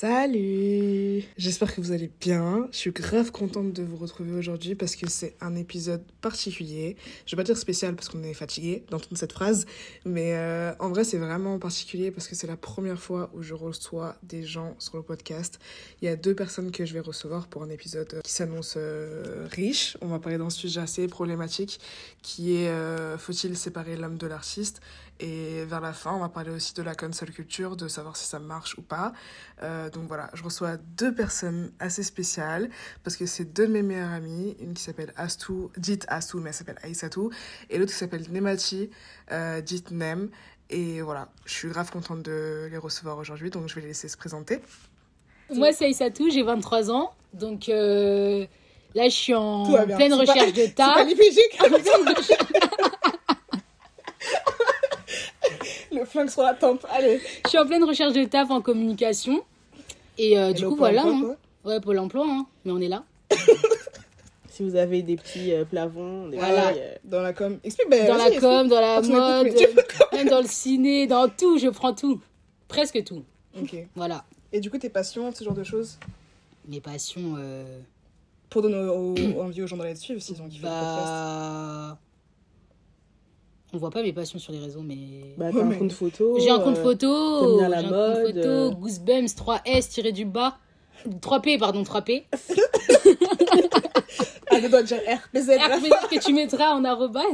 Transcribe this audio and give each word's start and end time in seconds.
Salut 0.00 1.24
J'espère 1.36 1.74
que 1.74 1.80
vous 1.80 1.90
allez 1.90 2.08
bien. 2.20 2.68
Je 2.70 2.76
suis 2.76 2.92
grave 2.92 3.32
contente 3.32 3.72
de 3.72 3.82
vous 3.82 3.96
retrouver 3.96 4.30
aujourd'hui 4.30 4.76
parce 4.76 4.94
que 4.94 5.10
c'est 5.10 5.34
un 5.40 5.56
épisode 5.56 6.04
particulier. 6.20 6.96
Je 7.26 7.34
vais 7.34 7.42
pas 7.42 7.44
dire 7.44 7.58
spécial 7.58 7.96
parce 7.96 8.08
qu'on 8.08 8.22
est 8.22 8.32
fatigué 8.32 8.84
d'entendre 8.90 9.18
cette 9.18 9.32
phrase, 9.32 9.66
mais 10.04 10.34
euh, 10.34 10.72
en 10.78 10.90
vrai 10.90 11.02
c'est 11.02 11.18
vraiment 11.18 11.58
particulier 11.58 12.12
parce 12.12 12.28
que 12.28 12.36
c'est 12.36 12.46
la 12.46 12.56
première 12.56 13.00
fois 13.00 13.28
où 13.34 13.42
je 13.42 13.54
reçois 13.54 14.14
des 14.22 14.44
gens 14.44 14.76
sur 14.78 14.98
le 14.98 15.02
podcast. 15.02 15.58
Il 16.00 16.04
y 16.04 16.08
a 16.08 16.14
deux 16.14 16.36
personnes 16.36 16.70
que 16.70 16.86
je 16.86 16.94
vais 16.94 17.00
recevoir 17.00 17.48
pour 17.48 17.64
un 17.64 17.70
épisode 17.70 18.20
qui 18.22 18.30
s'annonce 18.30 18.74
euh, 18.76 19.48
riche. 19.50 19.96
On 20.00 20.06
va 20.06 20.20
parler 20.20 20.38
d'un 20.38 20.50
sujet 20.50 20.80
assez 20.80 21.08
problématique 21.08 21.80
qui 22.22 22.54
est 22.54 22.68
euh, 22.68 23.18
faut-il 23.18 23.56
séparer 23.56 23.96
l'homme 23.96 24.16
de 24.16 24.28
l'artiste? 24.28 24.80
Et 25.20 25.64
vers 25.64 25.80
la 25.80 25.92
fin, 25.92 26.12
on 26.14 26.20
va 26.20 26.28
parler 26.28 26.50
aussi 26.50 26.74
de 26.74 26.82
la 26.82 26.94
cancel 26.94 27.30
culture, 27.32 27.76
de 27.76 27.88
savoir 27.88 28.16
si 28.16 28.26
ça 28.26 28.38
marche 28.38 28.78
ou 28.78 28.82
pas. 28.82 29.12
Euh, 29.62 29.90
donc 29.90 30.06
voilà, 30.06 30.30
je 30.34 30.44
reçois 30.44 30.76
deux 30.76 31.12
personnes 31.12 31.72
assez 31.80 32.04
spéciales 32.04 32.70
parce 33.02 33.16
que 33.16 33.26
c'est 33.26 33.52
deux 33.52 33.66
de 33.66 33.72
mes 33.72 33.82
meilleures 33.82 34.12
amies. 34.12 34.56
Une 34.60 34.74
qui 34.74 34.82
s'appelle 34.82 35.12
Astou, 35.16 35.70
dite 35.76 36.04
Astou, 36.08 36.38
mais 36.38 36.50
elle 36.50 36.54
s'appelle 36.54 36.78
Aïssatou. 36.82 37.30
Et 37.68 37.78
l'autre 37.78 37.90
qui 37.90 37.98
s'appelle 37.98 38.24
Nemati, 38.30 38.90
euh, 39.32 39.60
dite 39.60 39.90
Nem. 39.90 40.30
Et 40.70 41.00
voilà, 41.00 41.28
je 41.46 41.52
suis 41.52 41.68
grave 41.68 41.90
contente 41.90 42.22
de 42.22 42.68
les 42.70 42.78
recevoir 42.78 43.18
aujourd'hui, 43.18 43.50
donc 43.50 43.68
je 43.68 43.74
vais 43.74 43.80
les 43.80 43.88
laisser 43.88 44.08
se 44.08 44.16
présenter. 44.16 44.60
Moi, 45.50 45.72
c'est 45.72 45.86
Aïssatou, 45.86 46.30
j'ai 46.30 46.42
23 46.42 46.90
ans. 46.92 47.12
Donc 47.32 47.68
euh, 47.68 48.46
là, 48.94 49.08
je 49.08 49.14
suis 49.14 49.34
en 49.34 49.64
pleine 49.64 50.14
recherche 50.14 50.52
de 50.52 50.66
taf. 50.74 51.08
Le 55.98 56.04
flingue 56.04 56.28
sur 56.30 56.42
la 56.42 56.54
tempe, 56.54 56.86
allez. 56.90 57.20
Je 57.44 57.48
suis 57.48 57.58
en 57.58 57.66
pleine 57.66 57.82
recherche 57.84 58.12
de 58.12 58.24
taf 58.24 58.50
en 58.50 58.60
communication. 58.60 59.40
Et, 60.16 60.38
euh, 60.38 60.52
du 60.52 60.64
coup, 60.66 60.76
voilà. 60.76 61.02
Hein. 61.04 61.34
Ouais, 61.64 61.80
Pôle 61.80 61.98
emploi, 61.98 62.24
hein. 62.28 62.46
mais 62.64 62.72
on 62.72 62.80
est 62.80 62.88
là. 62.88 63.04
si 64.48 64.62
vous 64.62 64.76
avez 64.76 65.02
des 65.02 65.16
petits 65.16 65.52
euh, 65.52 65.64
plavons, 65.64 66.28
des 66.28 66.36
voilà. 66.38 66.68
petits, 66.70 66.80
euh, 66.80 66.94
Dans 67.04 67.20
la 67.22 67.32
com. 67.32 67.58
Explique, 67.64 67.88
dans 67.90 68.16
la 68.16 68.30
com, 68.40 68.68
dans 68.68 68.80
la 68.80 69.00
mode, 69.02 69.54
même 70.12 70.28
dans 70.28 70.40
le 70.40 70.46
ciné, 70.46 71.06
dans 71.06 71.28
tout, 71.28 71.58
je 71.58 71.68
prends 71.68 71.94
tout. 71.94 72.20
Presque 72.68 73.02
tout. 73.04 73.22
Ok. 73.60 73.76
Voilà. 73.94 74.24
Et 74.52 74.60
du 74.60 74.70
coup, 74.70 74.78
tes 74.78 74.88
passions, 74.90 75.32
ce 75.32 75.42
genre 75.44 75.54
de 75.54 75.64
choses? 75.64 75.98
Mes 76.68 76.80
passions. 76.80 77.36
Pour 78.50 78.62
donner 78.62 78.76
au- 78.76 79.14
envie 79.42 79.62
aux 79.62 79.66
gens 79.66 79.76
d'aller 79.76 79.94
te 79.94 79.98
suivre 79.98 80.20
s'ils 80.22 80.40
ont 80.40 80.48
kiffé 80.48 80.64
le 80.66 80.70
podcast. 80.70 81.98
On 83.72 83.78
voit 83.78 83.90
pas 83.90 84.02
mes 84.02 84.12
passions 84.12 84.38
sur 84.38 84.52
les 84.52 84.60
réseaux, 84.60 84.80
mais. 84.82 84.96
bah, 85.36 85.50
t'as 85.52 85.62
un 85.62 85.74
compte 85.74 85.92
photo. 85.92 86.38
J'ai 86.40 86.50
un 86.50 86.58
compte 86.58 86.78
euh, 86.78 86.82
photo, 86.82 87.60
la 87.60 87.80
j'ai 87.80 87.86
un 87.86 87.90
mode, 87.90 88.14
compte 88.24 88.34
photo, 88.34 88.48
euh. 88.48 88.70
Goosebumps 88.70 89.34
3S 89.36 89.88
tiré 89.88 90.12
du 90.12 90.24
bas. 90.24 90.56
3P, 91.06 91.58
pardon, 91.58 91.82
3P. 91.82 92.24
Ah, 94.50 94.60
dois 94.66 94.82
dire 94.82 94.98
RPZ. 95.06 95.50
RPZ 95.50 95.90
que 96.10 96.24
tu 96.24 96.32
mettras 96.32 96.72
en 96.72 96.82
arrobase. 96.82 97.24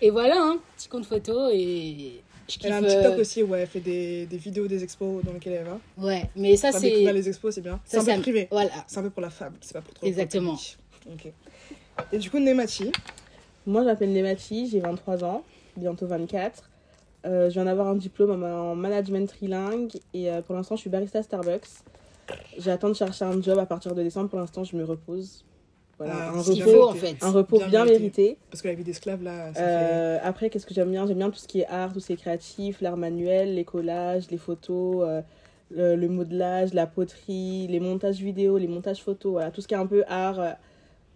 Et 0.00 0.10
voilà, 0.10 0.36
hein, 0.38 0.58
petit 0.76 0.88
compte 0.88 1.04
photo 1.06 1.50
et 1.52 2.22
je. 2.48 2.56
Elle 2.64 2.72
a 2.72 2.76
un 2.78 2.82
TikTok 2.82 3.04
euh, 3.04 3.20
aussi 3.20 3.42
où 3.42 3.54
elle 3.54 3.66
fait 3.66 3.80
des, 3.80 4.26
des 4.26 4.36
vidéos 4.38 4.66
des 4.66 4.82
expos 4.82 5.22
dans 5.24 5.32
lesquelles 5.32 5.52
elle 5.60 5.66
va. 5.66 5.78
Ouais, 5.98 6.30
mais 6.36 6.56
ça 6.56 6.72
Ça 6.72 6.80
c'est. 6.80 7.12
les 7.12 7.28
expos, 7.28 7.54
c'est 7.54 7.60
bien. 7.60 7.80
C'est 7.84 8.00
ça, 8.00 8.12
un 8.12 8.16
peu 8.16 8.22
privé. 8.22 8.48
Voilà. 8.50 8.70
C'est 8.86 8.98
un 8.98 9.02
peu 9.02 9.10
pour 9.10 9.22
la 9.22 9.30
fable, 9.30 9.56
c'est 9.60 9.74
pas 9.74 9.82
pour 9.82 9.94
trop. 9.94 10.06
Exactement. 10.06 10.58
Ok. 11.12 11.32
Et 12.12 12.18
du 12.18 12.30
coup, 12.30 12.38
Nemati, 12.38 12.92
Moi, 13.66 13.82
je 13.82 13.86
m'appelle 13.86 14.12
Nemati, 14.12 14.68
j'ai 14.68 14.80
23 14.80 15.24
ans, 15.24 15.42
bientôt 15.76 16.06
24. 16.06 16.70
Euh, 17.24 17.48
je 17.48 17.54
viens 17.54 17.64
d'avoir 17.64 17.88
un 17.88 17.96
diplôme 17.96 18.30
en 18.42 18.46
en 18.70 18.74
management 18.76 19.26
trilingue 19.28 19.90
et 20.14 20.30
euh, 20.30 20.42
pour 20.42 20.54
l'instant, 20.54 20.76
je 20.76 20.82
suis 20.82 20.90
barista 20.90 21.18
à 21.18 21.22
Starbucks. 21.22 21.66
J'attends 22.58 22.88
de 22.88 22.94
chercher 22.94 23.24
un 23.24 23.40
job 23.42 23.58
à 23.58 23.66
partir 23.66 23.94
de 23.94 24.02
décembre. 24.02 24.28
Pour 24.28 24.38
l'instant, 24.38 24.62
je 24.64 24.76
me 24.76 24.84
repose. 24.84 25.44
Voilà, 25.98 26.12
Ah, 26.16 26.28
un 26.34 26.40
repos, 26.42 26.88
en 26.88 26.92
fait. 26.94 27.16
un 27.22 27.30
repos 27.30 27.56
Bien 27.58 27.68
bien, 27.68 27.84
mérité. 27.86 28.00
mérité. 28.02 28.38
parce 28.50 28.60
que 28.62 28.68
la 28.68 28.74
vie 28.74 28.84
d'esclave 28.84 29.22
là, 29.22 29.52
ça 29.54 29.60
Euh, 29.62 30.18
après, 30.22 30.50
qu'est-ce 30.50 30.66
que 30.66 30.74
j'aime 30.74 30.90
bien? 30.90 31.06
J'aime 31.06 31.16
bien 31.18 31.30
tout 31.30 31.38
ce 31.38 31.48
qui 31.48 31.60
est 31.60 31.66
art, 31.66 31.92
tout 31.92 32.00
ce 32.00 32.08
qui 32.08 32.12
est 32.12 32.16
créatif, 32.16 32.80
l'art 32.82 32.98
manuel, 32.98 33.54
les 33.54 33.64
collages, 33.64 34.30
les 34.30 34.36
photos, 34.36 35.04
euh, 35.08 35.22
le, 35.70 35.96
le 35.96 36.08
modelage, 36.08 36.74
la 36.74 36.86
poterie, 36.86 37.66
les 37.68 37.80
montages 37.80 38.18
vidéo, 38.20 38.58
les 38.58 38.68
montages 38.68 39.02
photos, 39.02 39.32
voilà, 39.32 39.50
tout 39.50 39.62
ce 39.62 39.66
qui 39.68 39.74
est 39.74 39.78
un 39.78 39.86
peu 39.86 40.04
art, 40.06 40.38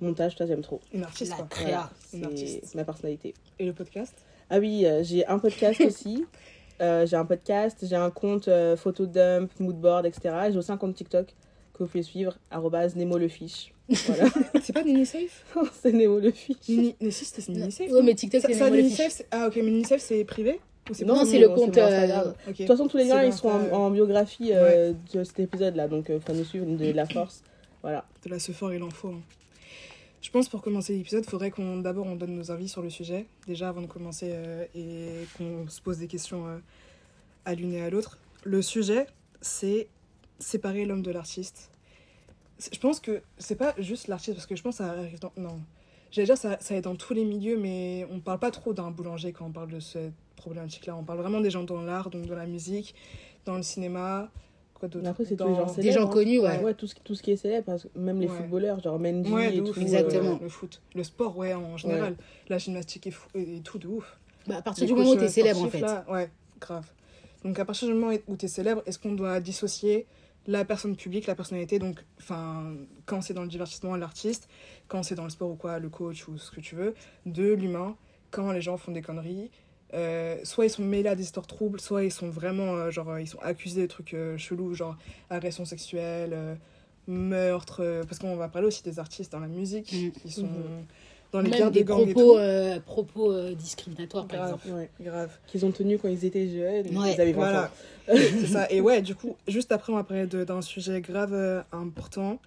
montage, 0.03 0.37
ça 0.37 0.47
j'aime 0.47 0.63
trop. 0.63 0.81
une 0.93 1.03
artiste 1.05 1.33
La 1.39 1.45
créa. 1.45 1.91
Voilà, 2.13 2.31
c'est 2.37 2.75
ma 2.75 2.85
personnalité. 2.85 3.35
Et 3.59 3.67
le 3.67 3.73
podcast? 3.73 4.15
Ah 4.51 4.59
oui, 4.59 4.85
euh, 4.87 5.03
j'ai 5.03 5.27
un 5.27 5.39
podcast 5.39 5.81
aussi. 5.87 6.25
Euh, 6.81 7.07
j'ai 7.07 7.17
un 7.17 7.25
podcast, 7.27 7.79
j'ai 7.89 7.97
un 7.97 8.11
compte 8.11 8.49
euh, 8.49 8.77
photo 8.77 9.07
dump, 9.07 9.51
moodboard, 9.61 10.07
etc. 10.07 10.35
Et 10.49 10.53
j'ai 10.53 10.59
aussi 10.59 10.73
un 10.73 10.77
compte 10.79 10.95
TikTok 10.95 11.27
que 11.75 11.83
vous 11.85 11.87
pouvez 11.89 12.03
suivre, 12.03 12.37
arrobase 12.51 12.97
Nemo 12.97 13.19
le 13.19 13.29
fiche. 13.29 13.73
Voilà, 14.07 14.25
C'est 14.63 14.73
pas 14.73 14.83
Nini 14.83 15.05
Safe? 15.05 15.45
C'est 15.83 15.93
Nemo 15.93 16.19
le 16.21 16.31
fiche. 16.31 16.57
Nini, 16.69 16.95
mais 17.01 17.11
si 17.11 17.25
c'était 17.25 17.53
Nini 17.53 17.71
Safe. 17.73 17.91
Ouais, 17.91 18.03
mais 18.03 18.15
TikTok, 18.15 18.41
c'est 18.43 18.55
Nemo 18.59 18.75
le 18.77 18.83
fiche. 18.85 19.23
Ah 19.31 19.47
ok, 19.49 19.57
mais 19.57 19.63
Nini 19.71 19.85
Safe 19.85 20.01
c'est 20.01 20.25
privé 20.25 20.61
Non, 21.05 21.17
Non, 21.17 21.25
c'est 21.25 21.39
le 21.39 21.49
compte. 21.51 21.77
euh. 21.77 22.07
De 22.47 22.53
toute 22.53 22.67
façon, 22.67 22.89
tous 22.89 22.97
les 22.97 23.05
liens, 23.05 23.23
ils 23.25 23.33
sont 23.33 23.49
en, 23.49 23.61
euh, 23.65 23.71
en 23.73 23.91
biographie 23.91 24.51
euh, 24.53 24.93
de 25.13 25.23
cet 25.25 25.41
épisode-là. 25.41 25.87
Donc, 25.89 26.07
il 26.09 26.21
faut 26.21 26.33
nous 26.33 26.45
suivre 26.45 26.67
de 26.67 26.93
la 26.93 27.07
force. 27.13 27.43
Voilà. 27.83 28.05
De 28.25 28.31
la 28.31 28.39
ce 28.39 28.53
fort 28.53 28.73
il 28.73 28.83
en 28.83 28.91
faut. 28.91 29.09
hein. 29.09 29.21
Je 30.23 30.31
pense 30.31 30.51
pour 30.51 30.61
commencer 30.61 30.95
l'épisode, 30.95 31.25
il 31.25 31.31
faudrait 31.31 31.51
qu'on 31.51 31.79
d'abord 31.79 32.07
on 32.07 32.15
donne 32.15 32.35
nos 32.35 32.51
avis 32.51 32.69
sur 32.69 32.83
le 32.83 32.91
sujet, 32.91 33.27
déjà 33.47 33.71
avant 33.71 33.81
de 33.81 33.87
commencer 33.87 34.29
euh, 34.33 34.67
et 34.75 35.27
qu'on 35.37 35.67
se 35.69 35.81
pose 35.81 35.99
des 35.99 36.09
questions 36.09 36.47
euh, 36.47 36.59
à 37.47 37.55
l'une 37.55 37.73
et 37.73 37.81
à 37.81 37.89
l'autre. 37.89 38.19
Le 38.45 38.61
sujet, 38.61 39.07
c'est 39.41 39.89
séparer 40.39 40.85
l'homme 40.85 41.03
de 41.03 41.11
l'artiste. 41.11 41.71
Je 42.71 42.79
pense 42.79 43.01
que 43.01 43.23
c'est 43.39 43.57
pas 43.57 43.75
juste 43.79 44.09
l'artiste, 44.09 44.37
parce 44.37 44.47
que 44.47 44.57
je 44.57 44.63
pense 44.63 44.77
que 44.77 44.85
ça 44.85 44.91
arrive 44.91 45.19
dans. 45.21 45.33
Non. 45.39 45.59
J'allais 46.11 46.27
dire, 46.27 46.37
ça, 46.37 46.59
ça 46.61 46.75
est 46.75 46.83
dans 46.83 46.97
tous 46.97 47.15
les 47.15 47.25
milieux, 47.25 47.57
mais 47.57 48.07
on 48.11 48.21
parle 48.21 48.41
pas 48.41 48.51
trop 48.51 48.75
d'un 48.75 48.91
boulanger 48.91 49.33
quand 49.33 49.47
on 49.47 49.53
parle 49.53 49.71
de 49.71 49.81
cette 49.81 50.13
problématique-là. 50.37 50.97
On 50.97 51.05
parle 51.05 51.21
vraiment 51.21 51.41
des 51.41 51.51
gens 51.51 51.63
dans 51.63 51.81
l'art, 51.81 52.11
donc 52.11 52.27
dans 52.27 52.35
la 52.35 52.47
musique, 52.47 52.95
dans 53.47 53.57
le 53.57 53.63
cinéma. 53.63 54.31
Quoi 54.81 54.89
d'autre 54.89 55.07
après, 55.09 55.25
c'est 55.27 55.37
tous 55.37 55.45
Dans- 55.45 55.51
les 55.51 55.55
gens 55.57 55.75
Des 55.75 55.93
gens 55.93 56.07
hein. 56.07 56.11
connus, 56.11 56.39
ouais. 56.41 56.59
Ouais, 56.63 56.75
tout 56.75 56.87
ce, 56.87 56.95
qui- 56.95 57.03
tout 57.03 57.15
ce 57.15 57.23
qui 57.23 57.31
est 57.33 57.37
célèbre, 57.37 57.67
parce 57.67 57.83
que 57.85 57.89
même 57.99 58.19
les 58.19 58.27
Ouais. 58.29 58.35
footballeurs, 58.37 58.81
genre 58.83 58.99
Mendy 58.99 59.31
Ouais, 59.31 59.55
et 59.55 59.61
ouf, 59.61 59.75
tout. 59.75 59.81
exactement. 59.81 60.33
euh, 60.37 60.39
le 60.43 60.49
foot, 60.49 60.81
le 60.95 61.05
sport, 61.05 61.37
ouais, 61.37 61.53
en 61.55 61.77
général. 61.77 62.17
La 62.49 62.57
gymnastique 62.59 63.07
et, 63.07 63.11
fou- 63.11 63.29
et 63.35 63.61
tout, 63.61 63.79
de 63.79 63.87
ouf. 63.87 64.19
Bah, 64.47 64.57
à 64.57 64.63
partir 64.63 64.85
Les 64.85 64.89
du 64.93 64.99
moment 64.99 65.11
où 65.11 65.17
t'es 65.17 65.29
célèbre 65.29 65.63
en 65.63 65.69
fait. 65.69 65.81
là, 65.81 66.05
ouais, 66.11 66.31
grave. 66.59 66.87
Donc 67.45 67.59
à 67.59 67.65
partir 67.67 67.89
du 67.89 67.95
moment 67.95 68.15
où 68.27 68.37
tu 68.37 68.47
es 68.47 68.49
célèbre, 68.49 68.83
est-ce 68.87 68.99
qu'on 68.99 69.13
doit 69.13 69.39
dissocier 69.41 70.07
la 70.47 70.65
personne 70.65 70.97
publique, 70.97 71.27
la 71.27 71.35
personnalité, 71.35 71.79
donc 71.79 72.03
enfin 72.19 72.73
quand 73.05 73.21
c'est 73.21 73.35
dans 73.35 73.43
le 73.43 73.49
divertissement, 73.49 73.95
l'artiste, 73.97 74.49
quand 74.89 75.03
c'est 75.03 75.15
dans 75.15 75.25
le 75.25 75.31
sport 75.31 75.51
ou 75.51 75.57
quoi, 75.57 75.79
le 75.79 75.91
coach 75.91 76.27
ou 76.29 76.39
ce 76.39 76.51
que 76.51 76.61
tu 76.61 76.75
veux, 76.75 76.95
de 77.27 77.53
l'humain, 77.53 77.97
quand 78.31 78.51
les 78.53 78.63
gens 78.63 78.79
font 78.79 78.93
des 78.93 79.03
conneries, 79.03 79.51
euh, 79.95 80.37
soit 80.45 80.67
ils 80.67 80.71
sont 80.71 80.83
mêlés 80.83 81.09
à 81.09 81.15
des 81.17 81.23
histoires 81.25 81.47
troubles, 81.47 81.81
soit 81.81 82.05
ils 82.05 82.13
sont 82.13 82.29
vraiment 82.31 82.75
euh, 82.77 82.91
genre 82.91 83.11
euh, 83.11 83.21
ils 83.21 83.27
sont 83.27 83.41
accusés 83.41 83.83
de 83.83 83.87
trucs 83.87 84.15
euh, 84.15 84.37
chelous, 84.39 84.75
genre 84.75 84.97
agression 85.31 85.65
sexuelle, 85.65 86.31
euh, 86.33 86.55
meurtre, 87.09 87.83
euh, 87.83 88.05
parce 88.05 88.19
qu'on 88.19 88.37
va 88.37 88.49
parler 88.49 88.69
aussi 88.69 88.83
des 88.83 88.99
artistes 88.99 89.33
dans 89.33 89.41
la 89.41 89.49
musique, 89.49 89.87
qui 89.87 90.31
sont 90.31 90.43
Mhm. 90.47 90.85
dans 91.33 91.41
les 91.41 91.51
guerres 91.51 91.71
des 91.71 91.81
de 91.83 91.89
gang 91.89 92.01
et 92.09 92.13
propos, 92.13 92.33
tout. 92.35 92.39
euh, 92.39 92.81
propos 92.81 93.33
euh, 93.33 93.55
discriminatoires 93.55 94.27
par 94.27 94.45
exemple. 94.45 94.69
Ouais. 94.69 94.91
Grave. 95.01 95.31
Qu'ils 95.47 95.65
ont 95.67 95.73
tenu 95.73 95.99
quand 95.99 96.09
ils 96.09 96.25
étaient 96.25 96.49
jeunes. 96.49 96.97
Ouais. 96.97 97.15
Ils 97.15 97.21
avaient 97.21 97.33
20 97.33 97.39
Voilà. 97.39 97.71
c'est 98.07 98.47
ça. 98.47 98.71
Et 98.71 98.81
ouais, 98.81 99.03
du 99.03 99.15
coup, 99.15 99.37
juste 99.49 99.73
après, 99.73 99.93
on 99.93 99.97
va 99.97 100.05
parler 100.05 100.27
de- 100.27 100.45
d'un 100.45 100.63
sujet 100.63 101.01
grave 101.01 101.33
euh, 101.35 101.63
important 101.73 102.41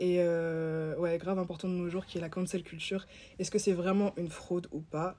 et 0.00 0.16
euh, 0.20 0.94
ouais, 0.96 1.18
grave 1.18 1.38
important 1.40 1.66
de 1.68 1.72
nos 1.74 1.88
jours 1.88 2.06
qui 2.06 2.18
est 2.18 2.20
la 2.20 2.28
cancel 2.28 2.62
culture. 2.62 3.06
Est-ce 3.40 3.50
que 3.50 3.58
c'est 3.58 3.72
vraiment 3.72 4.12
une 4.16 4.28
fraude 4.28 4.68
ou 4.72 4.80
pas? 4.80 5.16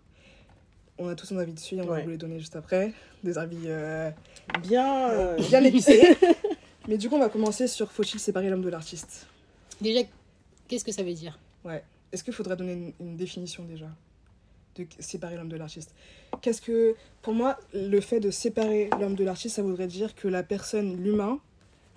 On 1.00 1.08
a 1.08 1.16
tous 1.16 1.32
un 1.32 1.38
avis 1.38 1.54
dessus 1.54 1.76
et 1.76 1.82
on 1.82 1.86
va 1.86 1.94
Ouais. 1.96 2.04
vous 2.04 2.10
les 2.10 2.18
donner 2.18 2.40
juste 2.40 2.56
après. 2.56 2.92
Des 3.24 3.38
avis 3.38 3.58
euh, 3.66 4.12
Bien. 4.62 5.10
euh, 5.12 5.38
bien 5.38 5.64
épicés. 5.64 6.16
Mais 6.88 6.98
du 6.98 7.10
coup, 7.10 7.16
on 7.16 7.20
va 7.20 7.30
commencer 7.30 7.68
sur 7.68 7.92
faut-il 7.92 8.19
séparer 8.19 8.50
l'homme 8.50 8.62
de 8.63 8.69
l'artiste? 8.69 9.28
Déjà, 9.80 10.01
qu'est-ce 10.68 10.84
que 10.84 10.92
ça 10.92 11.04
veut 11.04 11.13
dire? 11.13 11.40
Ouais. 11.63 11.84
Est-ce 12.12 12.24
qu'il 12.24 12.34
faudrait 12.34 12.56
donner 12.57 12.74
une, 12.74 12.94
une 13.00 13.16
définition 13.16 13.63
déjà 13.63 13.88
de 14.75 14.86
séparer 15.00 15.36
l'homme 15.38 15.50
de 15.50 15.56
l'artiste? 15.57 15.94
Qu'est-ce 16.42 16.62
que, 16.62 16.96
pour 17.22 17.34
moi, 17.34 17.57
le 17.74 18.01
fait 18.01 18.19
de 18.19 18.31
séparer 18.31 18.90
l'homme 19.00 19.16
de 19.16 19.24
l'artiste, 19.24 19.56
ça 19.56 19.62
voudrait 19.62 19.88
dire 19.88 20.16
que 20.16 20.28
la 20.28 20.44
personne, 20.44 21.01
l'humain, 21.01 21.40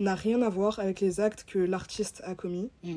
n'a 0.00 0.14
rien 0.14 0.42
à 0.42 0.48
voir 0.48 0.78
avec 0.78 1.00
les 1.00 1.20
actes 1.20 1.44
que 1.44 1.58
l'artiste 1.58 2.22
a 2.24 2.34
commis 2.34 2.70
Mm. 2.84 2.96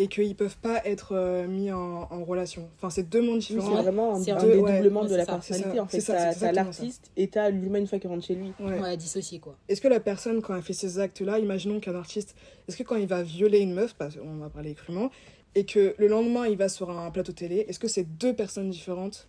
Et 0.00 0.06
qu'ils 0.06 0.36
peuvent 0.36 0.56
pas 0.58 0.80
être 0.86 1.14
euh, 1.16 1.46
mis 1.48 1.72
en, 1.72 2.06
en 2.10 2.24
relation. 2.24 2.68
Enfin, 2.76 2.88
c'est 2.88 3.02
deux 3.08 3.20
mondes 3.20 3.34
Oui, 3.40 3.56
différents. 3.56 3.76
c'est 3.76 3.82
vraiment 3.82 4.14
un, 4.14 4.20
un 4.20 4.46
dédoublement 4.46 5.02
ouais, 5.02 5.08
de 5.08 5.16
la 5.16 5.24
ça, 5.24 5.32
personnalité. 5.32 5.80
En 5.80 5.86
fait, 5.86 6.00
c'est 6.00 6.12
ça, 6.12 6.32
c'est 6.32 6.40
t'as 6.40 6.52
l'artiste 6.52 7.10
et 7.16 7.26
t'as 7.26 7.50
l'humain 7.50 7.80
une 7.80 7.88
fois 7.88 7.98
qu'il 7.98 8.08
rentre 8.08 8.24
chez 8.24 8.36
lui. 8.36 8.52
Ouais. 8.60 8.78
Ouais, 8.78 8.96
dissocier 8.96 9.40
quoi. 9.40 9.56
Est-ce 9.68 9.80
que 9.80 9.88
la 9.88 9.98
personne, 9.98 10.40
quand 10.40 10.54
elle 10.54 10.62
fait 10.62 10.72
ces 10.72 11.00
actes-là, 11.00 11.40
imaginons 11.40 11.80
qu'un 11.80 11.96
artiste, 11.96 12.36
est-ce 12.68 12.76
que 12.76 12.84
quand 12.84 12.94
il 12.96 13.08
va 13.08 13.22
violer 13.24 13.58
une 13.58 13.74
meuf, 13.74 13.94
parce 13.94 14.16
qu'on 14.16 14.36
va 14.36 14.48
parler 14.48 14.74
crûment, 14.74 15.10
et 15.56 15.64
que 15.64 15.96
le 15.98 16.06
lendemain 16.06 16.46
il 16.46 16.56
va 16.56 16.68
sur 16.68 16.90
un 16.90 17.10
plateau 17.10 17.32
télé, 17.32 17.64
est-ce 17.68 17.80
que 17.80 17.88
c'est 17.88 18.04
deux 18.04 18.34
personnes 18.34 18.70
différentes 18.70 19.26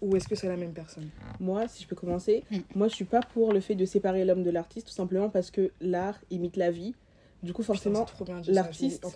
ou 0.00 0.16
est-ce 0.16 0.26
que 0.26 0.34
c'est 0.34 0.48
la 0.48 0.56
même 0.56 0.72
personne? 0.72 1.08
Moi, 1.38 1.68
si 1.68 1.84
je 1.84 1.88
peux 1.88 1.94
commencer, 1.96 2.42
mm. 2.50 2.58
moi 2.74 2.88
je 2.88 2.94
suis 2.94 3.04
pas 3.04 3.20
pour 3.20 3.52
le 3.52 3.60
fait 3.60 3.76
de 3.76 3.84
séparer 3.84 4.24
l'homme 4.24 4.42
de 4.42 4.50
l'artiste, 4.50 4.88
tout 4.88 4.92
simplement 4.92 5.28
parce 5.30 5.52
que 5.52 5.70
l'art 5.80 6.18
imite 6.30 6.56
la 6.56 6.72
vie. 6.72 6.94
Du 7.44 7.52
coup, 7.52 7.62
forcément, 7.62 8.06
l'artiste, 8.46 9.06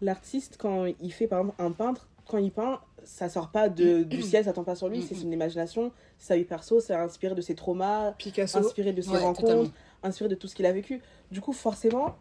l'artiste, 0.00 0.56
quand 0.58 0.86
il 0.86 1.12
fait 1.12 1.26
par 1.26 1.40
exemple 1.40 1.62
un 1.62 1.70
peintre, 1.72 2.08
quand 2.26 2.38
il 2.38 2.50
peint, 2.50 2.80
ça 3.04 3.28
sort 3.28 3.50
pas 3.50 3.68
de, 3.68 4.02
du 4.04 4.22
ciel, 4.22 4.44
ça 4.44 4.52
tombe 4.54 4.64
pas 4.64 4.74
sur 4.74 4.88
lui, 4.88 5.02
c'est 5.02 5.20
une 5.20 5.32
imagination, 5.32 5.92
sa 6.18 6.36
vie 6.36 6.44
perso, 6.44 6.80
c'est 6.80 6.94
inspiré 6.94 7.34
de 7.34 7.40
ses 7.42 7.54
traumas, 7.54 8.12
Picasso. 8.12 8.58
inspiré 8.58 8.92
de 8.92 9.02
ses 9.02 9.18
rencontres, 9.18 9.70
inspiré 10.02 10.30
de 10.30 10.34
tout 10.34 10.48
ce 10.48 10.54
qu'il 10.54 10.66
a 10.66 10.72
vécu. 10.72 11.02
Du 11.30 11.42
coup, 11.42 11.52
forcément, 11.52 12.16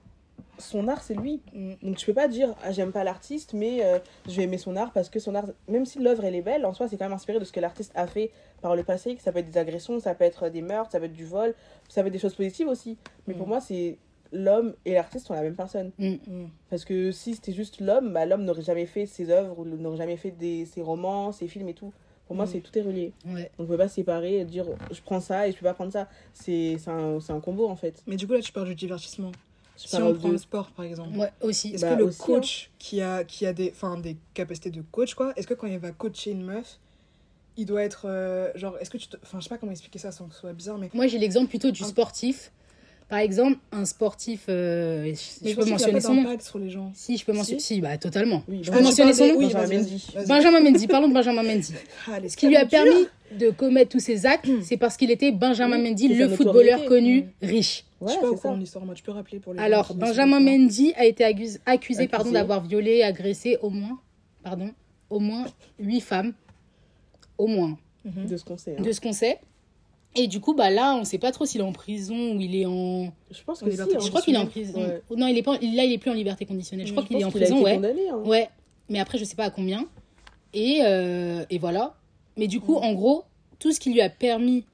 son 0.57 0.87
art, 0.87 1.01
c'est 1.01 1.13
lui. 1.13 1.41
Mm. 1.53 1.73
Donc 1.81 1.95
tu 1.97 2.05
peux 2.05 2.13
pas 2.13 2.27
dire, 2.27 2.55
ah, 2.63 2.71
j'aime 2.71 2.91
pas 2.91 3.03
l'artiste, 3.03 3.53
mais 3.53 3.85
euh, 3.85 3.99
je 4.27 4.35
vais 4.35 4.43
aimer 4.43 4.57
son 4.57 4.75
art 4.75 4.91
parce 4.91 5.09
que 5.09 5.19
son 5.19 5.35
art, 5.35 5.47
même 5.67 5.85
si 5.85 5.99
l'œuvre 5.99 6.25
elle 6.25 6.35
est 6.35 6.41
belle, 6.41 6.65
en 6.65 6.73
soi, 6.73 6.87
c'est 6.87 6.97
quand 6.97 7.05
même 7.05 7.13
inspiré 7.13 7.39
de 7.39 7.45
ce 7.45 7.51
que 7.51 7.59
l'artiste 7.59 7.91
a 7.95 8.07
fait 8.07 8.31
par 8.61 8.75
le 8.75 8.83
passé. 8.83 9.17
Ça 9.23 9.31
peut 9.31 9.39
être 9.39 9.49
des 9.49 9.57
agressions, 9.57 9.99
ça 9.99 10.13
peut 10.13 10.25
être 10.25 10.49
des 10.49 10.61
meurtres, 10.61 10.91
ça 10.91 10.99
peut 10.99 11.05
être 11.05 11.13
du 11.13 11.25
vol, 11.25 11.53
ça 11.87 12.01
peut 12.01 12.07
être 12.07 12.13
des 12.13 12.19
choses 12.19 12.35
positives 12.35 12.67
aussi. 12.67 12.97
Mais 13.27 13.33
pour 13.33 13.47
mm. 13.47 13.49
moi, 13.49 13.61
c'est 13.61 13.97
l'homme 14.31 14.73
et 14.85 14.93
l'artiste 14.93 15.27
sont 15.27 15.33
la 15.33 15.41
même 15.41 15.55
personne. 15.55 15.91
Mm. 15.99 16.45
Parce 16.69 16.85
que 16.85 17.11
si 17.11 17.35
c'était 17.35 17.53
juste 17.53 17.79
l'homme, 17.79 18.13
bah, 18.13 18.25
l'homme 18.25 18.43
n'aurait 18.43 18.61
jamais 18.61 18.85
fait 18.85 19.05
ses 19.05 19.29
œuvres, 19.29 19.65
n'aurait 19.65 19.97
jamais 19.97 20.17
fait 20.17 20.31
des, 20.31 20.65
ses 20.65 20.81
romans, 20.81 21.31
ses 21.31 21.47
films 21.47 21.69
et 21.69 21.73
tout. 21.73 21.93
Pour 22.27 22.35
moi, 22.35 22.45
c'est 22.45 22.59
tout 22.59 22.77
est 22.77 22.81
relié. 22.81 23.13
Donc, 23.23 23.37
on 23.57 23.65
peut 23.65 23.77
pas 23.77 23.87
séparer 23.87 24.39
et 24.39 24.45
dire 24.45 24.65
je 24.91 25.01
prends 25.01 25.21
ça 25.21 25.47
et 25.47 25.53
je 25.53 25.57
peux 25.57 25.63
pas 25.63 25.73
prendre 25.73 25.93
ça. 25.93 26.09
C'est 26.33 26.77
un, 26.87 27.19
un 27.29 27.39
combo 27.39 27.69
en 27.69 27.77
fait. 27.77 28.03
Mais 28.05 28.17
du 28.17 28.27
coup, 28.27 28.33
là, 28.33 28.41
tu 28.41 28.51
parles 28.51 28.67
du 28.67 28.75
divertissement 28.75 29.31
si 29.77 29.95
on 29.95 30.13
prend 30.13 30.29
le 30.29 30.37
sport 30.37 30.71
par 30.71 30.85
exemple 30.85 31.17
ouais, 31.17 31.31
aussi 31.41 31.73
est-ce 31.73 31.85
que 31.85 31.89
bah, 31.91 31.95
le 31.95 32.07
hein. 32.07 32.15
coach 32.17 32.71
qui 32.79 33.01
a 33.01 33.23
qui 33.23 33.45
a 33.45 33.53
des 33.53 33.71
enfin 33.71 33.97
des 33.97 34.17
capacités 34.33 34.71
de 34.71 34.81
coach 34.81 35.13
quoi 35.13 35.33
est-ce 35.35 35.47
que 35.47 35.53
quand 35.53 35.67
il 35.67 35.77
va 35.77 35.91
coacher 35.91 36.31
une 36.31 36.43
meuf 36.43 36.79
il 37.57 37.65
doit 37.65 37.83
être 37.83 38.05
euh, 38.05 38.51
genre 38.55 38.77
est-ce 38.79 38.89
que 38.89 38.97
tu 38.97 39.07
enfin 39.23 39.39
je 39.39 39.43
sais 39.43 39.49
pas 39.49 39.57
comment 39.57 39.71
expliquer 39.71 39.99
ça 39.99 40.11
sans 40.11 40.27
que 40.27 40.33
ce 40.33 40.41
soit 40.41 40.53
bizarre 40.53 40.77
mais 40.77 40.89
moi 40.93 41.07
j'ai 41.07 41.19
l'exemple 41.19 41.47
plutôt 41.47 41.71
du 41.71 41.83
sportif 41.83 42.51
par 43.09 43.19
exemple, 43.19 43.57
un 43.71 43.85
sportif, 43.85 44.45
euh, 44.49 45.13
je, 45.41 45.55
peux 45.55 45.65
mentionner 45.65 46.01
son 46.01 46.13
nom. 46.13 46.39
sur 46.39 46.59
les 46.59 46.69
gens. 46.69 46.91
Si, 46.93 47.17
je 47.17 47.23
peux 47.23 47.31
mentionner. 47.31 47.61
Si, 47.61 47.79
bah 47.79 47.97
totalement. 47.97 48.43
je 48.49 48.69
peux 48.69 48.81
mentionner 48.81 49.13
son 49.13 49.27
nom. 49.27 49.39
Benjamin 49.39 49.67
Mendy. 49.67 50.07
Benjamin 50.27 50.59
Mendy. 50.59 50.87
Parlons 50.87 51.07
de 51.07 51.13
Benjamin 51.13 51.43
Mendy. 51.43 51.73
Ce 52.27 52.35
qui 52.35 52.47
lui 52.47 52.57
a 52.57 52.65
permis 52.65 53.07
de 53.39 53.49
commettre 53.49 53.91
tous 53.91 53.99
ces 53.99 54.25
actes, 54.25 54.49
c'est 54.61 54.77
parce 54.77 54.97
qu'il 54.97 55.09
était 55.11 55.31
Benjamin 55.31 55.77
Mendy, 55.77 56.09
le 56.09 56.27
footballeur 56.29 56.85
connu, 56.85 57.29
riche. 57.41 57.85
Ouais, 57.99 58.09
je 58.09 58.13
sais 58.13 58.21
pas 58.21 58.29
au 58.29 58.35
courant 58.35 58.55
l'histoire, 58.55 58.85
moi 58.85 58.93
tu 58.93 59.01
peux 59.01 59.11
rappeler 59.11 59.39
pour 59.39 59.55
les 59.55 59.59
Alors, 59.59 59.95
Benjamin 59.95 60.39
Mendy 60.39 60.93
a 60.97 61.05
été 61.05 61.23
accusé, 61.23 61.59
accusé 61.65 62.07
pardon, 62.07 62.31
d'avoir 62.31 62.61
violé, 62.63 63.01
agressé 63.01 63.57
au 63.63 63.71
moins, 63.71 63.99
pardon, 64.43 64.69
au 65.09 65.19
moins 65.19 65.45
8 65.79 66.01
femmes. 66.01 66.33
Au 67.37 67.47
moins. 67.47 67.77
De 68.05 68.37
ce 68.37 68.45
qu'on 68.45 68.57
sait. 68.57 68.75
Hein. 68.77 68.81
De 68.81 68.91
ce 68.91 69.01
qu'on 69.01 69.13
sait. 69.13 69.39
Et 70.17 70.27
du 70.27 70.39
coup, 70.39 70.53
bah 70.53 70.69
là, 70.69 70.95
on 70.95 71.03
sait 71.03 71.17
pas 71.17 71.31
trop 71.31 71.45
s'il 71.45 71.61
est 71.61 71.63
en 71.63 71.73
prison 71.73 72.35
ou 72.35 72.41
il 72.41 72.55
est 72.55 72.65
en. 72.65 73.11
Je 73.31 73.43
pense 73.43 73.61
que 73.61 73.69
si, 73.69 73.77
Je 73.77 74.09
crois 74.09 74.21
qu'il 74.21 74.35
est 74.35 74.39
en 74.39 74.47
prison. 74.47 74.79
Non, 75.15 75.27
il 75.27 75.37
est 75.37 75.43
pas. 75.43 75.53
Là, 75.53 75.83
il 75.83 75.93
est 75.93 75.97
plus 75.97 76.11
en 76.11 76.15
liberté 76.15 76.45
conditionnelle. 76.45 76.87
Je 76.87 76.91
crois 76.91 77.03
qu'il 77.03 77.19
est 77.19 77.23
en 77.23 77.31
prison, 77.31 77.61
ouais. 77.61 77.79
Hein. 77.83 78.17
Ouais. 78.25 78.49
Mais 78.89 78.99
après, 78.99 79.17
je 79.17 79.23
sais 79.25 79.35
pas 79.35 79.45
à 79.45 79.49
combien. 79.49 79.85
Et, 80.53 80.79
euh, 80.83 81.45
et 81.49 81.59
voilà. 81.59 81.95
Mais 82.37 82.47
du 82.47 82.59
coup, 82.59 82.75
en 82.75 82.93
gros, 82.93 83.25
tout 83.59 83.71
ce 83.71 83.79
qui 83.79 83.91
lui 83.91 84.01
a 84.01 84.09
permis 84.09 84.65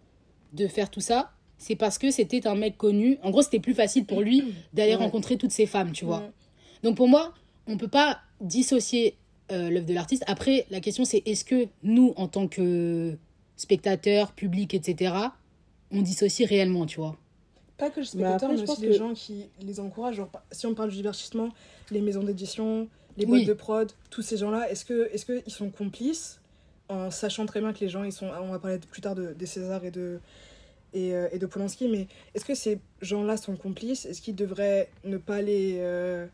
de 0.53 0.67
faire 0.67 0.89
tout 0.89 1.01
ça, 1.01 1.31
c'est 1.57 1.75
parce 1.75 1.97
que 1.97 2.11
c'était 2.11 2.47
un 2.47 2.55
mec 2.55 2.77
connu. 2.77 3.17
En 3.23 3.31
gros, 3.31 3.41
c'était 3.41 3.59
plus 3.59 3.73
facile 3.73 4.05
pour 4.05 4.21
lui 4.21 4.43
d'aller 4.73 4.95
rencontrer 4.95 5.37
toutes 5.37 5.51
ces 5.51 5.65
femmes, 5.65 5.91
tu 5.91 6.05
vois. 6.05 6.23
Donc 6.83 6.97
pour 6.97 7.07
moi, 7.07 7.33
on 7.67 7.77
peut 7.77 7.87
pas 7.87 8.19
dissocier 8.41 9.15
euh, 9.51 9.69
l'œuvre 9.69 9.85
de 9.85 9.93
l'artiste. 9.93 10.23
Après, 10.27 10.65
la 10.69 10.79
question 10.79 11.05
c'est 11.05 11.23
est-ce 11.25 11.45
que 11.45 11.67
nous, 11.81 12.13
en 12.17 12.27
tant 12.27 12.47
que 12.47 13.17
spectateurs, 13.63 14.31
public, 14.33 14.73
etc., 14.73 15.15
on 15.91 16.01
dissocie 16.01 16.47
réellement, 16.47 16.85
tu 16.85 16.99
vois. 16.99 17.17
Pas 17.77 17.89
que 17.89 17.99
les 17.99 18.05
spectateurs, 18.05 18.51
mais, 18.51 18.61
aussi 18.61 18.81
les 18.81 18.93
gens 18.93 19.13
qui 19.13 19.45
les 19.61 19.79
encouragent. 19.79 20.17
Genre, 20.17 20.31
si 20.51 20.65
on 20.67 20.73
parle 20.73 20.89
du 20.89 20.95
divertissement, 20.97 21.49
les 21.91 22.01
maisons 22.01 22.23
d'édition, 22.23 22.87
les 23.17 23.25
boîtes 23.25 23.45
de 23.45 23.53
prod, 23.53 23.91
tous 24.09 24.21
ces 24.21 24.37
gens-là, 24.37 24.69
est-ce 24.69 24.85
qu'ils 24.85 25.09
est 25.11 25.43
qu'ils 25.43 25.53
sont 25.53 25.69
complices 25.69 26.39
en 26.89 27.11
sachant 27.11 27.45
très 27.45 27.61
bien 27.61 27.73
que 27.73 27.79
les 27.79 27.89
gens, 27.89 28.03
ils 28.03 28.11
sont, 28.11 28.27
on 28.41 28.51
va 28.51 28.59
parler 28.59 28.77
plus 28.79 29.01
tard 29.01 29.15
de, 29.15 29.33
des 29.33 29.45
César 29.45 29.83
et 29.85 29.91
de, 29.91 30.19
et, 30.93 31.15
euh, 31.15 31.27
et 31.31 31.39
de 31.39 31.45
Polanski, 31.45 31.87
mais 31.87 32.07
est-ce 32.35 32.45
que 32.45 32.55
ces 32.55 32.79
gens-là 33.01 33.37
sont 33.37 33.55
complices? 33.55 34.05
Est-ce 34.05 34.21
qu'ils 34.21 34.35
devraient 34.35 34.89
ne 35.03 35.17
pas 35.17 35.41
les... 35.41 35.77
Euh, 35.77 36.25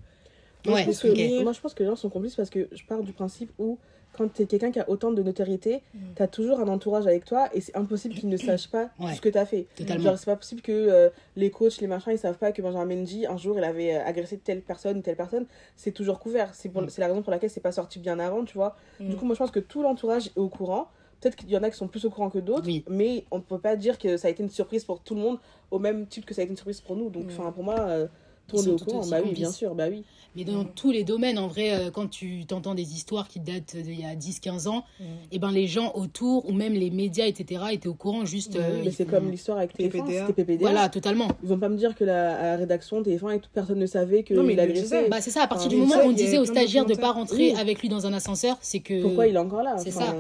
ouais, 0.66 0.86
Moi, 0.86 1.54
je 1.54 1.60
pense 1.60 1.74
que 1.74 1.84
les 1.84 1.90
gens 1.90 1.96
sont 1.96 2.10
complices 2.10 2.36
parce 2.36 2.50
que 2.50 2.68
je 2.72 2.84
pars 2.84 3.04
du 3.04 3.14
principe 3.14 3.52
où 3.60 3.78
quand 4.20 4.34
tu 4.34 4.42
es 4.42 4.46
quelqu'un 4.46 4.72
qui 4.72 4.80
a 4.80 4.90
autant 4.90 5.12
de 5.12 5.24
notoriété, 5.24 5.82
mm. 5.94 6.00
tu 6.18 6.22
as 6.22 6.28
toujours 6.28 6.60
un 6.60 6.68
entourage 6.68 7.08
avec 7.08 7.24
toi 7.24 7.48
et 7.54 7.62
c'est 7.62 7.76
impossible 7.76 8.14
qu'ils 8.16 8.28
ne 8.28 8.36
sachent 8.36 8.70
pas 8.70 8.90
ce 9.16 9.22
que 9.22 9.30
tu 9.30 9.38
as 9.38 9.46
fait. 9.46 9.68
Genre, 9.80 10.18
c'est 10.18 10.26
pas 10.26 10.36
possible 10.36 10.62
que 10.62 10.72
euh, 10.74 11.10
les 11.38 11.50
coachs, 11.50 11.80
les 11.80 11.88
machins, 11.88 12.12
ils 12.12 12.20
savent 12.20 12.38
pas 12.38 12.52
que 12.52 12.62
Benjamin 12.62 12.98
Mendy, 12.98 13.26
un 13.26 13.38
jour, 13.38 13.58
il 13.58 13.64
avait 13.64 13.96
euh, 13.96 14.06
agressé 14.06 14.38
telle 14.38 14.62
personne, 14.62 15.02
telle 15.02 15.16
personne. 15.16 15.46
C'est 15.78 15.94
toujours 15.94 16.20
couvert. 16.20 16.54
C'est 16.54 16.74
mm. 16.74 16.88
la 16.98 17.08
raison 17.08 17.22
pour 17.22 17.32
laquelle 17.32 17.50
c'est 17.50 17.62
pas 17.62 17.72
sorti 17.72 18.00
bien 18.00 18.20
avant, 18.20 18.44
tu 18.44 18.56
vois. 18.56 18.76
Du 19.00 19.08
mm. 19.08 19.16
coup, 19.16 19.26
moi, 19.26 19.36
je 19.36 19.40
pense 19.40 19.52
que 19.52 19.62
tout 19.62 19.82
l'entourage 19.82 20.28
est 20.28 20.38
au 20.38 20.50
courant. 20.50 20.90
Peut-être 21.22 21.38
qu'il 21.38 21.50
y 21.50 21.58
en 21.58 21.64
a 21.64 21.70
qui 21.70 21.78
sont 21.78 21.88
plus 21.88 22.06
au 22.06 22.10
courant 22.10 22.30
que 22.30 22.40
d'autres, 22.40 22.70
mais 22.90 23.26
on 23.32 23.38
ne 23.38 23.44
peut 23.44 23.60
pas 23.60 23.76
dire 23.76 23.98
que 23.98 24.18
ça 24.18 24.28
a 24.28 24.32
été 24.32 24.44
une 24.44 24.50
surprise 24.50 24.86
pour 24.86 25.02
tout 25.02 25.16
le 25.16 25.22
monde 25.22 25.38
au 25.70 25.80
même 25.80 26.08
titre 26.08 26.26
que 26.26 26.34
ça 26.34 26.42
a 26.42 26.44
été 26.44 26.52
une 26.52 26.58
surprise 26.58 26.82
pour 26.82 26.96
nous. 26.96 27.10
Donc, 27.10 27.26
enfin, 27.28 27.52
pour 27.52 27.64
moi, 27.64 27.80
euh, 27.80 28.08
monde 28.56 28.68
est 28.68 28.72
au 28.72 28.78
courant. 28.78 29.08
Bah 29.08 29.18
oui, 29.24 29.34
bien 29.34 29.52
sûr, 29.52 29.76
bah 29.76 29.86
oui. 29.90 30.04
Mais 30.36 30.44
dans 30.44 30.64
tous 30.64 30.92
les 30.92 31.04
domaines, 31.04 31.40
en 31.40 31.48
vrai, 31.48 31.72
euh, 31.72 31.92
quand 31.92 32.08
tu 32.08 32.46
t'entends 32.46 32.76
des 32.76 32.94
histoires 32.94 33.28
qui 33.28 33.40
datent 33.40 33.76
d'il 33.76 34.00
y 34.00 34.06
a 34.06 34.16
10-15 34.16 34.68
ans, 34.68 34.86
mm. 35.00 35.04
et 35.04 35.08
eh 35.34 35.40
ben 35.40 35.52
les 35.52 35.68
gens 35.68 35.92
autour, 35.96 36.48
ou 36.48 36.54
même 36.54 36.74
les 36.74 36.92
médias, 36.92 37.26
etc., 37.26 37.64
étaient 37.72 37.88
au 37.88 37.96
courant 37.96 38.26
juste. 38.26 38.56
Euh, 38.56 38.82
mais 38.84 38.92
c'est 38.92 39.06
comme 39.06 39.32
l'histoire 39.32 39.58
avec 39.58 39.76
TF1, 39.78 40.28
c'était 40.28 40.34
PPDA. 40.34 40.60
Voilà, 40.60 40.90
totalement. 40.90 41.30
Ils 41.44 41.50
vont 41.50 41.58
pas 41.58 41.70
me 41.70 41.78
dire 41.78 41.96
que 41.96 42.04
la, 42.04 42.56
rédaction 42.58 43.02
TF1 43.02 43.36
et 43.36 43.40
toute 43.40 43.52
personne 43.52 43.80
ne 43.80 43.86
savait 43.86 44.24
que 44.24 44.34
non, 44.34 44.44
mais 44.44 44.54
il 44.54 44.60
agressait. 44.60 45.10
Bah, 45.10 45.22
c'est 45.22 45.32
ça, 45.32 45.44
à 45.44 45.48
partir 45.48 45.70
du 45.70 45.78
moment 45.78 45.96
où 46.04 46.10
on 46.10 46.12
disait 46.12 46.38
aux 46.38 46.46
stagiaires 46.46 46.86
de 46.86 46.96
pas 46.96 47.12
rentrer 47.12 47.54
avec 47.54 47.82
lui 47.82 47.90
dans 47.90 48.06
un 48.06 48.14
ascenseur, 48.14 48.58
c'est 48.62 48.80
que. 48.80 49.02
Pourquoi 49.02 49.28
il 49.28 49.36
est 49.36 49.40
encore 49.40 49.64
là 49.64 49.78
C'est 49.80 49.92
ça. 49.92 50.16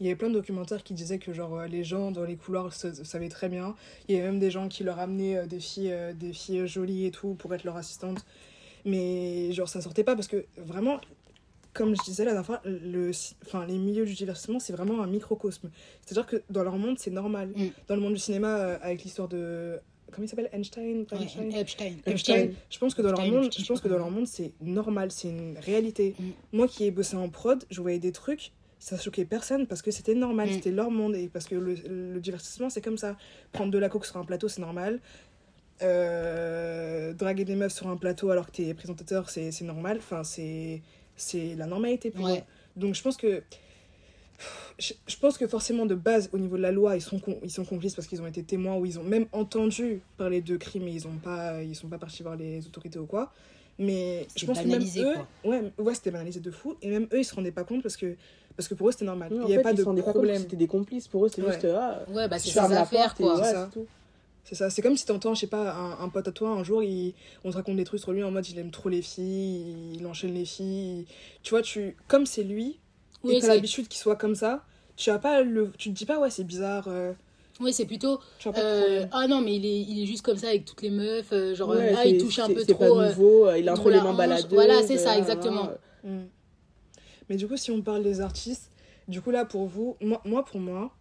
Il 0.00 0.06
y 0.06 0.08
avait 0.08 0.16
plein 0.16 0.28
de 0.28 0.34
documentaires 0.34 0.82
qui 0.82 0.94
disaient 0.94 1.18
que 1.18 1.32
genre 1.32 1.62
les 1.62 1.84
gens 1.84 2.10
dans 2.10 2.24
les 2.24 2.36
couloirs 2.36 2.72
savaient 2.72 3.28
très 3.28 3.48
bien. 3.48 3.74
Il 4.08 4.14
y 4.14 4.18
avait 4.18 4.26
même 4.26 4.38
des 4.38 4.50
gens 4.50 4.68
qui 4.68 4.84
leur 4.84 4.98
amenaient 4.98 5.38
euh, 5.38 5.46
des 5.46 5.60
filles, 5.60 5.94
des 6.14 6.32
filles 6.32 6.66
jolies 6.66 7.06
et 7.06 7.10
tout 7.10 7.34
pour 7.34 7.54
être 7.54 7.64
leur 7.64 7.76
assistante. 7.76 8.24
Mais 8.86 9.52
genre, 9.52 9.68
ça 9.68 9.80
sortait 9.80 10.04
pas 10.04 10.14
parce 10.14 10.28
que 10.28 10.46
vraiment, 10.56 11.00
comme 11.76 11.94
je 11.94 12.02
disais 12.02 12.24
la 12.24 12.32
dernière 12.32 12.46
fois, 12.46 12.60
le, 12.64 13.10
enfin, 13.44 13.66
les 13.66 13.78
milieux 13.78 14.06
du 14.06 14.14
divertissement, 14.14 14.58
c'est 14.58 14.72
vraiment 14.72 15.02
un 15.02 15.06
microcosme. 15.06 15.70
C'est-à-dire 16.00 16.26
que 16.26 16.42
dans 16.50 16.62
leur 16.62 16.78
monde, 16.78 16.98
c'est 16.98 17.10
normal. 17.10 17.52
Mm. 17.54 17.66
Dans 17.88 17.96
le 17.96 18.00
monde 18.00 18.14
du 18.14 18.20
cinéma, 18.20 18.56
euh, 18.56 18.78
avec 18.80 19.04
l'histoire 19.04 19.28
de. 19.28 19.78
Comment 20.12 20.24
il 20.24 20.28
s'appelle? 20.28 20.48
Einstein, 20.52 21.04
Einstein, 21.10 22.00
Epstein. 22.06 22.50
Je 22.70 22.78
pense 22.78 22.94
que 22.94 23.02
dans 23.02 23.10
leur 23.10 23.26
monde, 23.26 23.50
je 23.52 23.66
pense 23.66 23.80
que 23.80 23.88
dans 23.88 23.98
leur 23.98 24.10
monde, 24.10 24.28
c'est 24.28 24.52
normal, 24.60 25.10
c'est 25.10 25.28
une 25.28 25.58
réalité. 25.58 26.14
Mm. 26.18 26.24
Moi 26.52 26.68
qui 26.68 26.84
ai 26.84 26.90
bossé 26.90 27.16
en 27.16 27.28
prod, 27.28 27.64
je 27.70 27.80
voyais 27.80 27.98
des 27.98 28.12
trucs 28.12 28.52
ça 28.78 28.98
choquait 28.98 29.24
personne 29.24 29.66
parce 29.66 29.82
que 29.82 29.90
c'était 29.90 30.14
normal, 30.14 30.48
mm. 30.48 30.52
c'était 30.52 30.70
leur 30.70 30.90
monde 30.90 31.16
et 31.16 31.28
parce 31.28 31.46
que 31.46 31.54
le, 31.54 31.74
le 31.88 32.20
divertissement 32.20 32.70
c'est 32.70 32.82
comme 32.82 32.98
ça. 32.98 33.16
Prendre 33.52 33.70
de 33.70 33.78
la 33.78 33.88
coke 33.88 34.06
sur 34.06 34.16
un 34.16 34.24
plateau 34.24 34.48
c'est 34.48 34.60
normal, 34.60 35.00
euh, 35.82 37.12
draguer 37.12 37.44
des 37.44 37.54
meufs 37.54 37.72
sur 37.72 37.88
un 37.88 37.96
plateau 37.96 38.30
alors 38.30 38.46
que 38.46 38.52
t'es 38.52 38.72
présentateur, 38.74 39.28
c'est 39.28 39.60
normal. 39.62 39.98
Enfin, 39.98 40.22
c'est 40.24 40.82
la 41.56 41.66
normalité 41.66 42.10
pour 42.10 42.28
eux. 42.28 42.38
Donc 42.76 42.94
je 42.94 43.02
pense 43.02 43.16
que 43.16 43.42
je, 44.78 45.16
pense 45.18 45.38
que 45.38 45.46
forcément 45.46 45.86
de 45.86 45.94
base 45.94 46.28
au 46.34 46.38
niveau 46.38 46.58
de 46.58 46.62
la 46.62 46.70
loi 46.70 46.94
ils 46.94 47.00
sont 47.00 47.18
ils 47.42 47.50
sont 47.50 47.64
complices 47.64 47.94
parce 47.94 48.06
qu'ils 48.06 48.20
ont 48.20 48.26
été 48.26 48.42
témoins 48.42 48.76
ou 48.76 48.84
ils 48.84 48.98
ont 48.98 49.02
même 49.02 49.24
entendu 49.32 50.02
parler 50.18 50.42
de 50.42 50.58
crimes 50.58 50.84
mais 50.84 50.92
ils 50.92 51.08
ont 51.08 51.16
pas 51.16 51.62
ils 51.62 51.74
sont 51.74 51.88
pas 51.88 51.96
partis 51.96 52.22
voir 52.22 52.36
les 52.36 52.66
autorités 52.66 52.98
ou 52.98 53.06
quoi 53.06 53.32
mais 53.78 54.28
je 54.36 54.44
pense 54.44 54.60
que 54.60 54.66
même 54.66 54.82
eux 54.82 55.14
ouais 55.48 55.72
ouais 55.78 55.94
c'était 55.94 56.10
banalisé 56.10 56.40
de 56.40 56.50
fou 56.50 56.76
et 56.82 56.90
même 56.90 57.08
eux 57.14 57.20
ils 57.20 57.24
se 57.24 57.34
rendaient 57.34 57.50
pas 57.50 57.64
compte 57.64 57.82
parce 57.82 57.96
que 57.96 58.14
parce 58.56 58.68
que 58.68 58.74
pour 58.74 58.88
eux 58.88 58.92
c'était 58.92 59.04
normal 59.04 59.30
il 59.32 59.50
y 59.50 59.54
avait 59.54 59.62
pas 59.62 59.72
de 59.72 59.82
problème 59.82 60.42
c'était 60.42 60.56
des 60.56 60.66
complices 60.66 61.08
pour 61.08 61.24
eux 61.24 61.28
c'était 61.28 61.50
juste 61.50 61.66
ah, 61.66 62.02
ouais 62.10 62.28
bah 62.28 62.38
c'est 62.38 62.50
ça 62.50 62.64
affaires 62.64 63.14
quoi 63.14 63.40
c'est 64.46 64.54
ça, 64.54 64.70
c'est 64.70 64.80
comme 64.80 64.96
si 64.96 65.04
t'entends, 65.04 65.34
je 65.34 65.40
sais 65.40 65.48
pas, 65.48 65.74
un, 65.74 66.08
pote 66.08 66.28
à 66.28 66.30
toi, 66.30 66.50
un 66.50 66.62
jour, 66.62 66.80
il, 66.80 67.14
on 67.42 67.50
te 67.50 67.56
raconte 67.56 67.74
des 67.78 67.84
trucs 67.84 67.98
sur 67.98 68.12
lui 68.12 68.22
en 68.22 68.30
mode 68.30 68.48
il 68.48 68.56
aime 68.60 68.70
trop 68.70 68.88
les 68.88 69.02
filles, 69.02 69.74
il 69.92 70.06
enchaîne 70.06 70.34
les 70.34 70.44
filles. 70.44 71.04
Tu 71.42 71.50
vois, 71.50 71.62
tu, 71.62 71.96
comme 72.06 72.26
c'est 72.26 72.44
lui, 72.44 72.78
oui, 73.24 73.34
et 73.34 73.40
t'as 73.40 73.48
l'habitude 73.48 73.88
qu'il 73.88 73.98
soit 73.98 74.14
comme 74.14 74.36
ça, 74.36 74.62
tu 74.94 75.10
as 75.10 75.18
pas 75.18 75.42
le, 75.42 75.72
tu 75.76 75.90
te 75.90 75.98
dis 75.98 76.06
pas, 76.06 76.20
ouais, 76.20 76.30
c'est 76.30 76.44
bizarre. 76.44 76.84
Euh. 76.86 77.12
Oui, 77.58 77.72
c'est 77.72 77.86
plutôt. 77.86 78.20
Euh, 78.56 79.06
ah 79.10 79.26
non, 79.26 79.40
mais 79.40 79.56
il 79.56 79.66
est, 79.66 79.80
il 79.80 80.04
est 80.04 80.06
juste 80.06 80.22
comme 80.22 80.36
ça 80.36 80.46
avec 80.46 80.64
toutes 80.64 80.82
les 80.82 80.90
meufs. 80.90 81.32
Euh, 81.32 81.52
genre, 81.56 81.74
ah, 81.96 82.06
il 82.06 82.18
touche 82.18 82.38
un 82.38 82.46
peu 82.46 82.64
trop. 82.64 82.94
Pas 82.94 83.08
nouveau, 83.08 83.52
il 83.52 83.68
a 83.68 83.74
trop 83.74 83.90
les 83.90 84.00
mains 84.00 84.14
baladeuses. 84.14 84.46
Voilà, 84.52 84.80
c'est 84.84 84.98
ça, 84.98 85.18
exactement. 85.18 85.70
Mm. 86.04 86.18
Mais 87.28 87.36
du 87.36 87.46
coup, 87.46 87.56
si 87.56 87.70
on 87.70 87.82
parle 87.82 88.02
des 88.02 88.20
artistes, 88.20 88.70
du 89.08 89.20
coup, 89.20 89.30
là, 89.30 89.44
pour 89.44 89.66
vous, 89.66 89.96
moi, 90.00 90.20
moi 90.24 90.44
pour 90.44 90.60
moi, 90.60 90.92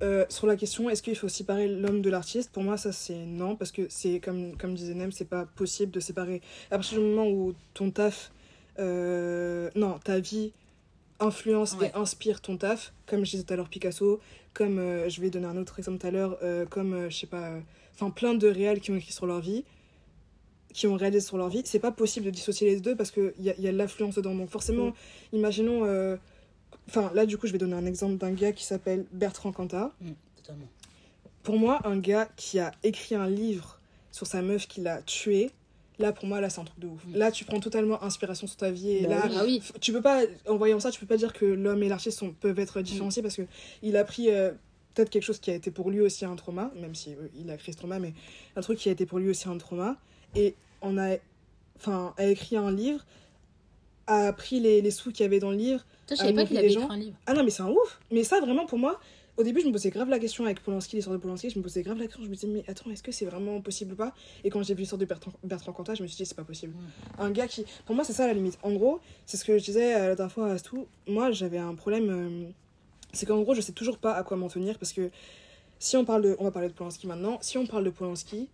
euh, 0.00 0.24
sur 0.28 0.46
la 0.46 0.56
question, 0.56 0.88
est-ce 0.88 1.02
qu'il 1.02 1.16
faut 1.16 1.28
séparer 1.28 1.68
l'homme 1.68 2.02
de 2.02 2.10
l'artiste 2.10 2.52
Pour 2.52 2.62
moi, 2.62 2.76
ça 2.76 2.92
c'est 2.92 3.24
non, 3.24 3.56
parce 3.56 3.72
que 3.72 3.82
c'est 3.88 4.20
comme, 4.20 4.56
comme 4.56 4.74
disait 4.74 4.94
Nem, 4.94 5.10
c'est 5.10 5.24
pas 5.24 5.44
possible 5.44 5.90
de 5.90 6.00
séparer. 6.00 6.40
À 6.70 6.76
partir 6.76 6.98
du 6.98 7.04
moment 7.04 7.28
où 7.28 7.54
ton 7.74 7.90
taf, 7.90 8.30
euh, 8.78 9.70
non, 9.74 9.98
ta 9.98 10.20
vie 10.20 10.52
influence 11.20 11.76
et 11.82 11.92
inspire 11.96 12.40
ton 12.40 12.56
taf, 12.56 12.92
comme 13.06 13.24
je 13.24 13.32
disais 13.32 13.42
tout 13.42 13.52
à 13.52 13.56
l'heure 13.56 13.68
Picasso, 13.68 14.20
comme 14.54 14.78
euh, 14.78 15.08
je 15.08 15.20
vais 15.20 15.30
donner 15.30 15.46
un 15.46 15.56
autre 15.56 15.78
exemple 15.80 15.98
tout 15.98 16.06
à 16.06 16.10
l'heure, 16.12 16.38
comme 16.70 17.08
je 17.10 17.16
sais 17.16 17.26
pas, 17.26 17.54
enfin 17.94 18.10
plein 18.10 18.34
de 18.34 18.46
réels 18.46 18.80
qui 18.80 18.92
ont 18.92 18.96
écrit 18.96 19.12
sur 19.12 19.26
leur 19.26 19.40
vie, 19.40 19.64
qui 20.72 20.86
ont 20.86 20.96
réalisé 20.96 21.20
sur 21.20 21.36
leur 21.38 21.48
vie, 21.48 21.62
c'est 21.64 21.78
pas 21.78 21.92
possible 21.92 22.26
de 22.26 22.30
dissocier 22.30 22.68
les 22.70 22.80
deux 22.80 22.94
parce 22.94 23.10
qu'il 23.10 23.32
y 23.40 23.50
a, 23.50 23.54
y 23.58 23.68
a 23.68 23.72
l'influence 23.72 24.14
dedans. 24.14 24.34
Donc 24.34 24.50
forcément, 24.50 24.92
imaginons, 25.32 25.82
enfin 26.88 27.10
là 27.14 27.26
du 27.26 27.38
coup 27.38 27.46
je 27.46 27.52
vais 27.52 27.58
donner 27.58 27.74
un 27.74 27.86
exemple 27.86 28.16
d'un 28.16 28.32
gars 28.32 28.52
qui 28.52 28.64
s'appelle 28.64 29.06
Bertrand 29.12 29.52
Cantat. 29.52 29.92
Mm, 30.00 30.10
Pour 31.42 31.58
moi, 31.58 31.80
un 31.84 31.98
gars 31.98 32.28
qui 32.36 32.58
a 32.58 32.72
écrit 32.82 33.14
un 33.14 33.28
livre 33.28 33.80
sur 34.12 34.26
sa 34.26 34.42
meuf 34.42 34.66
qui 34.68 34.80
l'a 34.80 35.02
tué, 35.02 35.50
Là, 35.98 36.12
pour 36.12 36.26
moi, 36.26 36.40
là, 36.40 36.48
c'est 36.48 36.60
un 36.60 36.64
truc 36.64 36.78
de 36.78 36.86
ouf. 36.86 37.02
Là, 37.12 37.32
tu 37.32 37.44
prends 37.44 37.58
totalement 37.58 38.02
inspiration 38.04 38.46
sur 38.46 38.56
ta 38.56 38.70
vie. 38.70 38.90
Et 38.90 39.06
bah 39.06 39.26
là, 39.28 39.44
oui. 39.44 39.60
tu 39.80 39.92
peux 39.92 40.00
pas, 40.00 40.22
en 40.48 40.56
voyant 40.56 40.78
ça, 40.78 40.90
tu 40.90 41.00
peux 41.00 41.06
pas 41.06 41.16
dire 41.16 41.32
que 41.32 41.44
l'homme 41.44 41.82
et 41.82 41.88
l'artiste 41.88 42.22
peuvent 42.40 42.58
être 42.58 42.80
différenciés 42.82 43.22
parce 43.22 43.36
que 43.36 43.42
il 43.82 43.96
a 43.96 44.04
pris 44.04 44.30
euh, 44.30 44.52
peut-être 44.94 45.10
quelque 45.10 45.24
chose 45.24 45.40
qui 45.40 45.50
a 45.50 45.54
été 45.54 45.70
pour 45.70 45.90
lui 45.90 46.00
aussi 46.00 46.24
un 46.24 46.36
trauma, 46.36 46.70
même 46.76 46.94
si 46.94 47.14
euh, 47.14 47.28
il 47.36 47.50
a 47.50 47.56
créé 47.56 47.72
ce 47.72 47.78
trauma, 47.78 47.98
mais 47.98 48.14
un 48.54 48.60
truc 48.60 48.78
qui 48.78 48.88
a 48.88 48.92
été 48.92 49.06
pour 49.06 49.18
lui 49.18 49.30
aussi 49.30 49.48
un 49.48 49.58
trauma. 49.58 49.96
Et 50.34 50.54
on 50.82 50.98
a, 50.98 51.16
enfin, 51.76 52.14
a 52.16 52.26
écrit 52.26 52.56
un 52.56 52.70
livre, 52.70 53.04
a 54.06 54.32
pris 54.32 54.60
les, 54.60 54.80
les 54.80 54.90
sous 54.90 55.10
qu'il 55.12 55.22
y 55.22 55.26
avait 55.26 55.40
dans 55.40 55.50
le 55.50 55.56
livre. 55.56 55.84
Toi, 56.06 56.16
je 56.16 56.22
savais 56.22 56.34
pas 56.34 56.44
qu'il 56.44 56.56
avait 56.58 56.72
écrit 56.72 56.86
un 56.88 56.96
livre. 56.96 57.16
Ah 57.26 57.34
non, 57.34 57.44
mais 57.44 57.50
c'est 57.50 57.62
un 57.62 57.70
ouf. 57.70 58.00
Mais 58.10 58.24
ça, 58.24 58.40
vraiment, 58.40 58.66
pour 58.66 58.78
moi, 58.78 58.98
au 59.38 59.44
début, 59.44 59.60
je 59.60 59.66
me 59.68 59.72
posais 59.72 59.90
grave 59.90 60.08
la 60.08 60.18
question 60.18 60.44
avec 60.46 60.60
Polanski, 60.62 60.96
l'histoire 60.96 61.16
de 61.16 61.22
Polanski, 61.22 61.48
je 61.48 61.58
me 61.58 61.62
posais 61.62 61.82
grave 61.82 61.96
la 61.98 62.06
question, 62.06 62.24
je 62.24 62.28
me 62.28 62.34
disais, 62.34 62.48
mais 62.48 62.64
attends, 62.66 62.90
est-ce 62.90 63.04
que 63.04 63.12
c'est 63.12 63.24
vraiment 63.24 63.60
possible 63.60 63.92
ou 63.92 63.96
pas? 63.96 64.12
Et 64.42 64.50
quand 64.50 64.64
j'ai 64.64 64.74
vu 64.74 64.80
l'histoire 64.80 64.98
de 64.98 65.04
Bertrand, 65.04 65.32
Bertrand 65.44 65.72
Cantat, 65.72 65.94
je 65.94 66.02
me 66.02 66.08
suis 66.08 66.16
dit, 66.16 66.26
c'est 66.26 66.34
pas 66.34 66.42
possible. 66.42 66.74
Un 67.18 67.30
gars 67.30 67.46
qui. 67.46 67.64
Pour 67.86 67.94
moi, 67.94 68.04
c'est 68.04 68.12
ça 68.12 68.26
la 68.26 68.34
limite. 68.34 68.58
En 68.64 68.72
gros, 68.72 68.98
c'est 69.26 69.36
ce 69.36 69.44
que 69.44 69.56
je 69.56 69.64
disais 69.64 69.94
euh, 69.94 70.08
la 70.08 70.14
dernière 70.16 70.32
fois 70.32 70.50
à 70.50 70.58
tout. 70.58 70.88
Moi, 71.06 71.30
j'avais 71.30 71.58
un 71.58 71.76
problème. 71.76 72.10
Euh, 72.10 72.50
c'est 73.12 73.26
qu'en 73.26 73.40
gros, 73.42 73.54
je 73.54 73.60
sais 73.60 73.70
toujours 73.70 73.98
pas 73.98 74.14
à 74.14 74.24
quoi 74.24 74.36
m'en 74.36 74.48
tenir 74.48 74.76
parce 74.76 74.92
que 74.92 75.08
si 75.78 75.96
on 75.96 76.04
parle 76.04 76.22
de. 76.22 76.36
On 76.40 76.44
va 76.44 76.50
parler 76.50 76.68
de 76.68 76.74
Polanski 76.74 77.06
maintenant. 77.06 77.38
Si 77.40 77.58
on 77.58 77.66
parle 77.66 77.84
de 77.84 77.90
Polanski, 77.90 78.48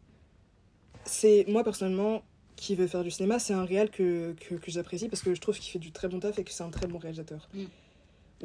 c'est 1.04 1.44
moi 1.48 1.64
personnellement 1.64 2.22
qui 2.56 2.74
veut 2.74 2.86
faire 2.86 3.02
du 3.02 3.10
cinéma, 3.10 3.38
c'est 3.38 3.52
un 3.52 3.64
réel 3.64 3.90
que, 3.90 4.34
que, 4.40 4.54
que 4.54 4.70
j'apprécie 4.70 5.08
parce 5.08 5.22
que 5.22 5.34
je 5.34 5.40
trouve 5.40 5.58
qu'il 5.58 5.72
fait 5.72 5.78
du 5.78 5.92
très 5.92 6.08
bon 6.08 6.20
taf 6.20 6.38
et 6.38 6.44
que 6.44 6.52
c'est 6.52 6.62
un 6.62 6.70
très 6.70 6.86
bon 6.86 6.98
réalisateur. 6.98 7.48
Mm. 7.52 7.64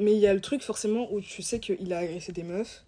Mais 0.00 0.12
il 0.12 0.18
y 0.18 0.26
a 0.26 0.34
le 0.34 0.40
truc 0.40 0.62
forcément 0.62 1.12
où 1.12 1.20
tu 1.20 1.42
sais 1.42 1.60
qu'il 1.60 1.92
a 1.92 1.98
agressé 1.98 2.32
des 2.32 2.42
meufs. 2.42 2.84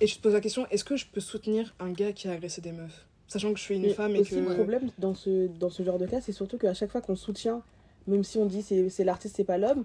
Et 0.00 0.06
je 0.06 0.16
te 0.16 0.22
pose 0.22 0.32
la 0.32 0.40
question, 0.40 0.66
est-ce 0.70 0.84
que 0.84 0.96
je 0.96 1.06
peux 1.06 1.20
soutenir 1.20 1.74
un 1.78 1.90
gars 1.90 2.12
qui 2.12 2.28
a 2.28 2.32
agressé 2.32 2.60
des 2.60 2.72
meufs? 2.72 3.06
Sachant 3.26 3.52
que 3.52 3.58
je 3.58 3.64
suis 3.64 3.76
une 3.76 3.92
femme 3.92 4.16
et 4.16 4.20
aussi, 4.20 4.30
que... 4.30 4.40
Le 4.40 4.54
problème 4.54 4.90
dans 4.98 5.14
ce, 5.14 5.46
dans 5.46 5.70
ce 5.70 5.82
genre 5.82 5.98
de 5.98 6.06
cas, 6.06 6.20
c'est 6.20 6.32
surtout 6.32 6.56
qu'à 6.58 6.72
chaque 6.74 6.90
fois 6.90 7.00
qu'on 7.00 7.16
soutient, 7.16 7.62
même 8.06 8.24
si 8.24 8.38
on 8.38 8.46
dit 8.46 8.62
c'est 8.62 9.04
l'artiste, 9.04 9.36
c'est 9.36 9.44
pas 9.44 9.58
l'homme, 9.58 9.84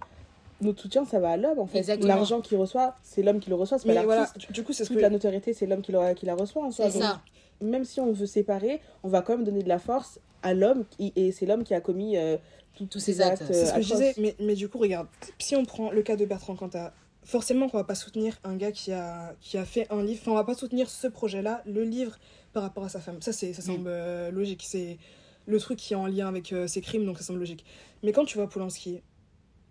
notre 0.61 0.81
soutien, 0.81 1.05
ça 1.05 1.19
va 1.19 1.31
à 1.31 1.37
l'homme 1.37 1.59
en 1.59 1.67
fait. 1.67 1.83
L'argent 2.01 2.41
qu'il 2.41 2.57
reçoit, 2.57 2.95
c'est 3.03 3.21
l'homme 3.21 3.39
qui 3.39 3.49
le 3.49 3.55
reçoit, 3.55 3.77
c'est 3.77 3.87
pas 3.87 3.93
l'artiste. 3.93 4.35
Voilà, 4.35 4.53
du 4.53 4.63
coup, 4.63 4.73
c'est 4.73 4.85
ce 4.85 4.93
que... 4.93 4.99
la 4.99 5.09
notoriété, 5.09 5.53
c'est 5.53 5.65
l'homme 5.65 5.81
qui, 5.81 5.93
qui, 6.15 6.25
la 6.25 6.35
reçoit 6.35 6.63
en 6.63 6.71
soi. 6.71 6.89
C'est 6.89 6.99
ça. 6.99 7.21
Même 7.61 7.85
si 7.85 7.99
on 7.99 8.11
veut 8.11 8.25
séparer, 8.25 8.81
on 9.03 9.09
va 9.09 9.21
quand 9.21 9.35
même 9.35 9.45
donner 9.45 9.63
de 9.63 9.69
la 9.69 9.79
force 9.79 10.19
à 10.43 10.53
l'homme 10.53 10.85
et 10.99 11.31
c'est 11.31 11.45
l'homme 11.45 11.63
qui 11.63 11.73
a 11.73 11.81
commis 11.81 12.17
euh, 12.17 12.37
tous 12.89 12.99
ces 12.99 13.21
actes. 13.21 13.43
C'est 13.47 13.65
ce 13.65 13.73
que 13.73 13.81
je 13.81 13.93
disais, 13.93 14.13
mais, 14.17 14.35
mais 14.39 14.53
du 14.55 14.69
coup, 14.69 14.77
regarde, 14.77 15.07
si 15.39 15.55
on 15.55 15.65
prend 15.65 15.91
le 15.91 16.01
cas 16.01 16.15
de 16.15 16.25
Bertrand 16.25 16.55
Cantat, 16.55 16.93
forcément 17.23 17.67
qu'on 17.67 17.77
va 17.77 17.83
pas 17.83 17.95
soutenir 17.95 18.37
un 18.43 18.55
gars 18.55 18.71
qui 18.71 18.91
a, 18.91 19.33
qui 19.41 19.57
a 19.57 19.65
fait 19.65 19.87
un 19.89 20.03
livre, 20.03 20.19
enfin, 20.21 20.31
on 20.31 20.35
va 20.35 20.43
pas 20.43 20.53
soutenir 20.53 20.89
ce 20.89 21.07
projet-là, 21.07 21.63
le 21.65 21.83
livre, 21.83 22.17
par 22.53 22.63
rapport 22.63 22.83
à 22.83 22.89
sa 22.89 22.99
femme. 22.99 23.21
Ça, 23.21 23.33
ça 23.33 23.53
semble 23.53 23.81
mm. 23.81 23.87
euh, 23.87 24.31
logique. 24.31 24.63
C'est 24.65 24.97
le 25.47 25.59
truc 25.59 25.77
qui 25.77 25.93
est 25.93 25.97
en 25.97 26.07
lien 26.07 26.27
avec 26.27 26.53
euh, 26.53 26.67
ses 26.67 26.81
crimes, 26.81 27.05
donc 27.05 27.17
ça 27.17 27.23
semble 27.23 27.39
logique. 27.39 27.65
Mais 28.03 28.11
quand 28.11 28.25
tu 28.25 28.37
vois 28.37 28.47
Polanski, 28.47 29.01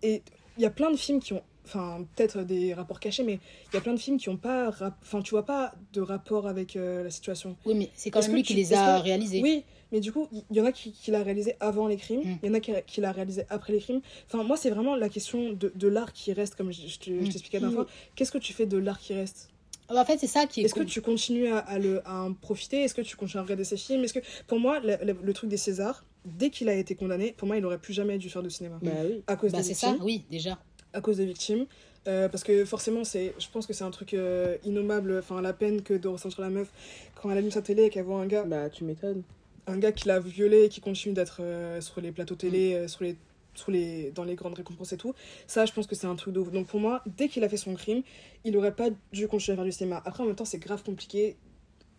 et 0.03 0.21
il 0.57 0.63
y 0.63 0.65
a 0.65 0.69
plein 0.69 0.91
de 0.91 0.97
films 0.97 1.19
qui 1.19 1.33
ont 1.33 1.43
enfin 1.65 2.05
peut-être 2.15 2.43
des 2.43 2.73
rapports 2.73 2.99
cachés 2.99 3.23
mais 3.23 3.39
il 3.71 3.75
y 3.75 3.77
a 3.77 3.81
plein 3.81 3.93
de 3.93 3.99
films 3.99 4.17
qui 4.17 4.29
ont 4.29 4.37
pas 4.37 4.69
enfin 4.69 5.21
tu 5.21 5.31
vois 5.31 5.45
pas 5.45 5.73
de 5.93 6.01
rapport 6.01 6.47
avec 6.47 6.75
euh, 6.75 7.03
la 7.03 7.09
situation 7.09 7.55
oui 7.65 7.75
mais 7.75 7.89
c'est 7.95 8.11
quand 8.11 8.21
même 8.21 8.33
lui 8.33 8.43
qui 8.43 8.53
les 8.53 8.73
a 8.73 8.99
réalisés 8.99 9.41
oui 9.41 9.63
mais 9.91 9.99
du 9.99 10.11
coup, 10.11 10.27
il 10.31 10.57
y 10.57 10.59
en 10.61 10.65
a 10.65 10.71
qui, 10.71 10.91
qui 10.91 11.11
l'a 11.11 11.23
réalisé 11.23 11.55
avant 11.59 11.87
les 11.87 11.97
crimes, 11.97 12.21
mm. 12.21 12.39
il 12.43 12.47
y 12.47 12.51
en 12.51 12.53
a 12.53 12.59
qui, 12.59 12.73
qui 12.85 13.01
l'a 13.01 13.11
réalisé 13.11 13.45
après 13.49 13.71
les 13.71 13.79
crimes. 13.79 14.01
Enfin, 14.27 14.43
moi, 14.43 14.57
c'est 14.57 14.69
vraiment 14.69 14.95
la 14.95 15.09
question 15.09 15.53
de, 15.53 15.71
de 15.73 15.87
l'art 15.87 16.11
qui 16.11 16.33
reste, 16.33 16.55
comme 16.55 16.71
je, 16.71 16.81
je, 16.81 17.11
mm. 17.11 17.23
t'expliquais 17.29 17.59
la 17.59 17.67
dernière 17.67 17.83
fois. 17.83 17.87
Qu'est-ce 18.15 18.31
que 18.31 18.37
tu 18.37 18.53
fais 18.53 18.65
de 18.65 18.77
l'art 18.77 18.99
qui 18.99 19.13
reste? 19.13 19.49
Bah, 19.89 20.01
en 20.01 20.05
fait, 20.05 20.17
c'est 20.17 20.27
ça 20.27 20.47
qui 20.47 20.61
est. 20.61 20.65
Est-ce 20.65 20.73
que 20.73 20.83
tu 20.83 21.01
continues 21.01 21.47
à, 21.47 21.59
à, 21.59 21.77
le, 21.77 22.01
à 22.07 22.23
en 22.23 22.33
profiter? 22.33 22.83
Est-ce 22.83 22.95
que 22.95 23.01
tu 23.01 23.15
continues 23.15 23.39
à 23.39 23.43
regarder 23.43 23.63
ses 23.63 23.77
films? 23.77 24.03
Est-ce 24.03 24.13
que, 24.13 24.19
pour 24.47 24.59
moi, 24.59 24.79
le, 24.79 24.97
le, 25.13 25.33
truc 25.33 25.49
des 25.49 25.57
Césars, 25.57 26.03
dès 26.25 26.49
qu'il 26.49 26.69
a 26.69 26.73
été 26.73 26.95
condamné, 26.95 27.33
pour 27.37 27.47
moi, 27.47 27.57
il 27.57 27.61
n'aurait 27.61 27.77
plus 27.77 27.93
jamais 27.93 28.17
dû 28.17 28.29
faire 28.29 28.41
de 28.41 28.49
cinéma. 28.49 28.79
Bah 28.81 28.91
oui. 29.05 29.23
À 29.27 29.35
cause 29.35 29.51
bah, 29.51 29.61
des 29.61 29.67
victimes. 29.67 29.97
ça, 29.97 30.03
oui, 30.03 30.25
déjà. 30.31 30.59
À 30.95 31.01
cause 31.01 31.17
des 31.17 31.25
victimes. 31.25 31.65
Euh, 32.07 32.29
parce 32.29 32.43
que 32.43 32.65
forcément, 32.65 33.03
c'est, 33.03 33.33
je 33.39 33.47
pense 33.51 33.67
que 33.67 33.73
c'est 33.73 33.83
un 33.83 33.91
truc 33.91 34.13
euh, 34.13 34.57
innommable, 34.63 35.17
enfin 35.17 35.41
la 35.41 35.53
peine 35.53 35.81
que 35.81 35.93
de 35.93 36.07
ressentir 36.07 36.41
la 36.41 36.49
meuf 36.49 36.71
quand 37.15 37.31
elle 37.31 37.39
allume 37.39 37.51
sa 37.51 37.63
télé 37.63 37.83
et 37.83 37.89
qu'elle 37.89 38.05
voit 38.05 38.19
un 38.19 38.27
gars. 38.27 38.43
Bah, 38.43 38.69
tu 38.69 38.83
m'étonnes 38.83 39.23
un 39.67 39.77
gars 39.77 39.91
qui 39.91 40.07
l'a 40.07 40.19
violé 40.19 40.65
et 40.65 40.69
qui 40.69 40.81
continue 40.81 41.13
d'être 41.13 41.37
euh, 41.41 41.81
sur 41.81 42.01
les 42.01 42.11
plateaux 42.11 42.35
télé, 42.35 42.73
mm. 42.73 42.77
euh, 42.77 42.87
sur 42.87 43.03
les, 43.03 43.15
sur 43.53 43.71
les, 43.71 44.11
dans 44.11 44.23
les 44.23 44.35
grandes 44.35 44.55
récompenses 44.55 44.93
et 44.93 44.97
tout, 44.97 45.13
ça, 45.47 45.65
je 45.65 45.73
pense 45.73 45.87
que 45.87 45.95
c'est 45.95 46.07
un 46.07 46.15
truc 46.15 46.33
de 46.33 46.39
ouf. 46.39 46.51
Donc 46.51 46.67
pour 46.67 46.79
moi, 46.79 47.01
dès 47.17 47.27
qu'il 47.27 47.43
a 47.43 47.49
fait 47.49 47.57
son 47.57 47.73
crime, 47.73 48.03
il 48.43 48.55
aurait 48.57 48.75
pas 48.75 48.89
dû 49.11 49.27
continuer 49.27 49.53
à 49.53 49.55
faire 49.57 49.65
du 49.65 49.71
cinéma. 49.71 50.01
Après, 50.05 50.23
en 50.23 50.27
même 50.27 50.35
temps, 50.35 50.45
c'est 50.45 50.59
grave 50.59 50.83
compliqué. 50.83 51.35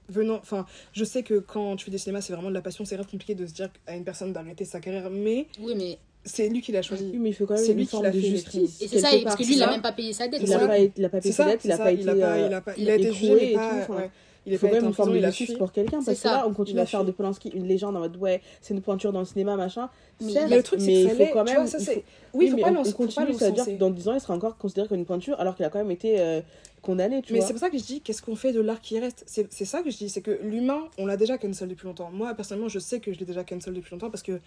Venant, 0.09 0.37
enfin, 0.37 0.67
je 0.93 1.03
sais 1.03 1.25
que 1.25 1.41
quand 1.41 1.75
tu 1.75 1.87
fais 1.87 1.91
du 1.91 1.99
cinéma, 1.99 2.21
c'est 2.21 2.33
vraiment 2.33 2.51
de 2.51 2.55
la 2.55 2.63
passion, 2.63 2.85
c'est 2.85 2.95
grave 2.95 3.11
compliqué 3.11 3.35
de 3.35 3.45
se 3.45 3.53
dire 3.53 3.71
à 3.89 3.97
une 3.97 4.05
personne 4.05 4.33
d'arrêter 4.33 4.65
sa 4.65 4.79
carrière, 4.79 5.11
mais. 5.11 5.49
Oui, 5.59 5.75
mais 5.77 5.99
c'est 6.27 6.49
lui 6.49 6.61
qui 6.61 6.73
l'a 6.73 6.83
choisi. 6.83 7.09
Oui, 7.13 7.19
mais 7.19 7.31
il 7.31 7.35
faut 7.35 7.47
quand 7.47 7.55
même 7.55 7.79
une 7.79 7.87
forme 7.87 8.11
de 8.11 8.21
justice. 8.21 8.83
Et 8.83 8.89
c'est 8.89 8.99
ça, 8.99 9.09
parce 9.23 9.37
que 9.37 9.45
lui, 9.45 9.55
il 9.55 9.59
n'a 9.59 9.71
même 9.71 9.83
pas 9.83 9.93
payé 9.93 10.13
sa 10.13 10.29
dette. 10.29 10.43
Il 10.43 10.51
n'a 10.51 10.59
pas, 10.59 10.67
pas, 10.67 11.21
payé 11.21 11.33
sa 11.33 11.45
dette, 11.47 11.65
il 11.65 11.69
n'a 11.69 11.79
pas 11.79 11.93
été. 11.93 12.03
Il 12.03 12.09
a, 12.09 12.61
pas, 12.61 12.73
il 12.77 12.91
a, 12.91 12.95
été 12.97 13.13
jugé, 13.13 13.35
mais 13.35 13.53
pas. 13.55 14.11
Il 14.47 14.59
faut 14.59 14.69
quand 14.69 14.75
même 14.75 14.85
une 14.85 14.95
forme 14.95 15.13
de 15.13 15.27
justice 15.27 15.55
pour 15.55 15.73
quelqu'un 15.73 16.03
parce 16.05 16.21
que 16.21 16.29
là 16.29 16.45
on 16.47 16.53
continue 16.53 16.81
à 16.81 16.87
faire 16.87 17.05
de 17.05 17.11
Polanski 17.11 17.49
une 17.49 17.67
légende 17.67 17.97
en 17.97 18.01
mode 18.01 18.17
ouais 18.17 18.41
c'est 18.61 18.75
une 18.75 18.81
pointure 18.81 19.13
dans 19.13 19.19
le 19.19 19.27
cinéma 19.27 19.57
machin 19.57 19.91
mais, 20.21 20.49
le 20.49 20.63
truc 20.63 20.81
c'est 20.81 20.93
il 20.93 21.11
faut 21.11 21.27
quand 21.33 21.45
même 21.45 21.67
ça, 21.67 21.81
faut... 21.81 21.91
oui 22.33 22.51
faut 22.51 22.57
mais 22.57 22.63
pas 22.63 22.71
on, 22.71 22.93
continue 22.93 23.35
ça 23.35 23.47
veut 23.47 23.53
dire 23.53 23.67
que 23.67 23.71
dans 23.73 23.91
10 23.91 24.09
ans 24.09 24.15
il 24.15 24.21
sera 24.21 24.35
encore 24.35 24.57
considéré 24.57 24.87
comme 24.87 24.99
une 24.99 25.05
pointure 25.05 25.39
alors 25.41 25.57
qu'il 25.57 25.65
a 25.65 25.69
quand 25.69 25.79
même 25.79 25.91
été 25.91 26.21
euh, 26.21 26.41
condamné 26.81 27.23
mais 27.31 27.41
c'est 27.41 27.53
pour 27.53 27.61
ça 27.61 27.71
que 27.71 27.79
je 27.79 27.83
dis 27.83 28.01
qu'est-ce 28.01 28.23
qu'on 28.23 28.37
fait 28.37 28.53
de 28.53 28.61
l'art 28.61 28.81
qui 28.81 28.99
reste? 29.01 29.25
C'est 29.27 29.65
ça 29.65 29.83
que 29.83 29.91
je 29.91 29.97
dis 29.97 30.09
c'est 30.09 30.23
que 30.23 30.39
l'humain 30.43 30.83
on 30.99 31.07
l'a 31.07 31.17
déjà 31.17 31.39
cancel 31.39 31.69
depuis 31.69 31.87
longtemps 31.87 32.11
moi 32.13 32.33
personnellement 32.35 32.69
je 32.69 32.79
sais 32.79 33.01
que 33.01 33.13
je 33.13 33.19
l'ai 33.19 33.27
déjà 33.27 33.43
cancel 33.43 33.75
depuis 33.75 33.91
longtemps 33.91 34.11
parce 34.11 34.23
que 34.23 34.41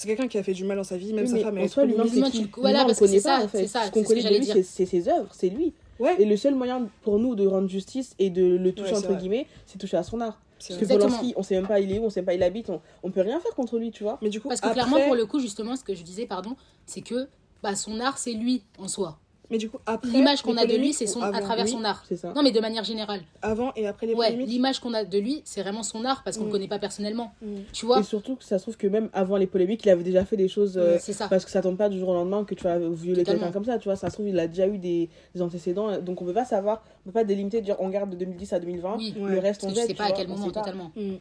c'est 0.00 0.08
quelqu'un 0.08 0.28
qui 0.28 0.38
a 0.38 0.42
fait 0.42 0.54
du 0.54 0.64
mal 0.64 0.78
dans 0.78 0.84
sa 0.84 0.96
vie 0.96 1.12
même 1.12 1.26
sa 1.26 1.38
femme 1.38 1.58
en 1.58 1.68
soi 1.68 1.84
l'humain 1.84 2.04
c'est 2.10 2.30
qui 2.30 2.50
voilà 2.56 2.86
parce 2.86 2.98
que 2.98 3.06
c'est 3.06 3.20
ça 3.20 3.46
ce 3.48 3.90
qu'on 3.90 4.02
connaît 4.02 4.22
de 4.22 4.38
lui 4.38 4.64
c'est 4.64 4.86
ses 4.86 5.08
œuvres 5.08 5.28
c'est 5.32 5.50
lui. 5.50 5.74
Et 6.18 6.24
le 6.24 6.36
seul 6.36 6.54
moyen 6.54 6.88
pour 7.02 7.18
nous 7.18 7.34
de 7.34 7.46
rendre 7.46 7.68
justice 7.68 8.14
et 8.18 8.30
de 8.30 8.56
le 8.56 8.72
toucher, 8.72 8.96
entre 8.96 9.14
guillemets, 9.14 9.46
c'est 9.66 9.78
toucher 9.78 9.98
à 9.98 10.02
son 10.02 10.20
art. 10.20 10.40
Parce 10.66 10.80
que 10.80 10.86
Polanski, 10.86 11.34
on 11.36 11.42
sait 11.42 11.56
même 11.56 11.66
pas 11.66 11.80
il 11.80 11.92
est 11.92 11.98
où, 11.98 12.04
on 12.04 12.10
sait 12.10 12.22
pas 12.22 12.34
il 12.34 12.42
habite, 12.42 12.70
on, 12.70 12.80
on 13.02 13.10
peut 13.10 13.20
rien 13.20 13.38
faire 13.40 13.54
contre 13.54 13.78
lui, 13.78 13.90
tu 13.90 14.02
vois. 14.02 14.18
Mais 14.22 14.28
du 14.28 14.40
coup, 14.40 14.48
Parce 14.48 14.60
que 14.60 14.72
clairement, 14.72 15.00
pour 15.00 15.14
le 15.14 15.26
coup, 15.26 15.40
justement, 15.40 15.76
ce 15.76 15.84
que 15.84 15.94
je 15.94 16.02
disais, 16.02 16.26
pardon, 16.26 16.56
c'est 16.86 17.00
que 17.00 17.28
bah, 17.62 17.74
son 17.74 18.00
art, 18.00 18.18
c'est 18.18 18.32
lui 18.32 18.62
en 18.78 18.88
soi. 18.88 19.18
Mais 19.50 19.58
du 19.58 19.68
coup, 19.68 19.78
après. 19.86 20.08
L'image 20.10 20.42
qu'on 20.42 20.56
a 20.56 20.64
de 20.64 20.76
lui, 20.76 20.92
c'est 20.92 21.06
son, 21.06 21.20
à 21.22 21.40
travers 21.40 21.68
son 21.68 21.84
art. 21.84 22.04
Ça. 22.14 22.32
Non, 22.34 22.42
mais 22.42 22.52
de 22.52 22.60
manière 22.60 22.84
générale. 22.84 23.22
Avant 23.42 23.72
et 23.74 23.86
après 23.86 24.06
les 24.06 24.14
Ouais, 24.14 24.30
l'image 24.32 24.80
qu'on 24.80 24.94
a 24.94 25.04
de 25.04 25.18
lui, 25.18 25.42
c'est 25.44 25.62
vraiment 25.62 25.82
son 25.82 26.04
art 26.04 26.22
parce 26.22 26.36
qu'on 26.36 26.44
ne 26.44 26.48
le 26.48 26.50
mm. 26.50 26.52
connaît 26.52 26.68
pas 26.68 26.78
personnellement. 26.78 27.32
Mm. 27.42 27.56
Tu 27.72 27.86
vois 27.86 28.00
Et 28.00 28.02
surtout 28.02 28.36
que 28.36 28.44
ça 28.44 28.58
se 28.58 28.64
trouve 28.64 28.76
que 28.76 28.86
même 28.86 29.10
avant 29.12 29.36
les 29.36 29.46
polémiques, 29.46 29.84
il 29.84 29.90
avait 29.90 30.04
déjà 30.04 30.24
fait 30.24 30.36
des 30.36 30.48
choses. 30.48 30.76
Euh, 30.76 30.98
c'est 31.00 31.12
ça. 31.12 31.28
Parce 31.28 31.44
que 31.44 31.50
ça 31.50 31.62
tombe 31.62 31.76
pas 31.76 31.88
du 31.88 31.98
jour 31.98 32.10
au 32.10 32.14
lendemain 32.14 32.44
que 32.44 32.54
tu 32.54 32.64
vas 32.64 32.78
violer 32.78 33.24
quelqu'un 33.24 33.50
comme 33.50 33.64
ça. 33.64 33.78
Tu 33.78 33.84
vois, 33.88 33.96
ça 33.96 34.08
se 34.08 34.14
trouve, 34.14 34.28
il 34.28 34.38
a 34.38 34.46
déjà 34.46 34.68
eu 34.68 34.78
des, 34.78 35.08
des 35.34 35.42
antécédents. 35.42 36.00
Donc 36.00 36.22
on 36.22 36.24
peut 36.24 36.34
pas 36.34 36.44
savoir, 36.44 36.82
on 37.04 37.10
peut 37.10 37.14
pas 37.14 37.24
délimiter, 37.24 37.60
dire 37.60 37.76
on 37.80 37.88
garde 37.88 38.10
de 38.10 38.16
2010 38.16 38.52
à 38.52 38.60
2020. 38.60 38.98
Le 39.16 39.38
reste, 39.38 39.64
on. 39.64 39.70
Je 39.70 39.74
sais 39.74 39.94
pas 39.94 40.04
à 40.04 40.12
quel 40.12 40.28
moment, 40.28 40.50
totalement. 40.50 40.92
Mm. 40.94 41.14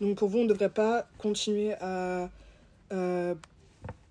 Donc 0.00 0.16
pour 0.18 0.28
vous, 0.28 0.38
on 0.40 0.44
ne 0.44 0.48
devrait 0.48 0.70
pas 0.70 1.06
continuer 1.18 1.74
à. 1.80 2.28
Euh, 2.92 3.34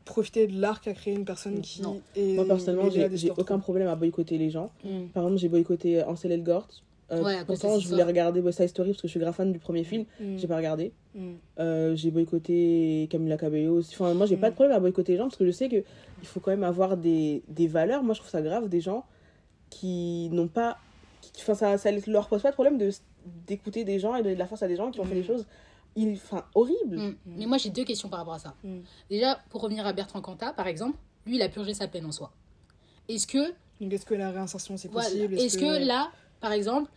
profiter 0.06 0.48
de 0.48 0.60
l'art 0.60 0.82
qu'a 0.82 0.94
créé 0.94 1.14
une 1.14 1.26
personne 1.26 1.62
qui 1.62 1.82
non. 1.82 2.02
est 2.16 2.36
moi 2.36 2.46
personnellement 2.46 2.90
j'ai 2.90 3.32
aucun 3.32 3.60
problème 3.60 3.88
à 3.88 3.96
boycotter 3.96 4.38
les 4.38 4.50
gens. 4.50 4.72
Mm. 4.84 5.06
par 5.14 5.24
exemple 5.24 5.40
j'ai 5.40 5.50
boycotté 5.50 6.04
Ansel 6.04 6.32
Elgort. 6.32 6.68
Euh, 7.12 7.22
ouais, 7.22 7.44
pourtant 7.46 7.80
je 7.80 7.88
voulais 7.88 8.04
regarder 8.04 8.40
West 8.40 8.60
Side 8.60 8.70
Story 8.70 8.92
parce 8.92 9.02
que 9.02 9.08
je 9.08 9.12
suis 9.12 9.20
grave 9.20 9.36
fan 9.36 9.52
du 9.52 9.60
premier 9.60 9.84
film. 9.84 10.06
Mm. 10.20 10.38
j'ai 10.38 10.48
pas 10.48 10.58
regardé. 10.58 10.92
Mm. 11.16 11.32
euh, 11.60 11.96
j'ai 11.96 12.12
boycotté 12.12 13.08
Camila 13.10 13.38
Cabello 13.38 13.78
aussi. 13.78 13.94
Enfin 13.94 14.14
moi 14.14 14.26
j'ai 14.26 14.38
pas 14.38 14.50
de 14.50 14.56
problème 14.56 14.76
à 14.76 14.80
boycotter 14.80 15.14
les 15.14 15.18
gens 15.18 15.26
parce 15.26 15.38
que 15.38 15.46
je 15.46 15.52
sais 15.52 15.70
que 15.70 15.84
il 16.22 16.28
faut 16.28 16.40
quand 16.40 16.52
même 16.52 16.64
avoir 16.64 16.98
des, 16.98 17.44
des 17.48 17.68
valeurs. 17.68 18.04
Moi 18.04 18.14
je 18.14 18.20
trouve 18.20 18.32
ça 18.32 18.42
grave 18.42 18.70
des 18.70 18.82
gens 18.82 19.06
qui 19.70 20.30
n'ont 20.32 20.48
pas 20.48 20.78
enfin 21.40 21.54
ça, 21.56 21.78
ça 21.78 21.90
leur 22.08 22.28
pose 22.28 22.42
pas 22.42 22.50
de 22.50 22.54
problème 22.54 22.78
de 22.78 22.90
d'écouter 23.48 23.84
des 23.86 24.00
gens 24.00 24.16
et 24.16 24.20
de 24.20 24.24
donner 24.24 24.36
de 24.36 24.40
la 24.40 24.48
force 24.48 24.64
à 24.64 24.68
des 24.68 24.76
gens 24.76 24.92
qui 24.92 25.00
ont 25.00 25.06
fait 25.06 25.16
des 25.16 25.24
choses 25.24 25.46
il, 25.96 26.14
enfin, 26.14 26.46
horrible. 26.56 26.98
Mm. 26.98 27.16
Mais 27.26 27.46
moi, 27.46 27.58
j'ai 27.58 27.70
deux 27.70 27.84
questions 27.84 28.10
par 28.10 28.20
rapport 28.20 28.34
à 28.34 28.40
ça. 28.40 28.56
Mm. 28.64 28.80
Déjà, 29.10 29.40
pour 29.50 29.62
revenir 29.62 29.86
à 29.86 29.94
Bertrand 29.94 30.22
Cantat, 30.22 30.54
par 30.54 30.68
exemple, 30.68 30.98
lui, 31.26 31.36
il 31.36 31.42
a 31.42 31.50
purgé 31.50 31.74
sa 31.74 31.88
peine 31.88 32.06
en 32.06 32.12
soi. 32.12 32.32
Est-ce 33.10 33.28
que. 33.28 33.54
Est-ce 33.82 34.06
que 34.06 34.14
la 34.14 34.32
réinsertion, 34.32 34.78
c'est 34.78 34.90
possible? 34.90 35.36
Est-ce 35.36 35.58
que... 35.58 35.86
là, 35.86 36.12
par 36.40 36.52
exemple, 36.52 36.90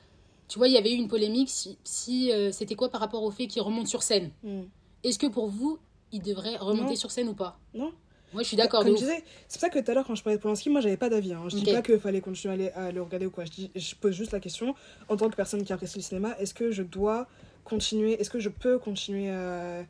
tu 0.48 0.58
vois, 0.58 0.68
il 0.68 0.74
y 0.74 0.78
avait 0.78 0.92
eu 0.92 0.96
une 0.96 1.08
polémique 1.08 1.50
si, 1.50 1.78
si 1.82 2.32
euh, 2.32 2.52
c'était 2.52 2.76
quoi 2.76 2.90
par 2.90 3.00
rapport 3.00 3.22
au 3.22 3.30
fait 3.30 3.46
qu'il 3.46 3.62
remonte 3.62 3.88
sur 3.88 4.02
scène? 4.02 4.30
Mm. 4.42 4.62
Est-ce 5.02 5.18
que 5.18 5.26
pour 5.26 5.48
vous, 5.48 5.78
il 6.12 6.22
devrait 6.22 6.56
remonter 6.56 6.96
sur 6.96 7.10
scène 7.10 7.28
ou 7.28 7.34
pas? 7.34 7.58
Non. 7.74 7.92
Moi, 8.32 8.42
je 8.42 8.48
suis 8.48 8.56
d'accord. 8.56 8.82
Comme 8.82 8.92
je 8.92 8.98
disais, 8.98 9.24
c'est 9.48 9.58
pour 9.58 9.60
ça 9.60 9.68
que 9.70 9.78
tout 9.78 9.90
à 9.90 9.94
l'heure, 9.94 10.06
quand 10.06 10.14
je 10.14 10.22
parlais 10.22 10.36
de 10.36 10.42
Polanski, 10.42 10.68
moi, 10.68 10.80
j'avais 10.80 10.96
pas 10.96 11.08
d'avis. 11.08 11.32
Hein. 11.32 11.44
Je 11.48 11.56
dis 11.56 11.72
pas 11.72 11.82
qu'il 11.82 11.98
fallait 11.98 12.20
continuer 12.20 12.70
à, 12.72 12.92
le 12.92 13.02
regarder 13.02 13.26
ou 13.26 13.30
quoi. 13.30 13.44
Je, 13.44 13.50
dis, 13.50 13.70
je 13.74 13.94
pose 13.94 14.14
juste 14.14 14.32
la 14.32 14.40
question, 14.40 14.74
en 15.08 15.16
tant 15.16 15.30
que 15.30 15.36
personne 15.36 15.64
qui 15.64 15.72
apprécie 15.72 15.98
le 15.98 16.02
cinéma, 16.02 16.36
est-ce 16.38 16.52
que 16.52 16.70
je 16.70 16.82
dois 16.82 17.28
continuer, 17.66 18.20
est-ce 18.20 18.30
que 18.30 18.40
je 18.40 18.48
peux 18.48 18.78
continuer 18.78 19.28
à, 19.30 19.84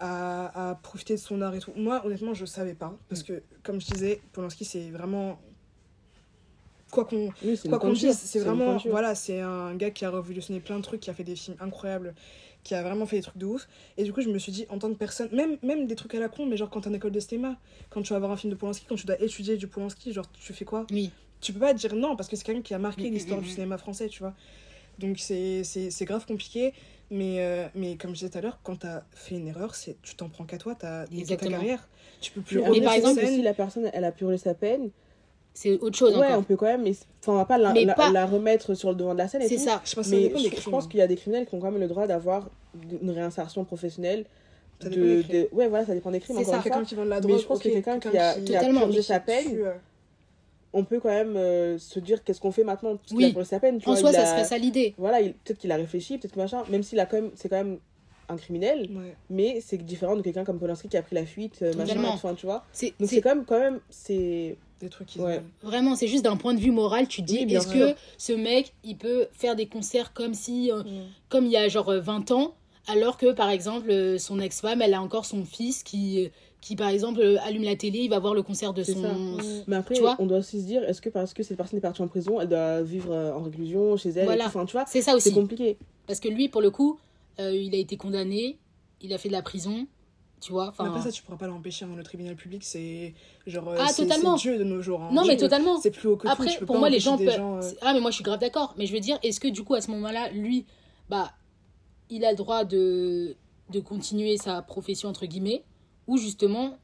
à, 0.00 0.74
profiter 0.82 1.14
de 1.14 1.20
son 1.20 1.40
art 1.40 1.54
et 1.54 1.60
tout? 1.60 1.72
Moi, 1.76 2.04
honnêtement, 2.04 2.34
je 2.34 2.44
savais 2.44 2.74
pas. 2.74 2.96
Parce 3.08 3.22
mm. 3.22 3.26
que, 3.26 3.42
comme 3.62 3.80
je 3.80 3.86
disais, 3.86 4.20
Polanski, 4.32 4.64
c'est 4.64 4.90
vraiment 4.90 5.40
quoi 6.90 7.04
qu'on 7.04 7.30
qu'on 7.78 7.92
dise 7.92 8.18
c'est 8.18 8.40
vraiment 8.40 8.76
voilà 8.78 9.14
c'est 9.14 9.40
un 9.40 9.76
gars 9.76 9.92
qui 9.92 10.04
a 10.04 10.10
révolutionné 10.10 10.58
plein 10.58 10.76
de 10.76 10.82
trucs 10.82 10.98
qui 10.98 11.08
a 11.08 11.14
fait 11.14 11.22
des 11.22 11.36
films 11.36 11.56
incroyables 11.60 12.14
qui 12.64 12.74
a 12.74 12.82
vraiment 12.82 13.06
fait 13.06 13.16
des 13.16 13.22
trucs 13.22 13.38
de 13.38 13.46
ouf. 13.46 13.68
Et 13.96 14.04
du 14.04 14.12
coup, 14.12 14.20
je 14.20 14.28
me 14.28 14.38
suis 14.38 14.52
dit, 14.52 14.66
en 14.68 14.78
tant 14.78 14.90
que 14.90 14.94
personne, 14.94 15.28
même, 15.32 15.56
même 15.62 15.86
des 15.86 15.94
trucs 15.94 16.14
à 16.14 16.20
la 16.20 16.28
con, 16.28 16.46
mais 16.46 16.56
genre 16.56 16.70
quand 16.70 16.82
t'es 16.82 16.88
en 16.88 16.94
école 16.94 17.12
de 17.12 17.20
cinéma, 17.20 17.56
quand 17.88 18.02
tu 18.02 18.12
vas 18.12 18.18
voir 18.18 18.30
un 18.30 18.36
film 18.36 18.52
de 18.52 18.58
Polanski, 18.58 18.84
quand 18.88 18.96
tu 18.96 19.06
dois 19.06 19.20
étudier 19.20 19.56
du 19.56 19.66
Polanski, 19.66 20.12
genre 20.12 20.30
tu 20.32 20.52
fais 20.52 20.64
quoi? 20.64 20.86
Oui. 20.90 21.10
Tu 21.40 21.52
peux 21.52 21.60
pas 21.60 21.72
dire 21.72 21.94
non 21.94 22.16
parce 22.16 22.28
que 22.28 22.36
c'est 22.36 22.44
quelqu'un 22.44 22.62
qui 22.62 22.74
a 22.74 22.78
marqué 22.78 23.08
l'histoire 23.08 23.40
du 23.40 23.48
cinéma 23.48 23.78
français, 23.78 24.08
tu 24.08 24.20
vois. 24.20 24.34
Donc 24.98 25.18
c'est 25.18 26.04
grave 26.04 26.26
compliqué. 26.26 26.74
Mais, 27.10 27.36
euh, 27.40 27.66
mais 27.74 27.96
comme 27.96 28.10
je 28.10 28.20
disais 28.20 28.30
tout 28.30 28.38
à 28.38 28.40
l'heure, 28.40 28.60
quand 28.62 28.76
t'as 28.76 29.02
fait 29.12 29.34
une 29.34 29.48
erreur, 29.48 29.74
tu 30.02 30.14
t'en 30.14 30.28
prends 30.28 30.44
qu'à 30.44 30.58
toi, 30.58 30.76
t'as 30.76 31.06
ta 31.06 31.36
carrière. 31.36 31.88
Tu 32.20 32.30
peux 32.30 32.40
plus 32.40 32.60
mais, 32.60 32.80
par 32.80 32.94
exemple, 32.94 33.20
si 33.26 33.42
la 33.42 33.54
personne, 33.54 33.90
elle 33.92 34.04
a 34.04 34.12
purgé 34.12 34.38
sa 34.38 34.54
peine, 34.54 34.90
c'est 35.52 35.78
autre 35.80 35.96
chose 35.96 36.16
ouais 36.16 36.32
on 36.34 36.42
peut 36.42 36.56
quand 36.56 36.66
même 36.66 36.82
mais 36.82 36.94
enfin 37.20 37.32
on 37.32 37.36
va 37.36 37.44
pas 37.44 37.58
la, 37.58 37.72
la, 38.12 38.26
remettre 38.26 38.74
sur 38.74 38.90
le 38.90 38.94
devant 38.94 39.14
de 39.14 39.18
la 39.18 39.28
scène 39.28 39.42
c'est 39.46 39.58
ça. 39.58 39.82
Je 39.84 39.94
pense 39.96 40.08
mais 40.08 40.32
je, 40.32 40.70
pense 40.70 40.86
qu'il 40.86 41.00
y 41.00 41.02
a 41.02 41.08
des 41.08 41.16
criminels 41.16 41.46
qui 41.46 41.54
ont 41.56 41.60
quand 41.60 41.72
même 41.72 41.80
le 41.80 41.88
droit 41.88 42.06
d'avoir 42.06 42.48
une 43.02 43.10
réinsertion 43.10 43.64
professionnelle 43.64 44.26
ça 44.80 44.88
de, 44.88 45.22
de, 45.22 45.48
ouais 45.52 45.68
voilà 45.68 45.84
ça 45.84 45.92
dépend 45.92 46.12
des 46.12 46.20
crimes 46.20 46.36
c'est 46.38 46.44
ça. 46.44 46.60
quelqu'un 46.62 46.84
qui 46.84 46.94
vend 46.94 47.04
de 47.04 47.10
la 47.10 47.20
drogue 47.20 47.32
mais 47.32 47.38
je 47.40 47.46
pense 47.46 47.58
que 47.58 47.68
quelqu'un 47.68 47.98
qui 47.98 48.16
a, 48.16 48.40
qui 48.40 48.54
a 48.54 48.60
purgé 48.60 49.02
sa 49.02 49.18
peine 49.18 49.72
on 50.72 50.84
peut 50.84 51.00
quand 51.00 51.08
même 51.08 51.36
euh, 51.36 51.78
se 51.78 51.98
dire 51.98 52.22
qu'est-ce 52.22 52.40
qu'on 52.40 52.52
fait 52.52 52.64
maintenant 52.64 52.96
parce 52.96 53.12
oui. 53.12 53.32
qu'il 53.32 53.40
a 53.40 53.44
sa 53.44 53.60
peine 53.60 53.78
tu 53.78 53.88
en 53.88 53.96
soi 53.96 54.12
ça 54.12 54.26
serait 54.26 54.44
ça 54.44 54.58
l'idée. 54.58 54.94
Voilà 54.98 55.20
peut-être 55.20 55.58
qu'il 55.58 55.72
a 55.72 55.76
réfléchi 55.76 56.18
peut-être 56.18 56.36
machin 56.36 56.62
même 56.70 56.82
s'il 56.82 57.00
a 57.00 57.06
quand 57.06 57.20
même 57.20 57.30
c'est 57.34 57.48
quand 57.48 57.56
même 57.56 57.78
un 58.28 58.36
criminel 58.36 58.88
mais 59.28 59.60
c'est 59.60 59.78
différent 59.78 60.16
de 60.16 60.22
quelqu'un 60.22 60.44
comme 60.44 60.58
Polanski 60.58 60.88
qui 60.88 60.96
a 60.96 61.02
pris 61.02 61.16
la 61.16 61.26
fuite 61.26 61.60
euh, 61.62 61.74
machin 61.74 62.02
enfin 62.04 62.34
tu 62.34 62.46
vois. 62.46 62.64
Donc 62.98 63.08
c'est 63.08 63.20
quand 63.20 63.34
même 63.34 63.44
quand 63.44 63.58
même 63.58 63.80
c'est 63.90 64.56
des 64.80 64.88
trucs 64.88 65.08
qui 65.08 65.20
Vraiment, 65.62 65.94
c'est 65.94 66.08
juste 66.08 66.24
d'un 66.24 66.36
point 66.36 66.54
de 66.54 66.60
vue 66.60 66.70
moral, 66.70 67.06
tu 67.06 67.22
dis, 67.22 67.36
est-ce 67.36 67.68
que 67.68 67.94
ce 68.16 68.32
mec, 68.32 68.72
il 68.82 68.96
peut 68.96 69.28
faire 69.32 69.54
des 69.54 69.66
concerts 69.66 70.14
comme 70.14 70.34
si, 70.34 70.72
euh, 70.72 70.82
mm. 70.82 71.06
comme 71.28 71.44
il 71.44 71.52
y 71.52 71.56
a 71.56 71.68
genre 71.68 71.92
20 71.92 72.30
euh, 72.30 72.34
ans, 72.34 72.54
alors 72.88 73.18
que 73.18 73.32
par 73.32 73.50
exemple, 73.50 74.18
son 74.18 74.40
ex-femme, 74.40 74.80
elle 74.80 74.94
a 74.94 75.02
encore 75.02 75.26
son 75.26 75.44
fils 75.44 75.82
qui, 75.82 76.30
qui 76.60 76.76
par 76.76 76.88
exemple, 76.88 77.22
allume 77.42 77.62
la 77.62 77.76
télé, 77.76 78.00
il 78.00 78.10
va 78.10 78.18
voir 78.18 78.34
le 78.34 78.42
concert 78.42 78.74
de 78.74 78.82
son. 78.82 79.00
Mm. 79.00 79.64
Mais 79.66 79.76
après, 79.76 79.96
on 80.18 80.26
doit 80.26 80.38
aussi 80.38 80.60
se 80.60 80.66
dire, 80.66 80.82
est-ce 80.84 81.00
que 81.00 81.08
parce 81.08 81.32
que 81.32 81.42
cette 81.42 81.56
personne 81.56 81.78
est 81.78 81.82
partie 81.82 82.02
en 82.02 82.08
prison, 82.08 82.40
elle 82.40 82.48
doit 82.48 82.82
vivre 82.82 83.14
en 83.14 83.42
réclusion 83.42 83.96
chez 83.96 84.10
elle 84.10 84.26
Voilà, 84.26 84.46
enfin, 84.46 84.66
tu 84.66 84.72
vois, 84.72 84.84
c'est 84.86 85.02
ça 85.02 85.14
aussi. 85.14 85.30
C'est 85.30 85.34
compliqué. 85.34 85.78
Parce 86.06 86.20
que 86.20 86.28
lui, 86.28 86.48
pour 86.48 86.60
le 86.60 86.70
coup, 86.70 86.98
il 87.38 87.74
a 87.74 87.78
été 87.78 87.96
condamné, 87.96 88.58
il 89.00 89.12
a 89.12 89.18
fait 89.18 89.28
de 89.28 89.34
la 89.34 89.42
prison 89.42 89.86
tu 90.40 90.52
vois 90.52 90.72
mais 90.78 90.86
après 90.86 91.02
ça 91.02 91.12
tu 91.12 91.22
pourras 91.22 91.36
pas 91.36 91.46
l'empêcher 91.46 91.84
dans 91.84 91.94
le 91.94 92.02
tribunal 92.02 92.34
public 92.34 92.64
c'est 92.64 93.14
genre 93.46 93.68
euh, 93.68 93.76
ah 93.78 93.92
totalement 93.92 94.36
Dieu 94.36 94.58
de 94.58 94.64
nos 94.64 94.80
jours 94.80 95.02
hein. 95.02 95.10
non 95.12 95.24
mais 95.26 95.36
totalement 95.36 95.78
c'est 95.78 95.90
plus 95.90 96.08
haut 96.08 96.16
que 96.16 96.26
après 96.28 96.58
pour 96.66 96.78
moi 96.78 96.88
les 96.88 96.98
gens, 96.98 97.18
peuvent... 97.18 97.28
Euh, 97.28 97.72
ah 97.82 97.92
mais 97.92 98.00
moi 98.00 98.10
je 98.10 98.16
suis 98.16 98.24
grave 98.24 98.40
d'accord 98.40 98.74
mais 98.78 98.86
je 98.86 98.92
veux 98.92 99.00
dire 99.00 99.18
est-ce 99.22 99.38
que 99.38 99.48
du 99.48 99.62
coup 99.62 99.74
à 99.74 99.80
ce 99.80 99.90
moment-là 99.90 100.30
lui 100.30 100.64
bah 101.08 101.32
il 102.08 102.24
a 102.24 102.30
le 102.30 102.36
droit 102.36 102.64
de 102.64 103.36
de 103.68 103.80
continuer 103.80 104.36
sa 104.38 104.62
profession 104.62 105.10
entre 105.10 105.26
guillemets 105.26 105.62
ou 106.10 106.18
justement 106.18 106.76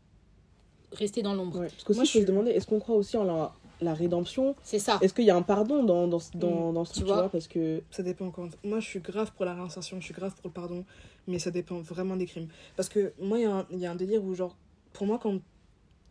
rester 0.92 1.20
dans 1.20 1.34
l'ombre 1.34 1.60
parce 1.62 1.84
que 1.84 1.92
moi 1.92 2.04
je 2.04 2.18
me 2.20 2.24
demander 2.24 2.52
est-ce 2.52 2.66
qu'on 2.66 2.78
croit 2.78 2.96
aussi 2.96 3.16
en 3.16 3.24
la 3.24 3.52
la 3.80 3.92
rédemption? 3.92 4.54
C'est 4.62 4.78
ça. 4.78 4.98
Est-ce 5.02 5.12
qu'il 5.12 5.26
y 5.26 5.30
a 5.30 5.36
un 5.36 5.42
pardon 5.42 5.82
dans, 5.82 6.08
dans, 6.08 6.18
dans, 6.34 6.70
mm. 6.70 6.74
dans 6.74 6.84
ce 6.86 6.92
truc, 6.92 7.04
tu 7.04 7.12
vois? 7.12 7.28
Parce 7.28 7.46
que... 7.46 7.82
Ça 7.90 8.02
dépend 8.02 8.30
quand. 8.30 8.48
Moi, 8.64 8.80
je 8.80 8.86
suis 8.86 9.00
grave 9.00 9.32
pour 9.36 9.44
la 9.44 9.52
réinsertion, 9.54 10.00
je 10.00 10.04
suis 10.06 10.14
grave 10.14 10.34
pour 10.34 10.48
le 10.48 10.52
pardon, 10.54 10.86
mais 11.26 11.38
ça 11.38 11.50
dépend 11.50 11.80
vraiment 11.80 12.16
des 12.16 12.24
crimes. 12.24 12.48
Parce 12.74 12.88
que 12.88 13.12
moi, 13.20 13.38
il 13.38 13.76
y, 13.76 13.80
y, 13.82 13.86
a 13.86 13.90
un 13.90 13.94
délire 13.94 14.24
où, 14.24 14.34
genre, 14.34 14.56
pour 14.94 15.06
moi, 15.06 15.18
quand 15.22 15.40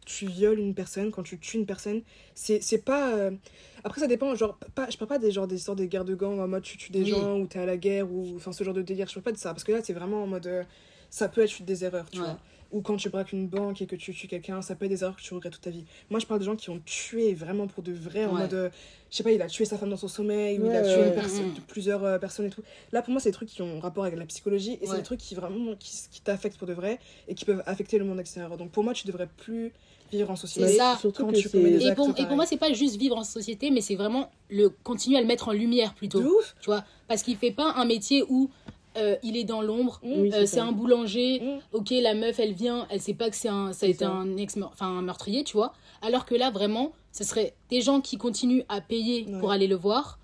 tu 0.06 0.28
violes 0.28 0.60
une 0.60 0.75
personne, 0.75 1.10
quand 1.10 1.23
tu 1.23 1.39
tues 1.39 1.58
une 1.58 1.65
personne, 1.65 2.04
c'est 2.36 2.86
pas. 2.86 3.15
Euh, 3.15 3.32
après, 3.84 3.99
ça 3.99 4.08
dépend, 4.08 4.36
genre, 4.36 4.60
pas, 4.75 4.88
je 4.91 4.97
parle 4.97 5.10
pas 5.10 5.17
des, 5.17 5.32
genre, 5.32 5.47
des 5.47 5.58
sortes 5.58 5.80
de 5.80 5.86
guerres 5.86 6.06
de 6.06 6.13
gants 6.13 6.38
en 6.38 6.47
mode 6.47 6.62
tu 6.62 6.78
tues 6.78 6.91
des 6.91 7.06
gens 7.06 7.39
ou 7.39 7.47
t'es 7.47 7.60
à 7.60 7.65
la 7.65 7.78
guerre 7.78 8.12
ou 8.12 8.36
enfin 8.36 8.51
ce 8.51 8.63
genre 8.63 8.75
de 8.75 8.84
délire, 8.84 9.08
je 9.08 9.15
parle 9.15 9.23
pas 9.23 9.32
de 9.32 9.38
ça. 9.38 9.49
Parce 9.49 9.63
que 9.63 9.71
là, 9.71 9.80
c'est 9.84 9.93
vraiment 9.93 10.23
en 10.23 10.28
mode. 10.28 10.45
Euh, 10.45 10.63
ça 11.10 11.30
peut 11.30 11.41
être 11.41 11.63
des 11.63 11.84
erreurs, 11.84 12.10
tu 12.12 12.19
vois 12.19 12.38
ou 12.71 12.82
quand 12.82 12.97
tu 12.97 13.10
braques 13.10 13.32
une 13.32 13.47
banque 13.47 13.82
et 13.82 13.86
que 13.86 13.95
tu 13.95 14.13
tues 14.13 14.28
quelqu'un, 14.28 14.62
ça 14.62 14.75
peut 14.75 14.86
être 14.86 14.91
des 14.91 15.04
erreurs 15.04 15.15
que 15.15 15.21
tu 15.21 15.34
regrettes 15.34 15.54
toute 15.54 15.62
ta 15.62 15.69
vie. 15.69 15.86
Moi, 16.10 16.19
je 16.19 16.25
parle 16.25 16.39
de 16.39 16.45
gens 16.45 16.56
qui 16.56 16.69
ont 16.69 16.82
tué 16.86 17.34
vraiment 17.34 17.67
pour 17.67 17.84
de 17.84 17.93
vrai, 17.93 18.25
en 18.25 18.34
mode, 18.34 18.54
euh, 18.54 18.69
je 19.10 19.17
sais 19.17 19.23
pas, 19.23 19.32
il 19.32 19.41
a 19.41 19.47
tué 19.47 19.65
sa 19.65 19.78
femme 19.78 19.89
dans 19.89 19.97
son 19.97 20.08
sommeil, 20.08 20.60
ou 20.60 20.65
il 20.65 20.75
a 20.75 20.82
tué 20.82 21.08
une 21.08 21.13
mm-hmm. 21.13 21.62
plusieurs 21.67 22.04
euh, 22.04 22.17
personnes 22.17 22.47
et 22.47 22.49
tout. 22.49 22.63
Là, 22.91 23.01
pour 23.01 23.12
moi, 23.12 23.19
c'est 23.19 23.30
des 23.30 23.36
trucs 23.36 23.49
qui 23.49 23.62
ont 23.62 23.80
rapport 23.80 24.04
avec 24.04 24.17
la 24.17 24.25
psychologie 24.25 24.78
et 24.82 24.88
c'est 24.88 24.97
des 24.97 25.04
trucs 25.04 25.19
qui 25.19 25.36
vraiment 25.36 25.75
qui, 25.75 25.91
qui 26.12 26.21
t'affectent 26.21 26.58
pour 26.58 26.67
de 26.67 26.73
vrai 26.73 26.99
et 27.28 27.36
qui 27.36 27.45
peuvent 27.45 27.63
affecter 27.65 27.97
le 27.97 28.06
monde 28.06 28.19
extérieur. 28.19 28.58
Donc 28.58 28.71
pour 28.71 28.84
moi, 28.84 28.93
tu 28.93 29.08
devrais 29.08 29.28
plus 29.28 29.71
vivre 30.12 30.30
en 30.30 30.36
société. 30.36 30.67
C'est 30.69 30.78
ça. 30.78 30.97
Surtout 30.99 31.32
tu 31.32 31.47
des 31.49 31.88
et, 31.88 31.95
pour, 31.95 32.10
et 32.17 32.25
pour 32.25 32.36
moi, 32.36 32.45
c'est 32.45 32.58
pas 32.58 32.73
juste 32.73 32.97
vivre 32.97 33.17
en 33.17 33.23
société, 33.23 33.71
mais 33.71 33.82
c'est 33.82 33.95
vraiment 33.95 34.32
le 34.49 34.69
continuer 34.69 35.17
à 35.17 35.21
le 35.21 35.28
mettre 35.28 35.49
en 35.49 35.51
lumière 35.51 35.93
plutôt. 35.93 36.21
ouf. 36.21 36.56
Tu 36.62 36.67
vois, 36.67 36.84
parce 37.08 37.23
qu'il 37.23 37.38
fait 37.38 37.51
pas 37.51 37.73
un 37.75 37.86
métier 37.86 38.23
où 38.28 38.49
euh, 38.97 39.15
il 39.23 39.38
est 39.38 39.43
dans 39.43 39.62
l'ombre, 39.62 39.99
euh, 40.05 40.45
c'est 40.45 40.60
un 40.60 40.71
boulanger, 40.71 41.41
mm. 41.41 41.60
ok, 41.73 41.89
la 42.01 42.13
meuf, 42.13 42.39
elle 42.39 42.53
vient, 42.53 42.88
elle 42.89 43.01
sait 43.01 43.13
pas 43.13 43.29
que 43.29 43.36
c'est 43.36 43.49
un, 43.49 43.73
ça 43.73 43.86
a 43.86 43.89
été 43.89 44.05
un, 44.05 44.38
ex 44.38 44.58
enfin, 44.58 44.88
un 44.88 45.01
meurtrier, 45.01 45.43
tu 45.43 45.58
vois. 45.58 45.73
Alors 46.01 46.25
que 46.25 46.36
là, 46.36 46.51
vraiment, 46.51 46.91
ce 47.12 47.23
serait 47.23 47.53
des 47.69 47.81
gens 47.81 48.01
qui 48.01 48.17
continuent 48.17 48.63
à 48.69 48.81
payer 48.81 49.25
pour 49.39 49.51
aller 49.51 49.67
le 49.67 49.75
voir, 49.75 50.19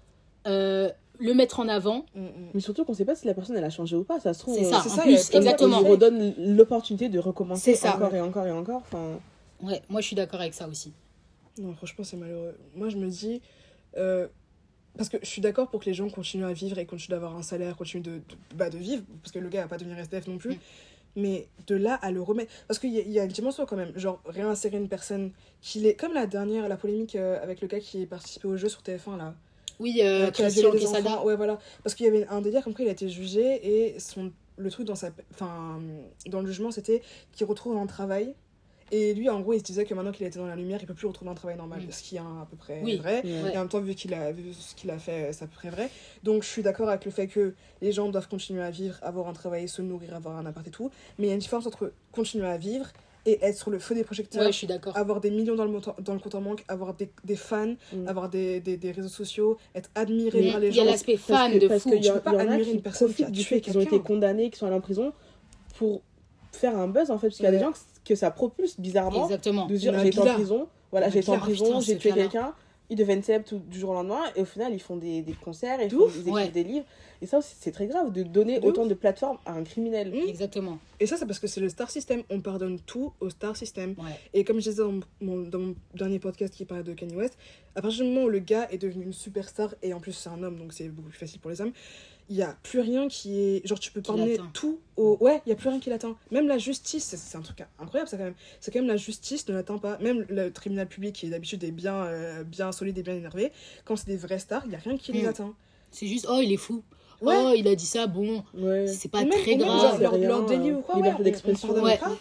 euh, 0.47 0.89
le 1.19 1.33
mettre 1.33 1.59
en 1.59 1.67
avant. 1.67 2.05
Mm, 2.15 2.21
mm. 2.21 2.29
Mais 2.53 2.59
surtout 2.61 2.85
qu'on 2.85 2.93
sait 2.93 3.05
pas 3.05 3.15
si 3.15 3.27
la 3.27 3.33
personne, 3.33 3.57
elle 3.57 3.63
a 3.63 3.69
changé 3.69 3.95
ou 3.95 4.03
pas, 4.03 4.19
ça 4.19 4.33
se 4.33 4.39
trouve. 4.39 4.57
C'est 4.57 4.65
ça, 4.65 4.79
en 4.79 4.97
plus, 4.97 5.33
exactement. 5.33 5.79
On 5.79 5.89
redonne 5.89 6.33
l'opportunité 6.37 7.09
de 7.09 7.19
recommencer 7.19 7.77
encore 7.87 8.15
et 8.15 8.21
encore 8.21 8.47
et 8.47 8.51
encore. 8.51 8.81
Enfin... 8.87 9.19
Ouais, 9.61 9.81
moi, 9.89 10.01
je 10.01 10.07
suis 10.07 10.15
d'accord 10.15 10.41
avec 10.41 10.53
ça 10.53 10.67
aussi. 10.67 10.93
Non, 11.59 11.73
franchement, 11.73 12.03
c'est 12.03 12.17
malheureux. 12.17 12.55
Moi, 12.75 12.89
je 12.89 12.97
me 12.97 13.07
dis 13.09 13.41
parce 14.97 15.09
que 15.09 15.17
je 15.21 15.27
suis 15.27 15.41
d'accord 15.41 15.69
pour 15.69 15.79
que 15.79 15.85
les 15.85 15.93
gens 15.93 16.09
continuent 16.09 16.45
à 16.45 16.53
vivre 16.53 16.77
et 16.77 16.85
continuent 16.85 17.15
d'avoir 17.15 17.35
un 17.35 17.43
salaire, 17.43 17.75
continuent 17.75 18.03
de, 18.03 18.11
de, 18.11 18.21
bah, 18.55 18.69
de 18.69 18.77
vivre, 18.77 19.03
parce 19.21 19.31
que 19.31 19.39
le 19.39 19.49
gars 19.49 19.61
va 19.63 19.67
pas 19.67 19.77
devenir 19.77 19.97
SDF 19.99 20.27
non 20.27 20.37
plus. 20.37 20.51
Mm. 20.51 20.59
Mais 21.17 21.47
de 21.67 21.75
là 21.75 21.95
à 21.95 22.11
le 22.11 22.21
remettre. 22.21 22.51
Parce 22.67 22.79
qu'il 22.79 22.91
y, 22.91 23.01
y, 23.01 23.19
a 23.19 23.25
une 23.25 23.31
dimension 23.31 23.65
quand 23.65 23.75
même. 23.75 23.91
Genre, 23.97 24.21
réinsérer 24.25 24.77
une 24.77 24.87
personne 24.87 25.31
qui 25.59 25.85
est. 25.85 25.95
Comme 25.95 26.13
la 26.13 26.25
dernière, 26.25 26.69
la 26.69 26.77
polémique 26.77 27.17
euh, 27.17 27.41
avec 27.43 27.59
le 27.59 27.67
gars 27.67 27.81
qui 27.81 28.03
est 28.03 28.05
participé 28.05 28.47
au 28.47 28.55
jeu 28.55 28.69
sur 28.69 28.81
TF1 28.81 29.17
là. 29.17 29.35
Oui, 29.79 29.99
euh, 30.01 30.27
euh 30.27 30.31
qui 30.31 30.43
a 30.43 30.47
violé 30.47 30.79
des 30.79 30.87
enfants. 30.87 31.25
Ouais, 31.25 31.35
voilà. 31.35 31.59
Parce 31.83 31.95
qu'il 31.95 32.05
y 32.05 32.09
avait 32.09 32.25
un 32.27 32.39
délire 32.39 32.63
comme 32.63 32.73
quoi 32.73 32.85
il 32.85 32.87
a 32.87 32.91
été 32.91 33.09
jugé 33.09 33.59
et 33.63 33.99
son, 33.99 34.31
le 34.57 34.71
truc 34.71 34.85
dans, 34.85 34.95
sa, 34.95 35.09
enfin, 35.33 35.79
dans 36.27 36.41
le 36.41 36.47
jugement 36.47 36.71
c'était 36.71 37.01
qu'il 37.33 37.45
retrouve 37.47 37.75
un 37.77 37.87
travail 37.87 38.33
et 38.91 39.13
lui, 39.13 39.29
en 39.29 39.39
gros, 39.39 39.53
il 39.53 39.59
se 39.59 39.63
disait 39.63 39.85
que 39.85 39.93
maintenant 39.93 40.11
qu'il 40.11 40.25
était 40.25 40.37
dans 40.37 40.47
la 40.47 40.55
lumière, 40.55 40.79
il 40.81 40.85
peut 40.85 40.93
plus 40.93 41.07
retrouver 41.07 41.31
un 41.31 41.35
travail 41.35 41.55
normal, 41.55 41.79
mm. 41.79 41.91
ce 41.91 42.03
qui 42.03 42.17
est 42.17 42.19
à 42.19 42.47
peu 42.49 42.57
près 42.57 42.81
vrai. 42.97 43.23
Et 43.25 43.57
en 43.57 43.61
même 43.61 43.69
temps, 43.69 43.79
vu 43.79 43.95
qu'il 43.95 44.13
a 44.13 44.31
vu 44.31 44.53
ce 44.53 44.75
qu'il 44.75 44.89
a 44.91 44.99
fait, 44.99 45.31
c'est 45.31 45.45
à 45.45 45.47
peu 45.47 45.55
près 45.55 45.69
vrai. 45.69 45.89
Donc, 46.23 46.43
je 46.43 46.49
suis 46.49 46.61
d'accord 46.61 46.89
avec 46.89 47.05
le 47.05 47.11
fait 47.11 47.27
que 47.27 47.53
les 47.81 47.93
gens 47.93 48.09
doivent 48.09 48.27
continuer 48.27 48.61
à 48.61 48.69
vivre, 48.69 48.97
avoir 49.01 49.29
un 49.29 49.33
travail, 49.33 49.69
se 49.69 49.81
nourrir, 49.81 50.13
avoir 50.13 50.37
un 50.37 50.45
appart 50.45 50.67
et 50.67 50.71
tout. 50.71 50.91
Mais 51.17 51.25
il 51.25 51.29
y 51.29 51.31
a 51.31 51.35
une 51.35 51.39
différence 51.39 51.67
entre 51.67 51.93
continuer 52.11 52.47
à 52.47 52.57
vivre 52.57 52.87
et 53.25 53.39
être 53.43 53.55
sur 53.55 53.69
le 53.69 53.79
feu 53.79 53.95
des 53.95 54.03
projecteurs. 54.03 54.41
Ouais, 54.41 54.51
je 54.51 54.57
suis 54.57 54.67
d'accord. 54.67 54.97
Avoir 54.97 55.21
des 55.21 55.29
millions 55.29 55.55
dans 55.55 55.65
le, 55.65 55.79
dans 55.99 56.13
le 56.13 56.19
compte 56.19 56.35
en 56.35 56.41
banque, 56.41 56.65
avoir 56.67 56.93
des, 56.93 57.09
des 57.23 57.35
fans, 57.35 57.75
mm. 57.93 58.07
avoir 58.07 58.29
des, 58.29 58.59
des, 58.59 58.77
des, 58.77 58.91
réseaux 58.91 59.09
sociaux, 59.09 59.57
être 59.73 59.89
admiré 59.95 60.51
par 60.51 60.59
les 60.59 60.71
gens. 60.71 60.81
Il 60.81 60.85
y 60.85 60.87
a 60.87 60.91
l'aspect 60.91 61.17
fan 61.17 61.57
de 61.57 61.69
fou. 61.79 61.91
tu 62.01 62.11
peux 62.11 62.19
pas 62.19 62.41
admirer 62.41 62.71
une 62.71 62.81
personne 62.81 63.13
qui 63.13 63.23
a 63.23 63.29
du 63.29 63.43
fait 63.43 63.61
qu'ils 63.61 63.77
ont 63.77 63.81
été 63.81 63.99
condamnés, 63.99 64.49
qui 64.49 64.59
sont 64.59 64.65
allés 64.65 64.75
en 64.75 64.81
prison 64.81 65.13
pour 65.77 66.01
faire 66.51 66.77
un 66.77 66.87
buzz 66.87 67.11
en 67.11 67.17
fait 67.17 67.27
parce 67.27 67.37
qu'il 67.37 67.45
y 67.45 67.47
a 67.47 67.51
des 67.51 67.59
gens 67.59 67.71
que 68.05 68.15
ça 68.15 68.31
propulse 68.31 68.79
bizarrement 68.79 69.25
Exactement. 69.25 69.67
de 69.67 69.75
dire 69.75 69.97
j'ai 69.99 70.07
été 70.07 70.19
en 70.19 70.33
prison 70.33 70.67
voilà 70.91 71.09
j'ai 71.09 71.19
été 71.19 71.29
en 71.29 71.39
prison 71.39 71.79
j'ai 71.79 71.97
tué 71.97 72.11
quelqu'un 72.11 72.53
ils 72.91 72.97
deviennent 72.97 73.23
célèbres 73.23 73.45
du 73.53 73.79
jour 73.79 73.91
au 73.91 73.93
lendemain 73.93 74.21
et 74.35 74.41
au 74.41 74.45
final 74.45 74.73
ils 74.73 74.81
font 74.81 74.97
des, 74.97 75.21
des 75.21 75.31
concerts 75.31 75.79
et 75.79 75.87
ils, 75.87 76.27
écrivent 76.27 76.51
des 76.51 76.63
livres. 76.65 76.85
Et 77.21 77.25
ça 77.25 77.37
aussi 77.37 77.55
c'est 77.57 77.71
très 77.71 77.87
grave 77.87 78.11
de 78.11 78.21
donner 78.21 78.59
autant 78.59 78.85
de 78.85 78.93
plateformes 78.93 79.37
à 79.45 79.53
un 79.53 79.63
criminel. 79.63 80.11
Mmh. 80.11 80.27
exactement. 80.27 80.77
Et 80.99 81.07
ça 81.07 81.15
c'est 81.15 81.25
parce 81.25 81.39
que 81.39 81.47
c'est 81.47 81.61
le 81.61 81.69
star 81.69 81.89
system. 81.89 82.21
On 82.29 82.41
pardonne 82.41 82.79
tout 82.81 83.13
au 83.21 83.29
star 83.29 83.55
system. 83.55 83.95
Et 84.33 84.43
comme 84.43 84.59
je 84.59 84.69
disais 84.69 84.83
dans 84.83 84.99
mon, 85.21 85.37
dans 85.43 85.59
mon, 85.59 85.75
dernier 85.95 86.19
podcast 86.19 86.53
qui 86.53 86.65
parlait 86.65 86.83
de 86.83 86.93
Kanye 86.93 87.15
West 87.15 87.37
à 87.75 87.81
partir 87.81 88.03
du 88.03 88.09
moment 88.09 88.25
où 88.25 88.29
le 88.29 88.39
gars 88.39 88.67
est 88.71 88.77
devenu 88.77 89.05
une 89.05 89.13
superstar 89.13 89.73
et 89.81 89.93
en 89.93 90.01
plus 90.01 90.11
c'est 90.11 90.29
un 90.29 90.43
homme 90.43 90.57
donc 90.57 90.73
c'est 90.73 90.89
beaucoup 90.89 91.09
plus 91.09 91.17
facile 91.17 91.39
pour 91.39 91.51
les 91.51 91.61
hommes 91.61 91.71
il 92.31 92.37
y 92.37 92.43
a 92.43 92.55
plus 92.63 92.79
rien 92.79 93.09
qui 93.09 93.39
est 93.41 93.67
genre 93.67 93.77
tu 93.77 93.91
peux 93.91 94.01
pas 94.01 94.13
emmener 94.13 94.37
tout 94.53 94.79
au 94.95 95.17
ouais 95.19 95.41
il 95.45 95.49
y 95.49 95.51
a 95.51 95.55
plus 95.55 95.67
rien 95.67 95.81
qui 95.81 95.89
l'atteint 95.89 96.15
même 96.31 96.47
la 96.47 96.57
justice 96.57 97.13
c'est 97.17 97.37
un 97.37 97.41
truc 97.41 97.61
incroyable 97.77 98.09
ça 98.09 98.15
quand 98.15 98.23
même. 98.23 98.35
C'est 98.61 98.71
quand 98.71 98.79
même 98.79 98.87
la 98.87 98.95
justice 98.95 99.47
ne 99.49 99.53
l'atteint 99.53 99.77
pas. 99.77 99.97
Même 99.97 100.25
le 100.29 100.51
tribunal 100.51 100.87
public 100.87 101.13
qui 101.13 101.29
d'habitude 101.29 101.61
est 101.65 101.71
bien 101.71 102.05
euh, 102.05 102.43
bien 102.45 102.71
solide 102.71 102.97
et 102.97 103.03
bien 103.03 103.15
énervé 103.15 103.51
quand 103.83 103.97
c'est 103.97 104.07
des 104.07 104.15
vrais 104.15 104.39
stars 104.39 104.63
il 104.65 104.71
y 104.71 104.75
a 104.75 104.79
rien 104.79 104.97
qui 104.97 105.11
les 105.11 105.23
mm. 105.23 105.27
atteint 105.27 105.53
c'est 105.91 106.07
juste 106.07 106.25
oh 106.29 106.39
il 106.41 106.53
est 106.53 106.57
fou. 106.57 106.83
Oh 107.19 107.53
il 107.55 107.67
a 107.67 107.75
dit 107.75 107.85
ça 107.85 108.07
bon 108.07 108.43
c'est 108.87 109.11
pas 109.11 109.25
très 109.25 109.57
grave. 109.57 110.01
leur, 110.01 110.17
leur, 110.17 110.45
délire 110.45 110.79
ou 110.79 110.81
quoi 110.81 110.99
ouais, 110.99 111.13
on, 111.19 111.51
on 111.51 111.55
pardonne 111.55 111.97
pas. 111.97 112.17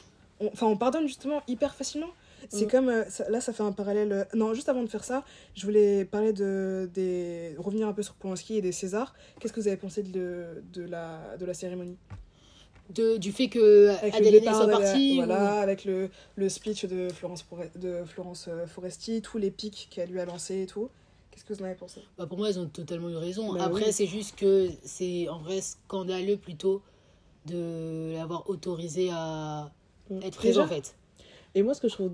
Enfin 0.52 0.66
on 0.66 0.76
pardonne 0.76 1.06
justement 1.06 1.40
hyper 1.46 1.72
facilement 1.72 2.10
C'est 2.50 2.66
comme. 2.66 2.88
Euh, 2.88 3.04
là, 3.28 3.40
ça 3.40 3.52
fait 3.52 3.62
un 3.62 3.72
parallèle. 3.72 4.12
Euh, 4.12 4.24
non, 4.34 4.54
juste 4.54 4.68
avant 4.68 4.82
de 4.82 4.88
faire 4.88 5.04
ça, 5.04 5.24
je 5.54 5.64
voulais 5.64 6.04
parler 6.04 6.32
de. 6.32 6.90
Des, 6.92 7.54
revenir 7.58 7.86
un 7.86 7.92
peu 7.92 8.02
sur 8.02 8.14
Polanski 8.14 8.56
et 8.56 8.62
des 8.62 8.72
Césars. 8.72 9.14
Qu'est-ce 9.38 9.52
que 9.52 9.60
vous 9.60 9.68
avez 9.68 9.76
pensé 9.76 10.02
de, 10.02 10.62
de, 10.72 10.82
la, 10.82 11.36
de 11.38 11.46
la 11.46 11.54
cérémonie? 11.54 11.96
De, 12.90 13.18
du 13.18 13.30
fait 13.30 13.48
que 13.48 13.90
avec 14.02 14.14
Adèle 14.16 14.42
soit 14.42 14.66
partie 14.66 15.14
voilà 15.14 15.60
avec 15.60 15.84
le, 15.84 16.10
le 16.34 16.48
speech 16.48 16.86
de 16.86 17.08
Florence 17.10 17.46
de 17.76 18.02
Florence 18.04 18.46
euh, 18.48 18.66
Foresti 18.66 19.22
tous 19.22 19.38
les 19.38 19.52
pics 19.52 19.86
qu'elle 19.92 20.10
lui 20.10 20.18
a 20.18 20.24
lancés 20.24 20.62
et 20.62 20.66
tout 20.66 20.90
qu'est-ce 21.30 21.44
que 21.44 21.52
vous 21.52 21.62
en 21.62 21.66
avez 21.66 21.76
pensé? 21.76 22.00
Bah 22.18 22.26
pour 22.26 22.36
moi 22.36 22.50
ils 22.50 22.58
ont 22.58 22.66
totalement 22.66 23.08
eu 23.08 23.14
raison 23.14 23.52
bah 23.52 23.62
après 23.62 23.92
c'est 23.92 24.08
juste 24.08 24.34
que 24.34 24.70
c'est 24.82 25.28
en 25.28 25.38
vrai 25.38 25.60
scandaleux 25.60 26.36
plutôt 26.36 26.82
de 27.46 28.12
l'avoir 28.14 28.50
autorisé 28.50 29.10
à 29.12 29.70
mm. 30.10 30.22
être 30.24 30.36
présent 30.38 30.64
en 30.64 30.66
fait 30.66 30.96
et 31.54 31.62
moi, 31.62 31.74
ce 31.74 31.80
que 31.80 31.88
je 31.88 31.94
trouve 31.94 32.12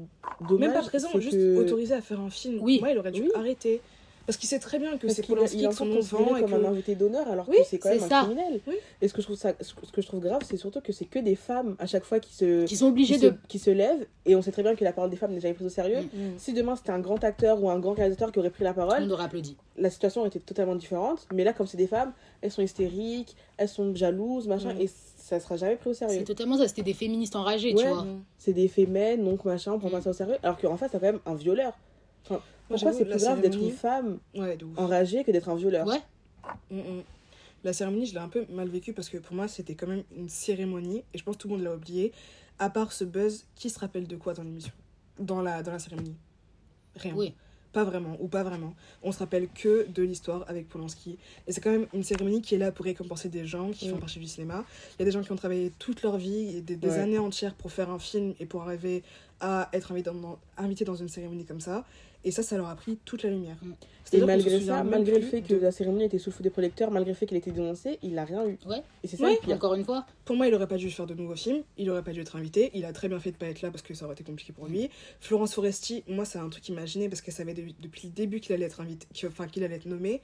dommage. 0.49 0.69
Même 0.69 0.73
pas 0.73 0.87
présent, 0.87 1.09
juste 1.19 1.39
autorisé 1.57 1.95
à 1.95 2.01
faire 2.01 2.21
un 2.21 2.31
film. 2.31 2.59
Oui. 2.63 2.79
Moi, 2.81 2.91
il 2.91 2.99
aurait 2.99 3.13
dû 3.13 3.31
arrêter. 3.35 3.81
Parce 4.27 4.37
qu'il 4.39 4.49
sait 4.49 4.59
très 4.59 4.79
bien 4.79 4.99
que 4.99 5.09
c'est 5.09 5.25
Polanski 5.25 5.69
qui 5.69 5.73
son 5.73 5.97
enfant. 5.97 6.41
comme 6.41 6.55
un 6.55 6.65
invité 6.65 6.97
d'honneur 6.97 7.29
alors 7.29 7.47
que 7.47 7.53
c'est 7.65 7.79
quand 7.79 7.91
même 7.91 8.03
un 8.03 8.25
criminel. 8.25 8.61
Et 9.01 9.09
ce 9.09 9.15
que, 9.15 9.23
je 9.23 9.27
trouve 9.27 9.37
ça, 9.37 9.53
ce 9.61 9.73
que 9.75 10.03
je 10.03 10.07
trouve 10.07 10.21
grave, 10.21 10.43
c'est 10.45 10.57
surtout 10.57 10.81
que 10.81 10.93
c'est 10.93 11.05
que 11.05 11.19
des 11.19 11.37
femmes 11.37 11.77
à 11.79 11.87
chaque 11.87 12.05
fois 12.05 12.19
qui 12.19 12.35
se, 12.35 12.65
qui 12.65 12.77
sont 12.77 12.89
obligées 12.89 13.19
de. 13.19 13.35
qui 13.49 13.59
se 13.59 13.71
lèvent. 13.71 14.07
Et 14.25 14.35
on 14.35 14.43
sait 14.43 14.51
très 14.51 14.63
bien 14.63 14.75
que 14.75 14.83
la 14.83 14.93
parole 14.93 15.11
des 15.11 15.17
femmes 15.17 15.33
n'est 15.33 15.41
jamais 15.41 15.55
prise 15.55 15.67
au 15.67 15.71
sérieux. 15.71 16.01
Mm, 16.01 16.19
mm. 16.19 16.39
Si 16.39 16.53
demain 16.53 16.75
c'était 16.75 16.91
un 16.91 16.99
grand 16.99 17.23
acteur 17.23 17.63
ou 17.63 17.71
un 17.71 17.79
grand 17.79 17.93
réalisateur 17.93 18.33
qui 18.33 18.41
aurait 18.41 18.51
pris 18.51 18.65
la 18.65 18.75
parole. 18.75 19.05
On 19.05 19.11
aurait 19.11 19.25
applaudi. 19.25 19.57
La 19.77 19.91
situation 19.91 20.23
aurait 20.23 20.29
été 20.29 20.41
totalement 20.41 20.75
différente. 20.75 21.29
Mais 21.33 21.45
là, 21.45 21.53
comme 21.53 21.67
c'est 21.67 21.77
des 21.77 21.87
femmes, 21.87 22.13
elles 22.43 22.51
sont 22.51 22.63
hystériques, 22.63 23.37
elles 23.59 23.69
sont 23.69 23.95
jalouses, 23.95 24.49
machin. 24.49 24.75
Mm. 24.75 24.81
Et 24.81 24.91
ça 25.27 25.41
sera 25.41 25.57
jamais 25.57 25.75
pris 25.75 25.91
au 25.91 25.93
sérieux. 25.93 26.19
C'est 26.19 26.25
totalement 26.25 26.57
ça, 26.57 26.69
c'était 26.69 26.85
des 26.85 26.95
féministes 26.95 27.35
enragées, 27.35 27.75
tu 27.75 27.85
vois. 27.85 28.07
C'est 28.39 28.53
des 28.53 28.69
fémènes, 28.69 29.25
donc 29.25 29.45
machin, 29.45 29.73
on 29.73 29.79
prend 29.81 29.91
pas 29.91 30.01
ça 30.01 30.11
au 30.11 30.13
sérieux. 30.13 30.37
Alors 30.45 30.57
qu'en 30.57 30.77
fait, 30.77 30.87
c'est 30.87 31.01
quand 31.01 31.07
même 31.07 31.19
un 31.27 31.35
violeur. 31.35 31.77
Enfin, 32.25 32.41
pourquoi 32.69 32.93
c'est 32.93 33.05
plus 33.05 33.19
grave 33.19 33.41
d'être 33.41 33.59
une 33.59 33.73
femme 33.73 34.19
enragée 34.77 35.25
que 35.25 35.33
d'être 35.33 35.49
un 35.49 35.57
violeur? 35.57 35.85
Ouais. 35.85 36.01
Mm, 36.71 36.79
mm. 36.79 37.03
La 37.65 37.73
cérémonie, 37.73 38.07
je 38.07 38.15
l'ai 38.15 38.21
un 38.21 38.29
peu 38.29 38.47
mal 38.51 38.69
vécue 38.69 38.93
parce 38.93 39.09
que 39.09 39.19
pour 39.19 39.35
moi, 39.35 39.49
c'était 39.49 39.75
quand 39.75 39.89
même 39.89 40.05
une 40.17 40.29
cérémonie 40.29 41.03
et 41.13 41.19
je 41.19 41.25
pense 41.25 41.37
que 41.37 41.43
tout 41.43 41.49
le 41.49 41.55
monde 41.55 41.65
l'a 41.65 41.75
oublié. 41.75 42.13
À 42.61 42.71
part 42.71 42.93
ce 42.93 43.03
buzz, 43.03 43.47
qui 43.57 43.69
se 43.69 43.81
rappelle 43.81 44.07
de 44.07 44.15
quoi 44.15 44.33
dans 44.33 44.45
l'émission? 44.45 44.73
Dans 45.19 45.43
la, 45.43 45.65
dans 45.65 45.73
la 45.73 45.81
cérémonie? 45.81 46.15
Rien. 46.95 47.15
Oui 47.17 47.35
pas 47.77 47.85
vraiment, 47.85 48.17
ou 48.21 48.29
pas 48.29 48.43
vraiment. 48.43 48.75
On 49.03 49.13
se 49.13 49.19
rappelle 49.19 49.49
que 49.49 49.87
de 49.91 50.03
l'histoire 50.03 50.47
avec 50.49 50.67
Polanski. 50.67 51.19
Et 51.47 51.53
c'est 51.53 51.61
quand 51.61 51.71
même 51.71 51.87
une 51.93 52.03
cérémonie 52.03 52.41
qui 52.41 52.55
est 52.55 52.59
là 52.59 52.73
pour 52.73 52.87
récompenser 52.87 53.29
des 53.29 53.45
gens 53.45 53.71
qui 53.71 53.91
font 53.91 53.97
mm. 53.97 54.01
partie 54.01 54.19
du 54.19 54.27
cinéma. 54.27 54.65
Il 54.95 55.01
y 55.01 55.03
a 55.03 55.05
des 55.05 55.11
gens 55.11 55.21
qui 55.21 55.31
ont 55.31 55.37
travaillé 55.37 55.71
toute 55.79 56.01
leur 56.03 56.17
vie 56.17 56.57
et 56.57 56.63
des, 56.63 56.93
années 56.95 57.19
entières 57.19 57.55
pour 57.55 57.71
faire 57.71 57.91
un 57.91 57.99
film 57.99 58.33
et 58.41 58.47
pour 58.47 58.63
arriver 58.63 59.03
à 59.41 59.69
être 59.75 59.93
invité 59.93 60.11
dans, 60.11 60.39
invité 60.57 60.87
dans 60.87 60.95
une 60.95 61.11
cérémonie 61.11 61.45
comme 61.45 61.61
ça. 61.61 61.85
Et 62.27 62.33
ça, 62.33 62.43
ça 62.43 62.57
leur 62.57 62.67
a 62.67 62.75
pris 62.75 62.99
toute 63.05 63.23
la 63.23 63.31
lumière. 63.31 63.57
Mm. 63.63 63.73
Et 64.13 64.21
malgré 64.21 64.61
ça, 64.61 64.83
malgré 64.83 65.21
le 65.21 65.27
fait 65.27 65.43
que 65.43 65.55
la 65.55 65.71
cérémonie 65.71 66.05
était 66.05 66.19
sous 66.19 66.31
le 66.31 66.35
feu 66.35 66.43
des 66.43 66.51
projecteurs, 66.51 66.91
malgré 66.91 67.13
le 67.13 67.17
fait 67.17 67.25
qu'elle 67.25 67.39
était 67.39 67.53
dénoncée, 67.53 68.01
il 68.03 68.15
n'a 68.15 68.25
rien 68.25 68.45
eu. 68.45 68.59
Ouais. 68.67 68.83
Et 69.05 69.09
c'est 69.09 69.17
ça 69.17 69.29
Encore 69.49 69.75
une 69.75 69.85
fois. 69.85 70.05
Pour 70.25 70.35
moi, 70.35 70.49
il 70.49 70.55
aurait 70.55 70.67
pas 70.67 70.77
dû 70.77 70.91
faire 70.91 71.07
de 71.07 71.15
nouveaux 71.15 71.37
films. 71.37 71.63
Il 71.79 71.89
aurait 71.89 72.03
pas 72.03 72.11
dû 72.11 72.21
être 72.21 72.35
invité. 72.35 72.73
Il 72.75 72.85
a 72.85 72.93
très 72.93 73.09
bien 73.09 73.21
fait 73.21 73.31
de 73.31 73.37
pas 73.37 73.47
être 73.47 73.63
là 73.63 73.71
parce 73.71 73.83
que 73.83 73.95
ça 73.95 74.07
aurait 74.07 74.15
été 74.15 74.25
compliqué 74.25 74.53
pour 74.53 74.67
lui. 74.67 74.91
Florence 75.21 75.55
Foresti, 75.55 76.03
moi, 76.09 76.25
c'est 76.25 76.39
un 76.39 76.49
truc 76.49 76.69
imaginé 76.69 77.09
parce 77.09 77.21
qu'elle 77.21 77.35
savait 77.35 77.55
depuis 77.55 78.09
le 78.09 78.13
début 78.13 78.41
qu'il 78.41 78.53
allait 78.55 78.67
être 78.67 78.81
invité, 78.81 79.07
enfin 79.25 79.47
qu'il 79.47 79.63
allait 79.63 79.77
être 79.77 79.87
nommé. 79.87 80.21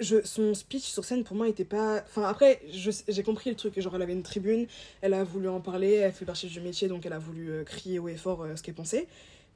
Je, 0.00 0.22
son 0.24 0.54
speech 0.54 0.82
sur 0.82 1.04
scène 1.04 1.24
pour 1.24 1.36
moi 1.36 1.48
était 1.48 1.64
pas 1.64 2.02
enfin 2.06 2.24
après 2.24 2.60
j'ai 2.68 3.22
compris 3.22 3.48
le 3.48 3.56
truc 3.56 3.80
genre 3.80 3.96
elle 3.96 4.02
avait 4.02 4.12
une 4.12 4.22
tribune 4.22 4.66
elle 5.00 5.14
a 5.14 5.24
voulu 5.24 5.48
en 5.48 5.62
parler 5.62 5.94
elle 5.94 6.12
fait 6.12 6.26
partie 6.26 6.48
du 6.48 6.60
métier 6.60 6.86
donc 6.86 7.06
elle 7.06 7.14
a 7.14 7.18
voulu 7.18 7.50
euh, 7.50 7.64
crier 7.64 7.98
haut 7.98 8.08
et 8.08 8.16
fort 8.16 8.42
euh, 8.42 8.56
ce 8.56 8.62
qu'elle 8.62 8.74
pensait 8.74 9.06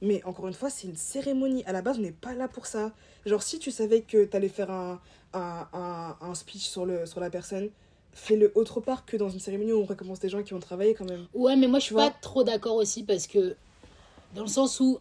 mais 0.03 0.23
encore 0.25 0.49
une 0.49 0.55
fois, 0.55 0.71
c'est 0.71 0.87
une 0.89 0.97
cérémonie. 0.97 1.63
À 1.67 1.73
la 1.73 1.83
base, 1.83 1.99
on 1.99 2.03
n'est 2.03 2.13
pas 2.13 2.35
là 2.35 2.49
pour 2.49 2.67
ça. 2.67 2.93
Genre, 3.27 3.43
si 3.43 3.59
tu 3.59 3.71
savais 3.71 4.01
que 4.01 4.25
tu 4.25 4.37
allais 4.37 4.49
faire 4.49 4.71
un, 4.71 5.01
un, 5.35 5.67
un, 5.73 6.17
un, 6.21 6.35
speech 6.35 6.63
sur, 6.63 6.87
le, 6.87 7.07
sur 7.07 7.21
la 7.21 7.31
personne, 7.31 7.69
fais-le 8.13 8.53
autre 8.55 8.81
part 8.81 9.05
que 9.05 9.17
dans 9.17 9.29
une 9.29 9.41
cérémonie 9.41 9.73
où 9.73 9.81
on 9.81 9.85
récompense 9.85 10.21
des 10.21 10.29
gens 10.29 10.43
qui 10.43 10.55
ont 10.55 10.61
travaillé 10.61 10.95
quand 10.95 11.09
même. 11.09 11.27
Ouais, 11.35 11.57
mais 11.57 11.67
moi, 11.67 11.79
je 11.79 11.85
suis 11.85 11.95
pas 11.95 12.11
trop 12.11 12.45
d'accord 12.45 12.77
aussi 12.77 13.03
parce 13.03 13.27
que, 13.27 13.57
dans 14.35 14.43
le 14.43 14.49
sens 14.49 14.81
où 14.81 14.99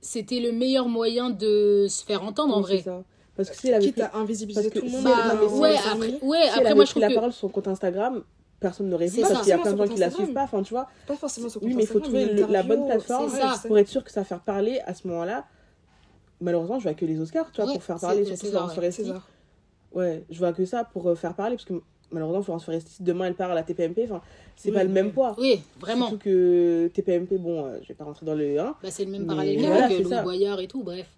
c'était 0.00 0.40
le 0.40 0.52
meilleur 0.52 0.88
moyen 0.88 1.30
de 1.30 1.86
se 1.88 2.04
faire 2.04 2.22
entendre 2.22 2.56
en 2.56 2.60
vrai. 2.60 2.82
Ça. 2.82 3.02
Parce 3.36 3.50
que 3.50 3.56
si 3.56 3.68
elle 3.68 3.74
avait 3.74 3.86
Quitte 3.86 4.00
à 4.00 4.16
invisibiliser 4.16 4.70
tout 4.70 4.82
le 4.82 4.90
monde. 4.90 5.04
Bah, 5.04 5.44
ouais, 5.44 5.76
après, 5.76 6.18
ouais, 6.22 6.42
si 6.42 6.58
après 6.58 6.74
moi, 6.74 6.84
je 6.84 6.90
trouve 6.90 7.02
la 7.02 7.08
que... 7.08 7.14
parole 7.14 7.32
sur 7.32 7.40
son 7.40 7.48
compte 7.48 7.68
Instagram, 7.68 8.22
personne 8.60 8.88
n'aurait 8.88 9.06
vu 9.06 9.22
parce 9.22 9.40
qu'il 9.40 9.48
y 9.48 9.52
a 9.52 9.58
plein 9.58 9.72
de 9.72 9.78
gens 9.78 9.88
qui 9.88 9.98
la 9.98 10.10
suivent 10.10 10.32
pas 10.32 10.44
enfin 10.44 10.62
tu 10.62 10.74
vois. 10.74 10.88
Pas 11.06 11.16
forcément 11.16 11.48
oui 11.62 11.74
mais 11.74 11.84
il 11.84 11.88
faut 11.88 12.00
trouver 12.00 12.26
la 12.26 12.62
bonne 12.62 12.86
plateforme 12.86 13.30
pour 13.66 13.78
être 13.78 13.88
sûr 13.88 14.04
que 14.04 14.10
ça 14.10 14.20
va 14.20 14.24
faire 14.24 14.40
parler 14.40 14.80
à 14.86 14.94
ce 14.94 15.08
moment 15.08 15.24
là 15.24 15.46
malheureusement 16.40 16.78
je 16.78 16.84
vois 16.84 16.94
que 16.94 17.04
les 17.04 17.18
Oscars 17.20 17.50
tu 17.52 17.62
vois 17.62 17.72
pour 17.72 17.82
faire 17.82 17.98
parler 17.98 18.24
surtout 18.24 18.46
Florence 18.46 18.74
Foresti. 18.74 19.12
Ouais 19.92 20.24
je 20.30 20.38
vois 20.38 20.52
que 20.52 20.64
ça 20.64 20.84
pour 20.84 21.08
euh, 21.08 21.14
faire 21.14 21.34
parler 21.34 21.56
parce 21.56 21.64
que 21.64 21.74
malheureusement 22.10 22.42
Florence 22.42 22.64
Foresti 22.64 23.02
demain 23.02 23.26
elle 23.26 23.34
part 23.34 23.50
à 23.50 23.54
la 23.54 23.62
TPMP 23.62 24.04
enfin 24.04 24.20
c'est 24.56 24.72
pas 24.72 24.84
le 24.84 24.90
même 24.90 25.12
poids. 25.12 25.34
Oui 25.38 25.62
vraiment. 25.80 26.08
Surtout 26.08 26.24
que 26.24 26.90
TPMP 26.92 27.38
bon 27.38 27.64
euh, 27.64 27.78
je 27.82 27.88
vais 27.88 27.94
pas 27.94 28.04
rentrer 28.04 28.26
dans 28.26 28.34
le 28.34 28.60
hein, 28.60 28.74
bah, 28.82 28.90
c'est 28.90 29.04
le 29.04 29.10
même 29.10 29.26
parallèle 29.26 29.56
que 29.56 30.02
Louis 30.02 30.22
Boyard 30.22 30.60
et 30.60 30.68
tout 30.68 30.82
bref. 30.82 31.08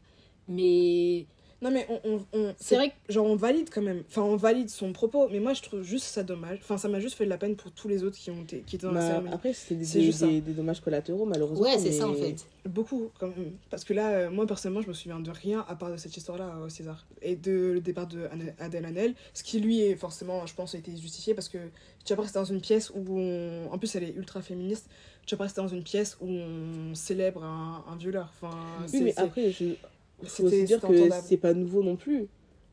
Mais 0.49 1.27
non, 1.63 1.71
mais 1.71 1.87
on, 2.05 2.21
on, 2.33 2.55
c'est 2.59 2.75
vrai 2.75 2.89
que, 2.91 3.13
genre, 3.13 3.25
on 3.25 3.37
valide 3.37 3.69
quand 3.73 3.83
même. 3.83 4.03
Enfin, 4.09 4.23
on 4.23 4.35
valide 4.35 4.69
son 4.69 4.93
propos, 4.93 5.29
mais 5.31 5.39
moi, 5.39 5.55
je 5.55 5.63
trouve 5.63 5.85
juste 5.85 6.07
ça 6.07 6.25
dommage. 6.25 6.59
Enfin, 6.61 6.77
ça 6.77 6.89
m'a 6.89 6.99
juste 6.99 7.15
fait 7.15 7.25
de 7.25 7.31
la 7.31 7.39
peine 7.39 7.55
pour 7.55 7.71
tous 7.71 7.87
les 7.87 8.03
autres 8.03 8.19
qui, 8.19 8.33
ont 8.33 8.43
été, 8.43 8.65
qui 8.67 8.77
étaient 8.77 8.87
dans 8.87 8.93
la 8.93 9.01
bah, 9.01 9.07
cérémonie. 9.07 9.35
Après, 9.35 9.53
c'est 9.53 9.77
des, 9.77 10.41
des, 10.41 10.53
dommages 10.53 10.81
collatéraux, 10.81 11.25
malheureusement. 11.25 11.65
Ouais, 11.65 11.79
c'est 11.79 11.93
ça, 11.93 12.09
en 12.09 12.15
fait. 12.15 12.45
Beaucoup, 12.67 13.11
quand 13.17 13.29
même. 13.29 13.53
Parce 13.71 13.85
que 13.85 13.93
là, 13.93 14.11
euh, 14.11 14.31
moi, 14.31 14.45
personnellement, 14.45 14.83
je 14.83 14.89
me 14.89 14.93
souviens 14.93 15.21
de 15.21 15.31
rien 15.31 15.65
à 15.69 15.77
part 15.77 15.93
de 15.93 15.97
cette 15.97 16.17
histoire-là 16.17 16.59
au 16.65 16.69
César. 16.69 17.07
Et 17.23 17.37
de 17.37 17.53
le 17.75 17.81
départ 17.81 18.09
de 18.09 18.29
Adèle 18.59 18.85
Hanel. 18.85 19.15
Ce 19.33 19.45
qui, 19.45 19.61
lui, 19.61 19.83
est 19.83 19.95
forcément, 19.95 20.45
je 20.47 20.55
pense, 20.55 20.75
a 20.75 20.79
été 20.79 20.97
justifié 20.97 21.33
parce 21.33 21.49
que 21.49 21.59
pas 22.17 22.23
rester 22.23 22.41
dans 22.41 22.45
une 22.45 22.61
pièce 22.61 22.91
où 22.91 23.19
on... 23.19 23.69
En 23.71 23.79
plus, 23.79 23.95
elle 23.95 24.03
est 24.03 24.15
ultra 24.17 24.43
féministe. 24.43 24.89
Pas 25.31 25.45
rester 25.45 25.63
dans 25.63 25.69
une 25.69 25.85
pièce 25.85 26.19
où 26.21 26.29
on 26.29 26.95
célèbre 26.95 27.45
un, 27.45 27.85
un 27.89 27.97
violeur. 27.97 28.33
Enfin, 28.35 28.55
oui, 28.93 29.03
mais 29.03 29.15
après, 29.17 29.53
je 29.53 29.77
faut 30.29 30.45
aussi 30.45 30.65
dire 30.65 30.81
que 30.81 31.11
c'est 31.23 31.37
pas 31.37 31.55
nouveau 31.55 31.83
non 31.83 31.97
plus. 31.97 32.29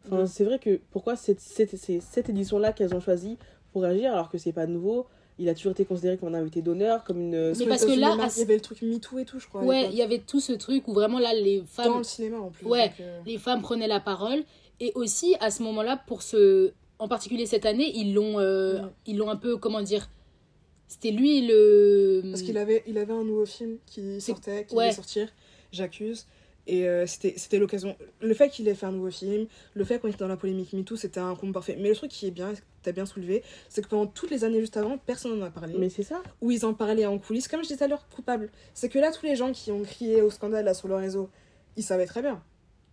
Enfin, 0.06 0.26
C'est 0.26 0.44
vrai 0.44 0.60
que 0.60 0.80
pourquoi 0.92 1.16
cette, 1.16 1.40
cette, 1.40 1.76
cette 1.76 2.30
édition-là 2.30 2.74
qu'elles 2.74 2.96
ont 2.96 3.00
choisi 3.00 3.38
pour 3.74 3.84
agir 3.84 4.14
alors 4.14 4.30
que 4.30 4.38
c'est 4.38 4.54
pas 4.54 4.66
nouveau? 4.66 5.08
Il 5.42 5.48
a 5.48 5.56
toujours 5.56 5.72
été 5.72 5.86
considéré 5.86 6.18
comme 6.18 6.36
un 6.36 6.38
invité 6.38 6.62
d'honneur, 6.62 7.06
comme 7.06 7.22
une. 7.22 7.54
Mais 7.58 7.66
parce 7.66 7.86
que 7.86 7.98
là, 7.98 8.18
il 8.18 8.40
y 8.40 8.42
avait 8.42 8.56
le 8.56 8.62
truc 8.62 8.82
MeToo 8.82 9.20
et 9.20 9.26
tout, 9.26 9.40
je 9.40 9.48
crois. 9.48 9.64
Ouais, 9.64 9.88
il 9.90 9.96
y 9.96 10.02
avait 10.02 10.20
tout 10.20 10.42
ce 10.42 10.52
truc 10.52 10.86
où 10.88 10.94
vraiment 10.94 11.18
là, 11.18 11.34
les 11.34 11.64
femmes. 11.66 11.86
Dans 11.86 11.98
le 12.00 12.04
cinéma 12.04 12.40
en 12.40 12.50
plus. 12.50 12.66
Ouais, 12.66 12.92
euh. 13.00 13.22
les 13.26 13.38
femmes 13.38 13.62
prenaient 13.62 13.88
la 13.88 14.02
parole. 14.02 14.44
Et 14.82 14.92
aussi, 14.96 15.36
à 15.40 15.50
ce 15.50 15.64
moment-là, 15.64 16.02
pour 16.08 16.22
ce. 16.22 16.74
En 16.98 17.08
particulier 17.08 17.46
cette 17.46 17.66
année, 17.66 17.90
ils 17.96 18.14
l'ont 18.14 18.40
euh, 18.40 18.82
ils 19.06 19.16
l'ont 19.16 19.30
un 19.30 19.38
peu, 19.38 19.56
comment 19.56 19.82
dire. 19.82 20.10
C'était 20.90 21.12
lui 21.12 21.48
le. 21.48 22.22
Parce 22.26 22.42
qu'il 22.42 22.58
avait, 22.58 22.84
il 22.86 22.98
avait 22.98 23.14
un 23.14 23.24
nouveau 23.24 23.46
film 23.46 23.78
qui 23.86 24.20
sortait, 24.20 24.66
qui 24.66 24.76
ouais. 24.76 24.92
sortir, 24.92 25.30
J'accuse. 25.72 26.26
Et 26.70 26.88
euh, 26.88 27.08
c'était 27.08 27.58
l'occasion. 27.58 27.96
Le 28.22 28.34
fait 28.36 28.50
qu'il 28.50 28.68
ait 28.68 28.76
fait 28.76 28.86
un 28.86 28.92
nouveau 28.92 29.10
film, 29.10 29.48
le 29.74 29.84
fait 29.84 29.98
qu'on 29.98 30.08
était 30.08 30.20
dans 30.20 30.28
la 30.28 30.38
polémique 30.38 30.72
MeToo, 30.74 30.96
c'était 30.96 31.20
un 31.20 31.34
combat 31.34 31.54
parfait. 31.54 31.76
Mais 31.80 31.90
le 31.90 31.96
truc 31.96 32.12
qui 32.12 32.28
est 32.28 32.32
bien, 32.32 32.54
t'as 32.84 32.92
bien 32.92 33.08
soulevé, 33.08 33.42
c'est 33.70 33.82
que 33.82 33.88
pendant 33.88 34.06
toutes 34.06 34.30
les 34.30 34.44
années 34.44 34.60
juste 34.60 34.78
avant, 34.78 35.00
personne 35.00 35.40
n'en 35.40 35.48
a 35.48 35.50
parlé. 35.50 35.74
Mais 35.80 35.90
c'est 35.90 36.04
ça. 36.04 36.22
Où 36.42 36.52
ils 36.52 36.68
en 36.68 36.76
parlaient 36.76 37.08
en 37.08 37.18
coulisses. 37.18 37.48
Comme 37.48 37.64
je 37.64 37.70
disais 37.70 37.86
à 37.86 37.88
l'heure, 37.88 38.08
coupable. 38.16 38.52
C'est 38.76 38.88
que 38.88 39.00
là, 39.00 39.12
tous 39.12 39.26
les 39.26 39.36
gens 39.36 39.52
qui 39.52 39.72
ont 39.72 39.82
crié 39.82 40.22
au 40.22 40.30
scandale 40.30 40.66
là, 40.66 40.76
sur 40.76 40.88
le 40.88 40.96
réseau, 40.96 41.30
ils 41.76 41.84
savaient 41.84 42.06
très 42.06 42.22
bien. 42.22 42.40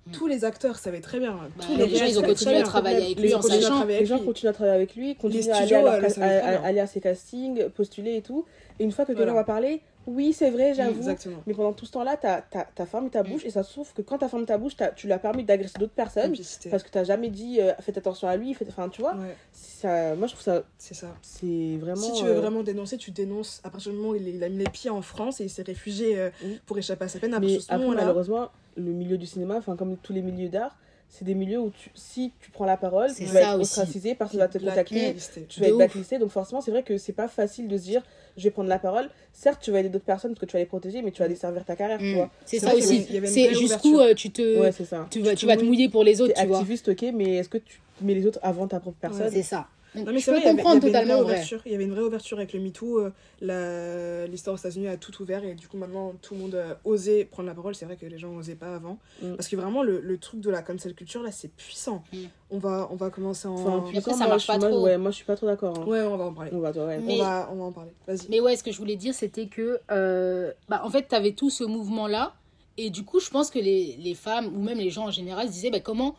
Mm. 0.06 0.12
Tous 0.12 0.26
les 0.26 0.46
acteurs 0.46 0.78
savaient 0.78 1.02
très 1.02 1.20
bien. 1.20 1.32
Bah, 1.34 1.64
tous 1.66 1.76
les 1.76 1.94
gens, 1.94 2.06
ils 2.06 2.18
ont 2.18 2.22
continué 2.22 2.56
à 2.56 2.62
travailler 2.62 3.04
avec 3.04 3.20
lui 3.20 3.34
en 3.34 3.42
sachant. 3.42 3.84
Les 3.84 4.06
gens 4.06 4.20
continuent 4.20 4.50
à 4.50 4.54
travailler 4.54 4.76
avec 4.76 4.96
lui, 4.96 5.16
continuent 5.16 5.50
à 5.50 5.56
aller 5.56 5.74
à, 5.74 6.62
aller 6.64 6.80
à 6.80 6.86
ses 6.86 7.02
castings, 7.02 7.68
postuler 7.68 8.16
et 8.16 8.22
tout. 8.22 8.46
Et 8.78 8.84
une 8.84 8.92
fois 8.92 9.04
que 9.04 9.12
quelqu'un 9.12 9.34
va 9.34 9.44
parler, 9.44 9.82
oui, 10.06 10.32
c'est 10.32 10.50
vrai, 10.50 10.72
j'avoue. 10.74 11.02
Mais 11.46 11.54
pendant 11.54 11.72
tout 11.72 11.84
ce 11.84 11.92
temps-là, 11.92 12.16
tu 12.16 12.26
as, 12.26 12.86
fermé 12.86 13.10
ta 13.10 13.22
bouche 13.22 13.44
mm. 13.44 13.48
et 13.48 13.50
ça 13.50 13.62
se 13.62 13.72
trouve 13.72 13.92
que 13.92 14.02
quand 14.02 14.18
tu 14.18 14.24
as 14.24 14.28
fermé 14.28 14.46
ta 14.46 14.56
bouche, 14.56 14.74
tu 14.94 15.06
lui 15.06 15.12
as 15.12 15.18
permis 15.18 15.44
d'agresser 15.44 15.78
d'autres 15.78 15.92
personnes 15.92 16.34
parce 16.70 16.82
que 16.82 16.90
tu 16.90 17.04
jamais 17.04 17.28
dit 17.28 17.60
euh, 17.60 17.72
faites 17.80 17.98
attention 17.98 18.28
à 18.28 18.36
lui. 18.36 18.54
Faites... 18.54 18.68
Enfin, 18.68 18.88
tu 18.88 19.00
vois, 19.00 19.16
ça, 19.52 20.14
moi 20.14 20.26
je 20.26 20.32
trouve 20.32 20.44
ça. 20.44 20.64
C'est 20.78 20.94
ça. 20.94 21.14
C'est 21.22 21.76
vraiment. 21.80 22.00
Si 22.00 22.12
tu 22.12 22.24
veux 22.24 22.36
euh, 22.36 22.40
vraiment 22.40 22.62
dénoncer, 22.62 22.96
tu 22.96 23.10
dénonces. 23.10 23.60
À 23.64 23.70
partir 23.70 23.92
du 23.92 23.98
moment 23.98 24.10
où 24.10 24.14
il, 24.14 24.42
a 24.42 24.48
mis 24.48 24.58
les 24.58 24.70
pieds 24.70 24.90
en 24.90 25.02
France 25.02 25.40
et 25.40 25.44
il 25.44 25.50
s'est 25.50 25.62
réfugié 25.62 26.18
euh, 26.18 26.30
pour 26.66 26.78
échapper 26.78 27.04
à 27.04 27.08
sa 27.08 27.18
peine, 27.18 27.36
Mais 27.40 27.58
après, 27.68 27.86
malheureusement, 27.88 28.50
le 28.76 28.92
milieu 28.92 29.18
du 29.18 29.26
cinéma, 29.26 29.56
enfin, 29.56 29.76
comme 29.76 29.96
tous 29.96 30.12
les 30.12 30.22
milieux 30.22 30.48
d'art, 30.48 30.76
c'est 31.08 31.24
des 31.24 31.34
milieux 31.34 31.60
où 31.60 31.70
tu, 31.70 31.90
si 31.94 32.32
tu 32.40 32.50
prends 32.50 32.64
la 32.64 32.76
parole, 32.76 33.12
tu 33.14 33.24
vas 33.24 33.40
être 33.40 33.60
ostracisé, 33.60 34.14
personne 34.14 34.40
va 34.40 34.48
te 34.48 34.58
contacter, 34.58 35.16
tu 35.48 35.60
vas 35.60 35.68
être 35.68 35.76
blacklisté. 35.76 36.18
Donc 36.18 36.30
forcément, 36.30 36.60
c'est 36.60 36.70
vrai 36.70 36.82
que 36.82 36.98
c'est 36.98 37.12
pas 37.12 37.28
facile 37.28 37.68
de 37.68 37.76
se 37.76 37.82
dire 37.82 38.02
je 38.36 38.44
vais 38.44 38.50
prendre 38.50 38.68
la 38.68 38.78
parole. 38.78 39.08
Certes, 39.32 39.60
tu 39.62 39.70
vas 39.70 39.80
aider 39.80 39.88
d'autres 39.88 40.04
personnes 40.04 40.32
parce 40.32 40.40
que 40.40 40.46
tu 40.46 40.52
vas 40.52 40.60
les 40.60 40.66
protéger, 40.66 41.02
mais 41.02 41.10
tu 41.10 41.22
vas 41.22 41.28
desservir 41.28 41.64
ta 41.64 41.76
carrière, 41.76 41.98
tu 41.98 42.12
mm. 42.12 42.14
vois. 42.14 42.30
C'est 42.44 42.58
ça 42.58 42.74
aussi. 42.74 43.06
C'est 43.24 43.54
jusqu'où 43.54 43.98
euh, 43.98 44.14
tu 44.14 44.30
te 44.30 44.70
tu 45.10 45.20
vas 45.20 45.34
tu 45.34 45.46
vas 45.46 45.56
te 45.56 45.64
mouiller 45.64 45.88
pour 45.88 46.04
les 46.04 46.20
autres, 46.20 46.34
tu 46.34 46.46
vois. 46.46 46.58
activiste, 46.58 46.88
OK, 46.88 47.04
mais 47.14 47.36
est-ce 47.36 47.48
que 47.48 47.58
tu 47.58 47.80
mets 48.00 48.14
les 48.14 48.26
autres 48.26 48.40
avant 48.42 48.66
ta 48.66 48.80
propre 48.80 48.98
personne 49.00 49.30
C'est 49.30 49.42
ça. 49.42 49.68
Non, 50.04 50.12
mais 50.12 50.20
je 50.20 50.30
peux 50.30 50.40
comprendre 50.40 50.80
totalement. 50.80 51.24
Il 51.64 51.72
y 51.72 51.74
avait 51.74 51.84
une 51.84 51.92
vraie 51.92 52.02
ouverture 52.02 52.38
avec 52.38 52.52
le 52.52 52.60
MeToo. 52.60 53.10
Euh, 53.42 54.26
l'histoire 54.26 54.54
aux 54.54 54.58
États-Unis 54.58 54.88
a 54.88 54.96
tout 54.96 55.22
ouvert 55.22 55.44
et 55.44 55.54
du 55.54 55.68
coup, 55.68 55.76
maintenant, 55.76 56.14
tout 56.22 56.34
le 56.34 56.40
monde 56.40 56.54
a 56.54 56.78
osé 56.84 57.24
prendre 57.24 57.48
la 57.48 57.54
parole. 57.54 57.74
C'est 57.74 57.84
vrai 57.84 57.96
que 57.96 58.06
les 58.06 58.18
gens 58.18 58.30
n'osaient 58.30 58.54
pas 58.54 58.74
avant. 58.74 58.98
Mm. 59.22 59.34
Parce 59.34 59.48
que 59.48 59.56
vraiment, 59.56 59.82
le, 59.82 60.00
le, 60.00 60.18
truc 60.18 60.40
de 60.40 60.50
la 60.50 60.62
cancel 60.62 60.94
culture, 60.94 61.22
là, 61.22 61.32
c'est 61.32 61.50
puissant. 61.50 62.02
Mm. 62.12 62.16
On, 62.50 62.58
va, 62.58 62.88
on 62.90 62.96
va 62.96 63.10
commencer 63.10 63.48
en. 63.48 63.54
Enfin, 63.54 63.90
puissant, 63.90 64.14
ça 64.14 64.28
marche 64.28 64.46
pas 64.46 64.58
trop. 64.58 64.84
Ouais, 64.84 64.98
moi, 64.98 65.10
je 65.10 65.16
suis 65.16 65.24
pas 65.24 65.36
trop 65.36 65.46
d'accord. 65.46 65.78
Hein. 65.78 65.86
Ouais, 65.86 66.02
on 66.02 66.16
va 66.16 66.24
en 66.24 66.32
parler. 66.32 66.50
On 66.52 66.60
va, 66.60 66.72
on 66.74 67.16
va, 67.18 67.48
on 67.52 67.56
va 67.56 67.64
en 67.64 67.72
parler. 67.72 67.90
Vas-y. 68.06 68.28
Mais 68.30 68.40
ouais, 68.40 68.56
ce 68.56 68.62
que 68.62 68.72
je 68.72 68.78
voulais 68.78 68.96
dire, 68.96 69.14
c'était 69.14 69.46
que. 69.46 69.80
Euh, 69.90 70.52
bah, 70.68 70.82
en 70.84 70.90
fait, 70.90 71.08
tu 71.08 71.14
avais 71.14 71.32
tout 71.32 71.50
ce 71.50 71.64
mouvement-là. 71.64 72.34
Et 72.78 72.90
du 72.90 73.04
coup, 73.04 73.20
je 73.20 73.30
pense 73.30 73.50
que 73.50 73.58
les, 73.58 73.96
les, 73.98 74.14
femmes, 74.14 74.54
ou 74.54 74.62
même 74.62 74.78
les 74.78 74.90
gens 74.90 75.06
en 75.06 75.10
général, 75.10 75.48
se 75.48 75.52
disaient 75.52 75.70
bah, 75.70 75.80
comment, 75.80 76.14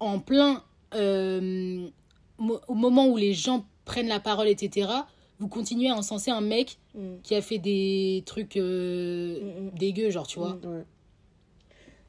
en 0.00 0.20
plein. 0.20 0.62
Euh, 0.94 1.88
au 2.38 2.74
moment 2.74 3.08
où 3.08 3.16
les 3.16 3.32
gens 3.32 3.64
prennent 3.84 4.08
la 4.08 4.20
parole, 4.20 4.48
etc., 4.48 4.88
vous 5.40 5.48
continuez 5.48 5.90
à 5.90 5.94
encenser 5.94 6.30
un 6.30 6.40
mec 6.40 6.78
mm. 6.94 7.16
qui 7.22 7.34
a 7.34 7.42
fait 7.42 7.58
des 7.58 8.22
trucs 8.26 8.56
euh, 8.56 9.40
mm, 9.40 9.66
mm. 9.66 9.70
dégueux, 9.78 10.10
genre, 10.10 10.26
tu 10.26 10.38
vois. 10.38 10.58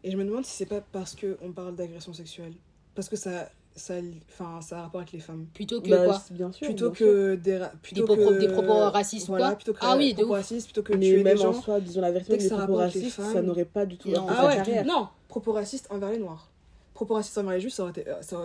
Et 0.04 0.12
je 0.12 0.18
me 0.18 0.24
demande 0.24 0.46
si 0.46 0.56
c'est 0.56 0.68
pas 0.68 0.82
parce 0.82 1.16
qu'on 1.16 1.52
parle 1.52 1.76
d'agression 1.76 2.14
sexuelle. 2.14 2.54
Parce 2.94 3.10
que 3.10 3.16
ça, 3.16 3.50
ça, 3.76 3.96
enfin, 4.30 4.62
ça 4.62 4.80
a 4.80 4.82
rapport 4.84 5.02
avec 5.02 5.12
les 5.12 5.20
femmes. 5.20 5.48
Plutôt 5.54 5.82
que 5.82 5.90
bah, 5.90 6.06
quoi 6.06 6.22
bien 6.32 6.52
sûr, 6.52 6.68
Plutôt 6.68 6.92
que 6.92 7.36
des, 7.36 7.60
plutôt 7.82 8.02
des, 8.02 8.06
propos, 8.06 8.30
que, 8.30 8.40
des 8.40 8.48
propos 8.48 8.74
racistes 8.92 9.28
voilà, 9.28 9.58
ou 9.68 9.74
quoi 9.74 9.80
Ah 9.82 9.98
oui, 9.98 10.14
des 10.14 10.22
propos 10.22 10.34
racistes, 10.34 10.68
plutôt 10.68 10.84
que 10.84 10.94
Mais 10.94 11.08
tuer 11.08 11.24
même 11.24 11.36
des 11.36 11.42
gens. 11.42 11.50
en 11.50 11.62
soi, 11.62 11.80
disons 11.80 12.02
la 12.02 12.12
vérité, 12.12 12.38
des 12.38 12.50
propos 12.50 12.76
racistes, 12.76 13.20
ça 13.20 13.42
n'aurait 13.42 13.66
pas 13.66 13.86
du 13.86 13.98
tout 13.98 14.10
non. 14.10 14.28
Ah 14.30 14.48
ouais, 14.48 14.56
carrière. 14.58 14.86
non, 14.86 15.08
propos 15.28 15.54
racistes 15.54 15.88
envers 15.90 16.12
les 16.12 16.20
noirs 16.20 16.50
propos 16.96 17.14
racistes 17.14 17.38
envers 17.38 17.52
les 17.52 17.60
juifs, 17.60 17.74
ça, 17.74 17.84
aurait, 17.84 17.92
été, 17.92 18.08
euh, 18.08 18.22
ça 18.22 18.38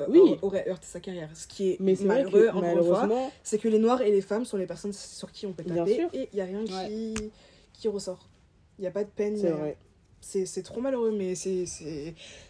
aurait, 0.42 0.68
heurté 0.68 0.86
sa 0.86 1.00
carrière. 1.00 1.30
Ce 1.34 1.46
qui 1.46 1.70
est 1.70 1.76
Mais 1.80 1.94
malheureux, 2.02 2.48
que, 2.48 2.48
encore 2.50 2.76
une 2.76 2.84
fois, 2.84 3.30
c'est 3.42 3.58
que 3.58 3.68
les 3.68 3.78
noirs 3.78 4.02
et 4.02 4.10
les 4.10 4.20
femmes 4.20 4.44
sont 4.44 4.58
les 4.58 4.66
personnes 4.66 4.92
sur 4.92 5.32
qui 5.32 5.46
on 5.46 5.52
peut 5.52 5.64
taper 5.64 6.08
et 6.12 6.28
il 6.32 6.36
n'y 6.36 6.42
a 6.42 6.44
rien 6.44 6.64
qui, 6.64 7.14
qui 7.72 7.88
ressort. 7.88 8.28
Il 8.78 8.82
n'y 8.82 8.88
a 8.88 8.90
pas 8.90 9.04
de 9.04 9.10
peine. 9.10 9.38
C'est 9.38 9.50
vrai. 9.50 9.78
C'est 10.20 10.62
trop 10.62 10.82
malheureux, 10.82 11.12
mais 11.12 11.34
c'est 11.34 11.64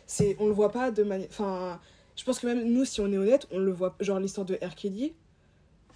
c'est 0.07 0.37
on 0.41 0.47
le 0.47 0.53
voit 0.53 0.73
pas 0.73 0.91
de 0.91 1.05
manière. 1.05 1.29
Enfin, 1.31 1.79
je 2.17 2.25
pense 2.25 2.41
que 2.41 2.47
même 2.47 2.65
nous, 2.65 2.85
si 2.85 3.01
on 3.01 3.13
est 3.13 3.19
honnête, 3.19 3.47
on 3.53 3.59
le 3.59 3.71
voit. 3.71 3.95
Genre 4.01 4.19
l'histoire 4.19 4.47
de 4.47 4.55
R. 4.55 4.75
Kelly, 4.75 5.15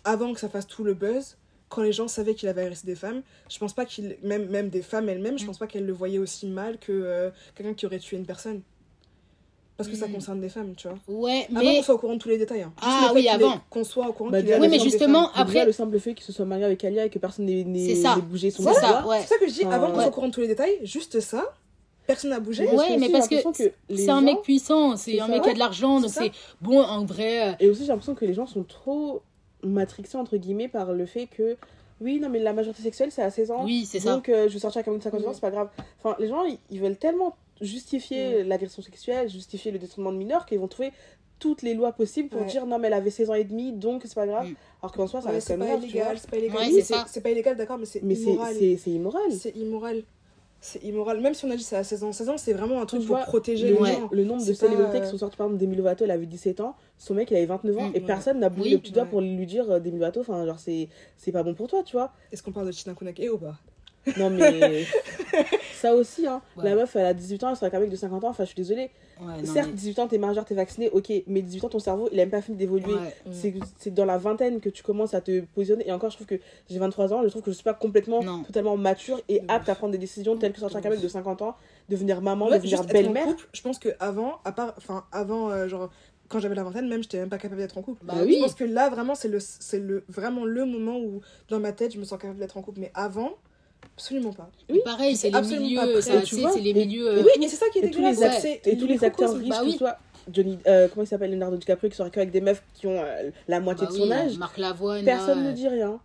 avant 0.05 0.33
que 0.33 0.39
ça 0.39 0.49
fasse 0.49 0.67
tout 0.67 0.85
le 0.85 0.95
buzz, 0.95 1.37
quand 1.69 1.83
les 1.83 1.93
gens 1.93 2.09
savaient 2.09 2.35
qu'il 2.35 2.49
avait 2.49 2.63
agressé 2.63 2.87
des 2.87 2.95
femmes, 2.95 3.23
je 3.51 3.59
pense 3.59 3.73
pas 3.73 3.87
qu'il. 3.87 4.17
Même, 4.23 4.49
même 4.49 4.69
des 4.69 4.83
femmes 4.83 5.09
elles-mêmes, 5.09 5.39
je 5.39 5.45
mm. 5.45 5.47
pense 5.47 5.59
pas 5.59 5.67
qu'elles 5.67 5.87
le 5.87 5.93
voyaient 5.93 6.19
aussi 6.19 6.47
mal 6.47 6.79
que 6.79 6.93
euh, 6.93 7.31
quelqu'un 7.55 7.75
qui 7.75 7.87
aurait 7.87 7.99
tué 7.99 8.17
une 8.17 8.27
personne. 8.27 8.63
Parce 9.77 9.89
que 9.89 9.97
ça 9.97 10.07
mm. 10.07 10.13
concerne 10.13 10.41
des 10.41 10.49
femmes, 10.49 10.75
tu 10.77 10.87
vois. 10.89 10.99
Ouais, 11.09 11.47
mais. 11.51 11.61
Avant 11.61 11.75
qu'on 11.75 11.83
soit 11.83 11.95
au 11.95 11.99
courant 11.99 12.15
de 12.15 12.19
tous 12.19 12.29
les 12.29 12.39
détails. 12.39 12.63
Hein. 12.63 12.73
ah 12.81 13.11
oui, 13.15 13.29
avant. 13.29 13.59
Qu'on 13.71 13.83
soit 13.83 14.09
au 14.09 14.13
courant 14.13 14.31
bah, 14.31 14.39
Oui, 14.41 14.69
mais 14.69 14.79
justement, 14.79 15.31
après. 15.35 15.65
le 15.65 15.73
simple 15.73 15.99
fait 15.99 16.15
qu'il 16.15 16.25
se 16.25 16.33
soit 16.33 16.45
marié 16.45 16.65
avec 16.65 16.85
Alia 16.85 17.07
et 17.07 17.11
que 17.11 17.19
personne 17.19 17.47
n'ait 17.47 17.65
bougé 18.29 18.51
son 18.51 18.63
C'est 18.63 18.81
ça, 18.81 19.07
ouais. 19.07 19.21
C'est 19.23 19.35
ça 19.35 19.39
que 19.39 19.49
je 19.49 19.53
dis, 19.53 19.65
avant 19.65 19.89
qu'on 19.89 20.01
soit 20.01 20.07
au 20.09 20.11
courant 20.11 20.29
de 20.29 20.33
tous 20.33 20.41
les 20.41 20.49
détails, 20.49 20.79
juste 20.83 21.21
ça, 21.21 21.53
personne 22.07 22.31
n'a 22.31 22.41
bougé. 22.41 22.69
Ouais, 22.69 22.97
mais 22.99 23.09
parce 23.09 23.29
que, 23.29 23.37
c'est 23.95 24.11
un 24.11 24.21
mec 24.21 24.43
puissant, 24.43 24.97
c'est 24.97 25.19
un 25.21 25.29
mec 25.29 25.43
qui 25.43 25.51
a 25.51 25.55
de 25.55 25.59
l'argent, 25.59 26.01
donc 26.01 26.11
c'est 26.11 26.33
bon, 26.61 26.81
en 26.81 27.05
vrai. 27.05 27.51
Euh. 27.51 27.53
Et 27.61 27.69
aussi, 27.69 27.83
j'ai 27.83 27.89
l'impression 27.89 28.15
que 28.15 28.25
les 28.25 28.35
gens 28.35 28.47
sont 28.47 28.63
trop 28.63 29.23
matrixés, 29.63 30.19
entre 30.19 30.37
guillemets, 30.37 30.69
par 30.69 30.93
le 30.93 31.07
fait 31.07 31.27
que. 31.27 31.57
Oui, 32.01 32.19
non, 32.21 32.29
mais 32.29 32.41
la 32.41 32.53
majorité 32.53 32.83
sexuelle, 32.83 33.13
c'est 33.13 33.23
à 33.23 33.31
16 33.31 33.51
ans. 33.53 33.65
Oui, 33.65 33.87
c'est 33.89 34.01
ça. 34.01 34.15
Donc, 34.15 34.29
euh, 34.29 34.49
je 34.49 34.55
vais 34.55 34.59
sortir 34.59 34.83
avec 34.87 35.03
50 35.03 35.27
ans, 35.27 35.33
c'est 35.33 35.41
pas 35.41 35.53
grave. 35.53 35.69
Enfin, 36.03 36.17
les 36.19 36.27
gens, 36.27 36.43
ils 36.71 36.81
veulent 36.81 36.97
tellement 36.97 37.37
justifier 37.65 38.45
l'agression 38.45 38.83
sexuelle, 38.83 39.29
justifier 39.29 39.73
le 39.73 39.79
détournement 39.79 40.13
de 40.13 40.19
mineurs, 40.19 40.47
qu'ils 40.47 40.59
vont 40.59 40.69
trouver 40.69 40.93
toutes 41.39 41.63
les 41.63 41.75
lois 41.75 41.93
possibles 41.93 42.29
pour 42.29 42.45
dire 42.45 42.67
non 42.67 42.79
mais 42.79 42.87
elle 42.89 42.95
avait 42.95 43.11
16 43.11 43.31
ans 43.31 43.35
et 43.35 43.45
demi 43.45 43.73
donc 43.73 44.03
c'est 44.05 44.15
pas 44.15 44.27
grave. 44.27 44.49
Alors 44.81 44.93
qu'en 44.93 45.07
soi 45.07 45.21
ça 45.21 45.31
reste 45.31 45.49
quand 45.49 45.59
même 45.59 45.83
illégal 45.83 46.17
c'est 46.19 46.31
pas 46.31 46.39
illégal. 46.39 47.07
C'est 47.07 47.21
pas 47.21 47.31
illégal 47.31 47.57
d'accord 47.57 47.79
mais 47.79 47.87
c'est 47.87 48.01
immoral. 48.01 48.55
c'est 48.57 48.91
immoral. 48.91 49.33
C'est 49.33 49.57
immoral. 49.57 50.03
C'est 50.61 50.83
immoral. 50.83 51.21
Même 51.21 51.35
si 51.35 51.45
on 51.45 51.51
a 51.51 51.57
dit 51.57 51.63
ça 51.63 51.79
à 51.79 51.85
16 51.85 52.05
ans 52.05 52.13
16 52.13 52.29
ans 52.31 52.39
c'est 52.39 52.55
vraiment 52.55 52.81
un 52.81 52.87
truc 52.87 53.05
pour 53.05 53.19
protéger 53.21 53.73
les 53.73 53.77
gens. 53.77 54.09
le 54.11 54.25
nombre 54.25 54.45
de 54.45 54.53
célébrités 54.55 55.01
qui 55.03 55.09
sont 55.09 55.19
sorties 55.19 55.37
par 55.37 55.49
exemple 55.49 55.61
Demi 55.61 55.77
Lovato 55.77 56.05
elle 56.05 56.11
avait 56.11 56.25
17 56.25 56.61
ans 56.61 56.77
son 56.97 57.13
mec 57.13 57.31
il 57.31 57.37
avait 57.37 57.45
29 57.45 57.79
ans 57.79 57.89
mm, 57.89 57.97
et 57.97 58.01
personne 58.01 58.41
n'a 58.41 58.49
bougé 58.49 58.71
le 58.71 58.79
petit 58.79 58.93
doigt 58.93 59.05
pour 59.05 59.21
lui 59.21 59.47
dire 59.47 59.71
euh, 59.71 59.81
Demi 59.81 59.99
Lovato 59.99 60.21
enfin 60.21 60.47
genre 60.47 60.59
c'est 60.59 60.89
c'est 61.19 61.33
pas 61.33 61.43
bon 61.43 61.55
pour 61.55 61.69
toi 61.69 61.83
tu 61.83 61.97
vois. 61.97 62.13
Est-ce 62.33 62.43
qu'on 62.43 62.53
parle 62.53 62.69
de 62.69 62.73
Tina 62.73 62.95
Kunake 62.95 63.21
ou 63.31 63.39
pas? 63.39 63.59
Non, 64.17 64.31
mais 64.31 64.85
ça 65.75 65.95
aussi, 65.95 66.27
hein. 66.27 66.43
La 66.57 66.75
meuf, 66.75 66.95
elle 66.97 67.07
a 67.07 67.15
18 67.15 67.45
ans, 67.45 67.51
elle 67.51 67.57
sera 67.57 67.67
avec 67.67 67.75
un 67.75 67.81
mec 67.81 67.91
de 67.91 67.97
50 67.97 68.25
ans. 68.25 68.29
Enfin, 68.29 68.45
je 68.45 68.49
suis 68.49 68.57
désolée. 68.57 68.91
Certes, 69.45 69.73
18 69.73 69.99
ans, 70.01 70.09
t'es 70.09 70.19
majeur, 70.19 70.45
t'es 70.45 70.55
vacciné, 70.55 70.91
ok. 70.91 71.13
Mais 71.27 71.43
18 71.43 71.65
ans, 71.65 71.69
ton 71.69 71.79
cerveau, 71.79 72.09
il 72.13 72.19
a 72.21 72.23
même 72.23 72.31
pas 72.31 72.43
fini 72.43 72.57
d'évoluer. 72.57 72.95
C'est 73.79 73.93
dans 73.95 74.05
la 74.05 74.19
vingtaine 74.19 74.61
que 74.61 74.69
tu 74.69 74.83
commences 74.83 75.15
à 75.15 75.21
te 75.21 75.41
positionner. 75.55 75.89
Et 75.89 75.93
encore, 75.93 76.11
je 76.11 76.17
trouve 76.17 76.27
que 76.27 76.41
j'ai 76.69 76.79
23 76.79 77.13
ans, 77.13 77.23
je 77.23 77.29
trouve 77.29 77.43
que 77.43 77.51
je 77.51 77.57
suis 77.57 77.65
pas 77.65 77.75
complètement, 77.75 78.21
totalement 78.45 78.77
mature 78.77 79.21
et 79.29 79.43
apte 79.49 79.69
à 79.69 79.75
prendre 79.75 79.93
des 79.93 79.99
décisions 79.99 80.37
telles 80.37 80.53
que 80.53 80.61
sortir 80.61 80.79
avec 80.79 80.87
un 80.87 80.91
mec 80.91 81.01
de 81.01 81.09
50 81.09 81.43
ans, 81.43 81.57
devenir 81.89 82.21
maman, 82.23 82.51
devenir 82.51 82.85
belle-mère. 82.85 83.29
Je 83.53 83.63
pense 83.63 83.79
que 83.79 83.91
avant, 84.01 84.39
à 84.45 84.53
part, 84.53 84.75
enfin, 84.77 85.05
avant, 85.13 85.51
euh, 85.51 85.69
genre 85.69 85.91
quand 86.29 86.41
j'avais 86.41 86.55
la 86.55 86.65
vingtaine, 86.65 86.89
même, 86.89 87.03
j'étais 87.03 87.19
même 87.19 87.29
pas 87.29 87.39
capable 87.39 87.61
d'être 87.61 87.77
en 87.79 87.83
couple. 87.83 88.05
Bah 88.05 88.15
oui. 88.25 88.37
Je 88.37 88.43
pense 88.43 88.55
que 88.55 88.65
là, 88.65 88.89
vraiment, 88.89 89.15
c'est 89.15 89.29
le, 89.29 89.39
le, 89.79 90.05
vraiment 90.09 90.45
le 90.45 90.65
moment 90.65 90.99
où, 90.99 91.21
dans 91.49 91.61
ma 91.61 91.73
tête, 91.73 91.93
je 91.93 91.99
me 91.99 92.05
sens 92.05 92.19
capable 92.19 92.39
d'être 92.39 92.57
en 92.57 92.63
couple. 92.63 92.81
Mais 92.81 92.91
avant, 92.95 93.35
Absolument 93.95 94.33
pas. 94.33 94.51
Oui. 94.69 94.81
Pareil, 94.85 95.17
c'est 95.17 95.31
les 95.31 95.59
milieux, 95.59 96.01
c'est 96.01 96.61
les 96.61 96.75
milieux. 96.75 97.21
Oui, 97.21 97.31
mais 97.39 97.49
c'est 97.49 97.57
ça 97.57 97.67
qui 97.73 97.79
est 97.79 97.83
dégueulasse. 97.83 98.45
Et 98.65 98.77
tous 98.77 98.87
les 98.87 99.03
acteurs 99.05 99.35
riches, 99.35 99.49
bah 99.49 99.61
que 99.65 99.71
ce 99.71 99.79
soit 99.79 99.99
Johnny, 100.33 100.59
euh, 100.67 100.89
comment 100.89 101.05
il 101.05 101.07
s'appelle 101.07 101.31
Leonardo 101.31 101.57
DiCaprio, 101.57 101.91
qui 101.91 101.97
sort 101.97 102.07
avec 102.15 102.31
des 102.31 102.41
meufs 102.41 102.63
qui 102.75 102.87
ont 102.87 102.99
euh, 102.99 103.31
la 103.49 103.61
moitié 103.61 103.87
bah 103.87 103.93
de 103.93 103.99
son 103.99 104.11
âge. 104.11 104.39
Marc 104.39 104.59
Lavoine. 104.59 105.05
Personne 105.05 105.45
ne 105.45 105.53
dit 105.53 105.69
rien. 105.69 106.01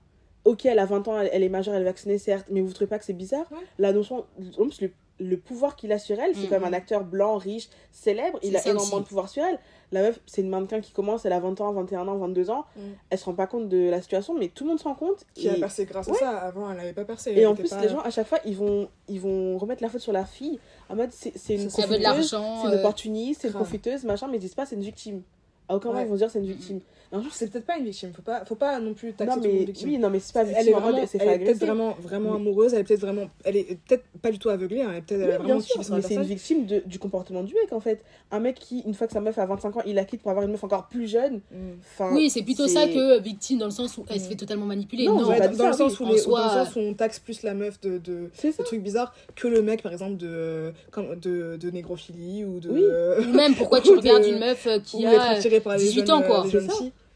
Ok, 0.45 0.65
elle 0.65 0.79
a 0.79 0.85
20 0.85 1.07
ans, 1.07 1.19
elle, 1.19 1.43
est 1.43 1.49
majeure, 1.49 1.75
elle 1.75 1.81
est 1.81 1.85
vaccinée, 1.85 2.17
certes, 2.17 2.47
mais 2.49 2.61
vous 2.61 2.71
trouvez 2.71 2.87
pas 2.87 2.97
que 2.97 3.05
c'est 3.05 3.13
bizarre? 3.13 3.45
La 3.77 3.91
notion, 3.91 4.25
le, 4.39 4.91
le 5.19 5.37
pouvoir 5.37 5.75
qu'il 5.75 5.91
a 5.91 5.99
sur 5.99 6.19
elle, 6.19 6.35
c'est 6.35 6.47
quand 6.47 6.59
même 6.59 6.73
un 6.73 6.73
acteur 6.73 7.03
blanc, 7.03 7.37
riche, 7.37 7.69
célèbre, 7.91 8.39
il 8.41 8.55
a 8.55 8.67
énormément 8.67 8.99
de 8.99 9.05
pouvoir 9.05 9.29
sur 9.29 9.43
elle. 9.43 9.59
La 9.91 10.01
meuf, 10.01 10.19
c'est 10.27 10.41
une 10.41 10.49
mannequin 10.49 10.81
qui 10.81 10.91
commence, 10.91 11.25
elle 11.25 11.33
a 11.33 11.39
20 11.39 11.61
ans, 11.61 11.73
21 11.73 12.07
ans, 12.07 12.17
22 12.17 12.51
ans. 12.51 12.65
Mm. 12.75 12.81
Elle 13.09 13.17
se 13.17 13.25
rend 13.25 13.33
pas 13.33 13.47
compte 13.47 13.69
de 13.69 13.89
la 13.89 14.01
situation, 14.01 14.35
mais 14.37 14.49
tout 14.49 14.63
le 14.63 14.69
monde 14.69 14.79
se 14.79 14.83
rend 14.83 14.93
compte. 14.93 15.25
Qui 15.33 15.49
a 15.49 15.55
percé 15.55 15.85
grâce 15.85 16.09
à 16.09 16.13
ça. 16.13 16.37
Avant, 16.37 16.69
elle 16.69 16.77
n'avait 16.77 16.93
pas 16.93 17.05
percé. 17.05 17.33
Et 17.35 17.45
en 17.45 17.55
plus, 17.55 17.73
les 17.81 17.89
gens, 17.89 17.99
à 17.99 18.11
chaque 18.11 18.27
fois, 18.27 18.39
ils 18.45 18.55
vont, 18.55 18.87
ils 19.07 19.19
vont 19.19 19.57
remettre 19.57 19.81
la 19.81 19.89
faute 19.89 20.01
sur 20.01 20.13
la 20.13 20.25
fille. 20.25 20.59
En 20.89 20.95
mode, 20.95 21.11
c'est 21.11 21.31
une 21.55 21.69
profiteuse, 21.69 22.29
c'est 22.29 22.67
une 22.67 22.73
euh, 22.73 22.79
opportuniste, 22.79 23.41
c'est 23.41 23.47
une 23.47 23.53
profiteuse, 23.55 24.03
machin, 24.03 24.27
mais 24.27 24.37
ils 24.37 24.41
disent 24.41 24.55
pas, 24.55 24.65
c'est 24.65 24.75
une 24.75 24.83
victime. 24.83 25.23
À 25.67 25.75
aucun 25.75 25.89
moment, 25.89 26.01
ils 26.01 26.07
vont 26.07 26.15
dire, 26.15 26.29
c'est 26.29 26.39
une 26.39 26.45
victime 26.45 26.81
un 27.11 27.21
jour 27.21 27.31
c'est 27.33 27.51
peut-être 27.51 27.65
pas 27.65 27.77
une 27.77 27.85
victime. 27.85 28.11
Faut 28.13 28.21
pas 28.21 28.45
faut 28.45 28.55
pas 28.55 28.79
non 28.79 28.93
plus 28.93 29.13
taxer 29.13 29.35
non, 29.35 29.41
mais, 29.43 29.65
victime. 29.65 29.89
oui 29.89 29.97
non 29.97 30.09
mais 30.09 30.19
c'est 30.19 30.33
pas 30.33 30.43
victime 30.43 30.61
elle 30.61 30.69
est 30.69 30.71
vraiment 30.71 30.97
elle 30.97 31.29
est 31.29 31.39
peut-être 31.39 31.59
vraiment 31.59 31.97
vraiment 31.99 32.35
amoureuse 32.35 32.73
elle 32.73 32.81
est 32.81 32.83
peut-être 32.83 33.01
vraiment 33.01 33.29
elle 33.43 33.57
est 33.57 33.79
peut-être 33.87 34.03
pas 34.21 34.31
du 34.31 34.37
tout 34.37 34.49
aveuglée 34.49 34.81
hein, 34.81 34.89
elle 34.91 34.97
est 34.97 35.01
peut-être 35.01 35.39
oui, 35.41 35.47
vraiment 35.47 35.59
sûr, 35.59 35.81
mais 35.91 36.01
c'est 36.01 36.15
une 36.15 36.23
victime 36.23 36.65
de, 36.67 36.83
du 36.85 36.99
comportement 36.99 37.43
du 37.43 37.53
mec 37.55 37.73
en 37.73 37.79
fait. 37.79 38.03
Un 38.31 38.39
mec 38.39 38.59
qui 38.59 38.81
une 38.81 38.93
fois 38.93 39.07
que 39.07 39.13
sa 39.13 39.21
meuf 39.21 39.37
a 39.39 39.45
25 39.45 39.77
ans 39.77 39.81
il 39.87 39.95
la 39.95 40.05
quitte 40.05 40.21
pour 40.21 40.29
avoir 40.29 40.45
une 40.45 40.51
meuf 40.51 40.63
encore 40.63 40.87
plus 40.87 41.07
jeune. 41.07 41.41
Mm. 41.51 42.13
oui 42.13 42.29
c'est 42.29 42.43
plutôt 42.43 42.67
ça 42.67 42.87
que 42.87 43.19
victime 43.19 43.57
dans 43.57 43.65
le 43.65 43.71
sens 43.71 43.97
où 43.97 44.05
elle 44.09 44.19
se 44.19 44.27
fait 44.27 44.35
mm. 44.35 44.37
totalement 44.37 44.65
manipuler. 44.65 45.07
Non, 45.07 45.23
dans, 45.23 45.31
le 45.67 45.73
sens 45.73 45.99
où 45.99 46.05
dans 46.05 46.11
le 46.11 46.17
sens 46.17 46.75
où 46.75 46.79
on 46.79 46.93
taxe 46.93 47.19
plus 47.19 47.41
la 47.41 47.55
meuf 47.55 47.81
de 47.81 47.97
de, 47.97 48.29
trucs 48.63 48.83
bizarres 48.83 49.15
que 49.35 49.47
le 49.47 49.63
mec 49.63 49.81
par 49.81 49.91
exemple 49.91 50.17
de 50.17 50.73
de, 51.15 51.57
de 51.57 51.69
négrophilie 51.71 52.45
ou 52.45 52.59
de 52.59 52.69
ou 52.69 53.33
même 53.33 53.55
pourquoi 53.55 53.81
tu 53.81 53.89
regardes 53.95 54.25
une 54.25 54.39
meuf 54.39 54.67
qui 54.83 55.05
a 55.05 55.39
18 55.39 56.09
ans 56.11 56.21
quoi 56.21 56.45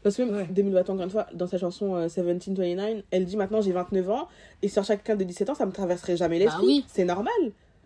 parce 0.04 0.16
que 0.16 0.22
même 0.22 0.46
Demi 0.52 0.70
Lovato, 0.70 0.92
encore 0.92 1.04
une 1.06 1.10
fois, 1.10 1.26
dans 1.32 1.46
sa 1.46 1.56
chanson 1.56 1.96
1729, 1.96 2.78
euh, 2.78 3.00
elle 3.10 3.24
dit 3.24 3.38
maintenant 3.38 3.62
j'ai 3.62 3.72
29 3.72 4.10
ans 4.10 4.28
et 4.62 4.68
sur 4.68 4.84
chacun 4.84 5.16
de 5.16 5.24
17 5.24 5.50
ans, 5.50 5.54
ça 5.54 5.64
me 5.64 5.72
traverserait 5.72 6.16
jamais 6.16 6.38
bah 6.38 6.44
l'esprit. 6.44 6.66
oui. 6.66 6.84
C'est 6.86 7.06
normal. 7.06 7.32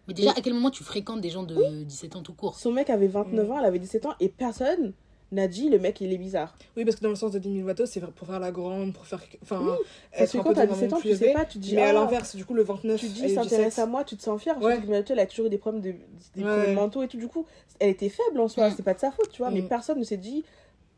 Mais 0.09 0.15
déjà, 0.15 0.33
à 0.33 0.41
quel 0.43 0.55
moment 0.55 0.71
tu 0.71 0.83
fréquentes 0.83 1.21
des 1.21 1.31
gens 1.31 1.45
de 1.45 1.55
17 1.85 2.17
ans 2.17 2.23
tout 2.23 2.33
court? 2.33 2.59
Son 2.59 2.73
mec 2.73 2.91
avait 2.91 3.07
29 3.07 3.47
mm. 3.47 3.51
ans, 3.53 3.59
elle 3.61 3.65
avait 3.65 3.79
17 3.79 4.07
ans 4.07 4.15
et 4.19 4.29
personne 4.29 4.95
n'a 5.31 5.47
dit 5.47 5.69
le 5.69 5.79
mec 5.79 6.01
il 6.01 6.13
est 6.13 6.19
bizarre. 6.19 6.57
Oui, 6.77 6.85
parce 6.85 6.97
que 6.97 7.03
dans 7.03 7.11
le 7.11 7.15
sens 7.15 7.31
de 7.31 7.39
Demi 7.39 7.61
Lovato, 7.61 7.87
c'est 7.87 8.01
pour 8.01 8.27
faire 8.27 8.41
la 8.41 8.51
grande, 8.51 8.95
pour 8.95 9.07
faire. 9.07 9.21
Enfin, 9.43 9.61
oui. 9.63 9.77
parce 10.17 10.33
que 10.33 10.39
quand 10.39 10.55
t'as 10.55 10.67
17 10.67 10.93
ans, 10.95 11.01
tu 11.01 11.15
sais 11.15 11.33
pas, 11.33 11.45
tu 11.45 11.59
dis. 11.59 11.77
Mais 11.77 11.83
à 11.83 11.91
ah, 11.91 11.93
l'inverse, 11.93 12.35
du 12.35 12.45
coup, 12.45 12.55
le 12.55 12.65
29. 12.65 12.99
Tu 12.99 13.09
dis, 13.11 13.31
s'intéresse 13.33 13.79
à 13.79 13.87
moi, 13.87 14.03
tu 14.03 14.17
te 14.17 14.23
sens 14.23 14.43
fière. 14.43 14.61
Ouais. 14.61 14.81
Demi 14.81 14.97
elle 15.09 15.21
a 15.21 15.27
toujours 15.27 15.47
eu 15.47 15.51
des 15.51 15.59
problèmes, 15.59 15.83
de, 15.83 15.95
des 16.35 16.43
problèmes 16.43 16.75
mentaux 16.75 17.03
et 17.03 17.09
tout. 17.09 17.19
Du 17.19 17.29
coup, 17.29 17.47
elle 17.79 17.91
était 17.91 18.09
faible 18.09 18.41
en 18.41 18.49
soi, 18.49 18.71
mm. 18.71 18.75
c'est 18.77 18.83
pas 18.83 18.95
de 18.95 18.99
sa 18.99 19.13
faute, 19.13 19.31
tu 19.31 19.43
vois. 19.43 19.53
Mais 19.53 19.63
mm. 19.63 19.69
personne 19.69 19.99
ne 19.99 20.05
s'est 20.05 20.17
dit 20.17 20.45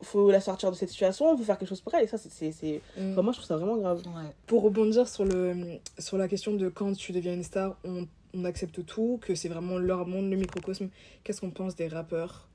faut 0.01 0.31
la 0.31 0.41
sortir 0.41 0.71
de 0.71 0.75
cette 0.75 0.89
situation, 0.89 1.35
faut 1.37 1.43
faire 1.43 1.57
quelque 1.57 1.69
chose 1.69 1.81
pour 1.81 1.93
elle. 1.93 2.03
Et 2.03 2.07
ça, 2.07 2.17
c'est. 2.17 2.51
c'est... 2.51 2.81
Mm. 2.97 3.13
moi, 3.21 3.31
je 3.31 3.37
trouve 3.37 3.45
ça 3.45 3.57
vraiment 3.57 3.77
grave. 3.77 4.01
Pour 4.47 4.63
rebondir 4.63 5.07
sur, 5.07 5.25
le, 5.25 5.79
sur 5.99 6.17
la 6.17 6.27
question 6.27 6.53
de 6.53 6.69
quand 6.69 6.93
tu 6.95 7.11
deviens 7.11 7.33
une 7.33 7.43
star, 7.43 7.77
on, 7.83 8.07
on 8.33 8.45
accepte 8.45 8.85
tout, 8.85 9.19
que 9.21 9.35
c'est 9.35 9.49
vraiment 9.49 9.77
leur 9.77 10.07
monde, 10.07 10.29
le 10.29 10.37
microcosme. 10.37 10.89
Qu'est-ce 11.23 11.41
qu'on 11.41 11.51
pense 11.51 11.75
des 11.75 11.87
rappeurs, 11.87 12.47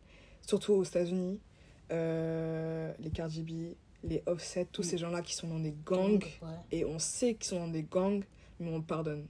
surtout 0.47 0.73
aux 0.73 0.85
États-Unis 0.85 1.41
euh, 1.93 2.93
Les 3.01 3.11
Cardi 3.11 3.43
B, 3.43 3.75
les 4.05 4.23
Offset, 4.27 4.67
tous 4.71 4.83
mm. 4.83 4.85
ces 4.85 4.99
gens-là 4.99 5.23
qui 5.23 5.35
sont 5.35 5.49
dans 5.49 5.61
des 5.61 5.75
gangs. 5.85 6.25
Et 6.73 6.85
on 6.85 6.99
sait 6.99 7.35
qu'ils 7.35 7.47
sont 7.47 7.61
dans 7.61 7.73
des 7.73 7.83
gangs, 7.83 8.25
mais 8.61 8.71
on 8.73 8.81
pardonne. 8.81 9.27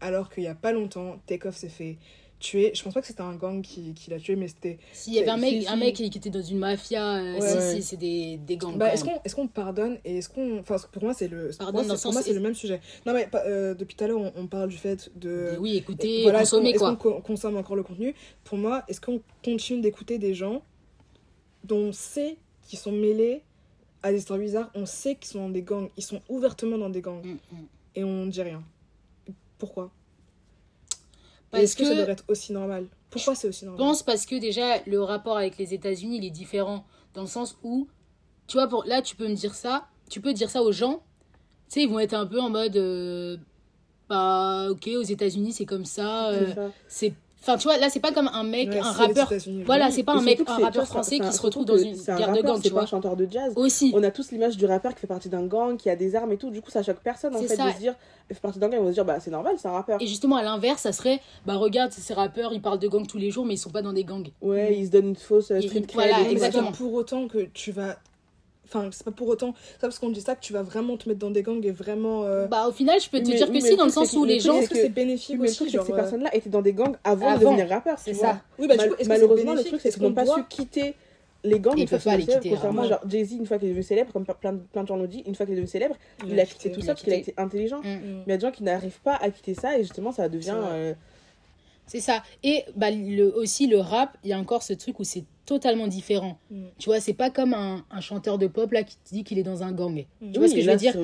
Alors 0.00 0.30
qu'il 0.30 0.42
n'y 0.42 0.48
a 0.48 0.54
pas 0.54 0.72
longtemps, 0.72 1.20
Takeoff 1.26 1.56
s'est 1.56 1.68
fait 1.68 1.96
tué. 2.42 2.72
Je 2.74 2.82
pense 2.82 2.92
pas 2.92 3.00
que 3.00 3.06
c'était 3.06 3.22
un 3.22 3.36
gang 3.36 3.62
qui, 3.62 3.94
qui 3.94 4.10
l'a 4.10 4.18
tué, 4.18 4.36
mais 4.36 4.48
c'était. 4.48 4.78
S'il 4.92 5.14
y 5.14 5.18
avait 5.18 5.30
un 5.30 5.36
mec, 5.36 5.66
un 5.66 5.76
mec 5.76 5.94
qui 5.94 6.04
était 6.04 6.30
dans 6.30 6.42
une 6.42 6.58
mafia, 6.58 7.16
euh, 7.16 7.74
si, 7.74 7.82
c'est 7.82 7.96
des, 7.96 8.36
des 8.36 8.56
gangs. 8.56 8.76
Bah, 8.76 8.92
est-ce 8.92 9.04
qu'on 9.04 9.20
est 9.24 9.34
qu'on 9.34 9.48
pardonne 9.48 9.98
et 10.04 10.18
est-ce 10.18 10.28
qu'on. 10.28 10.58
Enfin, 10.58 10.76
pour 10.90 11.04
moi, 11.04 11.14
c'est 11.14 11.28
le. 11.28 11.50
pour 11.56 11.72
moi, 12.12 12.22
c'est 12.22 12.34
le 12.34 12.40
même 12.40 12.54
sujet. 12.54 12.80
Non, 13.06 13.14
mais 13.14 13.28
euh, 13.46 13.74
depuis 13.74 13.96
tout 13.96 14.04
à 14.04 14.08
l'heure, 14.08 14.20
on, 14.36 14.46
parle 14.46 14.68
du 14.68 14.76
fait 14.76 15.10
de. 15.16 15.56
oui, 15.58 15.76
écouter, 15.76 16.24
consommer, 16.30 16.74
quoi. 16.74 16.92
Est-ce 16.92 16.98
qu'on 16.98 17.20
consomme 17.20 17.56
encore 17.56 17.76
le 17.76 17.82
contenu? 17.82 18.14
Pour 18.44 18.58
moi, 18.58 18.82
est-ce 18.88 19.00
qu'on 19.00 19.22
continue 19.44 19.80
d'écouter 19.80 20.18
des 20.18 20.34
gens 20.34 20.62
dont 21.64 21.76
on 21.76 21.92
sait 21.92 22.36
qu'ils 22.68 22.78
sont 22.78 22.92
mêlés 22.92 23.42
à 24.02 24.10
des 24.10 24.18
histoires 24.18 24.38
bizarres, 24.38 24.70
on 24.74 24.84
sait 24.84 25.14
qu'ils 25.14 25.30
sont 25.30 25.40
dans 25.40 25.48
des 25.48 25.62
gangs, 25.62 25.88
ils 25.96 26.02
sont 26.02 26.20
ouvertement 26.28 26.76
dans 26.76 26.90
des 26.90 27.00
gangs, 27.00 27.24
mm, 27.24 27.30
mm. 27.30 27.66
et 27.94 28.04
on 28.04 28.26
ne 28.26 28.30
dit 28.30 28.42
rien? 28.42 28.62
Pourquoi? 29.58 29.92
Est-ce 31.52 31.76
que, 31.76 31.84
ça 31.84 31.94
devrait 31.94 32.12
être 32.12 32.24
aussi 32.28 32.52
normal? 32.52 32.86
Pourquoi 33.10 33.34
c'est 33.34 33.48
aussi 33.48 33.64
normal? 33.64 33.80
Je 33.80 33.88
pense 33.88 34.02
parce 34.02 34.26
que 34.26 34.36
déjà, 34.36 34.82
le 34.86 35.02
rapport 35.02 35.36
avec 35.36 35.58
les 35.58 35.74
États-Unis, 35.74 36.18
il 36.18 36.24
est 36.24 36.30
différent. 36.30 36.84
Dans 37.14 37.22
le 37.22 37.26
sens 37.26 37.58
où, 37.62 37.88
tu 38.46 38.56
vois, 38.56 38.68
pour, 38.68 38.84
là, 38.84 39.02
tu 39.02 39.16
peux 39.16 39.28
me 39.28 39.34
dire 39.34 39.54
ça, 39.54 39.86
tu 40.08 40.20
peux 40.20 40.32
dire 40.32 40.50
ça 40.50 40.62
aux 40.62 40.72
gens. 40.72 41.02
Tu 41.68 41.74
sais, 41.74 41.82
ils 41.82 41.88
vont 41.88 41.98
être 41.98 42.14
un 42.14 42.26
peu 42.26 42.40
en 42.40 42.50
mode. 42.50 42.76
Euh, 42.76 43.36
bah, 44.08 44.68
ok, 44.70 44.88
aux 44.96 45.02
États-Unis, 45.02 45.52
c'est 45.52 45.66
comme 45.66 45.84
ça. 45.84 46.30
Euh, 46.30 46.70
c'est 46.88 47.14
Enfin, 47.42 47.58
tu 47.58 47.64
vois, 47.64 47.76
là, 47.76 47.88
c'est 47.90 47.98
pas 47.98 48.12
comme 48.12 48.30
un 48.32 48.44
mec, 48.44 48.72
un 48.72 48.82
rappeur. 48.82 49.32
Voilà, 49.66 49.90
c'est 49.90 50.04
pas 50.04 50.14
un 50.14 50.22
mec, 50.22 50.40
un 50.46 50.56
rappeur 50.58 50.86
français 50.86 51.18
qui 51.18 51.32
se 51.32 51.42
retrouve 51.42 51.64
dans 51.64 51.76
une 51.76 51.96
guerre 51.96 52.32
de 52.32 52.40
gang, 52.42 52.42
tu 52.42 52.44
vois. 52.44 52.60
C'est 52.62 52.70
pas 52.70 52.82
un 52.82 52.86
chanteur 52.86 53.16
de 53.16 53.26
jazz. 53.30 53.52
Aussi. 53.56 53.92
On 53.94 54.02
a 54.02 54.10
tous 54.10 54.30
l'image 54.30 54.56
du 54.56 54.66
rappeur 54.66 54.94
qui 54.94 55.00
fait 55.00 55.06
partie 55.06 55.28
d'un 55.28 55.44
gang, 55.46 55.76
qui 55.76 55.90
a 55.90 55.96
des 55.96 56.14
armes 56.14 56.32
et 56.32 56.36
tout. 56.36 56.50
Du 56.50 56.62
coup, 56.62 56.70
ça 56.70 56.82
choque 56.82 57.00
personne, 57.02 57.34
en 57.34 57.40
fait, 57.40 57.56
de 57.56 57.72
se 57.72 57.78
dire, 57.78 57.94
il 58.30 58.34
fait 58.34 58.40
partie 58.40 58.58
d'un 58.58 58.68
gang, 58.68 58.80
on 58.80 58.84
va 58.84 58.90
se 58.90 58.94
dire, 58.94 59.04
bah, 59.04 59.18
c'est 59.20 59.30
normal, 59.30 59.56
c'est 59.58 59.68
un 59.68 59.72
rappeur. 59.72 60.00
Et 60.00 60.06
justement, 60.06 60.36
à 60.36 60.42
l'inverse, 60.42 60.82
ça 60.82 60.92
serait, 60.92 61.20
bah, 61.44 61.56
regarde, 61.56 61.92
ces 61.92 62.14
rappeurs, 62.14 62.52
ils 62.52 62.62
parlent 62.62 62.78
de 62.78 62.88
gang 62.88 63.06
tous 63.06 63.18
les 63.18 63.30
jours, 63.30 63.44
mais 63.44 63.54
ils 63.54 63.58
sont 63.58 63.70
pas 63.70 63.82
dans 63.82 63.92
des 63.92 64.04
gangs. 64.04 64.28
Ouais, 64.40 64.76
ils 64.78 64.86
se 64.86 64.90
donnent 64.92 65.08
une 65.08 65.16
fausse 65.16 65.50
euh, 65.50 65.60
street 65.60 65.82
cred. 65.82 65.94
Voilà, 65.94 66.20
exactement. 66.30 66.72
Pour 66.72 66.94
autant 66.94 67.26
que 67.28 67.48
tu 67.52 67.72
vas 67.72 67.96
Enfin, 68.74 68.88
c'est 68.90 69.04
pas 69.04 69.10
pour 69.10 69.28
autant, 69.28 69.54
ça 69.72 69.82
parce 69.82 69.98
qu'on 69.98 70.08
dit 70.08 70.20
ça 70.20 70.34
que 70.34 70.40
tu 70.40 70.52
vas 70.52 70.62
vraiment 70.62 70.96
te 70.96 71.08
mettre 71.08 71.20
dans 71.20 71.30
des 71.30 71.42
gangs 71.42 71.64
et 71.64 71.70
vraiment. 71.70 72.24
Euh, 72.24 72.46
bah, 72.46 72.66
au 72.68 72.72
final, 72.72 72.98
je 73.00 73.10
peux 73.10 73.18
te 73.18 73.24
dire 73.24 73.50
que 73.50 73.60
si, 73.60 73.76
dans 73.76 73.84
le 73.84 73.90
sens 73.90 74.12
où 74.14 74.24
les 74.24 74.40
gens. 74.40 74.58
Est-ce 74.58 74.70
que 74.70 74.76
c'est 74.76 74.88
bénéfique 74.88 75.40
aussi 75.40 75.64
que 75.64 75.70
ces 75.70 75.78
euh, 75.78 75.94
personnes-là 75.94 76.34
étaient 76.34 76.50
dans 76.50 76.62
des 76.62 76.72
gangs 76.72 76.96
avant, 77.04 77.34
de 77.34 77.40
devenir 77.40 77.68
rappeurs 77.68 77.98
C'est 77.98 78.14
ça. 78.14 78.40
Oui, 78.58 78.66
bah, 78.68 78.74
malheureusement, 79.06 79.54
le 79.54 79.64
truc, 79.64 79.80
c'est 79.80 79.92
qu'ils 79.92 80.02
n'ont 80.02 80.14
pas 80.14 80.26
su 80.26 80.42
quitter 80.48 80.94
les 81.44 81.60
gangs. 81.60 81.76
Ils 81.76 81.88
peuvent 81.88 82.02
pas 82.02 82.16
les 82.16 82.24
quitter. 82.24 82.50
Contrairement, 82.50 82.84
genre, 82.84 83.00
Jay-Z, 83.06 83.32
une 83.32 83.46
fois 83.46 83.58
qu'il 83.58 83.66
est 83.66 83.70
devenu 83.70 83.82
célèbre, 83.82 84.12
comme 84.12 84.24
plein, 84.24 84.56
plein 84.56 84.82
de 84.82 84.88
gens 84.88 84.96
l'ont 84.96 85.06
dit, 85.06 85.22
une 85.26 85.34
fois 85.34 85.44
qu'il 85.44 85.54
est 85.54 85.56
devenu 85.56 85.70
célèbre, 85.70 85.96
il 86.26 86.38
a 86.38 86.46
quitté 86.46 86.70
tout 86.72 86.80
ça 86.80 86.88
parce 86.88 87.02
qu'il 87.02 87.12
a 87.12 87.16
été 87.16 87.34
intelligent. 87.36 87.80
Mm, 87.80 87.88
mm. 87.88 88.00
Mais 88.04 88.22
il 88.26 88.30
y 88.30 88.32
a 88.32 88.36
des 88.36 88.46
gens 88.46 88.52
qui 88.52 88.62
n'arrivent 88.62 89.00
pas 89.02 89.16
à 89.16 89.30
quitter 89.30 89.54
ça 89.54 89.76
et 89.76 89.82
justement, 89.82 90.12
ça 90.12 90.28
devient. 90.28 90.56
C'est 91.86 92.00
ça. 92.00 92.22
Et 92.42 92.64
bah, 92.76 92.90
le, 92.90 93.36
aussi, 93.36 93.66
le 93.66 93.78
rap, 93.78 94.16
il 94.24 94.30
y 94.30 94.32
a 94.32 94.38
encore 94.38 94.62
ce 94.62 94.72
truc 94.72 94.98
où 95.00 95.04
c'est 95.04 95.24
totalement 95.46 95.86
différent. 95.86 96.38
Mm. 96.50 96.64
Tu 96.78 96.88
vois, 96.88 97.00
c'est 97.00 97.12
pas 97.12 97.30
comme 97.30 97.54
un, 97.54 97.84
un, 97.90 98.00
chanteur 98.00 98.38
de 98.38 98.46
pop 98.46 98.70
là 98.72 98.82
qui 98.82 98.96
te 98.96 99.14
dit 99.14 99.24
qu'il 99.24 99.38
est 99.38 99.42
dans 99.42 99.62
un 99.62 99.72
gang. 99.72 100.04
Tu 100.32 100.38
vois 100.38 100.48
ce 100.48 100.54
que 100.54 100.60
je 100.60 100.70
veux 100.70 100.76
dire 100.76 100.94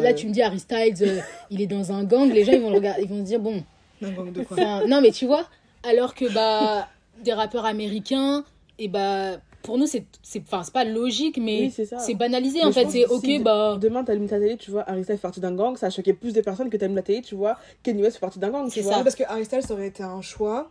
là, 0.00 0.14
tu 0.14 0.26
me 0.26 0.32
dis 0.32 0.42
Harry 0.42 0.58
Styles, 0.58 0.96
euh, 1.02 1.20
il 1.50 1.60
est 1.60 1.66
dans 1.66 1.92
un 1.92 2.04
gang, 2.04 2.30
les 2.30 2.44
gens 2.44 2.52
ils 2.52 2.60
vont 2.60 2.70
le 2.70 2.76
regarder, 2.76 3.02
ils 3.02 3.08
vont 3.08 3.18
se 3.18 3.26
dire 3.28 3.40
bon. 3.40 3.62
Un 4.02 4.10
gang 4.10 4.32
de 4.32 4.42
quoi 4.42 4.86
Non 4.86 5.00
mais 5.00 5.10
tu 5.10 5.26
vois, 5.26 5.48
alors 5.82 6.14
que 6.14 6.32
bah 6.32 6.88
des 7.24 7.32
rappeurs 7.32 7.64
américains 7.64 8.44
et 8.78 8.88
bah 8.88 9.38
pour 9.66 9.78
nous, 9.78 9.86
c'est 9.86 10.06
enfin, 10.36 10.62
pas 10.72 10.84
logique, 10.84 11.38
mais 11.38 11.70
c'est 11.70 12.14
banalisé 12.14 12.64
en 12.64 12.72
fait. 12.72 12.88
C'est 12.88 13.06
ok, 13.06 13.42
bah. 13.42 13.76
Demain, 13.80 14.04
t'allumes 14.04 14.28
ta 14.28 14.38
télé, 14.38 14.56
tu 14.56 14.70
vois, 14.70 14.88
Harry 14.88 15.02
Styles 15.02 15.16
fait 15.16 15.22
partie 15.22 15.40
d'un 15.40 15.54
gang, 15.54 15.76
ça 15.76 15.86
a 15.86 15.90
choqué 15.90 16.12
plus 16.12 16.32
de 16.32 16.40
personnes 16.40 16.70
que 16.70 16.76
t'allumes 16.76 16.94
la 16.94 17.02
télé, 17.02 17.20
tu 17.20 17.34
vois, 17.34 17.58
Kanye 17.82 18.02
West 18.02 18.16
fait 18.16 18.20
partie 18.20 18.38
d'un 18.38 18.50
gang. 18.50 18.68
C'est 18.70 18.82
ça. 18.82 19.02
Parce 19.02 19.16
que 19.16 19.24
Harry 19.24 19.44
Styles, 19.44 19.64
aurait 19.70 19.88
été 19.88 20.04
un 20.04 20.22
choix. 20.22 20.70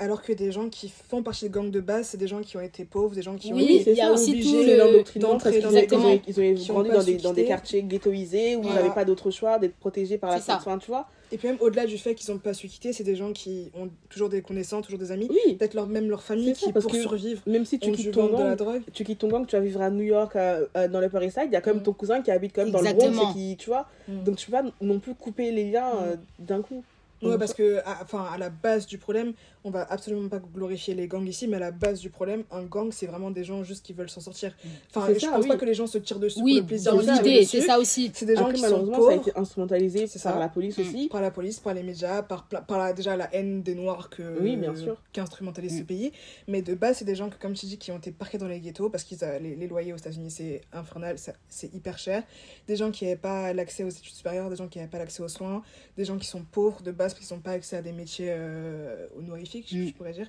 Alors 0.00 0.22
que 0.22 0.32
des 0.32 0.50
gens 0.50 0.68
qui 0.68 0.88
font 0.88 1.22
partie 1.22 1.48
de 1.48 1.54
gangs 1.54 1.70
de 1.70 1.80
base, 1.80 2.08
c'est 2.08 2.16
des 2.16 2.26
gens 2.26 2.40
qui 2.40 2.56
ont 2.56 2.60
été 2.60 2.84
pauvres, 2.84 3.14
des 3.14 3.22
gens 3.22 3.36
qui 3.36 3.52
ont 3.52 3.56
oui, 3.56 3.84
il 3.86 3.92
y 3.92 4.00
a 4.00 4.10
aussi 4.10 4.40
tout 4.40 4.52
le 4.52 5.20
d'entrée 5.20 5.60
dans 5.60 5.70
ils 5.70 6.40
ont, 6.40 6.42
ils 6.42 6.72
ont 6.72 6.82
grandi 6.82 6.90
dans 6.90 7.02
des, 7.02 7.16
dans 7.18 7.32
des 7.32 7.44
quartiers 7.44 7.82
ghettoisés 7.82 8.56
où 8.56 8.62
ils 8.64 8.74
n'avaient 8.74 8.94
pas 8.94 9.04
d'autre 9.04 9.30
choix 9.30 9.58
d'être 9.60 9.76
protégés 9.76 10.18
par 10.18 10.30
la 10.30 10.40
soin, 10.40 10.78
tu 10.78 10.88
vois. 10.88 11.06
Et 11.30 11.38
puis 11.38 11.48
même 11.48 11.58
au-delà 11.60 11.86
du 11.86 11.98
fait 11.98 12.14
qu'ils 12.14 12.32
n'ont 12.32 12.38
pas 12.38 12.54
su 12.54 12.68
quitter, 12.68 12.92
c'est 12.92 13.04
des 13.04 13.16
gens 13.16 13.32
qui 13.32 13.70
ont 13.74 13.88
toujours 14.08 14.28
des 14.28 14.42
connaissances, 14.42 14.84
toujours 14.84 15.00
des 15.00 15.10
amis, 15.10 15.28
peut-être 15.28 15.74
leur, 15.74 15.86
même 15.86 16.08
leur 16.08 16.22
famille 16.22 16.52
qui, 16.52 16.72
pour 16.72 16.94
survivre, 16.94 17.42
même 17.46 17.64
si 17.64 17.78
tu 17.78 17.90
quittes 17.92 18.12
ton 18.12 18.28
gang, 18.28 18.56
tu 18.92 19.04
quittes 19.04 19.18
ton 19.18 19.28
gang, 19.28 19.46
tu 19.46 19.56
vas 19.56 19.62
vivre 19.62 19.80
à 19.80 19.90
New 19.90 20.02
York, 20.02 20.36
euh, 20.36 20.66
euh, 20.76 20.88
dans 20.88 21.00
l'Upper 21.00 21.24
East 21.24 21.38
Side, 21.38 21.48
il 21.48 21.52
y 21.52 21.56
a 21.56 21.60
quand 21.60 21.72
même 21.72 21.80
mm. 21.80 21.84
ton 21.84 21.92
cousin 21.92 22.20
qui 22.22 22.30
habite 22.30 22.52
quand 22.54 22.62
même 22.62 22.72
dans 22.72 22.80
le 22.80 22.92
Bronx 22.92 23.30
et 23.30 23.32
qui, 23.32 23.56
tu 23.56 23.68
vois. 23.68 23.86
Mm. 24.06 24.22
Donc 24.24 24.36
tu 24.36 24.46
peux 24.46 24.52
pas 24.52 24.64
non 24.80 24.98
plus 24.98 25.14
couper 25.14 25.50
les 25.50 25.70
liens 25.70 25.90
mm. 25.90 26.02
euh, 26.02 26.16
d'un 26.38 26.62
coup. 26.62 26.84
Ouais, 27.22 27.38
parce 27.38 27.54
que, 27.54 27.80
enfin, 28.02 28.26
à 28.32 28.36
la 28.36 28.50
base 28.50 28.86
du 28.86 28.98
problème, 28.98 29.32
on 29.64 29.70
va 29.70 29.86
absolument 29.90 30.28
pas 30.28 30.38
glorifier 30.38 30.94
les 30.94 31.08
gangs 31.08 31.26
ici, 31.26 31.48
mais 31.48 31.56
à 31.56 31.60
la 31.60 31.70
base 31.70 32.00
du 32.00 32.10
problème, 32.10 32.44
un 32.50 32.64
gang, 32.64 32.92
c'est 32.92 33.06
vraiment 33.06 33.30
des 33.30 33.44
gens 33.44 33.64
juste 33.64 33.84
qui 33.84 33.94
veulent 33.94 34.10
s'en 34.10 34.20
sortir. 34.20 34.54
Enfin, 34.94 35.12
je 35.18 35.26
pense 35.26 35.46
pas 35.46 35.56
que 35.56 35.64
les 35.64 35.72
gens 35.72 35.86
se 35.86 35.96
tirent 35.96 36.18
dessus 36.18 36.40
oui, 36.42 36.54
pour 36.54 36.60
le 36.60 36.66
plaisir 36.66 36.94
de 36.94 37.00
l'idée, 37.00 37.44
c'est 37.44 37.62
ça 37.62 37.78
aussi. 37.78 38.10
C'est 38.14 38.26
des 38.26 38.36
gens 38.36 38.52
qui 38.52 38.60
malheureusement, 38.60 38.96
sont 38.96 39.06
ça 39.06 39.12
a 39.12 39.16
été 39.16 39.32
instrumentalisé 39.36 40.06
par 40.22 40.38
la 40.38 40.48
police 40.48 40.78
aussi. 40.78 41.08
Par 41.08 41.22
la 41.22 41.30
police, 41.30 41.60
par 41.60 41.72
les 41.72 41.82
médias, 41.82 42.22
par, 42.22 42.46
par 42.46 42.78
la, 42.78 42.92
déjà 42.92 43.16
la 43.16 43.34
haine 43.34 43.62
des 43.62 43.74
Noirs 43.74 44.10
que, 44.10 44.38
oui, 44.40 44.56
bien 44.56 44.76
sûr. 44.76 45.02
qui 45.12 45.20
instrumentalise 45.20 45.78
ce 45.78 45.82
mm. 45.82 45.86
pays. 45.86 46.12
Mais 46.46 46.60
de 46.60 46.74
base, 46.74 46.98
c'est 46.98 47.04
des 47.06 47.14
gens 47.14 47.30
que, 47.30 47.36
comme 47.40 47.54
tu 47.54 47.64
dis, 47.64 47.78
qui 47.78 47.90
ont 47.90 47.98
été 47.98 48.12
parqués 48.12 48.36
dans 48.36 48.48
les 48.48 48.60
ghettos 48.60 48.90
parce 48.90 49.04
que 49.04 49.14
les, 49.40 49.56
les, 49.56 49.66
loyers 49.66 49.94
aux 49.94 49.96
États-Unis, 49.96 50.30
c'est 50.30 50.60
infernal, 50.72 51.16
c'est 51.48 51.74
hyper 51.74 51.98
cher. 51.98 52.22
Des 52.66 52.76
gens 52.76 52.90
qui 52.90 53.04
n'avaient 53.04 53.16
pas 53.16 53.52
l'accès 53.54 53.82
aux 53.82 53.88
études 53.88 54.14
supérieures, 54.14 54.50
des 54.50 54.56
gens 54.56 54.68
qui 54.68 54.78
n'avaient 54.78 54.90
pas 54.90 54.98
l'accès 54.98 55.22
aux 55.22 55.28
soins, 55.28 55.62
des 55.96 56.04
gens 56.04 56.18
qui 56.18 56.26
sont 56.26 56.42
pauvres 56.42 56.82
de 56.82 56.90
base 56.90 57.14
parce 57.14 57.26
qu'ils 57.26 57.36
n'ont 57.36 57.42
pas 57.42 57.52
accès 57.52 57.76
à 57.76 57.82
des 57.82 57.92
métiers 57.92 58.28
euh, 58.30 59.06
honorifiques, 59.16 59.53
je 59.62 59.92
pourrais 59.92 60.12
dire 60.12 60.28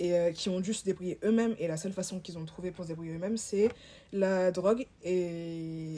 et 0.00 0.14
euh, 0.14 0.32
qui 0.32 0.48
ont 0.48 0.60
dû 0.60 0.72
se 0.72 0.82
débrouiller 0.82 1.18
eux-mêmes. 1.22 1.54
Et 1.58 1.68
la 1.68 1.76
seule 1.76 1.92
façon 1.92 2.18
qu'ils 2.18 2.38
ont 2.38 2.44
trouvé 2.46 2.70
pour 2.70 2.84
se 2.84 2.88
débrouiller 2.88 3.12
eux-mêmes, 3.12 3.36
c'est 3.36 3.68
la 4.12 4.50
drogue 4.50 4.86
et 5.04 5.94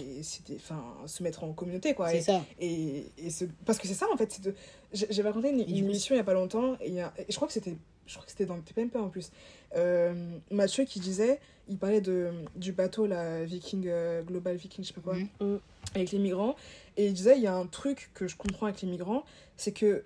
enfin, 0.56 0.82
se 1.06 1.22
mettre 1.22 1.44
en 1.44 1.52
communauté. 1.52 1.94
quoi. 1.94 2.10
C'est 2.10 2.20
ça. 2.20 2.44
Et, 2.60 3.06
et 3.16 3.28
parce 3.64 3.78
que 3.78 3.86
c'est 3.86 3.94
ça, 3.94 4.06
en 4.12 4.16
fait. 4.16 4.40
De... 4.42 4.54
J'avais 4.92 5.28
raconté 5.28 5.50
une, 5.50 5.60
émission 5.60 6.14
il 6.14 6.18
n'y 6.18 6.20
a 6.20 6.24
pas 6.24 6.34
longtemps, 6.34 6.76
et, 6.82 6.96
je 7.28 7.36
crois 7.36 7.48
que 7.48 7.54
c'était 7.54 7.76
je 8.04 8.14
crois 8.14 8.24
que 8.24 8.32
c'était 8.32 8.46
dans 8.46 8.56
le 8.56 8.62
TPMP 8.62 8.96
en 8.96 9.08
plus. 9.08 9.30
Euh, 9.76 10.12
Mathieu 10.50 10.84
qui 10.84 10.98
disait, 10.98 11.38
il 11.68 11.78
parlait 11.78 12.00
de, 12.00 12.30
du 12.56 12.72
bateau, 12.72 13.06
la 13.06 13.44
Viking, 13.44 13.86
euh, 13.86 14.22
Global 14.22 14.56
Viking, 14.56 14.84
je 14.84 14.88
sais 14.88 14.94
pas 14.94 15.00
quoi, 15.00 15.14
mm. 15.14 15.60
avec 15.94 16.10
les 16.10 16.18
migrants. 16.18 16.56
Et 16.96 17.06
il 17.06 17.12
disait, 17.12 17.36
il 17.36 17.42
y 17.42 17.46
a 17.46 17.54
un 17.54 17.66
truc 17.66 18.10
que 18.12 18.26
je 18.26 18.36
comprends 18.36 18.66
avec 18.66 18.82
les 18.82 18.88
migrants, 18.88 19.24
c'est 19.56 19.72
que 19.72 20.04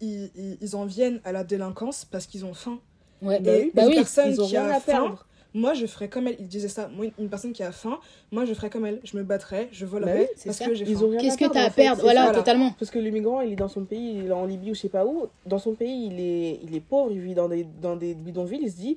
ils, 0.00 0.76
en 0.76 0.84
viennent 0.84 1.20
à 1.24 1.32
la 1.32 1.44
délinquance 1.44 2.04
parce 2.04 2.26
qu'ils 2.26 2.44
ont 2.44 2.54
faim. 2.54 2.78
Ouais, 3.22 3.40
bah, 3.40 3.52
oui, 3.54 3.70
bah 3.74 3.86
une 3.86 3.94
personne 3.94 4.36
qui 4.36 4.56
a 4.56 4.80
faim, 4.80 5.16
moi 5.54 5.72
je 5.74 5.86
ferais 5.86 6.08
comme 6.08 6.26
elle. 6.26 6.36
Il 6.40 6.48
disait 6.48 6.68
ça. 6.68 6.88
Moi, 6.88 7.06
une 7.18 7.28
personne 7.28 7.52
qui 7.52 7.62
a 7.62 7.72
faim, 7.72 7.98
moi 8.32 8.44
je 8.44 8.52
ferais 8.54 8.70
comme 8.70 8.84
elle. 8.84 9.00
Je 9.04 9.16
me 9.16 9.22
battrais, 9.22 9.68
je 9.72 9.86
volerais 9.86 10.30
bah 10.36 10.42
parce 10.44 10.58
que 10.58 10.74
j'ai 10.74 10.84
faim. 10.84 11.10
Qu'est-ce 11.18 11.38
que 11.38 11.50
tu 11.50 11.58
as 11.58 11.64
à 11.64 11.70
perdre? 11.70 12.02
Voilà, 12.02 12.32
totalement. 12.32 12.72
Parce 12.78 12.90
que 12.90 12.98
le 12.98 13.10
migrant, 13.10 13.40
il 13.40 13.52
est 13.52 13.56
dans 13.56 13.68
son 13.68 13.84
pays, 13.84 14.18
il 14.18 14.26
est 14.26 14.32
en 14.32 14.44
Libye 14.44 14.72
ou 14.72 14.74
je 14.74 14.80
sais 14.80 14.88
pas 14.88 15.06
où. 15.06 15.28
Dans 15.46 15.58
son 15.58 15.74
pays, 15.74 16.06
il 16.06 16.20
est, 16.20 16.60
il 16.62 16.74
est 16.74 16.80
pauvre, 16.80 17.12
il 17.12 17.20
vit 17.20 17.34
dans 17.34 17.48
des, 17.48 17.66
dans 17.80 17.96
des 17.96 18.14
bidonvilles. 18.14 18.62
Il 18.62 18.70
se 18.70 18.76
dit 18.76 18.96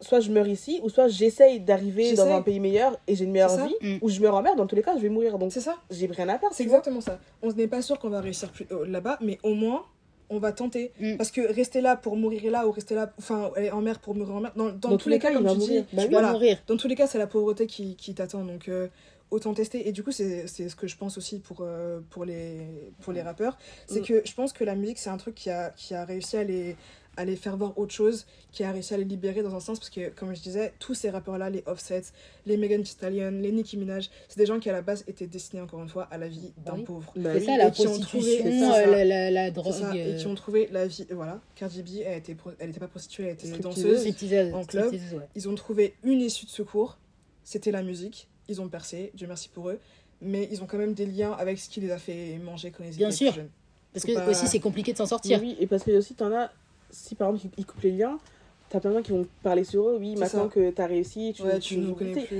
soit 0.00 0.20
je 0.20 0.30
meurs 0.30 0.46
ici, 0.46 0.80
ou 0.82 0.88
soit 0.88 1.08
j'essaye 1.08 1.60
d'arriver 1.60 2.14
dans 2.14 2.26
un 2.26 2.42
pays 2.42 2.60
meilleur 2.60 2.96
et 3.06 3.14
j'ai 3.14 3.24
une 3.24 3.32
meilleure 3.32 3.66
vie, 3.66 3.74
mm. 3.80 3.98
ou 4.00 4.08
je 4.08 4.20
meurs 4.20 4.34
en 4.34 4.42
mer, 4.42 4.54
dans 4.56 4.66
tous 4.66 4.76
les 4.76 4.82
cas, 4.82 4.96
je 4.96 5.02
vais 5.02 5.08
mourir. 5.08 5.38
Donc 5.38 5.52
c'est 5.52 5.60
ça. 5.60 5.76
J'ai 5.90 6.06
rien 6.06 6.28
à 6.28 6.38
perdre. 6.38 6.54
C'est 6.54 6.62
exactement 6.62 7.00
ça. 7.00 7.18
On 7.42 7.52
n'est 7.52 7.66
pas 7.66 7.82
sûr 7.82 7.98
qu'on 7.98 8.10
va 8.10 8.20
réussir 8.20 8.50
là-bas, 8.86 9.18
mais 9.20 9.38
au 9.42 9.54
moins 9.54 9.84
on 10.30 10.38
va 10.38 10.52
tenter. 10.52 10.92
Mm. 11.00 11.16
Parce 11.16 11.30
que 11.30 11.40
rester 11.40 11.80
là 11.80 11.96
pour 11.96 12.16
mourir 12.16 12.50
là 12.50 12.66
ou 12.66 12.70
rester 12.70 12.94
là, 12.94 13.12
enfin, 13.18 13.50
aller 13.56 13.70
en 13.70 13.80
mer 13.80 13.98
pour 13.98 14.14
mourir 14.14 14.34
en 14.34 14.40
mer, 14.40 14.52
dans, 14.56 14.70
dans, 14.70 14.96
tous, 14.96 15.08
les 15.08 15.18
cas, 15.18 15.32
comme 15.32 15.46
tu 15.52 15.58
dis, 15.58 15.84
bah 15.92 16.04
voilà, 16.10 16.32
mourir. 16.32 16.58
dans 16.66 16.76
tous 16.76 16.88
les 16.88 16.94
cas, 16.94 17.06
c'est 17.06 17.18
la 17.18 17.26
pauvreté 17.26 17.66
qui, 17.66 17.96
qui 17.96 18.14
t'attend. 18.14 18.44
Donc, 18.44 18.68
euh, 18.68 18.88
autant 19.30 19.54
tester. 19.54 19.88
Et 19.88 19.92
du 19.92 20.02
coup, 20.02 20.12
c'est 20.12 20.46
ce 20.46 20.74
que 20.74 20.86
je 20.86 20.96
pense 20.96 21.18
aussi 21.18 21.38
pour, 21.38 21.58
euh, 21.60 22.00
pour, 22.10 22.24
les, 22.24 22.60
pour 23.00 23.12
les 23.12 23.22
rappeurs. 23.22 23.58
C'est 23.86 24.00
mm. 24.00 24.04
que 24.06 24.22
je 24.24 24.34
pense 24.34 24.52
que 24.52 24.64
la 24.64 24.74
musique, 24.74 24.98
c'est 24.98 25.10
un 25.10 25.18
truc 25.18 25.34
qui 25.34 25.50
a, 25.50 25.70
qui 25.70 25.94
a 25.94 26.04
réussi 26.04 26.36
à 26.36 26.44
les, 26.44 26.76
à 27.18 27.24
les 27.24 27.34
faire 27.34 27.56
voir 27.56 27.76
autre 27.76 27.92
chose, 27.92 28.26
qui 28.52 28.62
a 28.62 28.70
réussi 28.70 28.94
à 28.94 28.96
les 28.96 29.04
libérer 29.04 29.42
dans 29.42 29.54
un 29.54 29.58
sens, 29.60 29.80
parce 29.80 29.90
que, 29.90 30.08
comme 30.10 30.34
je 30.34 30.40
disais, 30.40 30.72
tous 30.78 30.94
ces 30.94 31.10
rappeurs-là, 31.10 31.50
les 31.50 31.64
Offsets, 31.66 32.04
les 32.46 32.56
Megan 32.56 32.80
Thee 32.80 32.92
Stallion, 32.92 33.32
les 33.32 33.50
Nicki 33.50 33.76
Minaj, 33.76 34.08
c'est 34.28 34.38
des 34.38 34.46
gens 34.46 34.60
qui, 34.60 34.70
à 34.70 34.72
la 34.72 34.82
base, 34.82 35.02
étaient 35.08 35.26
destinés, 35.26 35.60
encore 35.60 35.82
une 35.82 35.88
fois, 35.88 36.04
à 36.12 36.16
la 36.16 36.28
vie 36.28 36.52
d'un 36.64 36.78
pauvre. 36.84 37.12
Bah 37.16 37.30
c'est 37.34 37.46
ça, 37.46 37.56
la 37.56 37.72
prostitution, 37.72 38.72
euh, 38.72 39.04
la, 39.04 39.30
la, 39.32 39.50
drogue. 39.50 39.96
et 39.96 40.16
qui 40.16 40.26
ont 40.28 40.34
trouvé 40.36 40.68
la 40.70 40.86
vie... 40.86 41.06
Voilà, 41.10 41.40
Cardi 41.56 41.82
B, 41.82 41.88
elle 42.06 42.14
n'était 42.14 42.36
elle 42.60 42.70
était 42.70 42.80
pas 42.80 42.86
prostituée, 42.86 43.24
elle 43.24 43.32
était 43.32 43.50
danseuse 43.58 44.06
en 44.54 44.64
club. 44.64 44.94
Ils 45.34 45.48
ont 45.48 45.54
trouvé 45.56 45.94
une 46.04 46.20
issue 46.20 46.46
de 46.46 46.50
secours, 46.50 46.98
c'était 47.42 47.72
la 47.72 47.82
musique. 47.82 48.28
Ils 48.48 48.60
ont 48.60 48.68
percé, 48.68 49.10
Dieu 49.14 49.26
merci 49.26 49.48
pour 49.48 49.70
eux. 49.70 49.80
Mais 50.20 50.48
ils 50.52 50.62
ont 50.62 50.66
quand 50.66 50.78
même 50.78 50.94
des 50.94 51.06
liens 51.06 51.32
avec 51.32 51.58
ce 51.58 51.68
qui 51.68 51.80
les 51.80 51.90
a 51.90 51.98
fait 51.98 52.38
manger 52.38 52.70
quand 52.70 52.84
ils 52.84 52.88
étaient 52.88 52.98
Bien 52.98 53.10
sûr. 53.10 53.32
jeunes. 53.32 53.50
Parce 53.92 54.04
que 54.04 54.30
aussi, 54.30 54.46
c'est 54.46 54.60
compliqué 54.60 54.92
de 54.92 54.98
s'en 54.98 55.06
sortir. 55.06 55.40
Oui, 55.40 55.56
et 55.58 55.66
parce 55.66 55.82
que 55.82 55.90
aussi, 55.92 56.14
t'en 56.14 56.32
as 56.32 56.50
si 56.90 57.14
par 57.14 57.28
exemple 57.30 57.54
ils 57.58 57.66
coupent 57.66 57.82
les 57.82 57.92
liens, 57.92 58.18
t'as 58.68 58.80
plein 58.80 58.90
de 58.90 58.96
gens 58.96 59.02
qui 59.02 59.12
vont 59.12 59.26
parler 59.42 59.64
sur 59.64 59.88
eux, 59.88 59.96
oui, 59.98 60.16
maintenant 60.16 60.48
que 60.48 60.70
t'as 60.70 60.86
réussi, 60.86 61.32
tu, 61.34 61.42
ouais, 61.42 61.58
tu, 61.58 61.78
nous. 61.78 61.96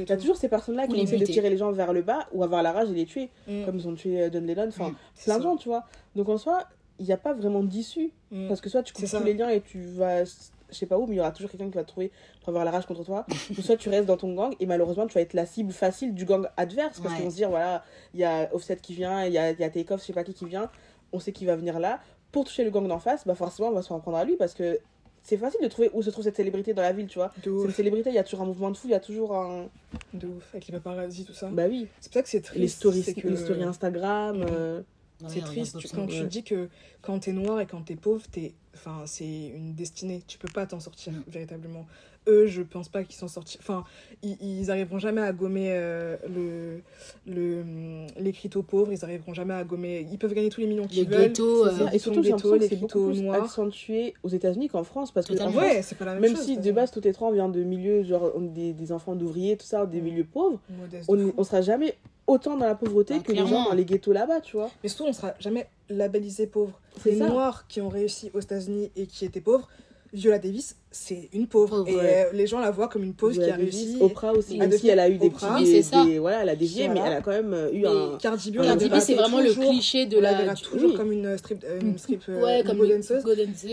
T'as 0.06 0.16
toujours 0.16 0.36
ces 0.36 0.48
personnes-là 0.48 0.86
qui 0.86 1.00
essaient 1.00 1.18
de 1.18 1.24
tirer 1.24 1.50
les 1.50 1.56
gens 1.56 1.72
vers 1.72 1.92
le 1.92 2.02
bas 2.02 2.28
ou 2.32 2.42
avoir 2.44 2.62
la 2.62 2.72
rage 2.72 2.90
et 2.90 2.94
les 2.94 3.06
tuer, 3.06 3.30
mm. 3.46 3.64
comme 3.64 3.76
ils 3.78 3.88
ont 3.88 3.94
tué 3.94 4.22
euh, 4.22 4.30
John 4.32 4.46
Lennon, 4.46 4.68
enfin, 4.68 4.90
mm, 4.90 4.96
plein 5.24 5.38
de 5.38 5.42
gens, 5.42 5.56
tu 5.56 5.68
vois. 5.68 5.84
Donc 6.16 6.28
en 6.28 6.38
soi, 6.38 6.64
il 6.98 7.06
n'y 7.06 7.12
a 7.12 7.16
pas 7.16 7.32
vraiment 7.32 7.62
d'issue. 7.62 8.10
Mm. 8.30 8.48
Parce 8.48 8.60
que 8.60 8.68
soit 8.68 8.82
tu 8.82 8.92
coupes 8.92 9.08
tous 9.08 9.24
les 9.24 9.34
liens 9.34 9.48
et 9.48 9.60
tu 9.60 9.80
vas 9.80 10.24
je 10.70 10.76
sais 10.76 10.86
pas 10.86 10.98
où, 10.98 11.06
mais 11.06 11.14
il 11.14 11.18
y 11.18 11.20
aura 11.20 11.30
toujours 11.30 11.50
quelqu'un 11.50 11.68
qui 11.68 11.76
va 11.76 11.82
te 11.82 11.88
trouver 11.88 12.10
pour 12.40 12.50
avoir 12.50 12.64
la 12.64 12.70
rage 12.70 12.86
contre 12.86 13.04
toi. 13.04 13.26
Ou 13.58 13.62
soit 13.62 13.76
tu 13.76 13.88
restes 13.88 14.06
dans 14.06 14.16
ton 14.16 14.34
gang 14.34 14.54
et 14.60 14.66
malheureusement 14.66 15.06
tu 15.06 15.14
vas 15.14 15.20
être 15.20 15.34
la 15.34 15.46
cible 15.46 15.72
facile 15.72 16.14
du 16.14 16.24
gang 16.24 16.46
adverse 16.56 17.00
parce 17.00 17.14
qu'ils 17.14 17.24
vont 17.24 17.30
se 17.30 17.36
dire 17.36 17.50
voilà, 17.50 17.84
il 18.14 18.20
y 18.20 18.24
a 18.24 18.54
Offset 18.54 18.76
qui 18.76 18.94
vient, 18.94 19.24
il 19.24 19.32
y 19.32 19.38
a, 19.38 19.52
y 19.52 19.64
a 19.64 19.70
Takeoff, 19.70 20.00
je 20.00 20.06
sais 20.06 20.12
pas 20.12 20.24
qui 20.24 20.34
qui 20.34 20.44
vient, 20.44 20.70
on 21.12 21.20
sait 21.20 21.32
qu'il 21.32 21.46
va 21.46 21.56
venir 21.56 21.78
là. 21.78 22.00
Pour 22.32 22.44
toucher 22.44 22.64
le 22.64 22.70
gang 22.70 22.86
d'en 22.86 22.98
face, 22.98 23.26
bah 23.26 23.34
forcément 23.34 23.68
on 23.68 23.72
va 23.72 23.82
se 23.82 23.88
faire 23.88 23.98
prendre 24.00 24.18
à 24.18 24.24
lui 24.24 24.36
parce 24.36 24.54
que 24.54 24.78
c'est 25.22 25.36
facile 25.36 25.60
de 25.62 25.68
trouver 25.68 25.90
où 25.92 26.02
se 26.02 26.10
trouve 26.10 26.24
cette 26.24 26.36
célébrité 26.36 26.72
dans 26.74 26.82
la 26.82 26.92
ville, 26.92 27.06
tu 27.06 27.18
vois. 27.18 27.32
Cette 27.42 27.74
célébrité, 27.74 28.10
il 28.10 28.14
y 28.14 28.18
a 28.18 28.24
toujours 28.24 28.42
un 28.42 28.46
mouvement 28.46 28.70
de 28.70 28.76
foule, 28.76 28.90
il 28.90 28.94
y 28.94 28.96
a 28.96 29.00
toujours 29.00 29.36
un. 29.36 29.68
De 30.14 30.26
ouf, 30.26 30.54
avec 30.54 30.66
les 30.68 30.72
paparazzi, 30.72 31.24
tout 31.24 31.34
ça. 31.34 31.48
Bah 31.48 31.64
oui. 31.68 31.86
C'est 32.00 32.10
pour 32.10 32.14
ça 32.14 32.22
que 32.22 32.28
c'est 32.28 32.40
triste. 32.40 32.60
Les 32.60 32.68
stories, 32.68 33.14
les 33.24 33.36
stories 33.36 33.62
Instagram. 33.62 34.44
Euh, 34.48 34.82
c'est 35.26 35.40
triste 35.40 35.76
quand 35.94 36.06
tu 36.06 36.24
dis 36.24 36.44
que 36.44 36.68
quand 37.02 37.18
t'es 37.18 37.32
noir 37.32 37.60
et 37.60 37.66
quand 37.66 37.82
t'es 37.82 37.96
pauvre, 37.96 38.24
t'es 38.30 38.54
enfin 38.74 39.02
c'est 39.06 39.48
une 39.48 39.74
destinée 39.74 40.22
tu 40.26 40.38
peux 40.38 40.48
pas 40.48 40.64
t'en 40.66 40.78
sortir 40.78 41.12
véritablement 41.26 41.86
eux 42.28 42.46
je 42.46 42.62
pense 42.62 42.88
pas 42.88 43.02
qu'ils 43.04 43.16
s'en 43.16 43.28
sortent 43.28 43.56
enfin 43.60 43.84
ils, 44.22 44.36
ils 44.40 44.70
arriveront 44.70 44.98
jamais 44.98 45.20
à 45.20 45.32
gommer 45.32 45.70
euh, 45.70 46.16
le 46.28 46.80
le 47.26 47.64
mm, 47.64 48.06
les 48.18 48.32
cryptos 48.32 48.62
pauvres 48.62 48.92
ils 48.92 49.04
arriveront 49.04 49.34
jamais 49.34 49.54
à 49.54 49.64
gommer 49.64 50.06
ils 50.10 50.18
peuvent 50.18 50.34
gagner 50.34 50.48
tous 50.48 50.60
les 50.60 50.66
millions 50.66 50.86
qu'ils 50.86 51.08
veulent. 51.08 51.28
ghettos, 51.28 51.66
euh, 51.66 51.88
et 51.92 51.98
surtout 51.98 52.22
ghettos, 52.22 52.56
les 52.56 52.68
ghettos 52.68 53.12
noirs. 53.14 53.42
accentué 53.42 54.14
aux 54.22 54.28
États-Unis 54.28 54.68
qu'en 54.68 54.84
France 54.84 55.12
parce 55.12 55.26
que 55.26 55.34
ouais, 55.56 55.82
c'est 55.82 55.96
pas 55.96 56.04
la 56.04 56.14
même, 56.14 56.22
même 56.22 56.36
chose, 56.36 56.44
si 56.44 56.58
de 56.58 56.72
base 56.72 56.90
tout 56.90 57.06
est 57.06 57.20
on 57.20 57.32
vient 57.32 57.48
de 57.48 57.64
milieux 57.64 58.04
genre 58.04 58.32
des, 58.38 58.72
des 58.72 58.92
enfants 58.92 59.16
d'ouvriers 59.16 59.56
tout 59.56 59.66
ça 59.66 59.86
des 59.86 60.00
mm. 60.00 60.04
milieux 60.04 60.24
pauvres 60.24 60.60
on, 61.08 61.32
on 61.36 61.44
sera 61.44 61.62
jamais 61.62 61.96
autant 62.28 62.56
dans 62.56 62.66
la 62.66 62.74
pauvreté 62.74 63.14
bah, 63.14 63.22
que 63.24 63.32
les 63.32 63.46
gens 63.46 63.64
dans 63.64 63.74
les 63.74 63.84
ghettos 63.84 64.12
là-bas, 64.12 64.40
tu 64.40 64.56
vois. 64.56 64.70
Mais 64.82 64.88
surtout, 64.88 65.10
on 65.10 65.12
sera 65.12 65.34
jamais 65.40 65.66
labellisé 65.88 66.46
pauvre. 66.46 66.78
Les 67.04 67.16
Noirs 67.16 67.66
qui 67.66 67.80
ont 67.80 67.88
réussi 67.88 68.30
aux 68.34 68.40
États-Unis 68.40 68.90
et 68.94 69.06
qui 69.06 69.24
étaient 69.24 69.40
pauvres, 69.40 69.68
Viola 70.12 70.38
Davis, 70.38 70.76
c'est 70.90 71.28
une 71.32 71.46
pauvre. 71.46 71.86
et 71.86 71.94
euh, 71.98 72.32
les 72.32 72.46
gens 72.46 72.60
la 72.60 72.70
voient 72.70 72.88
comme 72.88 73.04
une 73.04 73.14
pauvre 73.14 73.34
qui 73.34 73.50
a 73.50 73.56
réussi. 73.56 73.98
Oprah 74.00 74.32
aussi, 74.32 74.58
même 74.58 74.72
si 74.72 74.88
elle 74.88 75.00
a 75.00 75.08
eu 75.08 75.18
des 75.18 75.30
petits. 75.30 75.82
Des, 76.06 76.18
voilà, 76.18 76.42
elle 76.42 76.48
a 76.48 76.56
dévié, 76.56 76.88
mais 76.88 77.00
elle 77.04 77.12
a 77.12 77.20
quand 77.20 77.30
même 77.30 77.52
euh, 77.52 77.72
eu 77.72 77.86
un. 77.86 78.16
Cardi 78.18 78.50
B, 78.50 78.60
c'est 79.00 79.14
vraiment 79.14 79.40
le 79.40 79.52
cliché 79.52 80.06
de 80.06 80.18
la. 80.18 80.42
Elle 80.42 80.54
toujours 80.54 80.94
comme 80.94 81.12
une 81.12 81.36
strip, 81.36 81.64
une 81.80 81.98
strip 81.98 82.26
ouais, 82.28 82.62
comme 82.64 82.82
une 82.84 83.02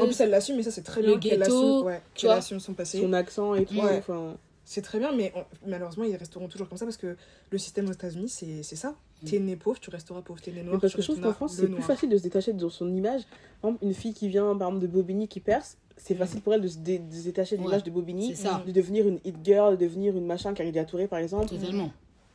En 0.02 0.06
plus, 0.06 0.20
elle 0.20 0.30
l'assume, 0.30 0.58
mais 0.58 0.64
ça, 0.64 0.72
c'est 0.72 0.84
très 0.84 1.02
bien 1.02 1.18
qu'elle 1.18 1.42
assume, 1.42 1.84
ouais, 1.84 2.02
qu 2.14 2.28
assume 2.28 2.60
son 2.60 2.74
passé. 2.74 3.02
Son 3.02 3.14
accent 3.14 3.56
et 3.56 3.66
tout. 3.66 3.80
Enfin 3.80 4.36
c'est 4.66 4.82
très 4.82 4.98
bien, 4.98 5.12
mais 5.12 5.32
malheureusement, 5.66 6.04
ils 6.04 6.16
resteront 6.16 6.48
toujours 6.48 6.68
comme 6.68 6.78
ça 6.78 6.86
parce 6.86 6.98
que 6.98 7.16
le 7.52 7.58
système 7.58 7.88
aux 7.88 7.94
États-Unis, 7.94 8.30
c'est 8.30 8.76
ça. 8.76 8.96
Mm. 9.22 9.28
T'es 9.28 9.40
né 9.40 9.56
pauvre, 9.56 9.80
tu 9.80 9.92
resteras 9.92 10.22
pauvre. 10.22 10.42
T'es 10.42 10.52
né 10.52 10.64
noir. 10.64 10.82
parce 10.82 10.96
que 10.96 11.02
je 11.02 11.08
trouve 11.08 11.22
qu'en 11.22 11.34
France, 11.34 11.54
c'est 11.54 11.68
plus 11.68 11.84
facile 11.84 12.10
de 12.10 12.18
se 12.18 12.24
détacher 12.24 12.52
de 12.52 12.68
son 12.68 12.92
image. 12.94 13.22
Par 13.62 13.70
exemple, 13.70 13.86
une 13.86 13.94
fille 13.94 14.14
qui 14.14 14.28
vient, 14.28 14.56
par 14.58 14.70
exemple, 14.70 14.82
de 14.82 14.92
Bobigny 14.92 15.28
qui 15.28 15.40
perce, 15.40 15.78
c'est 15.98 16.16
facile 16.16 16.42
pour 16.42 16.54
elle 16.54 16.62
de 16.62 16.68
se, 16.68 16.78
détacher 16.78 17.58
de 17.58 17.62
l'image 17.62 17.84
de 17.84 17.92
Bobigny, 17.92 18.34
de 18.34 18.72
devenir 18.72 19.08
une 19.08 19.20
hit 19.24 19.36
girl, 19.44 19.78
de 19.78 19.86
devenir 19.86 20.16
une 20.16 20.26
machin, 20.26 20.54
Carrie 20.54 20.74
Touré, 20.86 21.08
par 21.08 21.20
exemple. 21.20 21.50
Totalement. 21.50 21.92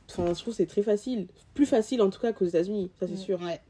Enfin, 0.08 0.26
je 0.34 0.40
trouve 0.40 0.54
que 0.54 0.56
c'est 0.56 0.66
très 0.66 0.82
facile. 0.82 1.28
Plus 1.54 1.66
facile, 1.66 2.02
en 2.02 2.10
tout 2.10 2.20
cas, 2.20 2.32
qu'aux 2.32 2.46
États-Unis, 2.46 2.90
ça 2.98 3.06
c'est 3.06 3.16
sûr. 3.16 3.40
Ouais. 3.40 3.60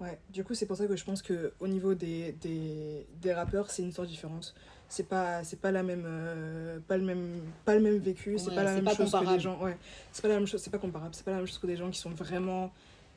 Ouais, 0.00 0.16
du 0.32 0.44
coup, 0.44 0.54
c'est 0.54 0.66
pour 0.66 0.76
ça 0.76 0.86
que 0.86 0.94
je 0.94 1.04
pense 1.04 1.22
qu'au 1.22 1.66
niveau 1.66 1.94
des, 1.94 2.30
des, 2.40 3.04
des 3.20 3.32
rappeurs, 3.32 3.68
c'est 3.70 3.82
une 3.82 3.90
sorte 3.90 4.08
différente 4.08 4.54
c'est 4.88 5.06
pas 5.06 5.44
c'est 5.44 5.60
pas 5.60 5.70
la 5.70 5.82
même 5.82 6.04
euh, 6.06 6.78
pas 6.88 6.96
le 6.96 7.04
même 7.04 7.42
pas 7.64 7.74
le 7.74 7.80
même 7.80 7.98
vécu 7.98 8.38
c'est 8.38 8.54
pas 8.54 8.62
la 8.62 8.74
même 8.74 8.88
chose 8.88 9.12
que 9.12 9.34
des 9.34 9.40
gens 9.40 9.60
ouais 9.60 9.76
c'est 10.12 10.22
pas 10.22 10.28
la 10.28 10.34
même 10.34 10.46
chose 10.46 10.62
c'est 10.62 10.70
pas 10.70 10.78
comparable 10.78 11.14
c'est 11.14 11.24
pas 11.24 11.32
la 11.32 11.36
même 11.38 11.46
chose 11.46 11.58
que 11.58 11.66
des 11.66 11.76
gens 11.76 11.90
qui 11.90 11.98
sont 11.98 12.10
vraiment 12.10 12.72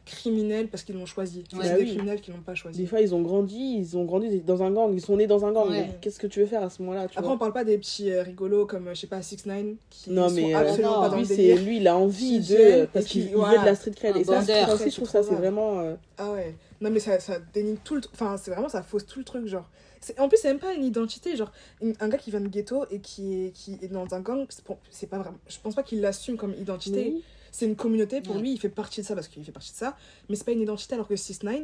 criminels 0.05 0.67
parce 0.67 0.83
qu'ils 0.83 0.95
l'ont 0.95 1.05
choisi. 1.05 1.43
C'est 1.49 1.57
bah 1.57 1.77
des 1.77 1.85
criminels 1.85 2.21
qui 2.21 2.31
l'ont 2.31 2.41
pas 2.41 2.55
choisi. 2.55 2.79
Des 2.79 2.87
fois 2.87 3.01
ils 3.01 3.13
ont 3.13 3.21
grandi 3.21 3.77
ils 3.77 3.97
ont 3.97 4.05
grandi 4.05 4.41
dans 4.41 4.63
un 4.63 4.71
gang 4.71 4.91
ils 4.93 5.01
sont 5.01 5.17
nés 5.17 5.27
dans 5.27 5.45
un 5.45 5.51
gang. 5.51 5.71
Qu'est-ce 6.01 6.19
que 6.19 6.27
tu 6.27 6.39
veux 6.39 6.45
faire 6.45 6.63
à 6.63 6.69
ce 6.69 6.81
moment-là 6.81 7.01
après 7.01 7.25
on 7.25 7.37
parle 7.37 7.53
pas 7.53 7.63
des 7.63 7.77
petits 7.77 8.11
euh, 8.11 8.23
rigolos 8.23 8.65
comme 8.65 8.89
je 8.89 8.99
sais 9.01 9.07
pas 9.07 9.21
6 9.21 9.45
9 9.45 9.65
qui 9.89 10.09
non 10.11 10.29
mais 10.31 10.53
euh, 10.53 10.57
absolument 10.59 11.01
pas 11.01 11.09
dans 11.09 11.17
lui 11.17 11.25
c'est 11.25 11.55
lui 11.55 11.77
il 11.77 11.87
a 11.87 11.97
envie 11.97 12.39
de 12.39 12.85
parce 12.93 13.05
qu'il 13.05 13.29
veut 13.29 13.37
de 13.37 13.65
la 13.65 13.75
street 13.75 13.91
cred. 13.91 14.17
et 14.17 14.23
ça, 14.23 14.39
aussi 14.73 14.89
je 14.89 14.95
trouve 14.95 15.09
ça 15.09 15.23
c'est 15.23 15.35
vraiment 15.35 15.95
ah 16.17 16.31
ouais. 16.31 16.55
Non 16.81 16.89
mais 16.89 16.99
ça 16.99 17.19
ça 17.19 17.37
dénigre 17.53 17.79
tout 17.83 17.95
le 17.95 18.01
enfin 18.13 18.37
c'est 18.37 18.51
vraiment 18.51 18.69
ça 18.69 18.81
fausse 18.81 19.05
tout 19.05 19.19
le 19.19 19.25
truc 19.25 19.47
genre. 19.47 19.69
En 20.17 20.27
plus, 20.27 20.39
c'est 20.41 20.47
même 20.47 20.59
pas 20.59 20.73
une 20.73 20.83
identité. 20.83 21.35
Genre, 21.35 21.51
un 21.99 22.09
gars 22.09 22.17
qui 22.17 22.31
vient 22.31 22.41
de 22.41 22.47
ghetto 22.47 22.85
et 22.89 22.99
qui 22.99 23.45
est, 23.45 23.51
qui 23.51 23.77
est 23.81 23.87
dans 23.87 24.11
un 24.15 24.19
gang, 24.19 24.47
c'est 24.89 25.07
pas 25.07 25.19
vraiment. 25.19 25.37
Je 25.47 25.57
pense 25.61 25.75
pas 25.75 25.83
qu'il 25.83 26.01
l'assume 26.01 26.37
comme 26.37 26.55
identité. 26.55 27.21
C'est 27.51 27.65
une 27.65 27.75
communauté. 27.75 28.21
Pour 28.21 28.37
lui, 28.37 28.53
il 28.53 28.59
fait 28.59 28.69
partie 28.69 29.01
de 29.01 29.05
ça 29.05 29.15
parce 29.15 29.27
qu'il 29.27 29.43
fait 29.43 29.51
partie 29.51 29.71
de 29.71 29.77
ça. 29.77 29.95
Mais 30.29 30.35
c'est 30.35 30.45
pas 30.45 30.51
une 30.51 30.61
identité. 30.61 30.95
Alors 30.95 31.07
que 31.07 31.15
6 31.15 31.43
9 31.43 31.61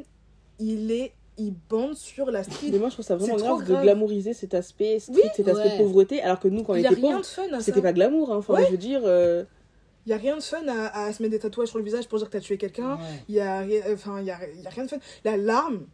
il 0.59 0.91
est 0.91 1.13
il 1.37 1.53
bande 1.69 1.95
sur 1.95 2.31
la 2.31 2.43
street. 2.43 2.69
Mais 2.71 2.79
moi, 2.79 2.89
je 2.89 2.95
trouve 2.95 3.05
ça 3.05 3.15
vraiment 3.15 3.35
grave, 3.37 3.67
de 3.67 3.75
glamouriser 3.75 4.33
cet 4.33 4.53
aspect 4.53 4.99
street, 4.99 5.31
cet 5.35 5.47
aspect 5.47 5.77
pauvreté, 5.77 6.21
alors 6.21 6.39
que 6.39 6.47
nous, 6.47 6.63
quand 6.63 6.73
on 6.73 6.77
était 6.77 6.95
pauvres, 6.95 7.21
c'était 7.59 7.81
pas 7.81 7.93
glamour. 7.93 8.31
Hein. 8.31 8.37
Enfin, 8.37 8.55
je 8.65 8.71
veux 8.71 8.77
dire. 8.77 9.01
Euh... 9.03 9.43
Il 10.05 10.11
y 10.11 10.13
a 10.13 10.17
rien 10.17 10.37
de 10.37 10.41
fun 10.41 10.65
à, 10.69 11.03
à, 11.03 11.11
se 11.11 11.21
mettre 11.21 11.33
des 11.33 11.39
tatouages 11.39 11.67
sur 11.67 11.79
le 11.79 11.83
visage 11.83 12.07
pour 12.07 12.17
dire 12.17 12.27
que 12.27 12.31
t'as 12.31 12.39
tué 12.39 12.57
quelqu'un. 12.57 12.97
Il 13.27 13.35
y 13.35 13.41
a, 13.41 13.65
enfin, 13.91 14.21
y 14.21 14.31
a, 14.31 14.39
y 14.55 14.65
a 14.65 14.69
rien 14.69 14.85
de 14.85 14.89
fun. 14.89 14.97
La 15.25 15.35
larme, 15.35 15.85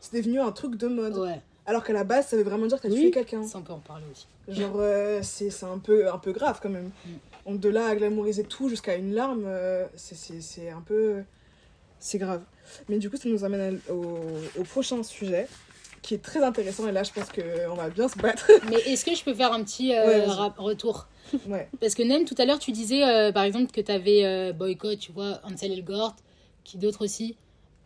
c'est 0.00 0.16
devenu 0.16 0.40
un 0.40 0.50
truc 0.50 0.76
de 0.76 0.88
mode. 0.88 1.16
Ouais. 1.16 1.40
Alors 1.64 1.84
qu'à 1.84 1.92
la 1.92 2.02
base, 2.02 2.26
ça 2.26 2.36
veut 2.36 2.42
vraiment 2.42 2.66
dire 2.66 2.80
que 2.80 2.88
tu 2.88 2.92
as 2.92 2.96
tué 2.96 3.10
quelqu'un. 3.12 3.44
Ça, 3.44 3.58
on 3.58 3.62
peut 3.62 3.72
en 3.72 3.78
parler 3.78 4.04
aussi. 4.10 4.26
Genre, 4.48 4.74
euh, 4.76 5.20
c'est 5.22 5.62
un 5.62 5.78
peu, 5.78 6.12
un 6.12 6.18
peu 6.18 6.32
grave 6.32 6.58
quand 6.60 6.70
même. 6.70 6.90
Mm. 7.06 7.10
De 7.46 7.68
là 7.68 7.86
à 7.86 7.94
glamouriser 7.94 8.44
tout 8.44 8.68
jusqu'à 8.68 8.96
une 8.96 9.14
larme, 9.14 9.44
euh, 9.46 9.86
c'est 9.96 10.70
un 10.70 10.80
peu. 10.80 11.22
C'est 11.98 12.18
grave. 12.18 12.42
Mais 12.88 12.98
du 12.98 13.10
coup, 13.10 13.16
ça 13.16 13.28
nous 13.28 13.44
amène 13.44 13.80
au, 13.88 14.18
au, 14.58 14.62
prochain 14.64 15.02
sujet 15.02 15.46
qui 16.02 16.14
est 16.14 16.22
très 16.22 16.42
intéressant. 16.42 16.88
Et 16.88 16.92
là, 16.92 17.04
je 17.04 17.12
pense 17.12 17.28
qu'on 17.30 17.74
va 17.74 17.90
bien 17.90 18.08
se 18.08 18.18
battre. 18.18 18.50
Mais 18.70 18.78
est-ce 18.92 19.04
que 19.04 19.14
je 19.14 19.22
peux 19.22 19.34
faire 19.34 19.52
un 19.52 19.62
petit 19.62 19.94
euh, 19.94 20.26
retour? 20.56 21.06
Ouais. 21.48 21.68
Parce 21.80 21.94
que 21.94 22.02
Nem, 22.02 22.24
tout 22.24 22.34
à 22.38 22.44
l'heure, 22.44 22.58
tu 22.58 22.72
disais 22.72 23.32
par 23.32 23.44
exemple 23.44 23.70
que 23.72 23.80
tu 23.80 23.92
avais 23.92 24.52
boycott, 24.52 24.98
tu 24.98 25.12
vois, 25.12 25.40
Ansel 25.44 25.72
Elgort, 25.72 26.16
qui 26.64 26.78
d'autres 26.78 27.04
aussi? 27.04 27.36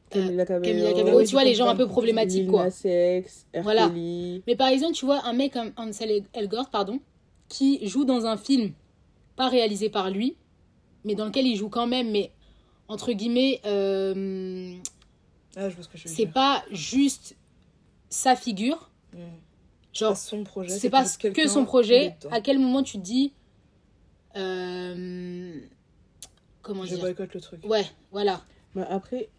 Camila 0.09 0.46
Cabello, 0.46 1.24
tu 1.24 1.32
vois, 1.32 1.44
les 1.44 1.54
gens 1.54 1.68
un 1.68 1.76
peu 1.76 1.86
problématiques, 1.86 2.48
quoi. 2.48 2.68
voilà. 3.62 3.90
Mais 4.46 4.57
par 4.57 4.68
exemple, 4.68 4.94
tu 4.94 5.04
vois, 5.04 5.24
un 5.26 5.32
mec 5.32 5.52
comme 5.52 5.72
Ansel 5.76 6.22
Elgort, 6.32 6.70
pardon, 6.70 7.00
qui 7.48 7.86
joue 7.86 8.04
dans 8.04 8.26
un 8.26 8.36
film 8.36 8.72
pas 9.37 9.49
réalisé 9.49 9.91
par 9.91 10.11
lui, 10.11 10.37
mais 11.05 11.14
dans 11.14 11.26
lequel 11.26 11.47
il 11.47 11.57
joue 11.57 11.68
quand 11.68 11.87
même, 11.87 12.11
mais 12.11 12.32
entre 12.89 13.12
guillemets, 13.12 13.61
euh, 13.64 14.74
ah, 15.57 15.68
c'est 16.05 16.26
pas 16.26 16.64
juste 16.70 17.37
sa 18.09 18.37
figure. 18.37 18.91
Mm. 19.12 19.18
Genre, 19.93 20.16
son 20.16 20.45
projet. 20.45 20.78
C'est 20.78 20.91
pas 20.91 21.05
que 21.05 21.49
son 21.49 21.64
projet. 21.64 22.16
À 22.30 22.41
quel 22.41 22.59
moment 22.59 22.82
tu 22.82 22.99
te 22.99 23.03
dis. 23.03 23.32
Euh, 24.37 25.59
comment 26.61 26.82
je 26.84 26.89
dire 26.89 26.99
Je 26.99 27.03
boycotte 27.03 27.34
le 27.34 27.41
truc. 27.41 27.64
Ouais, 27.64 27.87
voilà. 28.12 28.43
Bah 28.74 28.87
après, 28.91 29.30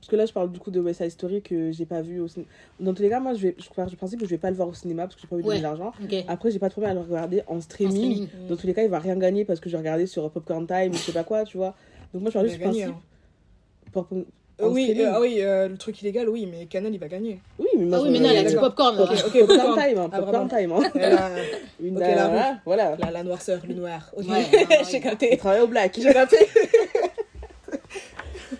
parce 0.00 0.08
que 0.08 0.16
là, 0.16 0.24
je 0.24 0.32
parle 0.32 0.50
du 0.50 0.58
coup 0.58 0.70
de 0.70 0.80
West 0.80 1.02
Side 1.02 1.10
Story 1.10 1.42
que 1.42 1.72
j'ai 1.72 1.84
pas 1.84 2.00
vu 2.00 2.20
au 2.20 2.28
cinéma. 2.28 2.48
Dans 2.80 2.94
tous 2.94 3.02
les 3.02 3.10
cas, 3.10 3.20
moi, 3.20 3.34
je, 3.34 3.42
vais, 3.42 3.56
je 3.58 3.86
du 3.90 3.96
principe 3.96 4.18
que 4.18 4.24
je 4.24 4.30
vais 4.30 4.38
pas 4.38 4.48
le 4.48 4.56
voir 4.56 4.68
au 4.68 4.72
cinéma 4.72 5.02
parce 5.02 5.14
que 5.14 5.20
j'ai 5.20 5.28
pas 5.28 5.34
envie 5.34 5.42
de 5.42 5.48
donner 5.48 5.58
de 5.58 5.64
l'argent. 5.64 5.92
Après, 6.26 6.50
j'ai 6.50 6.58
pas 6.58 6.68
de 6.68 6.72
problème 6.72 6.92
à 6.92 6.94
le 6.94 7.06
regarder 7.06 7.42
en 7.46 7.60
streaming. 7.60 8.28
Dans 8.48 8.56
tous 8.56 8.66
les 8.66 8.72
cas, 8.72 8.82
il 8.82 8.88
va 8.90 8.98
rien 8.98 9.16
gagner 9.16 9.44
parce 9.44 9.60
que 9.60 9.68
je 9.68 9.74
vais 9.74 9.80
regarder 9.80 10.06
sur 10.06 10.30
Popcorn 10.30 10.66
Time 10.66 10.92
ou 10.92 10.94
je 10.94 11.00
sais 11.00 11.12
pas 11.12 11.24
quoi, 11.24 11.44
tu 11.44 11.58
vois. 11.58 11.74
Donc, 12.14 12.22
moi, 12.22 12.30
je 12.30 12.34
pars 12.34 12.44
juste 12.44 12.56
du 12.56 12.62
principe. 12.62 12.94
Hein. 13.94 14.24
Euh, 14.62 14.68
oui, 14.68 14.94
euh, 14.98 15.20
oui 15.20 15.38
euh, 15.40 15.68
le 15.68 15.76
truc 15.78 16.00
illégal, 16.02 16.28
oui, 16.28 16.46
mais 16.50 16.66
Canal, 16.66 16.92
il 16.92 17.00
va 17.00 17.08
gagner. 17.08 17.40
Oui, 17.58 17.68
mais, 17.78 17.84
moi, 17.86 17.98
ah 17.98 18.02
oui, 18.02 18.10
mais 18.10 18.18
non, 18.18 18.28
il 18.30 18.38
a 18.38 18.50
du 18.50 18.56
popcorn. 18.56 18.98
Ok, 18.98 19.10
okay, 19.26 19.46
popcorn 19.46 19.74
time. 19.74 19.98
Hein, 19.98 20.10
ah, 20.12 20.20
popcorn 20.20 20.48
time. 20.48 20.72
Hein. 20.72 20.82
La, 20.94 21.30
une, 21.82 21.96
okay, 21.96 22.14
la, 22.14 22.60
voilà. 22.64 22.96
La, 22.96 23.10
la 23.10 23.22
noirceur, 23.22 23.60
le 23.66 23.74
noir. 23.74 24.10
Okay. 24.16 24.28
Ouais, 24.28 24.44
J'ai 24.90 25.00
capté. 25.00 25.30
Il 25.32 25.38
travaille 25.38 25.62
au 25.62 25.66
black. 25.66 25.98
J'ai 25.98 26.12
capté. 26.12 26.36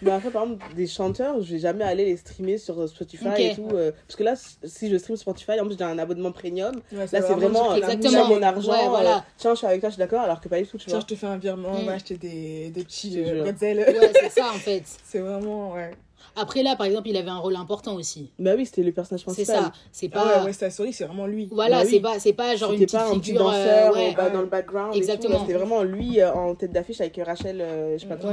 Mais 0.03 0.11
après, 0.11 0.31
par 0.31 0.45
exemple, 0.45 0.65
des 0.75 0.87
chanteurs, 0.87 1.43
je 1.43 1.53
vais 1.53 1.59
jamais 1.59 1.85
aller 1.85 2.05
les 2.05 2.17
streamer 2.17 2.59
sur 2.59 2.89
Spotify 2.89 3.29
et 3.39 3.55
tout. 3.55 3.69
Euh, 3.73 3.93
parce 4.07 4.17
que 4.17 4.23
là, 4.23 4.35
si 4.65 4.91
je 4.91 4.97
stream 4.97 5.17
Spotify, 5.17 5.61
en 5.61 5.67
plus, 5.67 5.77
j'ai 5.77 5.85
un 5.85 5.99
abonnement 5.99 6.33
premium. 6.33 6.75
là, 6.93 7.07
c'est 7.07 7.21
vraiment, 7.21 7.75
exactement 7.75 8.29
mon 8.29 8.43
argent. 8.43 8.73
Ouais, 8.73 8.89
voilà. 8.89 9.19
Euh, 9.19 9.21
tiens, 9.37 9.53
je 9.53 9.59
suis 9.59 9.67
avec 9.67 9.81
toi, 9.81 9.91
je 9.91 9.95
suis 9.95 10.01
d'accord, 10.01 10.21
alors 10.21 10.41
que 10.41 10.49
pas 10.49 10.61
du 10.61 10.67
tout. 10.67 10.79
Tu 10.79 10.87
tiens, 10.87 11.01
je 11.01 11.07
te 11.07 11.15
fais 11.15 11.27
un 11.27 11.37
virement, 11.37 11.71
on 11.73 11.85
va 11.85 11.93
mm. 11.93 11.95
acheter 11.95 12.17
des, 12.17 12.71
des 12.71 12.85
petits 12.85 13.21
euh, 13.21 13.45
Ouais, 13.45 14.13
c'est 14.21 14.31
ça, 14.31 14.51
en 14.51 14.59
fait. 14.59 14.83
c'est 15.05 15.19
vraiment, 15.19 15.73
ouais. 15.73 15.91
Après 16.37 16.63
là, 16.63 16.77
par 16.77 16.87
exemple, 16.87 17.09
il 17.09 17.17
avait 17.17 17.31
un 17.31 17.39
rôle 17.39 17.57
important 17.57 17.97
aussi. 17.97 18.31
Bah 18.39 18.53
oui, 18.57 18.65
c'était 18.65 18.83
le 18.83 18.93
personnage 18.93 19.25
principal. 19.25 19.57
C'est 19.57 19.63
ça. 19.63 19.73
C'est 19.91 20.09
pas. 20.09 20.23
Ah 20.23 20.39
ouais, 20.39 20.47
West 20.47 20.71
Story, 20.71 20.93
c'est 20.93 21.05
vraiment 21.05 21.27
lui. 21.27 21.49
Voilà, 21.51 21.81
bah 21.81 21.89
c'est 21.91 22.01
pas, 22.01 22.19
c'est 22.21 22.35
pas 22.35 22.55
genre 22.57 22.73
une 22.73 22.81
petite 22.81 22.93
pas 22.93 23.11
un 23.11 23.19
petit 23.19 23.33
danseur 23.33 23.95
ouais. 23.95 24.15
dans 24.15 24.41
le 24.41 24.47
background. 24.47 24.95
Exactement. 24.95 25.41
C'était 25.41 25.55
vraiment 25.55 25.83
lui 25.83 26.23
en 26.23 26.55
tête 26.55 26.73
d'affiche 26.73 27.01
avec 27.01 27.21
Rachel, 27.25 27.65
je 27.95 27.99
sais 27.99 28.07
pas 28.07 28.17
trop. 28.17 28.31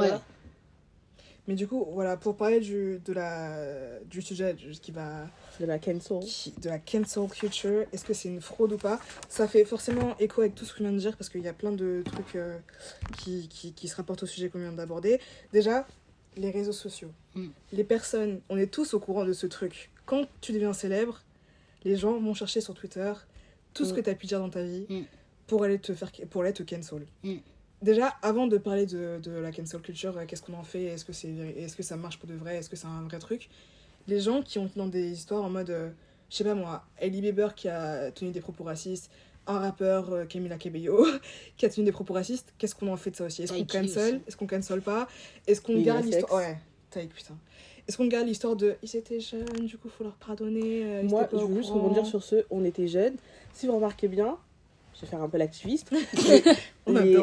Mais 1.47 1.55
du 1.55 1.67
coup, 1.67 1.87
voilà, 1.91 2.17
pour 2.17 2.35
parler 2.35 2.59
du, 2.59 2.99
de 3.05 3.13
la, 3.13 3.99
du 4.01 4.21
sujet 4.21 4.55
qui 4.81 4.91
va... 4.91 5.27
De 5.59 5.65
la 5.65 5.79
cancel. 5.79 6.19
de 6.61 6.69
la 6.69 6.77
cancel 6.77 7.27
culture, 7.29 7.85
est-ce 7.93 8.03
que 8.05 8.13
c'est 8.13 8.29
une 8.29 8.41
fraude 8.41 8.73
ou 8.73 8.77
pas? 8.77 8.99
Ça 9.29 9.47
fait 9.47 9.65
forcément 9.65 10.15
écho 10.19 10.41
avec 10.41 10.55
tout 10.55 10.65
ce 10.65 10.73
que 10.73 10.79
je 10.79 10.83
viens 10.83 10.91
de 10.91 10.99
dire 10.99 11.15
parce 11.17 11.29
qu'il 11.29 11.41
y 11.41 11.47
a 11.47 11.53
plein 11.53 11.71
de 11.71 12.03
trucs 12.05 12.35
euh, 12.35 12.57
qui, 13.17 13.47
qui, 13.47 13.73
qui, 13.73 13.87
se 13.87 13.95
rapportent 13.95 14.23
au 14.23 14.27
sujet 14.27 14.49
qu'on 14.49 14.59
vient 14.59 14.73
d'aborder. 14.73 15.19
Déjà, 15.53 15.87
les 16.35 16.51
réseaux 16.51 16.73
sociaux. 16.73 17.11
Mm. 17.33 17.47
Les 17.71 17.83
personnes, 17.83 18.41
on 18.49 18.57
est 18.57 18.71
tous 18.71 18.93
au 18.93 18.99
courant 18.99 19.25
de 19.25 19.33
ce 19.33 19.47
truc 19.47 19.89
quand 20.07 20.25
tu 20.41 20.53
deviens 20.53 20.73
célèbre, 20.73 21.21
les 21.83 21.95
gens 21.95 22.19
vont 22.19 22.33
chercher 22.33 22.61
sur 22.61 22.73
Twitter 22.73 23.13
tout 23.75 23.85
ce 23.85 23.93
mm. 23.93 23.95
que 23.95 24.01
tu 24.01 24.09
as 24.09 24.15
pu 24.15 24.25
dire 24.25 24.39
dans 24.39 24.49
ta 24.49 24.63
vie 24.63 24.87
mm. 24.89 25.03
pour 25.45 25.63
aller 25.63 25.77
te 25.77 25.93
faire 25.93 26.11
pour 26.31 26.41
aller 26.41 26.53
te 26.53 26.63
cancel. 26.63 27.05
Déjà, 27.81 28.07
avant 28.21 28.47
de 28.47 28.57
parler 28.57 28.85
de, 28.85 29.19
de 29.21 29.31
la 29.31 29.51
cancel 29.51 29.81
culture, 29.81 30.17
euh, 30.17 30.25
qu'est-ce 30.25 30.41
qu'on 30.41 30.53
en 30.53 30.63
fait? 30.63 30.85
Est-ce 30.85 31.05
que, 31.05 31.13
c'est, 31.13 31.29
est-ce 31.29 31.75
que 31.75 31.83
ça 31.83 31.95
marche 31.95 32.17
pour 32.17 32.27
de 32.27 32.33
vrai? 32.33 32.57
Est-ce 32.57 32.69
que 32.69 32.75
c'est 32.75 32.87
un 32.87 33.03
vrai 33.03 33.19
truc? 33.19 33.49
Les 34.07 34.19
gens 34.19 34.41
qui 34.41 34.57
ont 34.57 34.69
dans 34.75 34.87
des 34.87 35.11
histoires 35.11 35.43
en 35.43 35.49
mode, 35.49 35.69
euh, 35.69 35.89
je 36.29 36.37
sais 36.37 36.43
pas 36.43 36.55
moi, 36.55 36.83
Ellie 36.97 37.21
Bieber 37.21 37.53
qui 37.53 37.67
a 37.69 38.11
tenu 38.11 38.31
des 38.31 38.41
propos 38.41 38.63
racistes, 38.63 39.11
un 39.45 39.59
rappeur, 39.59 40.11
euh, 40.11 40.25
Camila 40.25 40.57
Cabello, 40.57 41.05
qui 41.57 41.65
a 41.65 41.69
tenu 41.69 41.85
des 41.85 41.91
propos 41.91 42.13
racistes, 42.13 42.53
qu'est-ce 42.57 42.73
qu'on 42.73 42.91
en 42.91 42.97
fait 42.97 43.11
de 43.11 43.15
ça 43.15 43.25
aussi? 43.25 43.43
Est-ce 43.43 43.53
qu'on 43.53 43.65
cancel? 43.65 44.21
Est-ce 44.27 44.37
qu'on 44.37 44.47
cancel 44.47 44.81
pas? 44.81 45.07
Est-ce 45.45 45.61
qu'on 45.61 45.79
garde 45.81 46.05
l'histoire? 46.05 46.33
Ouais, 46.33 46.57
taille, 46.89 47.07
putain. 47.07 47.37
Est-ce 47.87 47.95
qu'on 47.95 48.07
garde 48.07 48.27
l'histoire 48.27 48.55
de 48.55 48.75
ils 48.83 48.95
étaient 48.97 49.19
jeunes, 49.19 49.45
du 49.65 49.77
coup, 49.77 49.87
il 49.87 49.91
faut 49.91 50.03
leur 50.03 50.15
pardonner 50.15 50.83
euh, 50.83 51.03
Moi, 51.03 51.27
je 51.31 51.37
veux 51.37 51.55
juste 51.55 51.69
rebondir 51.69 52.05
sur 52.05 52.21
ce 52.21 52.45
on 52.49 52.65
était 52.65 52.87
jeunes. 52.87 53.15
Si 53.53 53.65
vous 53.65 53.75
remarquez 53.75 54.09
bien, 54.09 54.37
je 54.97 55.05
vais 55.05 55.11
faire 55.11 55.21
un 55.21 55.29
peu 55.29 55.37
l'activiste. 55.37 55.91
les, 56.87 57.17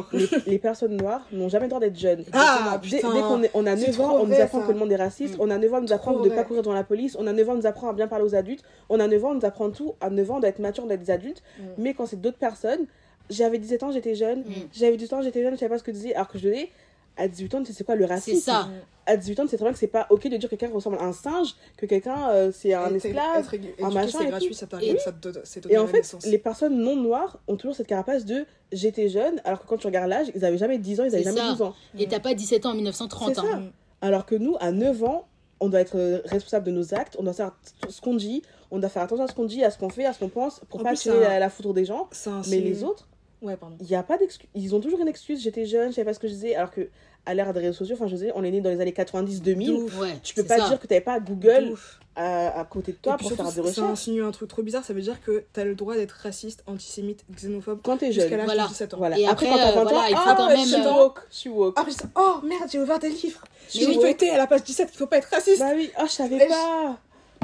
les, 0.46 0.58
personnes 0.58 0.96
noires 0.96 1.26
n'ont 1.32 1.48
jamais 1.48 1.64
le 1.64 1.70
droit 1.70 1.80
d'être 1.80 1.98
jeunes. 1.98 2.24
Ah, 2.32 2.80
dès, 2.88 3.00
qu'on 3.00 3.42
on 3.52 3.66
a 3.66 3.74
9 3.74 4.00
ans, 4.00 4.18
on 4.20 4.26
nous 4.26 4.34
apprend 4.34 4.60
que 4.60 4.70
le 4.70 4.78
monde 4.78 4.92
est 4.92 4.96
raciste. 4.96 5.36
Mm. 5.36 5.40
On 5.40 5.50
a 5.50 5.58
9 5.58 5.74
ans, 5.74 5.78
on 5.78 5.80
nous 5.80 5.92
apprend 5.92 6.12
de 6.12 6.28
ne 6.28 6.34
pas 6.34 6.44
courir 6.44 6.62
devant 6.62 6.74
la 6.74 6.84
police. 6.84 7.16
On 7.18 7.26
a 7.26 7.32
9 7.32 7.48
ans, 7.48 7.52
on 7.54 7.56
nous 7.56 7.66
apprend 7.66 7.88
à 7.88 7.92
bien 7.92 8.06
parler 8.06 8.24
aux 8.24 8.36
adultes. 8.36 8.62
On 8.88 9.00
a 9.00 9.08
9 9.08 9.24
ans, 9.24 9.30
on 9.30 9.34
nous 9.34 9.44
apprend 9.44 9.70
tout. 9.70 9.94
À 10.00 10.08
9 10.08 10.30
ans, 10.30 10.40
d'être 10.40 10.60
mature, 10.60 10.86
d'être 10.86 11.00
des 11.00 11.10
adultes. 11.10 11.42
Mm. 11.58 11.62
Mais 11.78 11.94
quand 11.94 12.06
c'est 12.06 12.20
d'autres 12.20 12.38
personnes, 12.38 12.86
j'avais 13.28 13.58
17 13.58 13.82
ans, 13.82 13.90
j'étais 13.90 14.14
jeune. 14.14 14.40
Mm. 14.40 14.52
J'avais 14.72 14.96
18 14.96 15.12
ans, 15.14 15.22
j'étais 15.22 15.42
jeune, 15.42 15.54
je 15.54 15.58
savais 15.58 15.70
pas 15.70 15.78
ce 15.78 15.82
que 15.82 15.92
je 15.92 15.96
disais. 15.96 16.14
Alors 16.14 16.28
que 16.28 16.38
je 16.38 16.48
disais, 16.48 16.70
à 17.16 17.28
18 17.28 17.54
ans, 17.54 17.60
tu 17.60 17.66
sais 17.66 17.72
c'est 17.72 17.84
quoi 17.84 17.94
le 17.94 18.04
racisme? 18.04 18.36
C'est 18.38 18.50
ça. 18.50 18.68
À 19.06 19.16
18 19.16 19.40
ans, 19.40 19.44
c'est 19.48 19.56
très 19.56 19.66
bien 19.66 19.72
que 19.72 19.78
c'est 19.78 19.86
pas 19.86 20.06
ok 20.08 20.28
de 20.28 20.36
dire 20.36 20.48
que 20.48 20.56
quelqu'un 20.56 20.74
ressemble 20.74 20.96
à 20.98 21.04
un 21.04 21.12
singe, 21.12 21.54
que 21.76 21.84
quelqu'un 21.84 22.30
euh, 22.30 22.50
c'est 22.52 22.72
un 22.72 22.94
esclave, 22.94 23.46
un 23.82 23.90
machin. 23.90 24.18
C'est 24.18 24.26
gratuit, 24.26 24.54
ça 24.54 24.66
t'arrive, 24.66 24.98
ça 24.98 25.12
te 25.12 25.68
Et 25.68 25.76
en 25.76 25.86
fait, 25.86 26.16
les 26.24 26.38
personnes 26.38 26.78
non 26.78 26.96
noires 26.96 27.38
ont 27.46 27.56
toujours 27.56 27.76
cette 27.76 27.86
carapace 27.86 28.24
de 28.24 28.46
j'étais 28.72 29.08
jeune, 29.08 29.40
alors 29.44 29.60
que 29.62 29.66
quand 29.66 29.76
tu 29.76 29.86
regardes 29.86 30.08
l'âge, 30.08 30.28
ils 30.34 30.44
avaient 30.44 30.58
jamais 30.58 30.78
10 30.78 31.00
ans, 31.00 31.04
ils 31.04 31.14
avaient 31.14 31.24
jamais 31.24 31.40
12 31.40 31.62
ans. 31.62 31.74
Et 31.98 32.06
t'as 32.08 32.20
pas 32.20 32.34
17 32.34 32.66
ans 32.66 32.70
en 32.70 32.74
1930. 32.74 33.38
Hein. 33.38 33.64
Alors 34.00 34.26
que 34.26 34.34
nous, 34.34 34.56
à 34.60 34.72
9 34.72 35.04
ans, 35.04 35.26
on 35.60 35.68
doit 35.68 35.80
être 35.80 35.96
euh, 35.96 36.20
responsable 36.24 36.66
de 36.66 36.72
nos 36.72 36.94
actes, 36.94 37.16
on 37.18 37.22
doit 37.22 37.32
faire 37.32 37.52
ce 37.88 38.00
qu'on 38.00 38.14
dit, 38.14 38.42
on 38.70 38.78
doit 38.78 38.88
faire 38.88 39.02
attention 39.02 39.24
à 39.24 39.28
ce 39.28 39.34
qu'on 39.34 39.44
dit, 39.44 39.62
à 39.64 39.70
ce 39.70 39.78
qu'on 39.78 39.88
fait, 39.88 40.04
à 40.04 40.12
ce 40.12 40.18
qu'on 40.18 40.28
pense, 40.28 40.60
pour 40.68 40.82
pas 40.82 40.94
tirer 40.94 41.20
la, 41.20 41.38
la 41.38 41.48
foudre 41.50 41.72
des 41.74 41.84
gens. 41.84 42.08
Mais 42.48 42.60
les 42.60 42.84
autres, 42.84 43.08
Ouais, 43.44 43.56
pardon. 43.56 43.76
Il 43.80 43.86
y 43.86 43.94
a 43.94 44.02
pas 44.02 44.16
d'excuse. 44.16 44.48
Ils 44.54 44.74
ont 44.74 44.80
toujours 44.80 45.00
une 45.00 45.08
excuse. 45.08 45.42
J'étais 45.42 45.66
jeune, 45.66 45.90
je 45.90 45.96
savais 45.96 46.06
pas 46.06 46.14
ce 46.14 46.18
que 46.18 46.28
je 46.28 46.32
disais. 46.32 46.54
Alors 46.56 46.70
que 46.70 46.88
à 47.26 47.34
l'ère 47.34 47.52
des 47.52 47.60
réseaux 47.60 47.74
sociaux, 47.74 47.94
enfin, 47.94 48.06
je 48.06 48.14
disais, 48.14 48.32
on 48.34 48.42
est 48.42 48.50
né 48.50 48.60
dans 48.60 48.70
les 48.70 48.80
années 48.80 48.92
90-2000. 48.92 49.98
Ouais, 49.98 50.18
tu 50.22 50.34
peux 50.34 50.44
pas 50.44 50.56
dire 50.56 50.80
que 50.80 50.86
tu 50.86 50.92
n'avais 50.92 51.04
pas 51.04 51.20
Google 51.20 51.74
à, 52.16 52.60
à, 52.60 52.64
côté 52.64 52.92
de 52.92 52.96
toi 52.96 53.16
pour 53.18 53.30
faire 53.32 53.52
des 53.52 53.60
recherches. 53.60 53.76
Ça 53.76 53.84
insinue 53.86 54.24
un 54.24 54.30
truc 54.30 54.48
trop 54.48 54.62
bizarre. 54.62 54.84
Ça 54.84 54.94
veut 54.94 55.02
dire 55.02 55.22
que 55.22 55.44
tu 55.52 55.60
as 55.60 55.64
le 55.64 55.74
droit 55.74 55.94
d'être 55.94 56.12
raciste, 56.12 56.62
antisémite, 56.66 57.24
xénophobe 57.30 57.80
quand 57.82 57.98
tu 57.98 58.06
es 58.06 58.12
jeune. 58.12 58.28
Jusqu'à 58.28 58.44
voilà. 58.44 58.64
de 58.64 58.68
17 58.68 58.94
ans. 58.94 58.96
Voilà. 58.96 59.18
Et 59.18 59.26
après, 59.26 59.46
après 59.46 59.58
quand 59.58 59.64
t'as 59.64 59.72
20 59.72 59.80
euh, 59.80 59.82
voilà, 59.84 59.98
ans, 59.98 60.22
ah, 60.26 60.34
quand 60.36 60.48
même. 60.48 60.58
Je 60.60 60.64
suis 60.64 60.74
euh, 60.76 60.92
woke. 60.92 61.20
Je 61.30 61.36
suis 61.36 61.50
woke. 61.50 61.74
Ah, 61.76 61.86
oh 62.16 62.46
merde, 62.46 62.68
j'ai 62.70 62.78
ouvert 62.78 62.98
des 62.98 63.10
livres. 63.10 63.44
J'ai 63.68 63.92
feuilleté 63.94 64.30
à 64.30 64.38
la 64.38 64.46
page 64.46 64.64
17 64.64 64.90
qu'il 64.90 64.98
faut 64.98 65.06
pas 65.06 65.18
être 65.18 65.28
raciste. 65.30 65.60
Bah 65.60 65.72
oui, 65.74 65.90
oh, 65.98 66.04
je 66.06 66.12
savais 66.12 66.46
pas. 66.46 66.98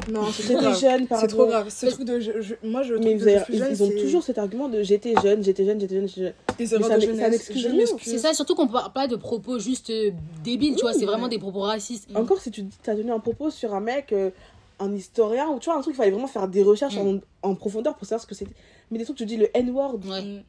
Non, 0.09 0.27
j'étais 0.31 0.75
jeune, 0.75 1.07
C'est 1.09 1.27
trop 1.27 1.47
grave. 1.47 1.69
Ce 1.69 1.87
truc 1.87 2.07
de. 2.07 2.21
Je, 2.21 2.55
moi, 2.63 2.83
je. 2.83 2.95
Mais 2.95 3.13
ils, 3.13 3.83
ont 3.83 3.91
toujours 3.91 4.23
cet 4.23 4.39
argument 4.39 4.69
de 4.69 4.83
j'étais 4.83 5.15
jeune, 5.23 5.43
j'étais 5.43 5.65
jeune, 5.65 5.81
j'étais 5.81 5.97
jeune, 5.97 6.09
j'étais 6.09 6.23
jeune. 6.23 6.35
Des 6.59 6.75
erreurs 6.75 6.99
de 6.99 7.01
jeunesse. 7.01 7.95
C'est 8.03 8.19
ça, 8.19 8.33
surtout 8.35 8.55
qu'on 8.55 8.69
parle 8.69 8.93
pas 8.93 9.07
de 9.07 9.17
propos 9.17 9.59
juste 9.59 9.91
euh, 9.91 10.11
débiles, 10.43 10.77
tu 10.77 10.83
vois, 10.83 10.93
c'est 10.93 11.05
vraiment 11.05 11.29
des 11.29 11.39
propos 11.39 11.61
racistes. 11.61 12.09
Encore 12.15 12.41
si 12.41 12.51
tu 12.51 12.65
as 12.87 12.95
tenu 12.95 13.13
un 13.13 13.19
propos 13.19 13.51
sur 13.51 13.75
un 13.75 13.81
mec, 13.81 14.13
euh, 14.13 14.31
un 14.79 14.93
historien, 14.95 15.49
ou 15.49 15.59
tu 15.59 15.71
vois, 15.71 15.79
un 15.79 15.83
truc, 15.83 15.95
il 15.95 15.97
fallait 15.97 16.11
vraiment 16.11 16.27
faire 16.27 16.49
des 16.49 16.63
recherches 16.63 16.97
mm. 16.97 17.21
en, 17.43 17.55
profondeur 17.55 17.97
pour 17.97 18.07
savoir 18.07 18.23
ce 18.23 18.27
que 18.27 18.35
c'était. 18.35 18.55
Mais 18.91 18.99
des 18.99 19.05
trucs, 19.05 19.17
tu 19.17 19.27
dis 19.27 19.37
le 19.37 19.49
N-word. 19.57 20.01
Ouais. 20.07 20.43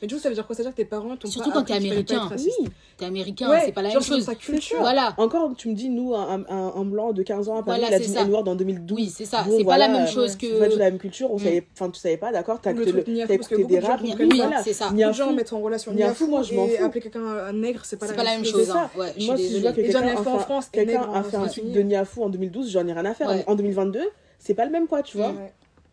Mais 0.00 0.08
du 0.08 0.14
coup, 0.14 0.20
ça 0.20 0.28
veut 0.28 0.34
dire 0.34 0.46
quoi? 0.46 0.54
Ça 0.56 0.62
veut 0.62 0.68
dire 0.68 0.72
que 0.72 0.82
tes 0.82 0.84
parents 0.84 1.16
t'ont 1.16 1.28
Surtout 1.28 1.50
quand 1.50 1.64
t'es 1.64 1.74
américain. 1.74 2.30
Oui. 2.36 2.68
T'es 2.96 3.04
américain, 3.04 3.50
c'est 3.64 3.72
pas 3.72 3.82
la 3.82 3.90
même 3.90 4.02
chose. 4.02 4.28
culture. 4.38 4.78
Voilà. 4.80 5.14
Encore, 5.18 5.52
tu 5.56 5.68
me 5.68 5.74
dis, 5.74 5.88
nous, 5.88 6.14
un, 6.14 6.44
un, 6.48 6.72
un 6.76 6.84
blanc 6.84 7.12
de 7.12 7.22
15 7.22 7.48
ans 7.48 7.58
à 7.58 7.62
Paris, 7.62 7.80
voilà, 7.80 7.96
il 7.96 8.16
a 8.16 8.24
dit 8.24 8.32
en 8.32 8.54
2012. 8.54 8.98
Oui, 8.98 9.12
c'est 9.14 9.24
ça. 9.24 9.44
c'est 9.48 9.64
pas 9.64 9.78
la 9.78 9.88
même 9.88 10.06
chose 10.06 10.36
que. 10.36 10.46
C'est 10.46 10.58
pas 10.58 10.76
la 10.76 10.90
même 10.90 10.98
culture. 10.98 11.30
On 11.30 11.36
mm. 11.36 11.40
savait, 11.40 11.66
enfin, 11.74 11.90
tu 11.90 12.00
savais 12.00 12.16
pas, 12.16 12.32
d'accord? 12.32 12.60
T'as 12.60 12.72
écouté 12.72 13.64
des 13.64 13.78
rap. 13.80 14.00
Oui, 14.02 14.42
c'est 14.62 14.72
ça. 14.72 14.90
Les 14.94 15.12
gens 15.12 15.32
mettent 15.32 15.52
en 15.52 15.60
relation 15.60 15.92
Niafou, 15.92 16.26
moi, 16.26 16.42
je 16.42 16.54
m'en 16.54 16.66
fous. 16.66 16.84
appeler 16.84 17.00
quelqu'un 17.00 17.26
un 17.26 17.52
nègre, 17.52 17.84
c'est 17.84 17.96
pas 17.96 18.06
la 18.06 18.24
même 18.24 18.44
chose. 18.44 18.72
Moi, 18.96 19.36
si 19.36 19.56
je 19.56 19.60
vois 19.60 19.72
que 19.72 19.80
quelqu'un 19.80 21.12
a 21.12 21.22
fait 21.22 21.36
un 21.36 21.46
truc 21.46 21.72
de 21.72 21.80
Niafou 21.80 22.22
en 22.24 22.28
2012, 22.28 22.70
j'en 22.70 22.86
ai 22.86 22.92
rien 22.92 23.04
à 23.04 23.14
faire. 23.14 23.30
En 23.46 23.54
2022, 23.54 24.00
c'est 24.38 24.54
pas 24.54 24.64
le 24.64 24.70
même 24.70 24.86
poids, 24.86 25.02
tu 25.02 25.16
vois. 25.16 25.34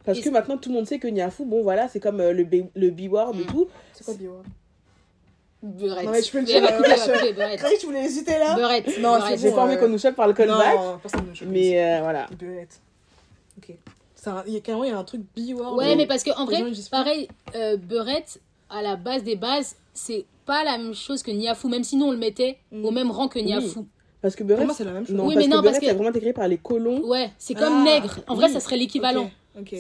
Parce 0.08 0.22
que 0.22 0.30
maintenant, 0.30 0.58
tout 0.58 0.70
le 0.70 0.76
monde 0.76 0.88
sait 0.88 0.99
que 0.99 1.08
Niafou, 1.08 1.45
bon, 1.45 1.62
voilà, 1.62 1.88
c'est 1.89 1.99
comme 1.99 2.22
le 2.22 2.89
B-word 2.91 3.36
et 3.36 3.43
mm. 3.43 3.45
tout. 3.45 3.68
C'est 3.93 4.05
quoi 4.05 4.14
B-word 4.14 4.43
Beurette. 5.62 6.05
Non, 6.05 6.12
mais 6.12 6.22
je 6.22 6.32
peux 6.32 6.39
le 6.39 6.45
dire. 6.45 6.62
Beurette. 6.62 7.66
tu 7.80 7.86
voulais 7.88 8.05
hésiter 8.05 8.38
là 8.38 8.55
Beurette. 8.55 8.99
Non, 8.99 9.18
j'ai 9.36 9.51
pas 9.51 9.64
envie 9.64 9.78
qu'on 9.78 9.89
nous 9.89 9.97
chope 9.97 10.16
par 10.16 10.28
le 10.28 10.34
callback. 10.34 10.76
Non, 10.76 10.99
personne 10.99 11.28
ne 11.28 11.34
chope. 11.34 11.47
Mais 11.49 11.82
euh, 11.82 11.99
voilà. 12.01 12.28
Beurette. 12.39 12.80
Ok. 13.58 13.76
Il 14.47 14.53
y 14.53 14.58
a 14.58 14.60
carrément 14.60 14.84
il 14.84 14.89
y 14.89 14.93
a 14.93 14.97
un 14.97 15.03
truc 15.03 15.22
B-word. 15.36 15.78
Ouais, 15.78 15.95
mais 15.95 16.05
parce 16.05 16.24
qu'en 16.24 16.45
vrai, 16.45 16.64
pareil, 16.91 17.28
euh, 17.55 17.78
Beurette, 17.78 18.39
à 18.70 18.82
la 18.82 18.95
base 18.95 19.24
des 19.24 19.36
bases, 19.36 19.76
c'est 19.93 20.26
pas 20.45 20.64
la 20.64 20.78
même 20.78 20.93
chose 20.93 21.24
que 21.24 21.32
Niafou, 21.32 21.70
même 21.70 21.84
si 21.84 21.95
nous 21.95 22.05
on 22.05 22.12
le 22.12 22.18
mettait 22.18 22.58
mm. 22.72 22.86
au 22.86 22.91
même 22.91 23.10
rang 23.10 23.28
que 23.28 23.39
Niafou. 23.39 23.88
Parce 24.22 24.36
que 24.36 24.43
Beurette, 24.43 24.72
c'est 24.74 24.84
la 24.84 24.91
même 24.91 25.05
chose. 25.05 25.16
Non, 25.16 25.26
oui, 25.26 25.36
parce 25.36 25.47
mais 25.47 25.55
non, 25.55 25.62
que 25.62 25.68
parce 25.68 25.80
que. 25.80 25.86
c'est 25.86 25.93
vraiment 25.93 26.12
écrit 26.12 26.34
par 26.34 26.47
les 26.47 26.58
colons. 26.58 27.01
Ouais, 27.05 27.32
c'est 27.38 27.53
comme 27.53 27.82
ah, 27.82 27.84
nègre. 27.84 28.20
En 28.28 28.36
vrai, 28.36 28.49
ça 28.49 28.60
serait 28.60 28.78
l'équivalent. 28.78 29.30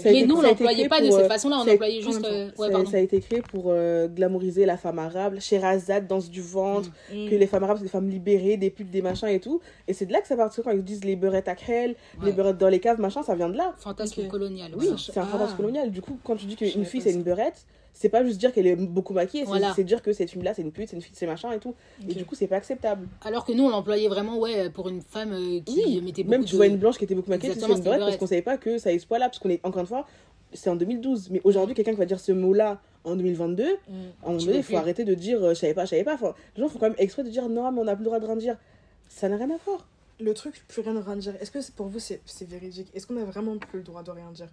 Mais 0.05 0.25
nous, 0.25 0.35
on 0.35 0.41
l'employait 0.41 0.87
pas 0.87 1.01
de 1.01 1.11
cette 1.11 1.25
euh, 1.25 1.27
façon-là, 1.27 1.57
on 1.65 1.71
employait 1.71 2.01
juste. 2.01 2.25
Euh, 2.25 2.49
ça, 2.85 2.97
a 2.97 2.99
été 2.99 3.19
créé 3.19 3.41
pour 3.41 3.65
euh, 3.67 4.07
glamouriser 4.07 4.65
la 4.65 4.77
femme 4.77 4.99
arabe. 4.99 5.39
Sherazade, 5.39 6.07
danse 6.07 6.29
du 6.29 6.41
ventre, 6.41 6.89
mm. 7.11 7.29
que 7.29 7.35
les 7.35 7.47
femmes 7.47 7.63
arabes, 7.63 7.77
c'est 7.77 7.83
des 7.83 7.89
femmes 7.89 8.09
libérées, 8.09 8.57
des 8.57 8.69
putes, 8.69 8.89
des 8.89 9.01
machins 9.01 9.29
et 9.29 9.39
tout. 9.39 9.61
Et 9.87 9.93
c'est 9.93 10.05
de 10.05 10.13
là 10.13 10.21
que 10.21 10.27
ça 10.27 10.35
part 10.35 10.51
quand 10.63 10.71
ils 10.71 10.83
disent 10.83 11.03
les 11.03 11.15
beurrettes 11.15 11.47
à 11.47 11.55
crêle, 11.55 11.95
les 12.23 12.31
beurrettes 12.31 12.57
dans 12.57 12.69
les 12.69 12.79
caves, 12.79 12.99
machin, 12.99 13.23
ça 13.23 13.35
vient 13.35 13.49
de 13.49 13.57
là. 13.57 13.73
Fantasme 13.77 14.27
colonial. 14.27 14.71
Oui, 14.75 14.89
c'est 14.97 15.17
un 15.17 15.25
fantasme 15.25 15.53
ah. 15.53 15.57
colonial. 15.57 15.91
Du 15.91 16.01
coup, 16.01 16.17
quand 16.23 16.35
tu 16.35 16.45
dis 16.45 16.55
qu'une 16.55 16.85
fille, 16.85 17.01
c'est 17.01 17.13
une 17.13 17.23
beurrette, 17.23 17.65
c'est 17.99 18.09
pas 18.09 18.23
juste 18.23 18.37
dire 18.37 18.53
qu'elle 18.53 18.67
est 18.67 18.75
beaucoup 18.75 19.13
maquillée, 19.13 19.45
c'est 19.75 19.83
dire 19.83 20.03
que 20.03 20.13
cette 20.13 20.29
fille-là, 20.29 20.53
c'est 20.53 20.61
une 20.61 20.71
pute, 20.71 20.87
c'est 20.89 20.95
une 20.95 21.01
fille, 21.01 21.15
c'est 21.15 21.25
machin 21.25 21.51
et 21.51 21.57
tout. 21.57 21.73
Et 22.07 22.13
du 22.13 22.25
coup, 22.25 22.35
c'est 22.35 22.45
pas 22.45 22.57
acceptable. 22.57 23.07
Alors 23.21 23.43
que 23.43 23.51
nous, 23.51 23.63
on 23.63 23.69
l'employait 23.69 24.07
vraiment, 24.07 24.37
ouais, 24.37 24.69
pour 24.69 24.87
une 24.87 25.01
femme 25.01 25.35
qui 25.65 25.99
mettait 26.01 26.23
beaucoup 26.23 26.31
Même 26.31 26.45
tu 26.45 26.55
vois 26.55 26.67
une 26.67 26.77
blanche 26.77 26.99
qui 26.99 27.05
était 27.05 27.15
beaucoup 27.15 27.31
maquillée, 27.31 27.53
c'est 27.55 27.67
une 27.67 27.79
beurrette 27.79 28.01
parce 28.01 28.17
qu'on 28.17 28.27
savait 28.27 28.43
pas 28.43 28.57
que 28.57 28.77
ça 28.77 28.93
ait 28.93 28.99
ce 28.99 29.07
poids-là, 29.07 29.29
parce 29.29 29.39
qu'on 29.39 29.49
est, 29.49 29.65
encore 29.65 29.81
une 29.81 29.87
fois, 29.87 30.05
c'est 30.53 30.69
en 30.69 30.75
2012. 30.75 31.31
Mais 31.31 31.41
aujourd'hui, 31.43 31.73
quelqu'un 31.73 31.93
qui 31.93 31.97
va 31.97 32.05
dire 32.05 32.19
ce 32.19 32.31
mot-là 32.31 32.79
en 33.03 33.15
2022, 33.15 33.63
mm. 33.63 33.67
à 33.67 34.25
un 34.27 34.27
moment 34.27 34.45
donné, 34.45 34.57
il 34.57 34.63
faut 34.63 34.77
arrêter 34.77 35.03
de 35.03 35.15
dire 35.15 35.43
euh, 35.43 35.49
je 35.55 35.59
savais 35.59 35.73
pas, 35.73 35.85
je 35.85 35.89
savais 35.91 36.03
pas. 36.03 36.17
les 36.55 36.61
gens 36.61 36.69
font 36.69 36.77
quand 36.77 36.89
même 36.89 36.95
exprès 36.99 37.23
de 37.23 37.29
dire 37.29 37.49
non, 37.49 37.71
mais 37.71 37.81
on 37.81 37.85
n'a 37.85 37.95
plus 37.95 38.03
le 38.03 38.09
droit 38.09 38.19
de 38.19 38.25
rien 38.25 38.35
dire. 38.35 38.57
Ça 39.09 39.27
n'a 39.27 39.37
rien 39.37 39.49
à 39.49 39.57
voir. 39.65 39.87
Le 40.19 40.35
truc, 40.35 40.63
plus 40.67 40.83
rien 40.83 40.93
de 40.93 40.99
rien 40.99 41.15
dire, 41.15 41.33
est-ce 41.41 41.49
que 41.49 41.59
pour 41.71 41.87
vous 41.87 41.99
c'est 41.99 42.21
véridique? 42.41 42.89
Est-ce 42.93 43.07
qu'on 43.07 43.17
a 43.17 43.23
vraiment 43.23 43.57
plus 43.57 43.79
le 43.79 43.83
droit 43.83 44.03
de 44.03 44.11
rien 44.11 44.31
dire? 44.31 44.49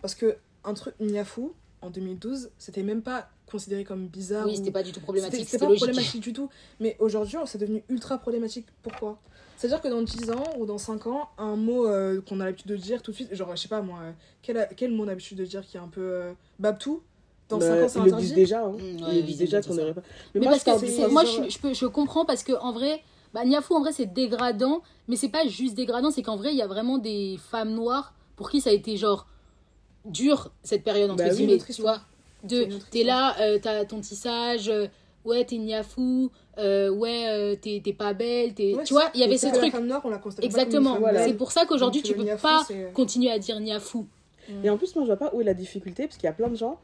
Parce 0.00 0.14
que 0.14 0.36
un 0.64 0.74
truc 0.74 0.94
Niafou, 1.00 1.52
en 1.82 1.90
2012, 1.90 2.50
c'était 2.58 2.82
même 2.82 3.02
pas 3.02 3.28
considéré 3.46 3.84
comme 3.84 4.06
bizarre. 4.08 4.46
Oui, 4.46 4.56
c'était 4.56 4.70
pas 4.70 4.82
du 4.82 4.92
tout 4.92 5.00
problématique. 5.00 5.48
C'était 5.48 5.64
pas 5.64 5.74
problématique 5.74 6.22
du 6.22 6.32
tout. 6.32 6.48
Mais 6.80 6.96
aujourd'hui, 6.98 7.38
c'est 7.46 7.58
devenu 7.58 7.82
ultra 7.88 8.18
problématique. 8.18 8.66
Pourquoi? 8.82 9.18
C'est-à-dire 9.56 9.80
que 9.80 9.88
dans 9.88 10.02
10 10.02 10.30
ans 10.30 10.44
ou 10.58 10.66
dans 10.66 10.78
5 10.78 11.06
ans, 11.06 11.30
un 11.38 11.56
mot 11.56 11.86
euh, 11.86 12.20
qu'on 12.20 12.40
a 12.40 12.44
l'habitude 12.44 12.70
de 12.70 12.76
dire 12.76 13.02
tout 13.02 13.10
de 13.10 13.16
suite, 13.16 13.34
genre, 13.34 13.54
je 13.56 13.62
sais 13.62 13.68
pas 13.68 13.80
moi, 13.80 14.00
quel, 14.42 14.68
quel 14.76 14.92
mot 14.92 15.04
on 15.04 15.06
a 15.06 15.10
l'habitude 15.10 15.38
de 15.38 15.44
dire 15.44 15.64
qui 15.64 15.76
est 15.76 15.80
un 15.80 15.88
peu 15.88 16.02
euh, 16.02 16.32
babtou? 16.58 17.02
Dans 17.48 17.60
5 17.60 17.68
bah, 17.68 17.84
ans, 17.84 17.88
c'est 17.88 17.98
interdit. 18.00 18.10
Ils 18.10 18.14
le 18.14 18.20
disent 18.20 18.34
déjà. 18.34 18.64
Hein. 18.64 18.72
Mmh, 18.72 18.98
ils 19.12 19.16
le 19.16 19.22
disent 19.22 19.38
déjà 19.38 19.62
qu'on 19.62 19.74
n'aurait 19.74 19.94
pas. 19.94 20.02
Mais, 20.34 20.40
moi, 20.40 20.50
parce 20.50 20.64
que 20.64 21.10
moi 21.10 21.24
je, 21.24 21.48
je, 21.48 21.58
peux, 21.58 21.72
je 21.72 21.86
comprends 21.86 22.24
parce 22.24 22.42
que 22.42 22.52
en 22.52 22.72
vrai, 22.72 23.02
bah, 23.32 23.44
Niafou, 23.44 23.74
en 23.74 23.80
vrai, 23.80 23.92
c'est 23.92 24.12
dégradant, 24.12 24.82
mais 25.08 25.16
c'est 25.16 25.28
pas 25.28 25.46
juste 25.46 25.74
dégradant, 25.74 26.10
c'est 26.10 26.22
qu'en 26.22 26.36
vrai, 26.36 26.52
il 26.52 26.56
y 26.56 26.62
a 26.62 26.66
vraiment 26.66 26.98
des 26.98 27.38
femmes 27.50 27.72
noires 27.72 28.14
pour 28.34 28.50
qui 28.50 28.60
ça 28.60 28.70
a 28.70 28.72
été 28.72 28.96
genre 28.96 29.26
dur 30.06 30.52
cette 30.62 30.82
période, 30.82 31.10
entre 31.10 31.24
bah, 31.24 31.30
guillemets, 31.30 31.58
tu 31.58 31.82
vois. 31.82 32.00
De, 32.44 32.68
t'es 32.90 33.02
là, 33.02 33.34
euh, 33.40 33.58
t'as 33.60 33.84
ton 33.84 34.00
tissage, 34.00 34.68
euh, 34.68 34.86
ouais, 35.24 35.44
t'es 35.44 35.56
Niafou, 35.56 36.30
euh, 36.58 36.90
ouais, 36.90 37.26
euh, 37.28 37.56
t'es 37.56 37.80
pas 37.92 38.14
belle, 38.14 38.54
tu 38.54 38.72
vois, 38.90 39.10
il 39.14 39.20
y 39.20 39.24
avait 39.24 39.38
ce 39.38 39.48
truc. 39.48 39.74
Exactement. 40.42 40.98
C'est 41.16 41.34
pour 41.34 41.52
ça 41.52 41.66
qu'aujourd'hui, 41.66 42.02
tu 42.02 42.14
peux 42.14 42.24
pas 42.40 42.66
continuer 42.94 43.30
à 43.30 43.38
dire 43.38 43.60
niafou. 43.60 44.06
Mm. 44.48 44.64
Et 44.64 44.70
en 44.70 44.76
plus, 44.76 44.94
moi, 44.94 45.04
je 45.04 45.08
vois 45.08 45.16
pas 45.16 45.34
où 45.34 45.40
est 45.40 45.44
la 45.44 45.54
difficulté, 45.54 46.04
parce 46.04 46.16
qu'il 46.16 46.26
y 46.26 46.30
a 46.30 46.32
plein 46.32 46.48
de 46.48 46.54
gens, 46.54 46.78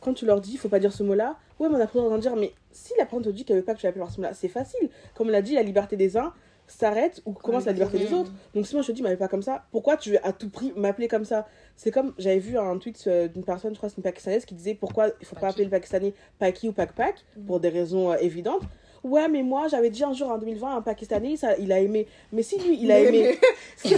quand 0.00 0.14
tu 0.14 0.26
leur 0.26 0.40
dis, 0.40 0.52
il 0.52 0.58
faut 0.58 0.68
pas 0.68 0.78
dire 0.78 0.92
ce 0.92 1.02
mot-là, 1.02 1.36
ouais, 1.58 1.68
mais 1.68 1.76
on 1.76 1.80
a 1.80 1.86
pas 1.86 1.92
le 1.94 2.00
droit 2.00 2.10
d'en 2.10 2.18
dire, 2.18 2.36
mais 2.36 2.52
si 2.72 2.92
la 2.98 3.04
personne 3.04 3.24
te 3.24 3.28
dit 3.28 3.44
qu'elle 3.44 3.56
veut 3.56 3.62
pas 3.62 3.74
que 3.74 3.80
tu 3.80 3.86
l'appelles 3.86 4.02
par 4.02 4.10
ce 4.10 4.20
mot-là, 4.20 4.34
c'est 4.34 4.48
facile. 4.48 4.88
Comme 5.14 5.28
on 5.28 5.30
l'a 5.30 5.42
dit, 5.42 5.54
la 5.54 5.62
liberté 5.62 5.96
des 5.96 6.16
uns 6.16 6.32
s'arrête 6.66 7.22
ou 7.26 7.32
commence 7.32 7.66
la 7.66 7.72
liberté 7.72 7.98
des 7.98 8.12
autres. 8.12 8.32
Donc 8.54 8.66
si 8.66 8.74
moi 8.74 8.82
je 8.82 8.88
te 8.88 8.92
dis, 8.92 9.02
m'appelle 9.02 9.18
pas 9.18 9.28
comme 9.28 9.42
ça, 9.42 9.64
pourquoi 9.70 9.96
tu 9.96 10.10
veux 10.10 10.26
à 10.26 10.32
tout 10.32 10.48
prix 10.48 10.72
m'appeler 10.76 11.08
comme 11.08 11.24
ça? 11.24 11.46
C'est 11.76 11.90
comme, 11.90 12.14
j'avais 12.18 12.38
vu 12.38 12.58
un 12.58 12.78
tweet 12.78 13.02
euh, 13.06 13.28
d'une 13.28 13.44
personne, 13.44 13.72
je 13.72 13.78
crois 13.78 13.88
c'est 13.88 13.98
une 13.98 14.02
pakistanaise, 14.02 14.44
qui 14.44 14.54
disait 14.54 14.74
pourquoi 14.74 15.08
il 15.20 15.26
faut 15.26 15.36
pas 15.36 15.48
appeler 15.48 15.64
le 15.64 15.70
pakistanais 15.70 16.14
Paki 16.38 16.68
ou 16.68 16.72
Pak 16.72 16.92
Pak, 16.94 17.24
mm. 17.36 17.46
pour 17.46 17.60
des 17.60 17.68
raisons 17.68 18.14
évidentes 18.14 18.62
ouais, 19.04 19.28
mais 19.28 19.42
moi, 19.42 19.68
j'avais 19.68 19.90
dit 19.90 20.02
un 20.02 20.12
jour 20.12 20.30
en 20.30 20.38
2020, 20.38 20.76
un 20.76 20.82
Pakistanais, 20.82 21.36
ça, 21.36 21.56
il 21.58 21.70
a 21.70 21.78
aimé. 21.78 22.08
Mais 22.32 22.42
si 22.42 22.58
lui, 22.58 22.78
il 22.80 22.90
a 22.90 22.98
aimé, 22.98 23.38
si, 23.76 23.96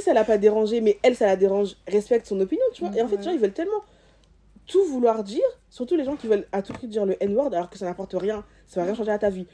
ça 0.00 0.14
l'a 0.14 0.24
pas 0.24 0.38
dérangé, 0.38 0.80
mais 0.80 0.98
elle, 1.02 1.14
ça 1.14 1.26
la 1.26 1.36
dérange, 1.36 1.76
respecte 1.86 2.26
son 2.26 2.40
opinion, 2.40 2.64
tu 2.72 2.84
vois. 2.84 2.96
Et 2.96 3.02
en 3.02 3.08
fait, 3.08 3.18
tu 3.18 3.28
ils 3.30 3.38
veulent 3.38 3.52
tellement 3.52 3.82
tout 4.66 4.84
vouloir 4.84 5.22
dire, 5.24 5.44
surtout 5.70 5.96
les 5.96 6.04
gens 6.04 6.16
qui 6.16 6.26
veulent 6.26 6.46
à 6.52 6.60
tout 6.60 6.72
prix 6.72 6.88
dire 6.88 7.06
le 7.06 7.16
N-word 7.22 7.54
alors 7.54 7.70
que 7.70 7.78
ça 7.78 7.86
n'apporte 7.86 8.12
rien, 8.12 8.44
ça 8.66 8.80
va 8.80 8.86
rien 8.86 8.94
changer 8.94 9.10
à 9.10 9.18
ta 9.18 9.30
vie 9.30 9.46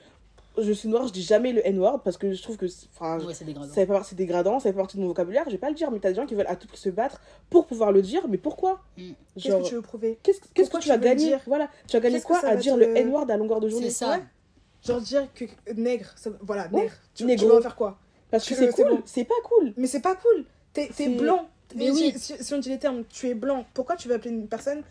je 0.59 0.73
suis 0.73 0.89
noire, 0.89 1.07
je 1.07 1.13
dis 1.13 1.23
jamais 1.23 1.53
le 1.53 1.67
N-word 1.67 2.03
parce 2.03 2.17
que 2.17 2.33
je 2.33 2.43
trouve 2.43 2.57
que 2.57 2.67
enfin 2.95 3.19
c'est 3.33 3.45
dégradant. 3.45 3.69
Ça 3.69 3.75
fait, 3.75 3.87
pas, 3.87 4.03
dégradant, 4.13 4.61
ça 4.61 4.71
fait 4.71 4.77
partie 4.77 4.97
de 4.97 5.03
mon 5.03 5.09
vocabulaire, 5.09 5.45
je 5.47 5.53
vais 5.53 5.59
pas 5.59 5.69
le 5.69 5.75
dire, 5.75 5.91
mais 5.91 5.99
t'as 5.99 6.11
des 6.11 6.15
gens 6.15 6.27
qui 6.27 6.35
veulent 6.35 6.47
à 6.49 6.57
tout 6.57 6.69
prix 6.69 6.79
se 6.79 6.91
battre 6.91 7.21
pour 7.51 7.67
pouvoir 7.67 7.93
le 7.93 8.03
dire, 8.03 8.29
mais 8.29 8.39
pourquoi? 8.39 8.83
Mm. 8.97 9.11
Qu'est-ce 9.41 9.57
que 9.57 9.69
tu 9.69 9.75
veux 9.75 9.83
prouver? 9.83 10.19
Qu'est-ce 10.23 10.41
que 10.41 10.79
tu, 10.79 10.89
vas 10.89 10.99
gagner? 10.99 11.37
Voilà, 11.47 11.69
tu 11.89 11.97
vas 11.97 12.01
gagner 12.01 12.21
quoi 12.21 12.45
à 12.45 12.57
dire 12.57 12.77
le 12.77 12.97
N-word 12.97 13.31
à 13.31 13.37
longueur 13.37 13.61
de 13.61 13.69
journée? 13.69 13.91
C'est 13.91 14.05
ça. 14.05 14.21
Genre 14.87 15.01
dire 15.01 15.29
que 15.35 15.47
nègre, 15.75 16.15
voilà, 16.43 16.69
nègre. 16.69 16.93
Tu, 17.15 17.25
tu, 17.37 17.47
vas 17.47 17.57
en 17.57 17.63
faire 17.63 17.77
quoi? 17.77 17.99
Parce 18.31 18.49
que 18.49 18.55
c'est 18.55 18.71
cool, 18.71 19.03
c'est 19.07 19.25
pas 19.25 19.35
cool. 19.45 19.73
Mais 19.77 19.87
c'est 19.87 20.01
pas 20.03 20.15
cool. 20.15 20.45
T'es 20.73 21.09
blanc. 21.09 21.49
Mais 21.75 21.91
oui. 21.91 22.15
Si, 22.17 22.55
on 22.55 22.59
dit 22.59 22.69
les 22.69 22.79
termes, 22.79 23.05
tu 23.09 23.29
es 23.29 23.35
blanc, 23.35 23.65
pourquoi 23.75 23.97
tu 23.97 24.09
vas 24.09 24.17
appeler 24.17 24.31
une 24.31 24.49
personne 24.49 24.83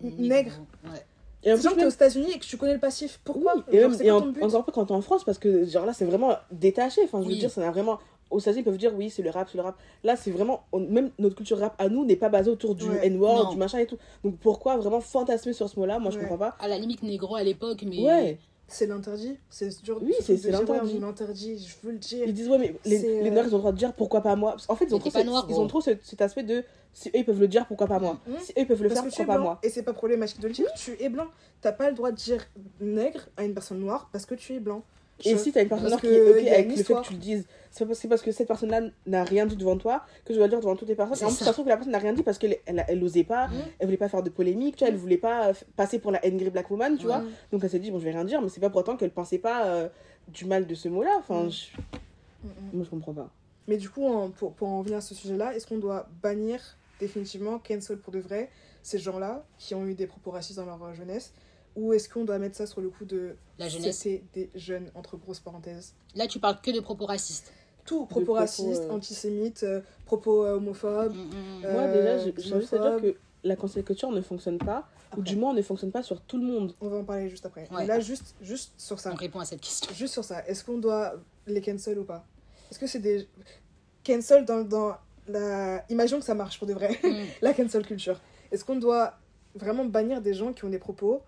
nègre? 0.00 0.52
Ouais. 0.84 1.04
Et 1.44 1.52
en 1.52 1.56
plus, 1.56 1.68
que 1.68 1.74
t'es 1.74 1.84
aux 1.84 1.90
États-Unis 1.90 2.32
et 2.34 2.38
que 2.38 2.44
tu 2.44 2.56
connais 2.56 2.74
le 2.74 2.80
passif. 2.80 3.20
Pourquoi 3.24 3.54
Et, 3.70 3.80
genre, 3.80 3.92
et 4.00 4.10
en, 4.10 4.16
encore 4.42 4.64
plus 4.64 4.72
quand 4.72 4.86
t'es 4.86 4.92
en 4.92 5.02
France, 5.02 5.24
parce 5.24 5.38
que 5.38 5.64
genre 5.66 5.86
là, 5.86 5.92
c'est 5.92 6.04
vraiment 6.04 6.36
détaché. 6.50 7.02
Enfin, 7.04 7.22
je 7.22 7.28
veux 7.28 7.34
dire, 7.34 7.50
ça 7.50 7.60
n'a 7.60 7.70
vraiment. 7.70 7.98
Aux 8.30 8.40
États-Unis, 8.40 8.62
ils 8.62 8.64
peuvent 8.64 8.78
dire 8.78 8.92
oui, 8.96 9.10
c'est 9.10 9.22
le 9.22 9.30
rap, 9.30 9.48
c'est 9.50 9.58
le 9.58 9.62
rap. 9.62 9.76
Là, 10.02 10.16
c'est 10.16 10.30
vraiment. 10.30 10.64
Même 10.72 11.10
notre 11.18 11.36
culture 11.36 11.58
rap 11.58 11.74
à 11.78 11.88
nous 11.88 12.04
n'est 12.04 12.16
pas 12.16 12.30
basée 12.30 12.50
autour 12.50 12.74
du 12.74 12.86
N-word, 13.02 13.50
du 13.50 13.56
machin 13.56 13.78
et 13.78 13.86
tout. 13.86 13.98
Donc 14.24 14.38
pourquoi 14.38 14.76
vraiment 14.76 15.00
fantasmer 15.00 15.52
sur 15.52 15.68
ce 15.68 15.78
mot-là? 15.78 15.98
Moi, 15.98 16.10
je 16.10 16.18
comprends 16.18 16.38
pas. 16.38 16.56
À 16.58 16.68
la 16.68 16.78
limite, 16.78 17.02
négro 17.02 17.36
à 17.36 17.42
l'époque, 17.42 17.84
mais. 17.86 18.00
Ouais. 18.00 18.38
C'est 18.66 18.86
l'interdit. 18.86 19.38
C'est 19.50 19.82
dur. 19.82 20.00
Oui, 20.02 20.14
c'est 20.20 20.42
l'interdit. 20.50 20.98
l'interdit, 20.98 21.58
je 21.58 21.86
veux 21.86 21.92
le 21.92 21.98
dire. 21.98 22.26
Ils 22.26 22.32
disent, 22.32 22.48
ouais, 22.48 22.58
mais 22.58 22.74
les, 22.84 23.22
les, 23.22 23.30
Noirs, 23.30 23.46
ils 23.46 23.54
ont 23.54 23.58
le 23.58 23.60
droit 23.60 23.72
de 23.72 23.76
dire 23.76 23.92
pourquoi 23.92 24.22
pas 24.22 24.36
moi. 24.36 24.56
En 24.68 24.76
fait, 24.76 24.86
ils 24.86 24.94
ont 24.94 24.98
trop, 24.98 25.10
ils 25.48 25.60
ont 25.60 25.66
trop 25.66 25.80
cet, 25.80 26.20
aspect 26.20 26.42
de 26.42 26.64
si 26.92 27.08
eux 27.08 27.18
ils 27.18 27.24
peuvent 27.24 27.40
le 27.40 27.48
dire, 27.48 27.66
pourquoi 27.66 27.86
pas 27.86 27.98
moi 27.98 28.20
mmh. 28.26 28.32
Si 28.42 28.52
eux 28.52 28.60
ils 28.60 28.66
peuvent 28.66 28.82
le 28.82 28.88
faire, 28.88 29.02
pourquoi 29.02 29.26
pas 29.26 29.38
moi 29.38 29.58
Et 29.62 29.68
c'est 29.68 29.82
pas 29.82 29.92
problématique 29.92 30.40
de 30.40 30.48
le 30.48 30.54
dire, 30.54 30.72
tu 30.76 30.96
es 31.00 31.08
blanc. 31.08 31.26
T'as 31.60 31.72
pas 31.72 31.90
le 31.90 31.96
droit 31.96 32.10
de 32.10 32.16
dire 32.16 32.44
nègre 32.80 33.28
à 33.36 33.44
une 33.44 33.54
personne 33.54 33.80
noire 33.80 34.08
parce 34.12 34.26
que 34.26 34.34
tu 34.34 34.54
es 34.54 34.60
blanc. 34.60 34.82
Et 35.24 35.36
si 35.36 35.52
t'as 35.52 35.62
une 35.62 35.68
personne 35.68 35.98
qui 35.98 36.06
est 36.06 36.20
ok 36.22 36.46
avec 36.48 36.76
le 36.76 36.82
fait 36.82 36.94
que 36.94 37.02
tu 37.02 37.12
le 37.12 37.18
dises, 37.18 37.46
c'est 37.70 37.86
parce, 37.86 38.06
parce 38.06 38.22
que 38.22 38.32
cette 38.32 38.48
personne-là 38.48 38.82
n'a 39.06 39.24
rien 39.24 39.46
dit 39.46 39.56
devant 39.56 39.76
toi 39.76 40.04
que 40.24 40.32
je 40.32 40.38
dois 40.38 40.46
le 40.46 40.50
dire 40.50 40.60
devant 40.60 40.76
toutes 40.76 40.88
les 40.88 40.94
personnes. 40.94 41.18
Et 41.20 41.24
en 41.24 41.34
plus, 41.34 41.44
ça 41.44 41.46
se 41.46 41.52
trouve 41.52 41.64
que 41.64 41.70
la 41.70 41.76
personne 41.76 41.92
n'a 41.92 41.98
rien 41.98 42.12
dit 42.12 42.22
parce 42.22 42.38
qu'elle 42.38 42.58
elle, 42.66 42.84
elle, 42.88 43.02
osait 43.02 43.24
pas, 43.24 43.48
mmh. 43.48 43.52
elle 43.78 43.86
voulait 43.86 43.96
pas 43.96 44.08
faire 44.08 44.22
de 44.22 44.30
polémique, 44.30 44.76
tu 44.76 44.84
vois, 44.84 44.88
elle 44.88 44.98
voulait 44.98 45.16
pas 45.16 45.52
passer 45.76 45.98
pour 45.98 46.10
la 46.12 46.20
angry 46.24 46.50
black 46.50 46.70
woman, 46.70 46.96
tu 46.96 47.06
vois. 47.06 47.22
Donc 47.52 47.62
elle 47.64 47.70
s'est 47.70 47.78
dit, 47.78 47.90
bon, 47.90 47.98
je 47.98 48.04
vais 48.04 48.12
rien 48.12 48.24
dire, 48.24 48.42
mais 48.42 48.48
c'est 48.48 48.60
pas 48.60 48.70
pour 48.70 48.80
autant 48.80 48.96
qu'elle 48.96 49.10
pensait 49.10 49.38
pas 49.38 49.66
euh, 49.66 49.88
du 50.28 50.44
mal 50.44 50.66
de 50.66 50.74
ce 50.74 50.88
mot-là. 50.88 51.16
Enfin, 51.18 51.44
mmh. 51.44 52.48
moi 52.72 52.84
je 52.84 52.90
comprends 52.90 53.14
pas. 53.14 53.30
Mais 53.66 53.76
du 53.76 53.88
coup, 53.88 54.08
pour, 54.36 54.52
pour 54.52 54.68
en 54.68 54.82
venir 54.82 54.98
à 54.98 55.00
ce 55.00 55.14
sujet-là, 55.14 55.54
est-ce 55.54 55.66
qu'on 55.66 55.78
doit 55.78 56.08
bannir 56.22 56.60
définitivement 57.00 57.58
cancel 57.58 57.98
pour 57.98 58.12
de 58.12 58.18
vrai 58.18 58.50
ces 58.82 58.98
gens-là 58.98 59.44
qui 59.58 59.74
ont 59.74 59.86
eu 59.86 59.94
des 59.94 60.06
propos 60.06 60.30
racistes 60.30 60.58
dans 60.58 60.66
leur 60.66 60.82
euh, 60.82 60.94
jeunesse 60.94 61.32
ou 61.76 61.92
est-ce 61.92 62.08
qu'on 62.08 62.24
doit 62.24 62.38
mettre 62.38 62.56
ça 62.56 62.66
sur 62.66 62.80
le 62.80 62.88
coup 62.90 63.04
de 63.04 63.36
la 63.58 63.68
jeunesse. 63.68 63.98
c'est 63.98 64.22
des 64.32 64.50
jeunes 64.54 64.90
entre 64.94 65.16
grosses 65.16 65.40
parenthèses. 65.40 65.94
Là 66.14 66.26
tu 66.26 66.38
parles 66.38 66.60
que 66.62 66.70
de 66.70 66.80
propos 66.80 67.06
racistes. 67.06 67.52
Tout 67.84 68.06
propos, 68.06 68.32
racistes 68.32 68.84
euh, 68.84 68.92
antisémites 68.92 69.62
euh, 69.62 69.82
propos 70.06 70.46
homophobes 70.46 71.14
mm, 71.14 71.18
mm, 71.18 71.68
mm. 71.68 71.72
moi 71.72 71.86
déjà 71.88 72.18
j'ai 72.18 72.34
juste 72.36 72.72
à 72.72 72.78
dire 72.78 73.00
que 73.00 73.16
la 73.42 73.56
cancel 73.56 73.84
culture 73.84 74.10
ne 74.10 74.22
fonctionne 74.22 74.56
pas 74.56 74.88
ou 75.18 75.22
du 75.22 75.36
moins 75.36 75.52
ne 75.52 75.60
fonctionne 75.60 75.92
pas 75.92 76.02
sur 76.02 76.20
tout 76.22 76.38
le 76.38 76.44
monde. 76.44 76.74
On 76.80 76.88
va 76.88 76.96
en 76.98 77.04
parler 77.04 77.28
juste 77.28 77.46
après. 77.46 77.68
Mais 77.70 77.86
là 77.86 78.00
juste 78.00 78.34
juste 78.40 78.72
sur 78.78 78.98
ça. 78.98 79.12
On 79.12 79.16
répond 79.16 79.40
à 79.40 79.44
cette 79.44 79.60
question. 79.60 79.92
Juste 79.94 80.14
sur 80.14 80.24
ça. 80.24 80.44
Est-ce 80.46 80.64
qu'on 80.64 80.78
doit 80.78 81.14
les 81.46 81.60
cancel 81.60 81.98
ou 81.98 82.04
pas? 82.04 82.24
Est-ce 82.70 82.78
que 82.78 82.86
c'est 82.86 83.00
des 83.00 83.28
cancel 84.04 84.44
dans, 84.44 84.64
dans 84.64 84.96
la... 85.28 85.84
imaginons 85.88 86.20
que 86.20 86.26
ça 86.26 86.34
marche 86.34 86.58
pour 86.58 86.66
de 86.66 86.74
vrai, 86.74 86.98
mm. 87.02 87.24
la 87.42 87.52
cancel 87.52 87.86
culture. 87.86 88.20
Est-ce 88.50 88.64
qu'on 88.64 88.76
doit 88.76 89.18
vraiment 89.54 89.84
bannir 89.84 90.20
des 90.20 90.34
gens 90.34 90.52
qui 90.52 90.64
ont 90.64 90.70
des 90.70 90.78
propos 90.78 91.22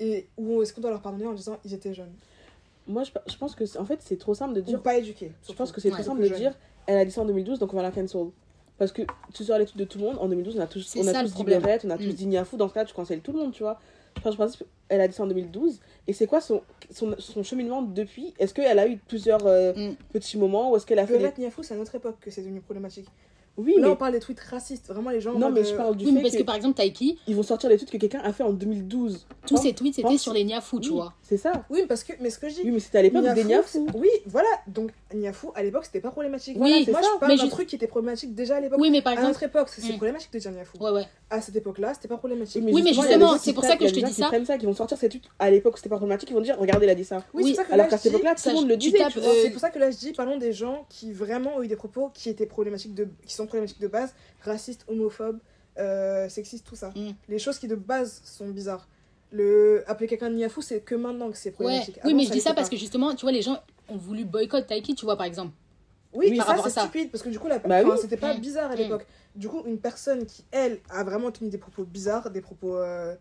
et 0.00 0.26
ou 0.36 0.62
est-ce 0.62 0.72
qu'on 0.72 0.80
doit 0.80 0.90
leur 0.90 1.00
pardonner 1.00 1.26
en 1.26 1.32
disant 1.32 1.58
ils 1.64 1.74
étaient 1.74 1.94
jeunes? 1.94 2.12
Moi, 2.88 3.02
je, 3.02 3.10
je 3.26 3.36
pense 3.36 3.54
que 3.54 3.64
en 3.78 3.84
fait 3.84 4.00
c'est 4.02 4.18
trop 4.18 4.34
simple 4.34 4.54
de 4.54 4.60
dire. 4.60 4.78
Ou 4.78 4.82
pas 4.82 4.96
éduqué. 4.96 5.32
Je 5.48 5.52
pense 5.52 5.72
que 5.72 5.80
c'est 5.80 5.90
trop 5.90 6.02
simple 6.02 6.22
de 6.22 6.28
dire 6.28 6.54
elle 6.86 6.98
a 6.98 7.04
dit 7.04 7.10
ça 7.10 7.22
en 7.22 7.24
2012 7.24 7.58
donc 7.58 7.72
on 7.72 7.76
va 7.76 7.82
la 7.82 7.90
cancel. 7.90 8.26
Parce 8.78 8.92
que 8.92 9.02
tu 9.32 9.42
sors 9.42 9.58
l'étude 9.58 9.78
de 9.78 9.84
tout 9.84 9.98
le 9.98 10.04
monde, 10.04 10.18
en 10.20 10.28
2012 10.28 10.58
on 10.58 10.60
a 10.60 10.66
tous, 10.66 10.96
on 10.96 11.06
a 11.06 11.22
tous 11.22 11.34
dit 11.34 11.44
Bérette, 11.44 11.86
on 11.86 11.90
a 11.90 11.96
tous 11.96 12.08
mm. 12.08 12.12
dit 12.12 12.26
Niafou, 12.26 12.58
dans 12.58 12.68
ce 12.68 12.74
cas 12.74 12.84
tu 12.84 12.94
cancelles 12.94 13.20
tout 13.20 13.32
le 13.32 13.38
monde, 13.38 13.52
tu 13.52 13.62
vois. 13.62 13.80
Je 14.24 14.36
pense, 14.36 14.62
elle 14.88 15.00
a 15.00 15.08
dit 15.08 15.14
ça 15.14 15.22
en 15.22 15.26
2012. 15.26 15.80
Et 16.06 16.12
c'est 16.12 16.26
quoi 16.26 16.40
son, 16.40 16.62
son, 16.90 17.14
son, 17.18 17.42
cheminement 17.42 17.82
depuis? 17.82 18.34
Est-ce 18.38 18.54
qu'elle 18.54 18.78
a 18.78 18.86
eu 18.86 18.96
plusieurs 18.96 19.46
euh, 19.46 19.72
mm. 19.72 19.96
petits 20.12 20.38
moments 20.38 20.72
ou 20.72 20.76
est-ce 20.76 20.86
qu'elle 20.86 20.98
a 20.98 21.06
fait. 21.06 21.18
Des... 21.18 21.42
Niafou, 21.42 21.62
c'est 21.62 21.74
à 21.74 21.76
notre 21.76 21.94
époque 21.94 22.16
que 22.20 22.30
c'est 22.30 22.42
devenu 22.42 22.60
problématique. 22.60 23.08
Oui, 23.56 23.74
Là, 23.78 23.90
on 23.90 23.96
parle 23.96 24.12
des 24.12 24.20
tweets 24.20 24.40
racistes. 24.40 24.88
Vraiment, 24.88 25.10
les 25.10 25.20
gens. 25.20 25.38
Non, 25.38 25.50
mais 25.50 25.64
je 25.64 25.74
parle 25.74 25.96
du 25.96 26.06
oui, 26.06 26.14
fait 26.14 26.22
parce 26.22 26.36
que, 26.36 26.42
par 26.42 26.54
exemple, 26.54 26.76
Taiki. 26.76 27.18
Ils 27.26 27.34
vont 27.34 27.42
sortir 27.42 27.70
les 27.70 27.76
tweets 27.76 27.90
que 27.90 27.96
quelqu'un 27.96 28.20
a 28.20 28.32
fait 28.32 28.42
en 28.42 28.52
2012. 28.52 29.26
Tous 29.46 29.56
ces 29.56 29.72
tweets, 29.72 29.94
c'était 29.94 30.18
sur 30.18 30.32
les 30.32 30.44
Niafou, 30.44 30.80
tu 30.80 30.90
vois. 30.90 31.14
C'est 31.22 31.36
ça. 31.36 31.64
Oui, 31.70 31.84
parce 31.88 32.04
que. 32.04 32.12
Mais 32.20 32.30
ce 32.30 32.38
que 32.38 32.48
je 32.48 32.54
dis. 32.54 32.60
Oui, 32.64 32.70
mais 32.72 32.80
c'était 32.80 32.98
à 32.98 33.02
l'époque 33.02 33.24
des 33.34 33.44
Niafou. 33.44 33.86
Oui, 33.94 34.08
voilà. 34.26 34.48
Donc, 34.66 34.90
Niafou, 35.14 35.52
à 35.54 35.62
l'époque, 35.62 35.84
c'était 35.84 36.00
pas 36.00 36.10
problématique. 36.10 36.56
Oui, 36.58 36.84
voilà, 36.88 37.00
moi, 37.00 37.10
je 37.14 37.20
parle 37.20 37.38
d'un 37.38 37.48
truc 37.48 37.68
qui 37.68 37.76
était 37.76 37.86
problématique 37.86 38.34
déjà 38.34 38.56
à 38.56 38.60
l'époque. 38.60 38.78
Oui, 38.80 38.90
mais 38.90 39.02
par 39.02 39.12
exemple. 39.12 39.26
À 39.26 39.32
notre 39.32 39.42
époque, 39.42 39.68
c'est 39.68 39.82
mm. 39.82 39.96
problématique 39.96 40.32
de 40.32 40.38
dire 40.38 40.50
Niafou. 40.50 40.78
Ouais, 40.78 40.90
ouais. 40.90 41.04
À 41.30 41.40
cette 41.40 41.56
époque-là, 41.56 41.94
c'était 41.94 42.08
pas 42.08 42.18
problématique. 42.18 42.62
Oui, 42.64 42.82
mais 42.82 42.92
justement, 42.92 43.38
c'est 43.38 43.52
pour 43.52 43.64
ça 43.64 43.76
que 43.76 43.86
je 43.86 43.94
te 43.94 44.00
dis 44.00 44.12
ça. 44.12 44.30
Ils 44.36 44.46
ça, 44.46 44.58
qui 44.58 44.66
vont 44.66 44.74
sortir 44.74 44.98
ces 44.98 45.08
tweets 45.08 45.24
à 45.38 45.50
l'époque, 45.50 45.76
c'était 45.78 45.88
pas 45.88 45.96
problématique. 45.96 46.30
Ils 46.30 46.34
vont 46.34 46.40
dire, 46.40 46.58
regardez, 46.58 46.86
il 46.86 46.90
a 46.90 46.94
dit 46.94 47.04
ça. 47.04 47.22
Oui, 47.32 47.56
alors 47.70 47.88
qu'à 47.88 47.98
cette 47.98 48.12
époque-là, 48.12 48.34
tout 48.34 48.48
le 48.48 48.54
monde 48.54 48.68
le 48.68 48.76
disait. 48.76 48.98
C'est 49.42 49.50
pour 49.50 49.60
ça 49.60 49.70
que 49.70 49.78
là, 49.78 49.90
je 49.90 49.96
dis, 49.96 50.12
parlons 50.12 50.36
des 50.36 50.52
gens 50.52 50.86
qui 50.88 51.12
vraiment 51.12 51.56
ont 51.56 51.62
eu 51.62 51.68
des 51.68 51.76
propos 51.76 52.10
qui 52.12 52.28
étaient 52.28 52.46
problématiques 52.46 52.92
qui 53.26 53.34
sont 53.34 53.45
problématiques 53.46 53.80
de 53.80 53.88
base 53.88 54.14
raciste, 54.42 54.84
homophobe, 54.88 55.38
euh, 55.78 56.28
sexiste, 56.28 56.66
tout 56.66 56.76
ça. 56.76 56.90
Mm. 56.96 57.10
Les 57.28 57.38
choses 57.38 57.58
qui 57.58 57.68
de 57.68 57.74
base 57.74 58.20
sont 58.24 58.48
bizarres. 58.48 58.88
Le 59.32 59.84
appeler 59.86 60.06
quelqu'un 60.06 60.30
de 60.30 60.36
niafou, 60.36 60.62
c'est 60.62 60.80
que 60.80 60.94
maintenant 60.94 61.30
que 61.30 61.36
c'est 61.36 61.50
problématique. 61.50 61.98
Oui, 62.04 62.14
mais 62.14 62.24
je 62.24 62.30
dis 62.30 62.40
ça 62.40 62.54
parce 62.54 62.68
que 62.68 62.76
justement, 62.76 63.14
tu 63.14 63.22
vois, 63.22 63.32
les 63.32 63.42
gens 63.42 63.60
ont 63.88 63.96
voulu 63.96 64.24
boycott 64.24 64.66
Taiki, 64.66 64.94
tu 64.94 65.04
vois, 65.04 65.16
par 65.16 65.26
exemple. 65.26 65.52
Oui, 66.12 66.28
oui 66.30 66.38
ça 66.38 66.56
c'est 66.62 66.70
stupide 66.70 67.10
parce 67.10 67.22
que 67.22 67.28
du 67.28 67.38
coup, 67.38 67.48
la... 67.48 67.58
bah, 67.58 67.82
c'était 68.00 68.16
pas 68.16 68.34
mm. 68.34 68.40
bizarre 68.40 68.70
à 68.70 68.74
mm. 68.74 68.78
l'époque. 68.78 69.06
Du 69.34 69.48
coup, 69.48 69.62
une 69.66 69.78
personne 69.78 70.24
qui, 70.24 70.44
elle, 70.50 70.80
a 70.88 71.04
vraiment 71.04 71.30
tenu 71.30 71.50
des 71.50 71.58
propos 71.58 71.84
bizarres, 71.84 72.30
des 72.30 72.40
propos, 72.40 72.76
euh, 72.76 73.14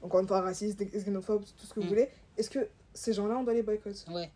encore 0.00 0.20
une 0.20 0.26
fois, 0.26 0.40
racistes, 0.40 0.82
xénophobes, 0.82 1.44
tout 1.44 1.66
ce 1.66 1.74
que 1.74 1.80
vous 1.80 1.88
voulez, 1.88 2.08
est-ce 2.38 2.48
que 2.48 2.68
ces 2.94 3.12
gens-là, 3.12 3.36
on 3.38 3.44
doit 3.44 3.54
les 3.54 3.62
boycotter? 3.62 4.10
Ouais. 4.10 4.30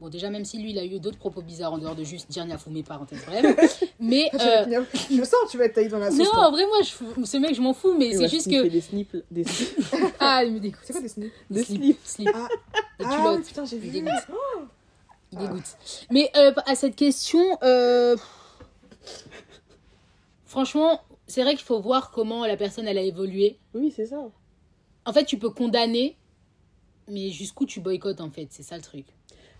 Bon, 0.00 0.08
déjà, 0.08 0.30
même 0.30 0.46
si 0.46 0.56
lui, 0.56 0.70
il 0.70 0.78
a 0.78 0.84
eu 0.84 0.98
d'autres 0.98 1.18
propos 1.18 1.42
bizarres 1.42 1.74
en 1.74 1.78
dehors 1.78 1.94
de 1.94 2.04
juste 2.04 2.30
dire 2.30 2.46
mes 2.70 2.82
parenthèse 2.82 3.22
bref. 3.26 3.84
Mais. 4.00 4.30
Euh... 4.32 4.82
je 5.10 5.22
sens, 5.22 5.50
tu 5.50 5.58
vas 5.58 5.66
être 5.66 5.74
taillé 5.74 5.90
dans 5.90 5.98
la 5.98 6.10
sauce. 6.10 6.20
Non, 6.20 6.40
en 6.40 6.50
vrai, 6.50 6.64
moi, 6.66 6.78
je, 6.82 7.24
ce 7.26 7.36
mec, 7.36 7.54
je 7.54 7.60
m'en 7.60 7.74
fous, 7.74 7.94
mais 7.98 8.16
c'est 8.16 8.28
juste 8.28 8.50
que. 8.50 8.66
des 8.66 8.80
snips. 8.80 9.16
Des 9.30 9.44
ah, 10.20 10.42
il 10.42 10.54
me 10.54 10.60
dégoûte. 10.60 10.80
C'est 10.84 10.94
quoi 10.94 11.02
des 11.02 11.08
snips? 11.08 11.32
Des 11.50 11.64
slips. 11.64 12.00
Slip. 12.02 12.30
Ah, 12.34 12.48
ah 13.04 13.36
putain, 13.46 13.66
j'ai 13.66 13.76
vu. 13.76 13.88
Il 13.88 13.92
dégoûte. 13.92 14.12
Oh 14.32 14.60
il 15.32 15.38
dégoûte. 15.38 15.76
Mais 16.10 16.30
euh, 16.34 16.52
à 16.64 16.74
cette 16.74 16.96
question, 16.96 17.58
euh... 17.62 18.16
franchement, 20.46 21.02
c'est 21.26 21.42
vrai 21.42 21.56
qu'il 21.56 21.64
faut 21.66 21.80
voir 21.80 22.10
comment 22.10 22.46
la 22.46 22.56
personne, 22.56 22.88
elle 22.88 22.98
a 22.98 23.02
évolué. 23.02 23.58
Oui, 23.74 23.92
c'est 23.94 24.06
ça. 24.06 24.30
En 25.04 25.12
fait, 25.12 25.24
tu 25.24 25.38
peux 25.38 25.50
condamner, 25.50 26.16
mais 27.06 27.30
jusqu'où 27.30 27.66
tu 27.66 27.80
boycottes, 27.80 28.22
en 28.22 28.30
fait? 28.30 28.48
C'est 28.50 28.62
ça 28.62 28.76
le 28.76 28.82
truc. 28.82 29.04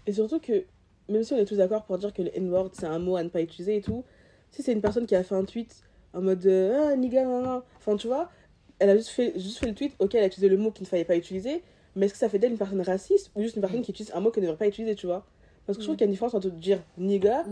Et 0.07 0.13
surtout 0.13 0.41
que, 0.41 0.65
même 1.09 1.23
si 1.23 1.33
on 1.33 1.37
est 1.37 1.45
tous 1.45 1.57
d'accord 1.57 1.85
pour 1.85 1.99
dire 1.99 2.13
que 2.13 2.23
le 2.23 2.37
N-word 2.37 2.71
c'est 2.73 2.87
un 2.87 2.99
mot 2.99 3.17
à 3.17 3.23
ne 3.23 3.29
pas 3.29 3.41
utiliser 3.41 3.77
et 3.77 3.81
tout, 3.81 4.05
si 4.51 4.63
c'est 4.63 4.73
une 4.73 4.81
personne 4.81 5.07
qui 5.07 5.15
a 5.15 5.23
fait 5.23 5.35
un 5.35 5.45
tweet 5.45 5.83
en 6.13 6.23
mode 6.23 6.45
euh, 6.47 6.91
ah, 6.93 6.97
nigga, 6.97 7.63
enfin 7.77 7.97
tu 7.97 8.07
vois, 8.07 8.31
elle 8.79 8.91
a 8.91 8.97
juste 8.97 9.11
fait, 9.11 9.33
juste 9.37 9.59
fait 9.59 9.67
le 9.67 9.75
tweet, 9.75 9.95
ok, 9.99 10.15
elle 10.15 10.25
a 10.25 10.27
utilisé 10.27 10.49
le 10.49 10.57
mot 10.57 10.71
qu'il 10.71 10.85
ne 10.85 10.89
fallait 10.89 11.05
pas 11.05 11.17
utiliser, 11.17 11.63
mais 11.95 12.07
est-ce 12.07 12.15
que 12.15 12.19
ça 12.19 12.29
fait 12.29 12.39
d'elle 12.39 12.53
une 12.53 12.59
personne 12.59 12.81
raciste 12.81 13.31
ou 13.35 13.43
juste 13.43 13.57
une 13.57 13.63
personne 13.63 13.83
qui 13.83 13.91
utilise 13.91 14.13
un 14.15 14.21
mot 14.21 14.31
qu'elle 14.31 14.43
ne 14.43 14.49
devrait 14.49 14.59
pas 14.59 14.69
utiliser, 14.69 14.95
tu 14.95 15.07
vois? 15.07 15.25
Parce 15.67 15.77
que 15.77 15.83
je 15.83 15.87
trouve 15.87 15.97
qu'il 15.97 16.05
y 16.05 16.05
a 16.05 16.07
une 16.07 16.13
différence 16.13 16.35
entre 16.35 16.51
dire 16.51 16.81
nigga 16.99 17.45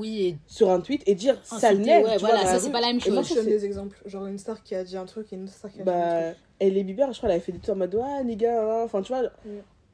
sur 0.46 0.70
un 0.70 0.80
tweet 0.80 1.02
et 1.06 1.14
dire 1.14 1.38
sale 1.44 1.78
nègre. 1.78 2.08
Ouais, 2.08 2.16
voilà, 2.18 2.44
ça 2.44 2.58
c'est 2.58 2.70
pas 2.70 2.80
la 2.80 2.88
même 2.88 3.00
chose. 3.00 3.12
Moi, 3.12 3.22
je 3.22 3.34
donne 3.34 3.46
des 3.46 3.64
exemples. 3.64 4.02
Genre 4.06 4.26
une 4.26 4.38
star 4.38 4.62
qui 4.64 4.74
a 4.74 4.82
dit 4.82 4.96
un 4.96 5.04
truc 5.04 5.32
et 5.32 5.36
une 5.36 5.46
star 5.46 5.70
qui 5.70 5.80
a 5.80 5.84
dit 5.84 5.88
un 5.88 5.92
bah, 5.92 6.22
truc. 6.32 6.36
Elle 6.58 6.76
est 6.78 6.82
Bieber, 6.82 7.12
je 7.12 7.18
crois, 7.18 7.28
elle 7.28 7.36
avait 7.36 7.44
fait 7.44 7.52
des 7.52 7.60
trucs 7.60 7.76
en 7.76 7.78
mode 7.78 7.96
ah 8.02 8.24
nigga, 8.24 8.82
enfin 8.84 9.02
tu 9.02 9.12
vois, 9.12 9.30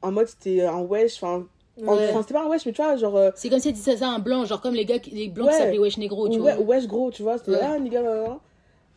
en 0.01 0.11
mode 0.11 0.27
c'était 0.27 0.61
un 0.63 0.81
wesh, 0.81 1.21
enfin 1.21 1.45
Enfin, 1.81 2.21
c'était 2.21 2.33
pas 2.33 2.45
un 2.45 2.47
wesh, 2.47 2.65
mais 2.65 2.71
tu 2.71 2.81
vois, 2.81 2.95
genre. 2.95 3.15
Euh, 3.15 3.31
c'est 3.35 3.49
comme 3.49 3.59
si 3.59 3.69
tu 3.69 3.73
disais 3.73 3.97
ça 3.97 4.09
un 4.09 4.19
blanc, 4.19 4.45
genre 4.45 4.61
comme 4.61 4.75
les 4.75 4.85
gars, 4.85 4.97
les 5.11 5.27
blancs 5.27 5.49
qui 5.49 5.57
s'appelaient 5.57 5.79
wesh 5.79 5.97
négro, 5.97 6.29
tu 6.29 6.39
ouais, 6.39 6.55
vois. 6.55 6.75
Wesh 6.75 6.87
gros, 6.87 7.11
tu 7.11 7.23
vois. 7.23 7.37
C'était 7.37 7.59
ah, 7.61 7.77
nigga, 7.79 8.01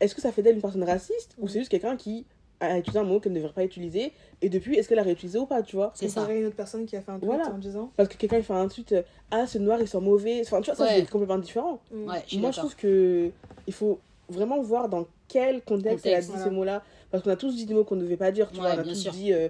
Est-ce 0.00 0.14
que 0.14 0.20
ça 0.20 0.32
fait 0.32 0.42
d'elle 0.42 0.56
une 0.56 0.60
personne 0.60 0.84
raciste 0.84 1.34
ou 1.38 1.48
c'est 1.48 1.58
juste 1.58 1.70
quelqu'un 1.70 1.96
qui 1.96 2.24
a 2.60 2.78
utilisé 2.78 2.98
un 2.98 3.04
mot 3.04 3.20
qu'elle 3.20 3.32
ne 3.32 3.38
devrait 3.38 3.52
pas 3.52 3.64
utiliser 3.64 4.12
et 4.42 4.48
depuis, 4.48 4.76
est-ce 4.76 4.88
qu'elle 4.88 4.98
a 4.98 5.02
réutilisé 5.02 5.38
ou 5.38 5.46
pas, 5.46 5.62
tu 5.62 5.76
vois? 5.76 5.92
C'est 5.94 6.08
ça. 6.08 6.30
une 6.32 6.46
autre 6.46 6.56
personne 6.56 6.86
qui 6.86 6.96
a 6.96 7.02
fait 7.02 7.10
un 7.10 7.18
tweet 7.18 7.30
en 7.30 7.58
disant? 7.58 7.90
Parce 7.96 8.08
que 8.08 8.16
quelqu'un 8.16 8.38
il 8.38 8.44
fait 8.44 8.52
un 8.52 8.68
tweet, 8.68 8.92
euh, 8.92 9.02
ah, 9.30 9.46
ce 9.46 9.58
noir, 9.58 9.80
ils 9.80 9.88
sont 9.88 10.00
mauvais. 10.00 10.40
Enfin, 10.44 10.60
tu 10.60 10.70
vois, 10.70 10.76
ça, 10.76 10.88
c'est 10.88 11.08
complètement 11.08 11.38
différent. 11.38 11.80
Mm. 11.92 12.04
Moi, 12.38 12.50
je 12.50 12.56
trouve 12.58 12.76
que 12.76 13.30
il 13.66 13.72
faut 13.72 13.98
vraiment 14.28 14.60
voir 14.60 14.88
dans 14.88 15.06
quel 15.26 15.62
contexte, 15.62 16.06
elle 16.06 16.14
a 16.14 16.20
dit 16.20 16.32
ces 16.42 16.50
mots-là. 16.50 16.82
Parce 17.10 17.24
qu'on 17.24 17.30
a 17.30 17.36
tous 17.36 17.56
dit 17.56 17.64
des 17.64 17.74
mots 17.74 17.84
qu'on 17.84 17.96
ne 17.96 18.02
devait 18.02 18.16
pas 18.16 18.30
dire, 18.30 18.50
tu 18.50 18.60
vois. 18.60 18.70
On 18.74 18.78
a 18.78 18.82
tous 18.82 19.08
dit. 19.10 19.32
Euh, 19.32 19.48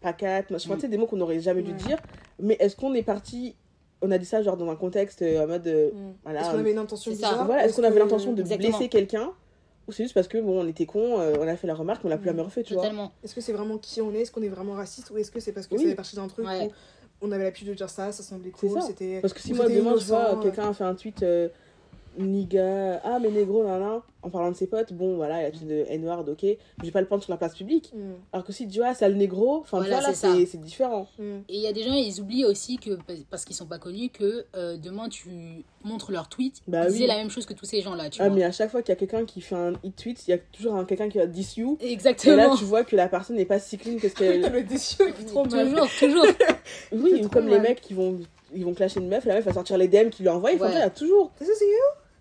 pacate, 0.00 0.50
machin, 0.50 0.74
tu 0.74 0.80
sais, 0.82 0.88
des 0.88 0.98
mots 0.98 1.06
qu'on 1.06 1.16
n'aurait 1.16 1.40
jamais 1.40 1.62
dû 1.62 1.72
dire. 1.72 1.98
Mais 2.40 2.56
est-ce 2.60 2.76
qu'on 2.76 2.94
est 2.94 3.02
parti 3.02 3.56
on 4.00 4.10
a 4.10 4.18
dit 4.18 4.24
ça 4.24 4.42
genre 4.42 4.56
dans 4.56 4.70
un 4.70 4.76
contexte 4.76 5.22
en 5.22 5.46
mode 5.46 5.66
mm. 5.66 6.30
est-ce 6.30 6.50
qu'on 6.50 6.58
avait 6.58 6.70
une 6.72 6.78
intention 6.78 7.10
bizarre 7.10 7.46
voilà, 7.46 7.64
est-ce 7.64 7.76
qu'on 7.76 7.82
avait 7.84 7.98
l'intention 7.98 8.32
de 8.32 8.42
blesser 8.42 8.88
quelqu'un 8.88 9.32
ou 9.88 9.92
c'est 9.92 10.04
juste 10.04 10.14
parce 10.14 10.28
que 10.28 10.38
bon 10.38 10.62
on 10.62 10.68
était 10.68 10.86
con 10.86 11.16
on 11.16 11.48
a 11.48 11.56
fait 11.56 11.66
la 11.66 11.74
remarque 11.74 12.04
on 12.04 12.08
l'a 12.08 12.16
plus 12.16 12.26
jamais 12.26 12.42
refait 12.42 12.62
tu 12.62 12.74
vois. 12.74 12.86
Est-ce 13.24 13.34
que 13.34 13.40
c'est 13.40 13.52
vraiment 13.52 13.78
qui 13.78 14.00
on 14.00 14.12
est? 14.14 14.20
Est-ce 14.20 14.30
qu'on 14.30 14.42
est 14.42 14.48
vraiment 14.48 14.74
raciste 14.74 15.10
ou 15.10 15.18
est-ce 15.18 15.30
que 15.30 15.40
c'est 15.40 15.52
parce 15.52 15.66
que 15.66 15.74
oui. 15.74 15.82
ça 15.82 15.88
fait 15.88 15.94
partie 15.94 16.16
d'un 16.16 16.28
truc 16.28 16.46
où 16.46 16.70
on 17.26 17.32
avait 17.32 17.42
l'habitude 17.42 17.68
de 17.68 17.74
dire 17.74 17.90
ça 17.90 18.12
ça 18.12 18.22
semblait 18.22 18.50
cool 18.50 18.80
c'était 18.82 19.20
parce 19.20 19.34
que 19.34 19.40
si 19.40 19.52
moi 19.52 19.68
demain 19.68 19.96
je 19.96 20.04
vois 20.04 20.38
quelqu'un 20.40 20.68
a 20.68 20.72
fait 20.72 20.84
un 20.84 20.94
tweet 20.94 21.24
niga, 22.18 23.00
ah 23.04 23.18
mais 23.20 23.30
négro, 23.30 23.64
nan, 23.64 24.00
en 24.22 24.30
parlant 24.30 24.50
de 24.50 24.56
ses 24.56 24.66
potes, 24.66 24.92
bon 24.92 25.16
voilà, 25.16 25.42
il 25.42 25.46
a 25.46 25.50
de 25.50 25.84
N-word, 25.88 26.24
ok, 26.28 26.42
mais 26.42 26.58
je 26.80 26.84
vais 26.86 26.90
pas 26.90 27.00
le 27.00 27.06
prendre 27.06 27.22
sur 27.22 27.30
la 27.30 27.36
place 27.36 27.54
publique. 27.54 27.92
Mm. 27.94 28.12
Alors 28.32 28.44
que 28.44 28.52
si 28.52 28.64
tu 28.64 28.70
dis, 28.70 28.80
ah, 28.82 28.94
c'est 28.94 29.08
le 29.08 29.14
négro, 29.14 29.58
enfin 29.60 29.78
voilà, 29.78 30.12
c'est 30.12 30.60
différent. 30.60 31.08
Mm. 31.18 31.38
Et 31.48 31.56
il 31.56 31.60
y 31.60 31.66
a 31.66 31.72
des 31.72 31.82
gens, 31.84 31.92
ils 31.94 32.20
oublient 32.20 32.44
aussi 32.44 32.78
que, 32.78 32.98
parce 33.30 33.44
qu'ils 33.44 33.56
sont 33.56 33.66
pas 33.66 33.78
connus, 33.78 34.10
que 34.10 34.46
euh, 34.56 34.76
demain 34.76 35.08
tu 35.08 35.64
montres 35.84 36.10
leur 36.10 36.28
tweet, 36.28 36.62
bah, 36.66 36.88
ils 36.88 36.92
oui. 36.92 37.06
la 37.06 37.16
même 37.16 37.30
chose 37.30 37.46
que 37.46 37.54
tous 37.54 37.66
ces 37.66 37.80
gens-là, 37.80 38.10
tu 38.10 38.20
ah, 38.20 38.28
vois. 38.28 38.36
mais 38.36 38.44
à 38.44 38.52
chaque 38.52 38.70
fois 38.70 38.82
qu'il 38.82 38.90
y 38.90 38.96
a 38.96 38.96
quelqu'un 38.96 39.24
qui 39.24 39.40
fait 39.40 39.54
un 39.54 39.72
hit 39.84 39.96
tweet, 39.96 40.26
il 40.26 40.32
y 40.32 40.34
a 40.34 40.38
toujours 40.38 40.84
quelqu'un 40.86 41.08
qui 41.08 41.18
va 41.18 41.26
diss 41.26 41.56
you. 41.56 41.78
Exactement. 41.80 42.34
Et 42.34 42.36
là, 42.36 42.54
tu 42.58 42.64
vois 42.64 42.84
que 42.84 42.96
la 42.96 43.08
personne 43.08 43.36
n'est 43.36 43.44
pas 43.44 43.58
si 43.60 43.78
clean 43.78 43.98
que 43.98 44.08
ce 44.08 44.14
qu'elle. 44.14 44.40
le 44.52 44.62
diss 44.62 44.98
you, 44.98 45.06
trop 45.26 45.44
mal. 45.44 45.68
Toujours, 45.68 45.88
toujours. 45.98 46.26
oui, 46.92 47.22
ou 47.24 47.28
comme 47.28 47.48
les 47.48 47.60
mecs 47.60 47.80
qui 47.80 47.94
vont 47.94 48.18
ils 48.54 48.64
vont 48.64 48.74
clasher 48.74 49.00
une 49.00 49.08
meuf, 49.08 49.24
la 49.24 49.34
meuf 49.34 49.44
va 49.44 49.52
sortir 49.52 49.78
les 49.78 49.88
DM 49.88 50.08
qui 50.08 50.22
lui 50.22 50.28
envoient, 50.28 50.52
il 50.52 50.58
faut 50.58 50.66
dire, 50.66 50.76
il 50.76 50.80
y 50.80 50.82
a 50.82 50.90
toujours. 50.90 51.30
C'est 51.38 51.44
ça, 51.44 51.52
c'est 51.58 51.66
you? 51.66 51.70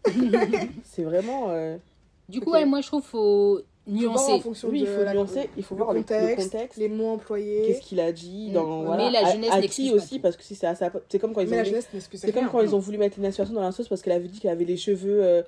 c'est 0.84 1.04
vraiment. 1.04 1.48
Euh, 1.50 1.78
du 2.30 2.40
coup, 2.40 2.54
moi 2.66 2.82
je 2.82 2.88
trouve 2.88 3.02
qu'il 3.02 3.10
faut 3.10 3.62
nuancer. 3.88 4.34
En 4.34 4.40
fonction 4.40 4.70
oui, 4.70 4.82
il 4.82 4.88
faut 4.88 5.04
nuancer, 5.04 5.50
il 5.58 5.64
faut 5.64 5.76
voir 5.76 5.94
le 5.94 6.02
contexte, 6.02 6.78
les 6.78 6.90
mots 6.90 7.10
employés. 7.10 7.64
Qu'est-ce 7.68 7.82
qu'il 7.82 8.00
a 8.00 8.12
dit 8.12 8.52
dans. 8.52 8.84
Voilà, 8.84 9.06
mais 9.06 9.12
la 9.12 9.32
jeunesse 9.32 9.56
n'excuse 9.56 9.94
aussi, 9.94 10.20
parce 10.20 10.36
que 10.38 10.44
si 10.44 10.56
c'est 10.56 10.68
C'est 11.10 11.20
comme 11.20 11.34
quand 11.34 11.42
ils 11.42 11.54
ont. 11.54 11.82
C'est 12.14 12.32
comme 12.32 12.50
quand 12.50 12.62
ils 12.62 12.76
ont 12.76 12.80
voulu 12.80 12.98
mettre 12.98 13.18
une 13.18 13.30
situation 13.30 13.56
dans 13.56 13.62
la 13.62 13.72
sauce 13.72 13.88
parce 13.88 14.02
qu'elle 14.02 14.14
avait 14.14 14.28
dit 14.28 14.40
qu'elle 14.40 14.52
avait 14.52 14.66
les 14.66 14.78
cheveux. 14.78 15.24
Euh, 15.24 15.42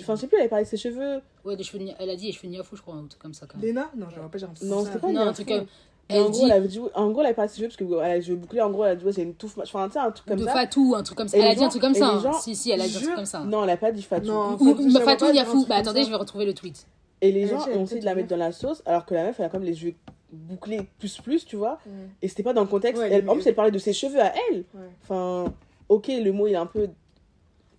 enfin, 0.00 0.16
je 0.16 0.22
sais 0.22 0.26
plus, 0.26 0.36
elle 0.36 0.42
avait 0.42 0.50
parlé 0.50 0.64
de 0.64 0.70
ses 0.70 0.76
cheveux. 0.76 1.20
Ouais, 1.44 1.56
des 1.56 1.64
cheveux. 1.64 1.84
Elle 1.98 2.10
a 2.10 2.16
dit 2.16 2.26
les 2.26 2.32
cheveux 2.32 2.48
niafou, 2.48 2.76
je 2.76 2.82
crois, 2.82 2.94
un 2.94 3.06
truc 3.06 3.20
comme 3.20 3.34
ça. 3.34 3.46
Quand 3.46 3.58
même. 3.58 3.66
Léna 3.66 3.90
Non, 3.96 4.06
je 4.10 4.16
me 4.16 4.22
rappelle, 4.22 4.40
j'ai 4.40 4.66
Non, 4.66 4.84
c'était 4.84 4.98
pas 4.98 5.12
Non, 5.12 5.20
un 5.20 5.32
truc 5.32 5.48
comme. 5.48 5.66
Elle 6.08 6.22
en, 6.22 6.28
dit... 6.28 6.38
gros, 6.38 6.46
elle 6.46 6.52
avait 6.52 6.68
dit, 6.68 6.80
en 6.94 7.10
gros, 7.10 7.20
elle 7.20 7.26
avait 7.26 7.34
pas 7.34 7.48
ses 7.48 7.56
cheveux 7.56 7.68
parce 7.68 7.76
qu'elle 7.76 7.98
a 7.98 8.20
cheveux 8.20 8.36
bouclés. 8.36 8.60
En 8.60 8.70
gros, 8.70 8.84
elle 8.84 8.92
a 8.92 8.96
dit, 8.96 9.04
ouais, 9.04 9.12
c'est 9.12 9.22
une 9.22 9.34
touffe. 9.34 9.58
Enfin, 9.58 9.86
tu 9.86 9.94
sais, 9.94 9.98
un 9.98 10.10
truc 10.10 10.26
comme 10.26 10.38
de 10.38 10.44
ça. 10.44 10.52
De 10.52 10.58
Fatou, 10.58 10.94
un 10.96 11.02
truc 11.02 11.16
comme 11.16 11.28
ça. 11.28 11.38
elle 11.38 11.46
a 11.46 11.54
dit 11.54 11.64
un 11.64 11.68
truc 11.68 11.82
comme 11.82 11.94
ça. 11.94 12.08
Hein. 12.08 12.32
Si, 12.40 12.54
si, 12.54 12.70
elle 12.70 12.80
a 12.80 12.88
dit 12.88 12.96
un 12.96 13.00
truc 13.00 13.14
comme 13.14 13.24
ça. 13.24 13.40
Non, 13.44 13.64
elle 13.64 13.70
a 13.70 13.76
pas 13.76 13.92
dit 13.92 14.02
Fatou. 14.02 14.26
Non, 14.26 14.58
Fatou, 14.58 14.90
Fatou 14.90 15.32
Yafou. 15.32 15.66
Bah 15.66 15.76
attendez, 15.76 16.04
je 16.04 16.10
vais 16.10 16.16
retrouver 16.16 16.44
le 16.44 16.54
tweet. 16.54 16.86
Et 17.20 17.32
les 17.32 17.46
gens 17.46 17.66
ont 17.68 17.84
essayé 17.84 18.00
de 18.00 18.04
la 18.04 18.14
mettre 18.14 18.28
dans 18.28 18.36
la 18.36 18.52
sauce 18.52 18.82
alors 18.84 19.06
que 19.06 19.14
la 19.14 19.24
meuf, 19.24 19.36
elle 19.38 19.46
a 19.46 19.48
comme 19.48 19.62
les 19.62 19.82
yeux 19.82 19.94
bouclés 20.30 20.88
plus 20.98 21.18
plus, 21.20 21.44
tu 21.46 21.56
vois. 21.56 21.78
Et 22.20 22.28
c'était 22.28 22.42
pas 22.42 22.52
dans 22.52 22.62
le 22.62 22.68
contexte. 22.68 23.02
En 23.26 23.34
plus, 23.34 23.46
elle 23.46 23.54
parlait 23.54 23.70
de 23.70 23.78
ses 23.78 23.92
cheveux 23.92 24.20
à 24.20 24.32
elle. 24.50 24.64
Enfin, 25.02 25.52
ok, 25.88 26.08
le 26.08 26.32
mot, 26.32 26.46
il 26.46 26.52
est 26.52 26.56
un 26.56 26.66
peu. 26.66 26.88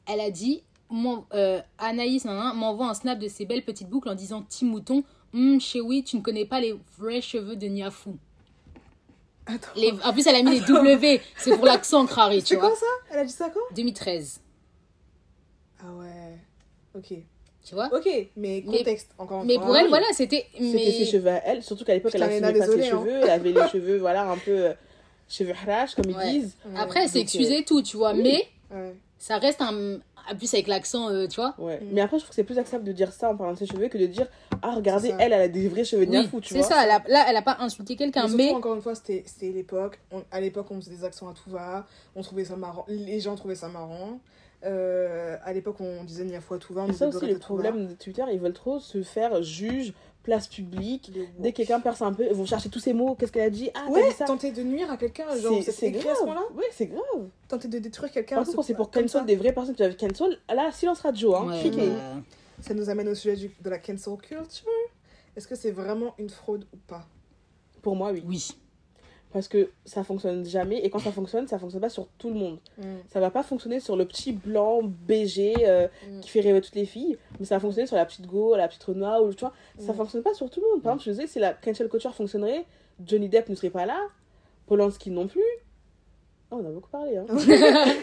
Elle 0.07 0.19
a 0.19 0.29
dit, 0.29 0.63
euh, 1.33 1.61
Anaïs 1.77 2.25
m'envoie 2.25 2.87
un 2.87 2.93
snap 2.93 3.19
de 3.19 3.27
ses 3.27 3.45
belles 3.45 3.65
petites 3.65 3.89
boucles 3.89 4.09
en 4.09 4.15
disant 4.15 4.41
Petit 4.41 4.65
mouton, 4.65 5.03
hum, 5.35 5.59
chérie, 5.61 6.03
tu 6.03 6.17
ne 6.17 6.21
connais 6.21 6.45
pas 6.45 6.59
les 6.59 6.75
vrais 6.97 7.21
cheveux 7.21 7.55
de 7.55 7.67
Niafou. 7.67 8.17
Les... 9.75 9.93
En 10.03 10.11
plus, 10.11 10.25
elle 10.25 10.35
a 10.35 10.43
mis 10.43 10.59
les 10.59 10.65
W. 10.65 11.21
C'est 11.37 11.55
pour 11.55 11.65
l'accent 11.65 12.05
crari, 12.07 12.41
tu 12.41 12.55
vois. 12.55 12.63
C'est 12.63 12.69
quand 12.71 12.79
ça? 12.79 13.11
Elle 13.11 13.19
a 13.19 13.25
dit 13.25 13.31
ça 13.31 13.49
quand? 13.53 13.75
2013. 13.75 14.41
Ah 15.81 15.83
ouais. 15.99 16.39
Ok. 16.95 17.19
Tu 17.63 17.73
vois? 17.73 17.89
Ok, 17.93 18.07
mais 18.37 18.61
contexte, 18.61 19.09
mais, 19.17 19.23
encore 19.23 19.43
Mais 19.43 19.55
pour 19.55 19.75
elle, 19.75 19.87
voilà, 19.87 20.05
c'était. 20.13 20.45
C'était 20.53 20.91
ses 20.91 21.05
cheveux 21.05 21.29
à 21.29 21.41
elle, 21.45 21.63
surtout 21.63 21.83
qu'à 21.83 21.93
l'époque, 21.93 22.11
elle 22.15 22.23
avait 22.23 22.39
pas 22.41 22.65
ses 22.65 22.83
cheveux. 22.83 23.19
Elle 23.23 23.29
avait 23.29 23.51
les 23.51 23.67
cheveux, 23.71 23.97
voilà, 23.97 24.29
un 24.29 24.37
peu. 24.37 24.51
Euh, 24.51 24.73
cheveux 25.27 25.53
hrash, 25.53 25.95
comme 25.95 26.09
ils 26.09 26.31
disent. 26.31 26.55
Après, 26.75 27.03
elle 27.03 27.09
s'est 27.09 27.21
excusée 27.21 27.63
tout, 27.65 27.81
tu 27.81 27.97
vois. 27.97 28.13
Mais 28.13 28.47
ça 29.17 29.37
reste 29.37 29.61
un, 29.61 29.99
en 30.31 30.35
plus 30.35 30.53
avec 30.53 30.67
l'accent, 30.67 31.09
euh, 31.09 31.27
tu 31.27 31.35
vois. 31.39 31.55
Ouais. 31.57 31.79
Mm. 31.79 31.87
Mais 31.91 32.01
après, 32.01 32.17
je 32.17 32.23
trouve 32.23 32.29
que 32.29 32.35
c'est 32.35 32.43
plus 32.43 32.57
acceptable 32.57 32.83
de 32.83 32.91
dire 32.91 33.11
ça 33.11 33.29
en 33.29 33.35
parlant 33.35 33.53
de 33.53 33.57
ses 33.57 33.65
cheveux 33.65 33.87
que 33.87 33.97
de 33.97 34.05
dire 34.05 34.27
Ah, 34.61 34.75
regardez, 34.75 35.13
elle, 35.19 35.33
elle 35.33 35.41
a 35.41 35.47
des 35.47 35.67
vrais 35.67 35.83
cheveux 35.83 36.05
de 36.05 36.23
fou, 36.23 36.41
tu 36.41 36.53
vois. 36.53 36.63
C'est 36.63 36.69
ça, 36.69 36.83
elle 36.83 36.91
a, 36.91 37.03
là, 37.07 37.25
elle 37.29 37.37
a 37.37 37.41
pas 37.41 37.57
insulté 37.59 37.95
quelqu'un, 37.95 38.27
mais. 38.27 38.51
encore 38.51 38.75
une 38.75 38.81
fois, 38.81 38.95
c'était 38.95 39.23
l'époque. 39.41 39.99
À 40.31 40.41
l'époque, 40.41 40.67
on 40.71 40.79
faisait 40.79 40.95
des 40.95 41.03
accents 41.03 41.29
à 41.29 41.33
tout 41.33 41.49
va. 41.49 41.85
On 42.15 42.21
trouvait 42.21 42.45
ça 42.45 42.55
marrant. 42.55 42.85
Les 42.87 43.19
gens 43.19 43.35
trouvaient 43.35 43.55
ça 43.55 43.67
marrant. 43.67 44.19
Euh, 44.63 45.37
à 45.43 45.53
l'époque, 45.53 45.79
on 45.79 46.03
disait 46.03 46.25
Niafou 46.25 46.55
à 46.55 46.57
tout 46.57 46.73
va. 46.73 46.83
On 46.83 46.93
ça 46.93 47.07
aussi, 47.07 47.25
le 47.27 47.37
problème 47.37 47.87
de 47.87 47.93
Twitter, 47.93 48.23
ils 48.31 48.39
veulent 48.39 48.53
trop 48.53 48.79
se 48.79 49.03
faire 49.03 49.43
juge 49.43 49.93
place 50.25 50.47
publique. 50.47 51.11
Dès 51.39 51.51
que 51.51 51.57
quelqu'un 51.57 51.79
perce 51.79 52.01
un 52.01 52.11
peu, 52.11 52.25
ils 52.25 52.35
vont 52.35 52.45
chercher 52.45 52.69
tous 52.69 52.79
ces 52.79 52.93
mots. 52.93 53.15
Qu'est-ce 53.15 53.31
qu'elle 53.31 53.43
a 53.43 53.49
dit? 53.49 53.69
Ah, 53.73 53.89
ouais, 53.89 54.09
dit 54.09 54.15
ça. 54.15 54.25
tenter 54.25 54.51
de 54.51 54.63
nuire 54.63 54.91
à 54.91 54.97
quelqu'un. 54.97 55.33
Genre, 55.37 55.61
c'est 55.63 55.91
grave. 55.91 56.07
À 56.11 56.15
ce 56.15 56.19
moment-là? 56.21 56.41
Ouais, 56.55 56.65
c'est 56.71 56.87
grave. 56.87 57.29
Tenter 57.47 57.67
de 57.67 57.79
détruire 57.79 58.11
quelqu'un. 58.11 58.35
Par 58.37 58.45
contre, 58.45 58.63
c'est 58.63 58.73
pour 58.73 58.91
cancel 58.91 59.25
des 59.25 59.35
vraies 59.35 59.53
personnes 59.53 59.75
qui 59.75 59.83
avaient 59.83 59.95
cancel, 59.95 60.37
là, 60.53 60.71
silence 60.71 60.99
radio. 60.99 61.35
Hein, 61.35 61.61
ouais, 61.61 61.71
Ça 62.59 62.73
nous 62.73 62.89
amène 62.89 63.07
au 63.07 63.15
sujet 63.15 63.49
de 63.61 63.69
la 63.69 63.77
cancel 63.77 64.17
culture. 64.17 64.45
Est-ce 65.35 65.47
que 65.47 65.55
c'est 65.55 65.71
vraiment 65.71 66.15
une 66.17 66.29
fraude 66.29 66.65
ou 66.73 66.77
pas? 66.87 67.05
Pour 67.81 67.95
moi, 67.95 68.11
oui. 68.11 68.23
Oui 68.25 68.55
parce 69.35 69.49
que 69.49 69.69
ça 69.83 70.05
fonctionne 70.05 70.45
jamais 70.45 70.77
et 70.77 70.89
quand 70.89 70.99
ça 70.99 71.11
fonctionne 71.11 71.45
ça 71.45 71.59
fonctionne 71.59 71.81
pas 71.81 71.89
sur 71.89 72.07
tout 72.17 72.29
le 72.29 72.35
monde 72.35 72.57
mm. 72.77 72.83
ça 73.11 73.19
va 73.19 73.29
pas 73.29 73.43
fonctionner 73.43 73.81
sur 73.81 73.97
le 73.97 74.05
petit 74.05 74.31
blanc 74.31 74.79
BG 74.81 75.55
euh, 75.59 75.89
mm. 76.09 76.21
qui 76.21 76.29
fait 76.29 76.39
rêver 76.39 76.61
toutes 76.61 76.75
les 76.75 76.85
filles 76.85 77.17
mais 77.37 77.45
ça 77.45 77.55
va 77.55 77.59
fonctionner 77.59 77.85
sur 77.85 77.97
la 77.97 78.05
petite 78.05 78.27
go 78.27 78.55
la 78.55 78.69
petite 78.69 78.85
Renoir 78.85 79.21
ou 79.21 79.33
tu 79.33 79.41
vois 79.41 79.51
ça 79.77 79.91
mm. 79.91 79.95
fonctionne 79.97 80.23
pas 80.23 80.33
sur 80.33 80.49
tout 80.49 80.61
le 80.61 80.71
monde 80.71 80.81
par 80.81 80.93
exemple 80.93 81.03
je 81.07 81.11
disais 81.11 81.27
si 81.27 81.39
la 81.39 81.51
cancel 81.51 81.89
culture 81.89 82.15
fonctionnerait 82.15 82.63
Johnny 83.05 83.27
Depp 83.27 83.49
ne 83.49 83.55
serait 83.55 83.69
pas 83.69 83.85
là 83.85 83.99
Polanski 84.67 85.11
non 85.11 85.27
plus 85.27 85.43
oh 86.51 86.61
on 86.63 86.65
a 86.65 86.71
beaucoup 86.71 86.89
parlé 86.89 87.17
hein 87.17 87.25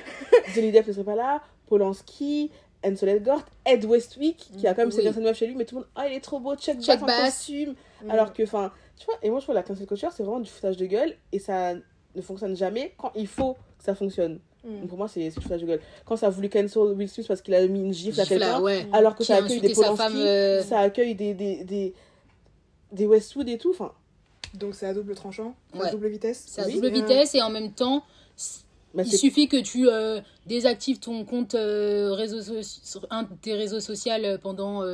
Johnny 0.54 0.70
Depp 0.70 0.86
ne 0.86 0.92
serait 0.92 1.04
pas 1.04 1.16
là 1.16 1.40
Polanski 1.66 2.50
Ansel 2.84 3.08
Elgort 3.08 3.46
Ed 3.64 3.86
Westwick 3.86 4.50
qui 4.58 4.66
a 4.66 4.74
quand 4.74 4.82
même 4.82 4.90
ses 4.90 5.08
oui. 5.08 5.22
meuf 5.22 5.38
chez 5.38 5.46
lui 5.46 5.54
mais 5.54 5.64
tout 5.64 5.76
le 5.76 5.80
monde 5.80 5.88
ah 5.94 6.08
il 6.08 6.14
est 6.14 6.20
trop 6.20 6.40
beau 6.40 6.56
check, 6.56 6.78
check 6.78 7.00
bass 7.00 7.20
en 7.20 7.24
costume 7.24 7.74
alors 8.10 8.34
que 8.34 8.42
enfin 8.42 8.70
tu 9.02 9.06
vois, 9.06 9.18
et 9.20 9.30
moi 9.30 9.40
je 9.40 9.46
trouve 9.46 9.56
la 9.56 9.64
cancel 9.64 9.84
culture, 9.84 10.12
c'est 10.12 10.22
vraiment 10.22 10.38
du 10.38 10.48
foutage 10.48 10.76
de 10.76 10.86
gueule 10.86 11.16
et 11.32 11.40
ça 11.40 11.74
ne 11.74 12.22
fonctionne 12.22 12.56
jamais 12.56 12.94
quand 12.96 13.10
il 13.16 13.26
faut 13.26 13.54
que 13.54 13.84
ça 13.84 13.96
fonctionne. 13.96 14.38
Mm. 14.64 14.80
Donc 14.80 14.88
pour 14.90 14.98
moi, 14.98 15.08
c'est 15.08 15.28
du 15.28 15.40
foutage 15.40 15.60
de 15.60 15.66
gueule. 15.66 15.80
Quand 16.04 16.16
ça 16.16 16.28
a 16.28 16.30
voulu 16.30 16.48
cancel 16.48 16.82
Will 16.82 17.08
Smith 17.08 17.26
parce 17.26 17.42
qu'il 17.42 17.52
a 17.54 17.66
mis 17.66 17.80
une 17.80 17.92
gifle 17.92 18.20
à 18.20 18.24
quelqu'un, 18.26 18.62
alors 18.92 19.16
que 19.16 19.24
ça 19.24 19.38
accueille 19.38 19.60
des 19.60 19.74
Polanski, 19.74 20.16
euh, 20.18 20.62
ça 20.62 20.78
accueille 20.78 21.16
des, 21.16 21.34
des, 21.34 21.64
des, 21.64 21.94
des 22.92 23.06
Westwood 23.06 23.48
et 23.48 23.58
tout. 23.58 23.70
Enfin, 23.70 23.92
Donc 24.54 24.76
c'est 24.76 24.86
à 24.86 24.94
double 24.94 25.16
tranchant, 25.16 25.56
à 25.80 25.90
double 25.90 26.06
vitesse. 26.06 26.44
C'est 26.46 26.60
à 26.60 26.68
double 26.68 26.90
vitesse 26.90 27.34
et 27.34 27.42
en 27.42 27.50
même 27.50 27.72
temps, 27.72 28.04
bah, 28.94 29.02
il 29.04 29.12
suffit 29.12 29.48
que 29.48 29.60
tu 29.60 29.88
euh, 29.88 30.20
désactives 30.46 31.00
ton 31.00 31.24
compte 31.24 31.56
euh, 31.56 32.12
réseau 32.12 32.62
sur 32.62 33.04
un 33.10 33.24
de 33.24 33.34
tes 33.40 33.54
réseaux 33.54 33.80
sociaux 33.80 34.12
pendant 34.40 34.84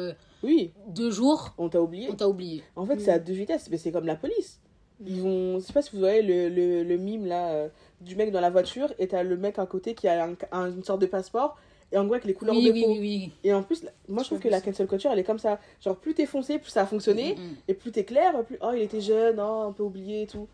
oui. 0.43 0.73
Deux 0.89 1.11
jours. 1.11 1.55
On 1.59 1.69
t'a 1.69 1.81
oublié. 1.81 2.09
On 2.11 2.15
t'a 2.15 2.29
oublié. 2.29 2.63
En 2.77 2.87
fait, 2.87 2.99
c'est 3.01 3.11
à 3.11 3.19
deux 3.19 3.33
vitesses. 3.33 3.69
Mais 3.71 3.77
c'est 3.77 3.93
comme 3.93 4.07
la 4.07 4.17
police. 4.17 4.61
Ils 5.07 5.21
vont. 5.21 5.61
Je 5.61 5.65
sais 5.65 5.73
pas 5.73 5.83
si 5.83 5.91
vous 5.93 6.01
voyez 6.01 6.23
le, 6.23 6.49
le, 6.49 6.83
le 6.83 6.97
mime 6.97 7.27
là 7.27 7.51
euh, 7.51 7.69
du 8.01 8.17
mec 8.17 8.33
dans 8.33 8.41
la 8.41 8.51
voiture 8.51 8.93
et 8.99 9.07
t'as 9.09 9.23
le 9.23 9.37
mec 9.37 9.59
à 9.59 9.67
côté 9.67 9.95
qui 9.95 10.09
a 10.09 10.29
un, 10.53 10.71
une 10.71 10.83
sorte 10.83 11.01
de 11.01 11.07
passeport 11.07 11.57
et 11.93 11.99
en 11.99 12.05
gros 12.05 12.15
avec 12.15 12.25
les 12.25 12.35
couleurs 12.35 12.55
de 12.57 12.61
peau. 12.61 12.91
Oui, 12.91 12.99
oui. 13.01 13.33
Et 13.45 13.55
en 13.55 13.63
plus, 13.63 13.85
moi 14.09 14.23
je 14.25 14.29
trouve 14.29 14.41
que 14.41 14.49
la 14.49 14.61
cancel 14.61 14.89
culture 14.89 15.13
elle 15.13 15.21
est 15.21 15.25
comme 15.25 15.39
ça. 15.39 15.61
Genre 15.81 15.97
plus 15.97 16.15
t'es 16.15 16.27
foncé, 16.27 16.59
plus 16.59 16.71
ça 16.71 16.83
a 16.83 16.87
fonctionné. 16.87 17.37
Mm, 17.37 17.41
mm, 17.41 17.45
mm. 17.45 17.57
Et 17.69 17.75
plus 17.75 17.93
t'es 17.93 18.05
clair, 18.05 18.45
plus 18.45 18.59
oh 18.61 18.73
il 18.75 18.83
était 18.83 19.01
jeune, 19.01 19.39
oh, 19.39 19.69
un 19.69 19.73
peu 19.73 19.85
oublié 19.85 20.23
et 20.23 20.27
tout. 20.27 20.49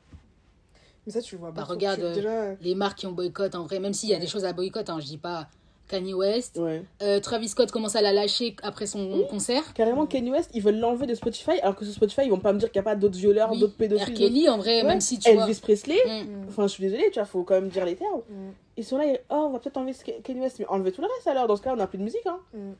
Mais 1.07 1.13
ça 1.13 1.23
tu 1.23 1.37
vois. 1.37 1.51
Bah, 1.51 1.65
regarde 1.65 2.01
euh, 2.01 2.55
les 2.61 2.75
marques 2.75 2.99
qui 2.99 3.07
ont 3.07 3.13
boycott 3.13 3.55
en 3.55 3.65
vrai, 3.65 3.81
même 3.81 3.95
s'il 3.95 4.11
y 4.11 4.15
a 4.15 4.19
des 4.19 4.27
choses 4.27 4.45
à 4.45 4.53
boycott, 4.53 4.91
hein, 4.91 4.99
je 5.01 5.07
dis 5.07 5.19
pas 5.19 5.49
Kanye 5.89 6.15
West. 6.15 6.61
Euh, 7.03 7.21
Travis 7.21 7.49
Scott 7.49 7.71
commence 7.71 7.97
à 7.97 8.03
la 8.03 8.13
lâcher 8.13 8.57
après 8.63 8.87
son 8.87 9.25
concert. 9.29 9.75
Carrément, 9.75 10.07
Kanye 10.07 10.31
West, 10.31 10.51
ils 10.55 10.63
veulent 10.63 10.79
l'enlever 10.79 11.07
de 11.07 11.15
Spotify, 11.15 11.61
alors 11.63 11.77
que 11.77 11.85
sur 11.85 11.95
Spotify, 11.95 12.23
ils 12.25 12.31
vont 12.31 12.39
pas 12.39 12.53
me 12.53 12.59
dire 12.59 12.71
qu'il 12.71 12.81
n'y 12.81 12.87
a 12.87 12.91
pas 12.91 12.97
d'autres 12.97 13.19
violeurs, 13.19 13.55
d'autres 13.57 13.77
pédophiles. 13.77 14.15
Kelly, 14.15 14.49
en 14.49 14.59
vrai, 14.59 14.83
même 14.83 15.01
si 15.01 15.19
tu 15.19 15.29
Elvis 15.29 15.61
Presley, 15.61 15.99
mm. 16.07 16.49
enfin, 16.49 16.67
je 16.67 16.73
suis 16.73 16.85
désolée, 16.85 17.11
tu 17.11 17.19
vois, 17.19 17.27
faut 17.27 17.43
quand 17.43 17.55
même 17.55 17.69
dire 17.69 17.85
les 17.85 17.97
termes. 17.97 18.23
Mm. 18.29 18.51
Ils 18.77 18.85
sont 18.85 18.99
là, 18.99 19.05
oh, 19.31 19.47
on 19.49 19.51
va 19.51 19.59
peut-être 19.59 19.77
enlever 19.77 19.95
Kanye 20.23 20.41
West, 20.41 20.59
mais 20.59 20.67
enlever 20.67 20.93
tout 20.93 21.03
le 21.03 21.09
reste 21.15 21.27
alors. 21.27 21.47
Dans 21.47 21.57
ce 21.57 21.63
cas, 21.63 21.73
on 21.73 21.77
n'a 21.77 21.87
plus 21.87 21.99
de 21.99 22.05
musique, 22.05 22.27
hein. 22.27 22.41
Mm. 22.55 22.73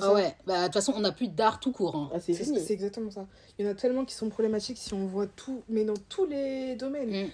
Ah 0.00 0.12
ouais, 0.12 0.34
bah 0.44 0.58
de 0.58 0.64
toute 0.64 0.74
façon, 0.74 0.92
on 0.96 1.00
n'a 1.00 1.12
plus 1.12 1.28
d'art 1.28 1.60
tout 1.60 1.70
court. 1.70 1.94
Hein. 1.94 2.10
Ah, 2.12 2.18
c'est 2.18 2.32
exactement 2.70 3.12
ça. 3.12 3.26
Il 3.58 3.64
y 3.64 3.68
en 3.68 3.70
a 3.70 3.74
tellement 3.74 4.04
qui 4.04 4.14
sont 4.14 4.28
problématiques 4.28 4.76
si 4.76 4.92
on 4.92 5.06
voit 5.06 5.28
tout, 5.28 5.62
mais 5.68 5.84
dans 5.84 5.94
tous 6.08 6.26
les 6.26 6.74
domaines. 6.74 7.30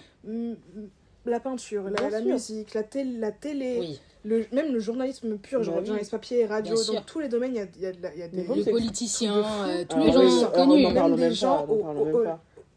La 1.26 1.40
peinture, 1.40 1.84
la, 1.88 2.20
musique, 2.20 2.74
la, 2.74 2.82
télé, 2.82 3.18
la 3.18 3.32
télé. 3.32 3.78
Oui 3.80 4.00
le, 4.24 4.46
même 4.52 4.72
le 4.72 4.80
journalisme 4.80 5.36
pur, 5.38 5.62
genre 5.62 5.80
le 5.80 5.84
journalisme 5.84 6.10
papier, 6.12 6.46
radio, 6.46 6.74
dans 6.92 7.02
tous 7.02 7.20
les 7.20 7.28
domaines, 7.28 7.52
il 7.54 7.82
y 7.82 7.86
a, 7.86 7.90
y 7.90 8.06
a, 8.06 8.14
y 8.16 8.22
a 8.22 8.28
des. 8.28 8.46
Les 8.54 8.64
politiciens, 8.64 9.44
euh, 9.66 9.84
tous 9.88 9.98
les 9.98 10.12
gens 10.12 10.30
sont 10.30 10.50
connus. 10.50 10.86
Même 10.86 11.16
des 11.16 11.32
gens 11.32 11.66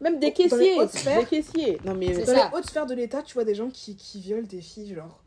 même 0.00 0.18
des 0.18 0.32
caissiers, 0.32 0.76
des 0.78 1.24
caissiers. 1.28 1.78
Non, 1.84 1.94
mais 1.94 2.08
dans 2.24 2.32
les 2.32 2.56
hautes 2.56 2.66
sphères 2.66 2.86
de 2.86 2.94
l'État, 2.94 3.22
tu 3.22 3.34
vois 3.34 3.44
des 3.44 3.54
gens 3.54 3.68
qui, 3.68 3.96
qui 3.96 4.20
violent 4.20 4.46
des 4.46 4.60
filles, 4.60 4.94
genre. 4.94 5.20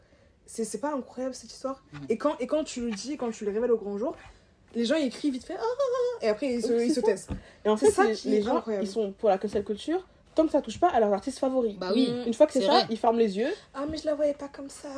C'est 0.46 0.82
pas 0.82 0.94
incroyable 0.94 1.34
cette 1.34 1.52
histoire 1.52 1.82
mm. 1.94 1.98
et, 2.10 2.18
quand, 2.18 2.38
et 2.40 2.48
quand 2.48 2.66
tu 2.66 2.82
le 2.82 2.92
dis, 2.92 3.16
quand 3.16 3.32
tu 3.32 3.46
le 3.46 3.52
révèles 3.52 3.72
au 3.72 3.78
grand 3.78 3.98
jour, 3.98 4.18
les 4.76 4.84
gens 4.84 4.96
ils 4.96 5.08
écrivent 5.08 5.32
vite 5.32 5.46
fait 5.46 5.56
ah, 5.58 5.64
ah, 5.64 5.84
ah, 6.22 6.26
et 6.26 6.28
après 6.28 6.48
ils 6.48 6.62
se, 6.62 6.74
ils 6.74 6.94
se 6.94 7.00
taisent. 7.00 7.28
Et 7.64 7.70
en 7.70 7.78
fait, 7.78 7.90
ça 7.90 8.04
les 8.26 8.42
gens, 8.42 8.62
ils 8.82 8.88
sont 8.88 9.14
pour 9.14 9.30
la 9.30 9.38
cancel 9.38 9.64
culture 9.64 10.06
tant 10.36 10.46
que 10.46 10.52
ça 10.52 10.62
touche 10.62 10.80
pas 10.80 10.90
à 10.90 11.00
leurs 11.00 11.14
artistes 11.14 11.40
favoris. 11.40 11.76
Bah 11.76 11.92
oui. 11.94 12.12
Une 12.26 12.34
fois 12.34 12.48
que 12.48 12.54
c'est 12.54 12.66
ça, 12.66 12.86
ils 12.90 12.98
ferment 12.98 13.20
les 13.20 13.38
yeux. 13.38 13.52
Ah, 13.74 13.86
mais 13.90 13.98
je 13.98 14.06
la 14.06 14.16
voyais 14.16 14.34
pas 14.34 14.48
comme 14.48 14.70
ça. 14.70 14.90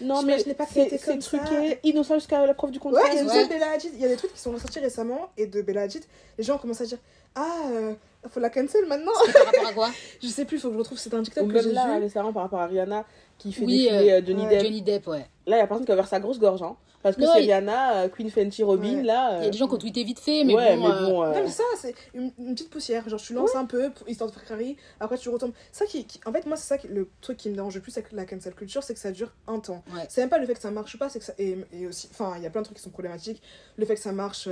Non, 0.00 0.22
mais 0.22 0.38
je 0.38 0.46
l'ai 0.46 0.54
pas 0.54 0.66
c'est 0.66 1.18
truqué, 1.18 1.78
innocent 1.84 2.14
jusqu'à 2.14 2.46
la 2.46 2.54
preuve 2.54 2.70
du 2.70 2.80
contraire. 2.80 3.04
Ouais, 3.04 3.20
ils 3.20 3.48
Bella 3.48 3.72
Hadid. 3.72 3.92
Il 3.94 4.00
y 4.00 4.04
a 4.04 4.08
des 4.08 4.16
trucs 4.16 4.32
qui 4.32 4.40
sont 4.40 4.52
ressortis 4.52 4.80
récemment 4.80 5.30
et 5.36 5.46
de 5.46 5.62
Bella 5.62 5.82
Hadid, 5.82 6.04
les 6.38 6.44
gens 6.44 6.56
ont 6.56 6.58
commencé 6.58 6.84
à 6.84 6.86
dire 6.86 6.98
Ah, 7.34 7.60
euh, 7.72 7.94
faut 8.28 8.40
la 8.40 8.50
cancel 8.50 8.86
maintenant. 8.86 9.12
Par 9.32 9.46
rapport 9.46 9.66
à 9.66 9.72
quoi? 9.72 9.90
Je 10.22 10.28
sais 10.28 10.44
plus, 10.44 10.58
faut 10.58 10.68
que 10.68 10.74
je 10.74 10.78
retrouve. 10.78 10.98
C'est 10.98 11.12
un 11.14 11.22
TikTok 11.22 11.48
que 11.48 11.62
j'ai 11.62 11.72
là, 11.72 11.98
récemment 11.98 12.32
par 12.32 12.44
rapport 12.44 12.60
à 12.60 12.66
Rihanna 12.66 13.04
qui 13.38 13.52
fait 13.52 13.64
oui, 13.64 13.84
défiler 13.84 14.10
euh, 14.10 14.18
euh, 14.18 14.22
Johnny 14.24 14.46
Depp. 14.46 14.62
Johnny 14.62 14.82
Depp, 14.82 15.06
ouais. 15.08 15.26
Là, 15.46 15.56
il 15.56 15.60
y 15.60 15.62
a 15.62 15.66
personne 15.66 15.84
qui 15.84 15.90
a 15.90 15.94
ouvert 15.94 16.06
sa 16.06 16.20
grosse 16.20 16.38
gorge. 16.38 16.62
Hein. 16.62 16.76
Parce 17.02 17.16
que 17.16 17.22
c'est 17.22 17.32
Rihanna, 17.32 18.02
euh, 18.02 18.08
Queen 18.08 18.30
Fenty 18.30 18.62
Robin, 18.62 19.02
là. 19.02 19.38
Il 19.38 19.44
y 19.44 19.46
a 19.48 19.50
des 19.50 19.58
gens 19.58 19.66
qui 19.66 19.74
ont 19.74 19.78
tweeté 19.78 20.04
vite 20.04 20.20
fait, 20.20 20.44
mais 20.44 20.54
ouais, 20.54 20.76
bon. 20.76 20.88
Mais 20.88 21.10
bon 21.10 21.26
Non, 21.26 21.42
mais 21.42 21.48
ça, 21.48 21.64
c'est 21.76 21.94
une, 22.14 22.30
petite 22.32 22.70
poussière. 22.70 23.08
Genre, 23.08 23.20
tu 23.20 23.34
lances 23.34 23.54
un 23.56 23.64
peu, 23.64 23.90
histoire 24.06 24.30
de 24.30 24.34
faire 24.34 24.46
carré, 24.46 24.76
après 25.00 25.18
tu 25.18 25.28
retombes. 25.28 25.52
Ça 25.72 25.84
qui, 25.86 26.06
En 26.26 26.32
fait, 26.32 26.46
moi, 26.46 26.56
c'est 26.56 26.68
ça 26.68 26.78
qui, 26.78 26.88
le 26.88 27.08
truc 27.20 27.36
qui 27.36 27.50
me 27.50 27.54
dérange 27.54 27.74
le 27.74 27.80
plus 27.80 27.96
avec 27.98 28.12
la 28.12 28.24
cancel 28.24 28.54
culture, 28.54 28.82
c'est 28.82 28.94
que 28.94 29.00
ça 29.00 29.10
dure 29.10 29.32
un 29.46 29.58
temps. 29.58 29.82
C'est 30.08 30.20
même 30.20 30.30
pas 30.30 30.38
le 30.38 30.46
fait 30.46 30.54
que 30.54 30.60
ça 30.60 30.70
marche 30.70 30.98
pas, 30.98 31.08
c'est 31.08 31.18
que 31.18 31.24
ça. 31.24 31.34
Et, 31.38 31.58
et 31.72 31.86
aussi, 31.86 32.08
enfin, 32.12 32.34
il 32.36 32.42
y 32.42 32.46
a 32.46 32.50
plein 32.50 32.60
de 32.60 32.66
trucs 32.66 32.78
qui 32.78 32.82
sont 32.82 32.90
problématiques. 32.90 33.42
Le 33.76 33.84
fait 33.84 33.94
que 33.94 34.00
ça 34.00 34.12
marche 34.12 34.48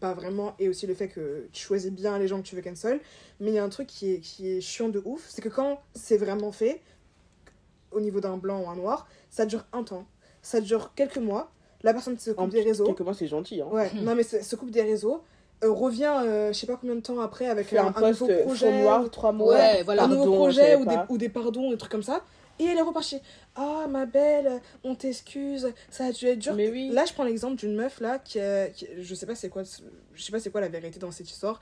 pas 0.00 0.12
vraiment, 0.12 0.54
et 0.58 0.68
aussi 0.68 0.86
le 0.86 0.94
fait 0.94 1.08
que 1.08 1.48
tu 1.52 1.62
choisis 1.62 1.90
bien 1.90 2.18
les 2.18 2.28
gens 2.28 2.38
que 2.38 2.46
tu 2.46 2.56
veux 2.56 2.62
cancel. 2.62 3.00
Mais 3.40 3.50
il 3.50 3.54
y 3.54 3.58
a 3.58 3.64
un 3.64 3.68
truc 3.68 3.86
qui 3.86 4.12
est, 4.12 4.20
qui 4.20 4.50
est 4.50 4.60
chiant 4.60 4.88
de 4.88 5.00
ouf, 5.04 5.24
c'est 5.28 5.42
que 5.42 5.48
quand 5.48 5.80
c'est 5.94 6.16
vraiment 6.16 6.52
fait, 6.52 6.80
au 7.90 8.00
niveau 8.00 8.20
d'un 8.20 8.36
blanc 8.36 8.60
ou 8.62 8.68
un 8.68 8.76
noir, 8.76 9.08
ça 9.30 9.46
dure 9.46 9.64
un 9.72 9.82
temps. 9.82 10.06
Ça 10.42 10.60
dure 10.60 10.92
quelques 10.94 11.18
mois. 11.18 11.50
La 11.82 11.92
personne 11.92 12.18
se 12.18 12.30
coupe 12.30 12.50
des 12.50 12.62
réseaux. 12.62 12.84
Quelques 12.86 13.00
mois, 13.00 13.14
c'est 13.14 13.26
gentil. 13.26 13.60
Hein. 13.60 13.68
Ouais, 13.70 13.90
non, 14.02 14.14
mais 14.14 14.22
se 14.22 14.56
coupe 14.56 14.70
des 14.70 14.82
réseaux. 14.82 15.22
Euh, 15.64 15.70
revient, 15.70 16.12
euh, 16.22 16.52
je 16.52 16.58
sais 16.58 16.66
pas 16.66 16.76
combien 16.76 16.96
de 16.96 17.00
temps 17.00 17.18
après, 17.18 17.46
avec 17.46 17.72
un, 17.72 17.86
un, 17.96 18.10
nouveau 18.10 18.28
projet. 18.44 18.82
noir, 18.82 19.10
trois 19.10 19.32
mois. 19.32 19.54
Ouais, 19.54 19.82
voilà. 19.84 20.04
Un 20.04 20.08
nouveau 20.08 20.34
projet 20.34 20.76
ou 20.76 20.84
des, 20.84 20.96
ou 21.08 21.16
des 21.16 21.30
pardons, 21.30 21.70
des 21.70 21.78
trucs 21.78 21.90
comme 21.90 22.02
ça. 22.02 22.22
Et 22.58 22.64
elle 22.64 22.76
est 22.76 22.82
repartie. 22.82 23.20
Ah, 23.54 23.86
ma 23.88 24.04
belle, 24.04 24.60
on 24.84 24.94
t'excuse, 24.94 25.72
ça 25.90 26.06
a 26.06 26.12
dû 26.12 26.26
être 26.26 26.38
dur. 26.38 26.54
Mais 26.54 26.68
oui. 26.68 26.90
Là, 26.90 27.04
je 27.06 27.12
prends 27.14 27.24
l'exemple 27.24 27.56
d'une 27.56 27.74
meuf, 27.74 28.00
là, 28.00 28.18
qui, 28.18 28.38
qui, 28.74 28.86
je 28.98 29.14
sais 29.14 29.26
pas 29.26 29.34
c'est 29.34 29.48
quoi, 29.48 29.62
je 30.14 30.22
sais 30.22 30.32
pas 30.32 30.40
c'est 30.40 30.50
quoi 30.50 30.60
la 30.60 30.68
vérité 30.68 30.98
dans 30.98 31.10
cette 31.10 31.30
histoire, 31.30 31.58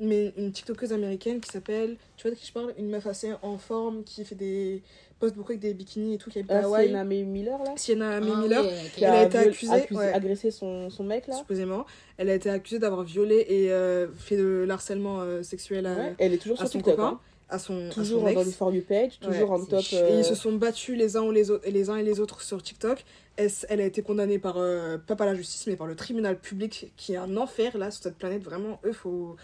mais 0.00 0.32
une 0.36 0.52
TikTokeuse 0.52 0.92
américaine 0.92 1.40
qui 1.40 1.50
s'appelle, 1.50 1.96
tu 2.16 2.22
vois 2.22 2.30
de 2.34 2.36
qui 2.36 2.46
je 2.46 2.52
parle? 2.52 2.74
Une 2.78 2.88
meuf 2.88 3.06
assez 3.06 3.32
en 3.42 3.58
forme 3.58 4.04
qui 4.04 4.24
fait 4.24 4.34
des 4.34 4.82
poste 5.18 5.36
beaucoup 5.36 5.52
avec 5.52 5.60
des 5.60 5.74
bikinis 5.74 6.14
et 6.14 6.18
tout 6.18 6.30
qui 6.30 6.38
habite 6.38 6.50
à 6.50 6.60
ah, 6.60 6.64
Hawaï. 6.64 6.86
Sienna 6.86 7.04
May 7.04 7.24
Miller 7.24 7.58
là 7.62 7.72
Sienna 7.76 8.20
May 8.20 8.32
ah 8.34 8.40
Miller. 8.40 8.64
qui 8.94 9.04
elle 9.04 9.10
a, 9.10 9.24
été 9.24 9.38
accusée 9.38 9.86
ouais. 9.90 10.12
agressé 10.12 10.50
son, 10.50 10.90
son 10.90 11.04
mec 11.04 11.26
là. 11.26 11.34
Supposément. 11.34 11.86
Elle 12.16 12.30
a 12.30 12.34
été 12.34 12.50
accusée 12.50 12.78
d'avoir 12.78 13.02
violé 13.02 13.44
et 13.48 13.72
euh, 13.72 14.08
fait 14.16 14.36
de 14.36 14.64
l'harcèlement 14.66 15.20
euh, 15.20 15.42
sexuel 15.42 15.86
à, 15.86 15.96
elle 16.18 16.32
est 16.32 16.38
toujours 16.38 16.60
à 16.60 16.66
son 16.66 16.78
TikTok, 16.78 16.96
copain 16.96 17.08
hein. 17.08 17.20
à 17.48 17.58
son 17.58 17.88
toujours 17.90 18.26
à 18.26 18.30
son 18.30 18.34
dans 18.34 18.44
le 18.44 18.50
for 18.50 18.72
you 18.72 18.82
page 18.82 19.18
toujours 19.20 19.50
en 19.52 19.64
top 19.64 19.84
et 19.92 20.18
ils 20.18 20.24
se 20.24 20.34
sont 20.34 20.52
battus 20.52 20.96
les 20.96 21.16
uns 21.16 21.22
ou 21.22 21.32
les 21.32 21.50
autres 21.50 21.68
les 21.68 21.90
uns 21.90 21.96
et 21.96 22.02
les 22.02 22.20
autres 22.20 22.42
sur 22.42 22.62
TikTok. 22.62 23.04
Elle, 23.36 23.50
elle 23.68 23.80
a 23.80 23.84
été 23.84 24.02
condamnée 24.02 24.38
par 24.38 24.56
euh, 24.58 24.98
pas 24.98 25.16
par 25.16 25.26
la 25.26 25.34
justice 25.34 25.66
mais 25.66 25.76
par 25.76 25.86
le 25.86 25.96
tribunal 25.96 26.38
public 26.38 26.92
qui 26.96 27.14
est 27.14 27.18
un 27.18 27.36
enfer 27.36 27.76
là 27.76 27.90
sur 27.90 28.02
cette 28.02 28.16
planète 28.16 28.42
vraiment 28.42 28.80
eux 28.84 28.92
faut 28.92 29.36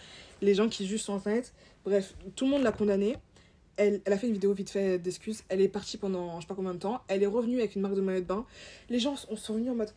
les 0.43 0.55
gens 0.55 0.69
qui 0.69 0.87
jugent 0.87 1.03
sur 1.03 1.15
internet 1.15 1.53
bref 1.85 2.15
tout 2.37 2.45
le 2.45 2.53
monde 2.53 2.63
l'a 2.63 2.73
condamnée 2.73 3.17
elle, 3.77 4.01
elle, 4.05 4.13
a 4.13 4.19
fait 4.19 4.27
une 4.27 4.33
vidéo 4.33 4.53
vite 4.53 4.71
fait 4.71 4.99
d'excuses. 4.99 5.43
Elle 5.49 5.61
est 5.61 5.69
partie 5.69 5.97
pendant 5.97 6.37
je 6.37 6.43
sais 6.43 6.49
pas 6.49 6.55
combien 6.55 6.75
de 6.75 6.79
temps. 6.79 7.01
Elle 7.09 7.23
est 7.23 7.29
revenue 7.29 7.59
avec 7.59 7.77
une 7.77 7.83
marque 7.83 7.95
de 7.95 8.01
maillot 8.01 8.21
de 8.21 8.27
bain. 8.27 8.45
Les 8.91 8.99
gens 8.99 9.17
sont, 9.17 9.37
sont 9.37 9.55
venus 9.55 9.71
en 9.71 9.75
mode 9.75 9.91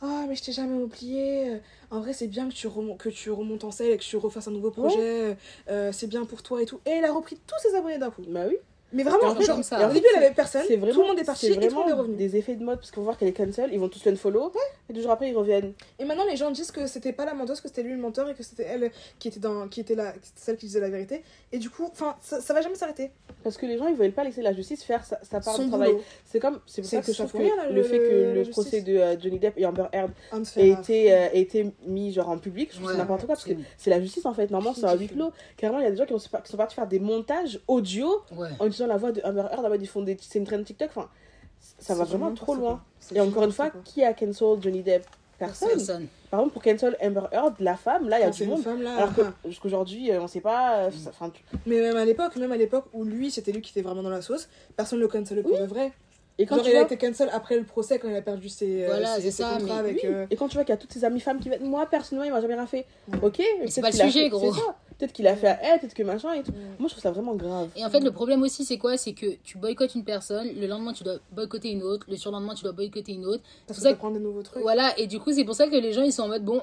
Ah, 0.00 0.26
mais 0.28 0.36
je 0.36 0.42
t'ai 0.42 0.52
jamais 0.52 0.80
oublié. 0.82 1.60
En 1.90 2.00
vrai, 2.00 2.12
c'est 2.12 2.28
bien 2.28 2.48
que 2.48 2.54
tu, 2.54 2.68
que 2.98 3.08
tu 3.08 3.30
remontes 3.30 3.64
en 3.64 3.70
selle 3.70 3.92
et 3.92 3.96
que 3.96 4.02
tu 4.02 4.16
refasses 4.16 4.48
un 4.48 4.52
nouveau 4.52 4.70
projet. 4.70 5.36
Euh, 5.68 5.92
c'est 5.92 6.06
bien 6.06 6.24
pour 6.24 6.42
toi 6.42 6.62
et 6.62 6.66
tout. 6.66 6.80
Et 6.86 6.90
elle 6.90 7.04
a 7.04 7.12
repris 7.12 7.36
tous 7.46 7.56
ses 7.60 7.74
abonnés 7.74 7.98
d'un 7.98 8.10
coup. 8.10 8.22
Bah 8.28 8.44
oui. 8.48 8.56
Mais 8.96 9.02
vraiment, 9.02 9.38
genre, 9.38 9.62
ça. 9.62 9.88
au 9.88 9.92
début, 9.92 10.06
elle 10.16 10.24
avait 10.24 10.34
personne. 10.34 10.62
Vraiment, 10.62 10.92
tout 10.92 11.02
le 11.02 11.08
monde 11.08 11.18
est 11.18 11.24
parti 11.24 11.48
et 11.48 11.54
tout 11.54 11.60
le 11.60 11.70
monde 11.70 11.88
est 11.90 11.92
revenu. 11.92 12.16
des 12.16 12.36
effets 12.36 12.56
de 12.56 12.64
mode 12.64 12.78
parce 12.78 12.90
qu'on 12.90 13.02
va 13.02 13.06
voir 13.06 13.18
qu'elle 13.18 13.28
est 13.28 13.32
cancel, 13.32 13.70
ils 13.72 13.78
vont 13.78 13.90
tous 13.90 14.02
follow 14.16 14.52
et 14.88 14.92
deux 14.92 15.02
jours 15.02 15.10
après, 15.10 15.28
ils 15.28 15.36
reviennent. 15.36 15.74
Et 15.98 16.04
maintenant, 16.04 16.24
les 16.24 16.36
gens 16.36 16.50
disent 16.50 16.70
que 16.70 16.86
c'était 16.86 17.12
pas 17.12 17.26
la 17.26 17.34
menteuse, 17.34 17.60
que 17.60 17.68
c'était 17.68 17.82
lui 17.82 17.92
le 17.92 17.98
menteur 17.98 18.28
et 18.30 18.34
que 18.34 18.42
c'était 18.42 18.62
elle 18.64 18.90
qui 19.18 19.28
était, 19.28 19.40
dans, 19.40 19.68
qui 19.68 19.80
était 19.80 19.94
la, 19.94 20.14
celle 20.34 20.56
qui 20.56 20.66
disait 20.66 20.80
la 20.80 20.88
vérité. 20.88 21.22
Et 21.52 21.58
du 21.58 21.68
coup, 21.68 21.88
enfin, 21.92 22.16
ça, 22.22 22.40
ça 22.40 22.54
va 22.54 22.62
jamais 22.62 22.74
s'arrêter. 22.74 23.10
Parce 23.42 23.58
que 23.58 23.66
les 23.66 23.76
gens, 23.76 23.86
ils 23.86 23.96
veulent 23.96 24.12
pas 24.12 24.24
laisser 24.24 24.42
la 24.42 24.54
justice 24.54 24.82
faire 24.82 25.04
sa, 25.04 25.18
sa 25.22 25.40
part 25.40 25.58
de 25.58 25.68
travail. 25.68 25.94
C'est 26.24 26.40
comme, 26.40 26.60
c'est 26.66 26.80
pour 26.80 26.90
ça 26.90 27.00
que 27.00 27.12
je 27.12 27.18
trouve 27.18 27.32
que 27.32 27.72
le, 27.72 27.82
fait 27.82 27.98
que 27.98 28.32
le 28.34 28.50
procès 28.50 28.80
de 28.80 28.96
euh, 28.96 29.20
Johnny 29.20 29.38
Depp 29.38 29.54
et 29.58 29.66
Amber 29.66 29.86
Heard 29.92 30.10
ait 30.56 30.68
été, 30.70 31.12
euh, 31.12 31.28
été 31.32 31.72
mis 31.84 32.12
genre 32.12 32.28
en 32.28 32.38
public, 32.38 32.70
je 32.72 32.78
trouve 32.78 32.92
c'est 32.92 32.98
n'importe 32.98 33.26
quoi 33.26 33.34
parce 33.34 33.44
que 33.44 33.52
c'est 33.76 33.90
la 33.90 34.00
justice 34.00 34.24
en 34.24 34.34
fait. 34.34 34.50
Normalement, 34.50 34.74
c'est 34.74 34.86
un 34.86 34.96
huis 34.96 35.08
clos. 35.08 35.32
Carrément, 35.56 35.80
il 35.80 35.84
y 35.84 35.86
a 35.86 35.90
des 35.90 35.96
gens 35.96 36.06
qui, 36.06 36.14
sont 36.18 36.56
partis 36.56 36.74
faire 36.74 36.86
des 36.86 37.00
montages 37.00 37.60
audio 37.68 38.22
en 38.58 38.66
la 38.86 38.96
voix 38.96 39.12
de 39.12 39.20
Amber 39.24 39.46
Heard 39.52 39.76
ils 39.80 39.88
font 39.88 40.02
des 40.02 40.16
c'est 40.20 40.38
une 40.38 40.46
trend 40.46 40.62
TikTok 40.62 40.90
enfin 40.90 41.08
ça 41.78 41.94
va 41.94 42.04
vraiment 42.04 42.32
trop 42.34 42.54
loin 42.54 42.82
et 43.14 43.20
encore 43.20 43.44
une 43.44 43.52
fois 43.52 43.70
qui 43.84 44.02
a 44.04 44.12
cancel 44.12 44.60
Johnny 44.60 44.82
Depp? 44.82 45.06
Personne. 45.38 46.08
Par 46.30 46.40
exemple, 46.40 46.54
pour 46.54 46.62
cancel 46.62 46.96
Amber 47.02 47.28
Heard, 47.30 47.54
la 47.60 47.76
femme, 47.76 48.08
là, 48.08 48.18
il 48.18 48.22
y 48.22 48.24
a 48.24 48.30
du 48.30 48.46
monde. 48.46 48.62
Femme, 48.62 48.82
là, 48.82 48.96
alors 48.96 49.12
qu'aujourd'hui, 49.60 50.10
euh, 50.10 50.22
on 50.22 50.26
sait 50.26 50.40
pas. 50.40 50.84
Euh, 50.84 50.90
Mais 51.66 51.80
même 51.80 51.96
à 51.96 52.04
l'époque, 52.04 52.36
même 52.36 52.52
à 52.52 52.56
l'époque 52.56 52.86
où 52.92 53.04
lui, 53.04 53.30
c'était 53.30 53.52
lui 53.52 53.60
qui 53.60 53.70
était 53.70 53.82
vraiment 53.82 54.02
dans 54.02 54.10
la 54.10 54.22
sauce, 54.22 54.48
personne 54.76 54.98
ne 54.98 55.04
le 55.04 55.08
cancel 55.08 55.42
pour 55.42 55.58
de 55.58 55.64
vrai. 55.64 55.92
Et 56.38 56.44
quand 56.44 56.56
Genre, 56.56 56.68
il 56.68 56.76
a 56.76 56.82
été 56.82 56.98
cancel 56.98 57.30
après 57.32 57.56
le 57.56 57.64
procès 57.64 57.98
quand 57.98 58.08
il 58.08 58.16
a 58.16 58.20
perdu 58.20 58.50
ses, 58.50 58.84
euh, 58.84 58.88
voilà, 58.88 59.18
ses, 59.20 59.30
ça, 59.30 59.56
contrats 59.58 59.78
avec. 59.78 60.06
Et 60.30 60.36
quand 60.36 60.48
tu 60.48 60.54
vois 60.54 60.64
qu'il 60.64 60.72
y 60.72 60.76
a 60.76 60.78
toutes 60.78 60.92
ces 60.92 61.04
amies 61.04 61.20
femmes 61.20 61.38
qui 61.38 61.48
viennent, 61.48 61.64
moi 61.64 61.86
personnellement, 61.86 62.26
il 62.26 62.32
m'a 62.32 62.40
jamais 62.40 62.54
rien 62.54 62.66
fait. 62.66 62.86
Ok, 63.22 63.42
c'est 63.68 63.80
pas 63.80 63.90
le 63.90 63.96
sujet, 63.96 64.28
gros. 64.28 64.54
Peut-être 64.98 65.12
qu'il 65.12 65.26
a 65.26 65.36
fait 65.36 65.48
à 65.48 65.58
elle, 65.62 65.80
peut-être 65.80 65.94
que 65.94 66.02
machin 66.02 66.32
et 66.32 66.42
tout. 66.42 66.52
Moi, 66.78 66.88
je 66.88 66.94
trouve 66.94 67.02
ça 67.02 67.10
vraiment 67.10 67.34
grave. 67.34 67.68
Et 67.76 67.84
en 67.84 67.90
fait, 67.90 68.00
le 68.00 68.10
problème 68.10 68.42
aussi, 68.42 68.64
c'est 68.64 68.78
quoi? 68.78 68.96
C'est 68.96 69.12
que 69.12 69.26
tu 69.44 69.58
boycottes 69.58 69.94
une 69.94 70.04
personne, 70.04 70.48
le 70.58 70.66
lendemain, 70.66 70.92
tu 70.92 71.04
dois 71.04 71.18
boycotter 71.32 71.70
une 71.70 71.82
autre, 71.82 72.06
le 72.08 72.16
surlendemain, 72.16 72.54
tu 72.54 72.62
dois 72.62 72.72
boycotter 72.72 73.12
une 73.12 73.26
autre. 73.26 73.42
Parce 73.66 73.78
que 73.78 73.84
ça 73.88 73.94
prend 73.94 74.10
des 74.10 74.20
nouveaux 74.20 74.42
trucs. 74.42 74.62
Voilà, 74.62 74.98
et 74.98 75.06
du 75.06 75.18
coup, 75.18 75.32
c'est 75.32 75.44
pour 75.44 75.54
ça 75.54 75.66
que 75.68 75.76
les 75.76 75.92
gens, 75.92 76.02
ils 76.02 76.12
sont 76.12 76.22
en 76.22 76.28
mode 76.28 76.44
bon. 76.44 76.62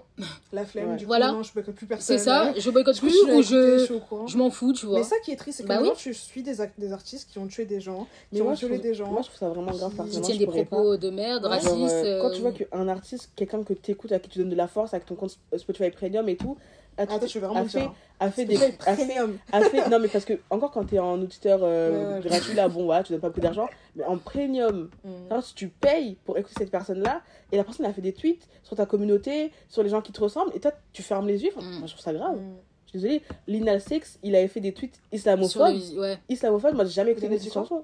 La 0.51 0.65
flemme, 0.65 0.97
du 0.97 1.05
coup, 1.05 1.09
voilà. 1.09 1.31
non, 1.31 1.43
je 1.43 1.53
boycotte 1.53 1.75
plus 1.75 1.85
personne. 1.85 2.17
C'est 2.17 2.23
ça, 2.23 2.53
je 2.57 2.69
boycotte 2.71 2.99
plus 2.99 3.21
ou 3.23 3.41
je. 3.41 3.99
Je 4.27 4.37
m'en 4.37 4.49
fous, 4.49 4.73
tu 4.73 4.85
vois. 4.85 4.99
Mais 4.99 5.03
ça 5.03 5.17
qui 5.23 5.31
est 5.31 5.35
triste, 5.35 5.57
c'est 5.57 5.63
que 5.63 5.67
bah 5.67 5.75
maintenant, 5.75 5.93
tu 5.95 6.13
suis 6.13 6.43
des, 6.43 6.55
des 6.77 6.93
artistes 6.93 7.29
qui 7.31 7.37
ont 7.37 7.47
tué 7.47 7.65
des 7.65 7.81
gens, 7.81 8.07
qui 8.33 8.41
ont 8.41 8.53
violé 8.53 8.79
des 8.79 8.93
gens. 8.93 9.11
Moi, 9.11 9.21
je 9.21 9.27
trouve 9.27 9.39
ça 9.39 9.49
vraiment 9.49 9.71
grave. 9.71 10.09
Qui 10.09 10.21
tiennent 10.21 10.37
des 10.37 10.47
propos 10.47 10.97
de 10.97 11.09
merde, 11.09 11.45
racistes. 11.45 12.19
Quand 12.21 12.31
tu 12.31 12.41
vois 12.41 12.51
euh, 12.51 12.65
qu'un 12.65 12.87
artiste, 12.87 13.29
quelqu'un 13.35 13.63
que 13.63 13.73
tu 13.73 13.91
écoutes, 13.91 14.11
à 14.11 14.19
qui 14.19 14.29
tu 14.29 14.39
donnes 14.39 14.49
de 14.49 14.55
la 14.55 14.67
force, 14.67 14.93
avec 14.93 15.05
ton 15.05 15.15
compte 15.15 15.37
Spotify 15.55 15.89
Premium 15.91 16.27
et 16.29 16.35
tout, 16.35 16.57
a, 16.97 17.05
ah, 17.09 17.19
je 17.25 17.39
vraiment 17.39 17.65
fait, 17.65 17.89
a 18.19 18.31
fait 18.31 18.45
des 18.45 18.55
a 18.55 18.95
fait, 18.95 19.17
a 19.51 19.61
fait, 19.61 19.89
non 19.89 19.99
mais 19.99 20.07
parce 20.07 20.25
que 20.25 20.33
encore 20.49 20.71
quand 20.71 20.85
tu 20.85 20.95
es 20.95 20.99
en 20.99 21.21
auditeur 21.21 21.59
euh, 21.63 22.19
gratuit 22.21 22.53
là 22.53 22.67
bon 22.67 22.85
voilà 22.85 23.03
tu 23.03 23.11
donnes 23.11 23.21
pas 23.21 23.29
beaucoup 23.29 23.41
d'argent 23.41 23.67
mais 23.95 24.03
en 24.05 24.17
premium. 24.17 24.89
Mm. 25.03 25.41
si 25.41 25.55
tu 25.55 25.67
payes 25.69 26.17
pour 26.25 26.37
écouter 26.37 26.55
cette 26.59 26.71
personne 26.71 27.01
là 27.01 27.21
et 27.51 27.57
la 27.57 27.63
personne 27.63 27.85
a 27.85 27.93
fait 27.93 28.01
des 28.01 28.13
tweets 28.13 28.47
sur 28.63 28.75
ta 28.75 28.85
communauté 28.85 29.51
sur 29.69 29.83
les 29.83 29.89
gens 29.89 30.01
qui 30.01 30.11
te 30.11 30.21
ressemblent 30.21 30.51
et 30.55 30.59
toi 30.59 30.71
tu 30.91 31.03
fermes 31.03 31.27
les 31.27 31.43
yeux 31.43 31.51
mm. 31.55 31.79
moi 31.79 31.87
je 31.87 31.93
trouve 31.93 32.03
ça 32.03 32.13
grave. 32.13 32.37
Mm. 32.37 32.55
je 32.85 32.89
suis 32.89 32.99
désolée 32.99 33.21
Lina 33.47 33.79
Six 33.79 34.19
il 34.23 34.35
avait 34.35 34.47
fait 34.47 34.61
des 34.61 34.73
tweets 34.73 34.99
islamophobes 35.11 35.81
ouais. 35.97 36.17
islamophobes 36.29 36.75
moi 36.75 36.85
j'ai 36.85 36.91
jamais 36.91 37.11
écouté 37.11 37.29
des 37.29 37.39
chansons 37.49 37.83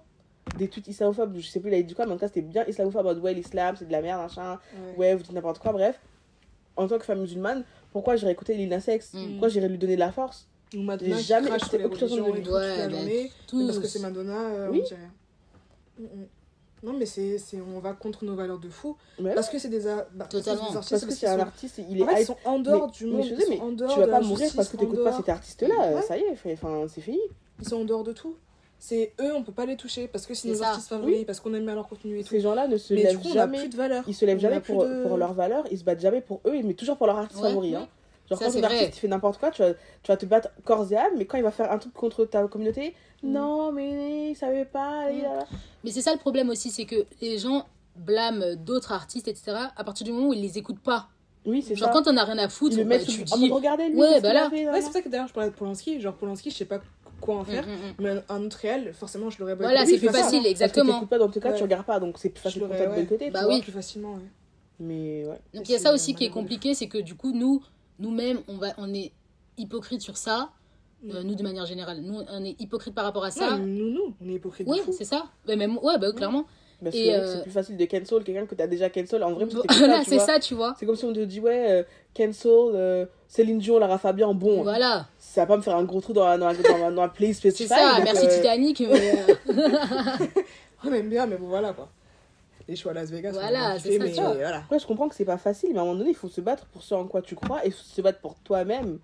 des 0.58 0.68
tweets 0.68 0.88
islamophobes 0.88 1.38
je 1.38 1.48
sais 1.48 1.60
plus 1.60 1.72
il 1.72 1.76
a 1.76 1.82
dit 1.82 1.94
quoi 1.94 2.06
mais 2.06 2.14
en 2.14 2.16
tout 2.16 2.22
cas 2.22 2.28
c'était 2.28 2.42
bien 2.42 2.66
islamophobe 2.66 3.24
ouais 3.24 3.34
l'islam 3.34 3.76
c'est 3.78 3.86
de 3.86 3.92
la 3.92 4.02
merde 4.02 4.22
machin. 4.22 4.60
Ouais 4.98 5.14
vous 5.16 5.24
dites 5.24 5.32
n'importe 5.32 5.60
quoi 5.60 5.72
bref. 5.72 6.00
En 6.76 6.88
tant 6.88 6.98
que 6.98 7.06
femme 7.06 7.20
musulmane 7.20 7.64
pourquoi 7.92 8.16
j'irais 8.16 8.32
écouter 8.32 8.56
Lina 8.56 8.80
Sex 8.80 9.14
mm. 9.14 9.32
Pourquoi 9.32 9.50
j'irais 9.50 9.70
lui 9.70 9.78
donner 9.78 9.96
de 9.96 10.00
la 10.00 10.12
force 10.12 10.48
Ou 10.76 10.82
Madonna 10.82 11.16
J'ai 11.18 11.24
jamais 11.24 11.50
écouté 11.50 11.84
aucune 11.84 12.00
chanson 12.00 12.16
de 12.16 12.32
lui. 12.32 12.50
Ouais, 12.50 13.32
parce 13.66 13.80
que 13.80 13.88
c'est 13.88 14.00
Madonna, 14.00 14.40
euh, 14.40 14.70
oui. 14.72 14.82
on 14.84 14.88
dirait. 14.88 15.10
Mm, 16.00 16.04
mm. 16.04 16.28
Non, 16.82 16.94
mais 16.94 17.06
c'est, 17.06 17.38
on 17.60 17.80
va 17.80 17.92
contre 17.92 18.24
nos 18.24 18.36
valeurs 18.36 18.60
de 18.60 18.70
fou. 18.70 18.96
parce 19.36 19.50
que 19.50 19.60
c'est 19.60 19.68
des, 19.68 19.84
bah, 20.14 20.26
Totalement. 20.30 20.72
Parce 20.72 21.06
que 21.06 21.12
c'est 21.12 21.28
un 21.28 21.40
artiste, 21.40 21.82
il 21.90 22.00
est. 22.00 22.04
En 22.04 22.08
fait, 22.08 22.22
ils 22.22 22.26
sont 22.26 22.38
en 22.46 22.60
dehors 22.60 22.90
du 22.90 23.06
monde. 23.06 23.28
Mais, 23.38 23.58
ils 23.58 23.62
en 23.62 23.72
dehors 23.72 23.94
tu 23.94 24.00
vas 24.00 24.08
pas 24.08 24.22
mourir 24.22 24.50
parce 24.56 24.70
que 24.70 24.78
tu 24.78 24.84
n'écoutes 24.84 25.04
pas 25.04 25.18
cet 25.18 25.30
artiste-là. 25.30 26.02
Ça 26.02 26.18
y 26.18 26.22
est, 26.22 26.38
enfin, 26.54 26.86
c'est 26.88 27.02
fini. 27.02 27.20
Ils 27.60 27.68
sont 27.68 27.82
en 27.82 27.86
dehors 27.86 28.04
de 28.04 28.14
tout 28.14 28.36
c'est 28.80 29.14
eux 29.20 29.34
on 29.36 29.44
peut 29.44 29.52
pas 29.52 29.66
les 29.66 29.76
toucher 29.76 30.08
parce 30.08 30.26
que 30.26 30.34
c'est 30.34 30.48
nos 30.48 30.64
artistes 30.64 30.88
favoris 30.88 31.26
parce 31.26 31.42
qu'on 31.42 31.54
aime 31.54 31.66
bien 31.66 31.76
leur 31.76 31.88
contenu 31.88 32.18
et 32.18 32.24
tout 32.24 32.30
ces 32.30 32.40
gens 32.40 32.56
là 32.56 32.68
ne 32.68 32.78
se 32.78 32.94
lèvent 32.94 33.22
jamais 33.22 33.60
plus 33.60 33.70
de 33.70 33.76
valeur. 33.76 34.04
ils 34.08 34.16
se 34.16 34.26
lèvent 34.26 34.40
jamais 34.40 34.62
pour, 34.62 34.88
pour 35.04 35.18
leurs 35.18 35.34
valeurs 35.34 35.66
ils 35.70 35.78
se 35.78 35.84
battent 35.84 36.00
jamais 36.00 36.22
pour 36.22 36.42
eux 36.46 36.62
mais 36.64 36.74
toujours 36.74 36.98
pour 36.98 37.06
leur 37.06 37.18
artiste 37.18 37.42
favori 37.42 37.76
hein. 37.76 37.88
genre 38.30 38.40
quand 38.40 38.56
un 38.56 38.64
artiste 38.64 38.96
fait 38.96 39.08
n'importe 39.10 39.38
quoi 39.38 39.52
tu 39.52 39.62
vas, 39.62 39.74
tu 39.74 40.08
vas 40.08 40.18
te 40.18 40.26
battre 40.26 40.50
corps 40.64 40.90
et 40.92 40.96
âme 40.96 41.12
mais 41.18 41.26
quand 41.26 41.38
il 41.38 41.44
va 41.44 41.52
faire 41.52 41.72
un 41.72 41.78
truc 41.78 41.94
contre 41.94 42.24
ta 42.24 42.48
communauté 42.48 42.96
mm. 43.22 43.32
non 43.32 43.74
mais 43.74 44.32
il 44.32 44.36
savait 44.36 44.66
pas 44.66 45.12
mm. 45.12 45.46
mais 45.84 45.92
c'est 45.92 46.02
ça 46.02 46.14
le 46.14 46.20
problème 46.20 46.50
aussi 46.50 46.72
c'est 46.72 46.86
que 46.86 47.06
les 47.22 47.38
gens 47.38 47.66
blâment 47.98 48.56
d'autres 48.56 48.94
artistes 48.94 49.28
etc 49.28 49.58
à 49.76 49.84
partir 49.84 50.06
du 50.06 50.14
moment 50.14 50.30
où 50.30 50.34
ils 50.34 50.42
les 50.42 50.58
écoutent 50.58 50.80
pas 50.80 51.10
oui, 51.46 51.64
c'est 51.66 51.76
genre 51.76 51.88
ça. 51.88 51.94
quand 51.94 52.12
on 52.12 52.18
a 52.18 52.24
rien 52.24 52.38
à 52.38 52.50
foutre, 52.50 52.76
bah, 52.84 53.00
tu 53.00 53.24
dis. 53.24 53.50
regardez 53.50 53.90
lui. 53.90 53.98
Ouais, 53.98 54.20
bah 54.22 54.34
là. 54.34 54.50
Ouais, 54.50 54.68
c'est 54.76 54.82
pour 54.84 54.92
ça 54.92 55.02
que 55.02 55.10
d'ailleurs 55.10 55.28
je 55.28 55.34
parlais 55.34 55.50
de 55.50 55.56
Polanski. 55.56 56.00
Genre 56.02 56.14
Polanski, 56.14 56.52
je 56.52 56.56
sais 56.58 56.66
pas 56.66 56.80
quoi 57.20 57.38
en 57.38 57.44
faire. 57.46 57.66
Mm, 57.66 57.72
mm, 57.72 57.74
mm. 57.74 57.94
Mais 58.00 58.24
un 58.30 58.44
autre 58.44 58.58
réel, 58.58 58.94
forcément, 58.94 59.30
je 59.30 59.40
l'aurais 59.40 59.56
boycotté. 59.56 59.76
Voilà, 59.76 59.90
c'est 59.90 59.98
plus 59.98 60.10
facile, 60.10 60.46
exactement. 60.46 60.94
Parce 60.94 61.04
que 61.04 61.10
pas, 61.10 61.18
dans 61.18 61.30
tout 61.30 61.40
cas, 61.40 61.54
tu 61.54 61.64
regardes 61.64 61.86
pas, 61.86 62.00
donc 62.00 62.18
c'est 62.18 62.30
plus 62.30 62.42
facile 62.42 62.62
pour 62.62 62.76
toi 62.76 62.86
de 62.86 62.94
boycotter. 62.94 63.30
Bah 63.32 63.46
oui. 63.48 63.62
plus 63.62 63.72
facilement, 63.72 64.14
ouais. 64.14 64.30
Mais 64.80 65.26
ouais. 65.26 65.40
Donc 65.54 65.68
il 65.68 65.74
y 65.74 65.76
a 65.76 65.80
ça 65.80 65.94
aussi 65.94 66.16
qui 66.16 66.26
est 66.26 66.30
compliqué, 66.30 66.74
c'est 66.74 66.88
que 66.88 66.98
du 66.98 67.16
coup, 67.16 67.32
nous, 67.32 67.62
nous-mêmes, 68.00 68.40
on, 68.48 68.58
va, 68.58 68.74
on 68.78 68.94
est 68.94 69.12
hypocrite 69.58 70.02
sur 70.02 70.18
ça. 70.18 70.52
Euh, 71.14 71.24
nous, 71.24 71.36
de 71.36 71.44
manière 71.44 71.66
générale. 71.66 72.02
Nous, 72.02 72.20
on 72.30 72.44
est 72.44 72.60
hypocrite 72.60 72.94
par 72.94 73.06
rapport 73.06 73.24
à 73.24 73.32
ça. 73.32 73.58
nous, 73.58 73.90
nous, 73.90 74.16
on 74.22 74.28
est 74.28 74.34
hypocrite. 74.34 74.68
Oui, 74.68 74.80
c'est 74.92 75.06
ça. 75.06 75.28
Mais 75.48 75.56
même, 75.56 75.78
ouais, 75.78 75.98
bah, 75.98 76.12
clairement. 76.12 76.46
Parce 76.84 76.96
que 76.96 77.10
euh, 77.10 77.36
c'est 77.36 77.42
plus 77.44 77.52
facile 77.52 77.78
de 77.78 77.86
cancel 77.86 78.24
quelqu'un 78.24 78.46
que 78.46 78.56
tu 78.56 78.62
as 78.62 78.68
déjà 78.68 78.90
cancel. 78.90 79.24
En 79.24 79.34
vrai, 79.34 79.46
c'est 80.08 80.20
ça, 80.20 80.40
tu 80.40 80.54
vois. 80.54 80.76
C'est 80.80 80.86
comme 80.86 80.96
si 80.96 81.06
on 81.06 81.14
te 81.14 81.20
dit, 81.20 81.40
ouais, 81.40 81.72
euh, 81.72 81.84
cancel 82.16 83.08
Céline 83.28 83.60
Dion, 83.60 83.80
Lara 83.80 83.98
Fabian, 83.98 84.34
bon. 84.34 84.64
Voilà. 84.64 85.08
Ça 85.20 85.42
va 85.42 85.48
pas 85.48 85.58
me 85.58 85.62
faire 85.62 85.76
un 85.76 85.84
gros 85.84 86.02
trou 86.02 86.14
dans 86.14 86.26
la, 86.26 86.38
dans 86.38 86.48
la, 86.48 86.92
dans 86.92 87.06
la, 87.06 87.12
C'est 87.18 87.52
ça, 87.52 88.00
merci 88.04 88.28
Titanic. 88.28 88.82
Mais 88.82 89.26
on 90.86 90.94
aime 90.94 91.10
bien, 91.10 91.26
mais 91.26 91.38
bon, 91.38 91.48
voilà 91.48 91.74
quoi. 91.74 91.90
Les 92.68 92.76
choix 92.76 92.92
à 92.92 92.96
Las 92.96 93.10
Vegas. 93.10 93.32
Voilà, 93.32 93.80
c'est 93.80 93.98
ça. 93.98 94.04
Mais, 94.04 94.12
voilà. 94.12 94.64
je 94.72 94.86
comprends 94.86 95.10
que 95.10 95.16
c'est 95.16 95.26
pas 95.26 95.38
facile, 95.38 95.70
mais 95.74 95.80
à 95.80 95.82
un 95.82 95.86
moment 95.86 95.98
donné, 95.98 96.12
il 96.12 96.16
faut 96.16 96.30
se 96.30 96.40
battre 96.40 96.66
pour 96.68 96.84
ce 96.84 96.94
en 96.94 97.06
quoi 97.06 97.22
tu 97.22 97.36
crois 97.36 97.66
et 97.66 97.72
se 97.72 98.02
battre 98.02 98.20
pour 98.20 98.36
toi-même. 98.36 99.00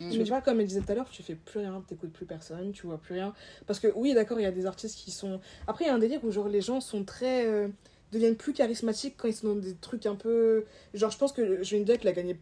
Mm. 0.00 0.10
Tu 0.10 0.24
vois, 0.24 0.40
comme 0.40 0.60
elle 0.60 0.66
disait 0.66 0.80
tout 0.80 0.92
à 0.92 0.94
l'heure, 0.94 1.10
tu 1.10 1.22
fais 1.22 1.34
plus 1.34 1.60
rien, 1.60 1.82
t'écoutes 1.86 2.12
plus 2.12 2.26
personne, 2.26 2.72
tu 2.72 2.86
vois 2.86 2.98
plus 2.98 3.14
rien. 3.14 3.34
Parce 3.66 3.80
que 3.80 3.88
oui, 3.94 4.14
d'accord, 4.14 4.38
il 4.38 4.44
y 4.44 4.46
a 4.46 4.52
des 4.52 4.66
artistes 4.66 4.96
qui 4.96 5.10
sont. 5.10 5.40
Après, 5.66 5.84
il 5.84 5.88
y 5.88 5.90
a 5.90 5.94
un 5.94 5.98
délire 5.98 6.20
où 6.24 6.30
genre 6.30 6.48
les 6.48 6.60
gens 6.60 6.80
sont 6.80 7.04
très. 7.04 7.46
Euh, 7.46 7.68
deviennent 8.12 8.36
plus 8.36 8.52
charismatiques 8.52 9.14
quand 9.18 9.28
ils 9.28 9.34
sont 9.34 9.48
dans 9.48 9.56
des 9.56 9.74
trucs 9.74 10.06
un 10.06 10.14
peu. 10.14 10.64
Genre, 10.94 11.10
je 11.10 11.18
pense 11.18 11.32
que 11.32 11.62
Johnny 11.62 11.84
Depp 11.84 12.04
l'a 12.04 12.12
gagné. 12.12 12.38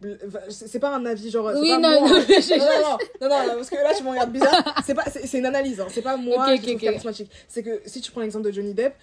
C'est 0.49 0.79
pas 0.79 0.95
un 0.95 1.05
avis, 1.05 1.29
genre. 1.29 1.51
Oui, 1.59 1.69
pas 1.69 1.79
non, 1.79 1.99
moi. 1.99 2.09
non, 2.09 2.17
non, 2.17 2.97
non, 3.21 3.29
non, 3.29 3.55
parce 3.55 3.69
que 3.69 3.75
là, 3.75 3.93
tu 3.95 4.03
me 4.03 4.09
regardes 4.09 4.31
bizarre. 4.31 4.83
C'est 4.85 4.93
pas... 4.93 5.05
une 5.33 5.45
analyse, 5.45 5.79
hein. 5.79 5.87
c'est 5.89 6.01
pas 6.01 6.17
moi 6.17 6.55
qui 6.55 6.63
suis 6.63 6.77
charismatique. 6.77 7.31
C'est 7.47 7.63
que 7.63 7.81
si 7.85 8.01
tu 8.01 8.11
prends 8.11 8.21
l'exemple 8.21 8.45
de 8.45 8.51
Johnny 8.51 8.73
Depp, 8.73 8.93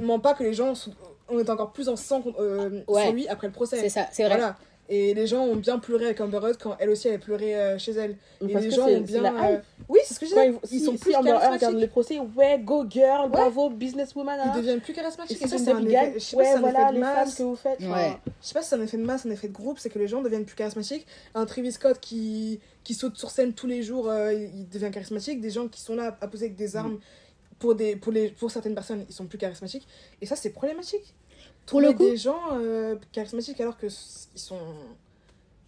mens 0.00 0.20
pas 0.20 0.34
que 0.34 0.44
les 0.44 0.54
gens 0.54 0.74
sont... 0.74 0.92
on 1.28 1.38
est 1.38 1.50
encore 1.50 1.72
plus 1.72 1.88
en 1.88 1.96
sang 1.96 2.22
euh, 2.38 2.80
sur 2.88 3.12
lui 3.12 3.28
après 3.28 3.48
le 3.48 3.52
procès. 3.52 3.78
C'est 3.80 3.88
ça, 3.88 4.06
c'est 4.12 4.24
vrai. 4.24 4.36
Voilà. 4.36 4.56
Et 4.90 5.12
les 5.12 5.26
gens 5.26 5.44
ont 5.44 5.56
bien 5.56 5.78
pleuré 5.78 6.06
avec 6.06 6.20
Amber 6.20 6.38
Heard 6.42 6.56
quand 6.58 6.74
elle 6.78 6.88
aussi 6.88 7.08
avait 7.08 7.18
pleuré 7.18 7.54
euh, 7.54 7.78
chez 7.78 7.92
elle. 7.92 8.16
et 8.40 8.46
les 8.46 8.70
gens 8.70 8.86
ont 8.86 9.00
bien. 9.02 9.22
Euh, 9.24 9.58
oui, 9.86 9.98
c'est 10.04 10.14
ce 10.14 10.20
que 10.20 10.24
je 10.26 10.30
disais. 10.30 10.54
ils, 10.72 10.80
sont 10.80 10.96
plus 10.96 11.14
Amber 11.14 11.30
Heard 11.30 11.52
regarde 11.52 11.74
les 11.74 11.88
procès. 11.88 12.18
Ouais, 12.18 12.58
go 12.58 12.86
girl, 12.88 13.30
bravo, 13.30 13.68
businesswoman. 13.68 14.40
Ils 14.46 14.56
deviennent 14.56 14.80
plus 14.80 14.94
charismatiques. 14.94 15.42
Et 15.42 15.46
ça, 15.46 15.58
c'est 15.58 15.72
un 15.72 15.84
effet. 15.84 16.14
Je 16.14 16.18
sais 16.20 16.36
pas 16.36 16.54
si 16.54 16.60
voilà, 16.60 16.90
les 16.90 17.00
femmes 17.00 17.34
que 17.36 17.42
vous 17.42 17.56
faites. 17.56 17.80
Ouais. 17.80 18.16
Je 18.40 18.46
sais 18.46 18.54
pas 18.54 18.62
si 18.62 18.70
c'est 18.70 18.76
un 18.76 18.82
effet 18.82 18.96
de 18.96 19.04
masse, 19.04 19.26
un 19.26 19.30
effet 19.30 19.48
de 19.48 19.52
groupe, 19.52 19.78
c'est 19.78 19.90
que 19.90 19.98
les 19.98 20.08
gens 20.08 20.22
deviennent 20.22 20.46
plus 20.46 20.56
charismatiques. 20.56 21.06
Un 21.34 21.44
Travis 21.44 21.72
Scott 21.72 21.98
qui, 22.00 22.58
qui 22.82 22.94
saute 22.94 23.18
sur 23.18 23.30
scène 23.30 23.52
tous 23.52 23.66
les 23.66 23.82
jours, 23.82 24.08
euh, 24.08 24.32
il 24.32 24.68
devient 24.70 24.90
charismatique. 24.90 25.42
Des 25.42 25.50
gens 25.50 25.68
qui 25.68 25.82
sont 25.82 25.96
là 25.96 26.16
à 26.18 26.28
poser 26.28 26.46
avec 26.46 26.56
des 26.56 26.76
armes. 26.76 26.98
Pour, 27.58 27.74
des, 27.74 27.96
pour, 27.96 28.12
les, 28.12 28.28
pour 28.28 28.52
certaines 28.52 28.76
personnes, 28.76 29.04
ils 29.08 29.12
sont 29.12 29.26
plus 29.26 29.36
charismatiques. 29.36 29.86
Et 30.22 30.26
ça, 30.26 30.36
c'est 30.36 30.50
problématique. 30.50 31.12
Pour 31.68 31.80
le 31.80 31.92
coup. 31.92 32.04
des 32.04 32.16
gens 32.16 32.40
charismatiques 33.12 33.60
alors 33.60 33.78
qu'ils 33.78 33.90
sont 33.90 34.56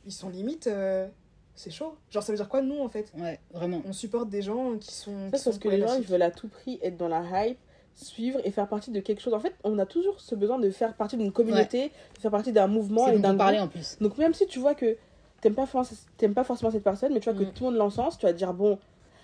ils 0.07 0.13
sont 0.13 0.29
limite. 0.29 0.67
Euh, 0.67 1.07
c'est 1.55 1.71
chaud. 1.71 1.95
Genre, 2.11 2.23
ça 2.23 2.33
veut 2.33 2.37
dire 2.37 2.49
quoi, 2.49 2.63
nous, 2.63 2.81
en 2.81 2.89
fait? 2.89 3.13
Ouais, 3.19 3.39
vraiment. 3.53 3.83
On 3.87 3.93
supporte 3.93 4.29
des 4.29 4.43
gens 4.43 4.77
qui 4.79 4.95
sont. 4.95 5.29
parce 5.31 5.59
que 5.59 5.69
les 5.69 5.81
gens, 5.81 5.95
ils 5.95 6.07
veulent 6.07 6.23
à 6.23 6.31
tout 6.31 6.49
prix 6.49 6.79
être 6.83 6.97
dans 6.97 7.09
la 7.09 7.23
hype, 7.47 7.59
suivre 7.95 8.41
et 8.45 8.51
faire 8.51 8.69
partie 8.69 8.91
de 8.91 9.01
quelque 9.01 9.21
chose. 9.21 9.35
En 9.35 9.41
fait, 9.41 9.55
on 9.65 9.79
a 9.79 9.87
toujours 9.87 10.21
ce 10.21 10.35
besoin 10.35 10.59
de 10.59 10.71
faire 10.71 10.95
partie 10.95 11.17
d'une 11.17 11.33
communauté, 11.33 11.93
de 12.17 12.21
faire 12.21 12.31
partie 12.31 12.53
d'un 12.53 12.67
mouvement 12.67 13.09
et 13.09 13.19
d'un 13.19 13.37
parler 13.37 13.59
en 13.59 13.69
plus. 13.69 13.99
Donc, 14.01 14.17
même 14.19 14.35
si 14.35 14.47
tu 14.47 14.59
vois 14.59 14.75
que 14.75 14.97
t'aimes 15.41 15.55
pas, 15.55 15.67
pas 15.67 16.45
forcément 16.45 16.71
cette 16.71 16.85
personne, 16.85 17.13
mais 17.13 17.21
tu 17.21 17.31
vois 17.31 17.39
que 17.39 17.45
mm. 17.45 17.53
tout 17.53 17.65
le 17.65 17.71
monde 17.71 17.79
l'encense, 17.79 18.19
tu 18.19 18.27
vas 18.27 18.33
te 18.33 18.39
dire, 18.39 18.55
bon. 18.55 18.79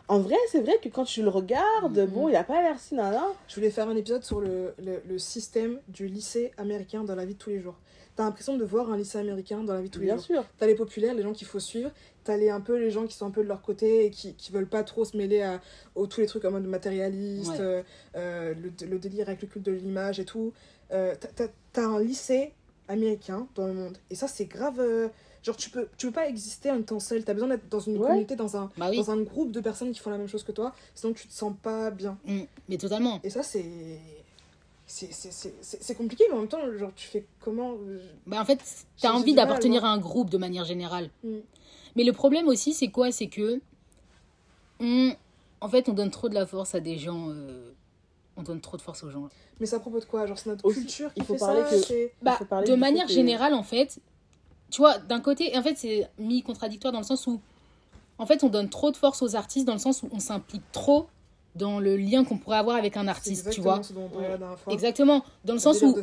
En 0.09 0.21
vrai, 0.21 0.37
c'est 0.51 0.61
vrai 0.61 0.79
que 0.83 0.89
quand 0.89 1.05
tu 1.05 1.23
le 1.23 1.29
regardes, 1.29 1.99
mm-hmm. 1.99 2.07
bon, 2.07 2.29
il 2.29 2.37
a 2.37 2.45
pas 2.45 2.63
l'air 2.63 2.79
si 2.79 2.95
nana. 2.95 3.25
Je 3.49 3.57
voulais 3.57 3.71
faire 3.71 3.89
un 3.89 3.97
épisode 3.97 4.23
sur 4.23 4.41
le, 4.41 4.75
le, 4.79 5.03
le 5.07 5.19
système 5.19 5.81
du 5.89 6.07
lycée 6.07 6.53
américain 6.59 7.03
dans 7.05 7.15
la 7.15 7.25
vie 7.25 7.35
de 7.35 7.39
tous 7.39 7.51
les 7.51 7.61
jours 7.61 7.75
t'as 8.17 8.25
l'impression 8.25 8.57
de 8.57 8.65
voir 8.65 8.91
un 8.91 8.97
lycée 8.97 9.19
américain 9.19 9.63
dans 9.63 9.75
la 9.75 9.83
vie 9.83 9.89
de 9.89 9.95
tous 9.95 10.01
les 10.01 10.07
Bien 10.07 10.17
jours. 10.17 10.25
sûr. 10.25 10.45
T'as 10.59 10.67
les 10.67 10.75
populaires, 10.75 11.15
les 11.15 11.23
gens 11.23 11.33
qu'il 11.33 11.47
faut 11.47 11.61
suivre. 11.61 11.91
T'as 12.25 12.37
les, 12.37 12.49
un 12.49 12.61
peu 12.63 12.77
les 12.79 12.91
gens 12.91 13.07
qui 13.07 13.15
sont 13.15 13.27
un 13.27 13.31
peu 13.31 13.43
de 13.43 13.49
leur 13.49 13.61
côté 13.63 14.07
et 14.07 14.11
qui, 14.11 14.35
qui 14.35 14.51
veulent 14.51 14.69
pas 14.69 14.83
trop 14.83 15.05
se 15.05 15.17
mêler 15.17 15.43
à, 15.43 15.61
tous 15.95 16.21
les 16.21 16.27
trucs 16.27 16.45
en 16.47 16.51
mode 16.51 16.67
matérialiste, 16.67 17.61
euh, 17.61 17.83
euh, 18.17 18.55
le, 18.55 18.87
le, 18.87 18.99
délire 18.99 19.29
avec 19.29 19.43
le 19.43 19.49
culte 19.49 19.67
de 19.67 19.73
l'image 19.73 20.19
et 20.19 20.25
tout. 20.25 20.53
Euh, 20.93 21.15
t'as 21.73 21.85
un 21.85 22.01
lycée 22.01 22.55
américain 22.89 23.47
dans 23.55 23.67
le 23.67 23.75
monde. 23.75 23.99
Et 24.11 24.15
ça, 24.15 24.27
c'est 24.29 24.47
grave. 24.47 24.81
Genre, 25.47 25.57
tu 25.57 25.71
peux, 25.71 25.89
tu 25.97 26.07
peux 26.07 26.13
pas 26.13 26.29
exister 26.29 26.71
en 26.71 26.79
étant 26.81 26.99
seul. 26.99 27.25
T'as 27.25 27.33
besoin 27.33 27.49
d'être 27.49 27.69
dans 27.69 27.81
une 27.81 27.99
communauté, 27.99 28.35
dans 28.35 28.57
un, 28.57 28.69
bah 28.77 28.91
dans 28.91 29.11
un 29.13 29.23
groupe 29.23 29.53
de 29.53 29.61
personnes 29.61 29.93
qui 29.93 30.01
font 30.01 30.11
la 30.11 30.19
même 30.19 30.27
chose 30.27 30.43
que 30.43 30.53
toi. 30.53 30.75
Sinon, 30.95 31.13
tu 31.13 31.29
te 31.29 31.33
sens 31.33 31.55
pas 31.63 31.91
bien. 31.91 32.19
Mm, 32.25 32.43
mais 32.69 32.77
totalement. 32.77 33.21
Et 33.23 33.31
ça, 33.31 33.43
c'est 33.43 34.01
c'est 34.89 35.97
compliqué, 35.97 36.25
mais 36.29 36.37
en 36.37 36.41
même 36.41 36.49
temps, 36.49 36.61
genre, 36.79 36.93
tu 36.95 37.09
fais 37.09 37.27
comment 37.41 37.75
euh, 37.89 38.01
bah 38.27 38.41
En 38.41 38.45
fait, 38.45 38.61
tu 38.97 39.07
as 39.07 39.13
envie 39.13 39.35
d'appartenir 39.35 39.85
à 39.85 39.89
un 39.89 39.99
groupe 39.99 40.31
de 40.31 40.39
manière 40.39 40.65
générale. 40.65 41.11
Mm. 41.25 41.39
Mais 41.97 42.05
le 42.05 42.13
problème 42.13 42.49
aussi, 42.49 42.73
c'est 42.73 42.89
quoi? 42.89 43.11
C'est 43.13 43.29
que. 43.29 43.61
en 44.81 45.69
fait, 45.69 45.89
on 45.89 45.93
donne 45.93 46.11
trop 46.11 46.29
de 46.29 46.35
la 46.35 46.47
force 46.47 46.75
à 46.75 46.81
des 46.81 46.99
gens. 46.99 47.31
Euh, 47.31 47.73
on 48.37 48.43
donne 48.43 48.61
trop 48.61 48.77
de 48.77 48.83
force 48.83 49.03
aux 49.03 49.11
gens. 49.11 49.29
Mais 49.61 49.67
ça 49.67 49.77
à 49.77 49.81
propos 49.81 50.01
de 50.01 50.05
quoi? 50.05 50.27
Genre, 50.27 50.39
c'est 50.39 50.51
notre 50.51 50.71
culture 50.71 51.11
il 51.17 51.25
faut 51.25 51.37
parler 51.37 51.63
que... 51.63 52.11
Bah, 52.23 52.39
de 52.67 52.75
manière 52.75 53.09
générale, 53.09 53.55
en 53.55 53.63
fait, 53.63 53.99
tu 54.71 54.81
vois, 54.81 54.99
d'un 54.99 55.21
côté, 55.21 55.57
en 55.57 55.63
fait, 55.63 55.77
c'est 55.77 56.09
mi-contradictoire 56.19 56.93
dans 56.93 57.01
le 57.01 57.05
sens 57.05 57.27
où. 57.27 57.41
En 58.19 58.25
fait, 58.25 58.43
on 58.45 58.49
donne 58.49 58.71
trop 58.71 58.91
de 58.91 58.97
force 58.97 59.21
aux 59.21 59.37
artistes 59.37 59.67
dans 59.67 59.75
le 59.75 59.79
sens 59.79 60.03
où 60.03 60.09
on 60.11 60.21
s'implique 60.21 60.63
trop 60.73 61.07
dans 61.55 61.81
le 61.81 61.97
lien 61.97 62.25
qu'on 62.25 62.39
pourrait 62.39 62.57
avoir 62.57 62.77
avec 62.77 62.97
un 62.97 63.09
artiste, 63.09 63.51
tu 63.51 63.61
vois. 63.61 63.81
Exactement, 64.69 65.25
dans 65.45 65.55
le 65.55 65.59
sens 65.59 65.83
où 65.83 65.95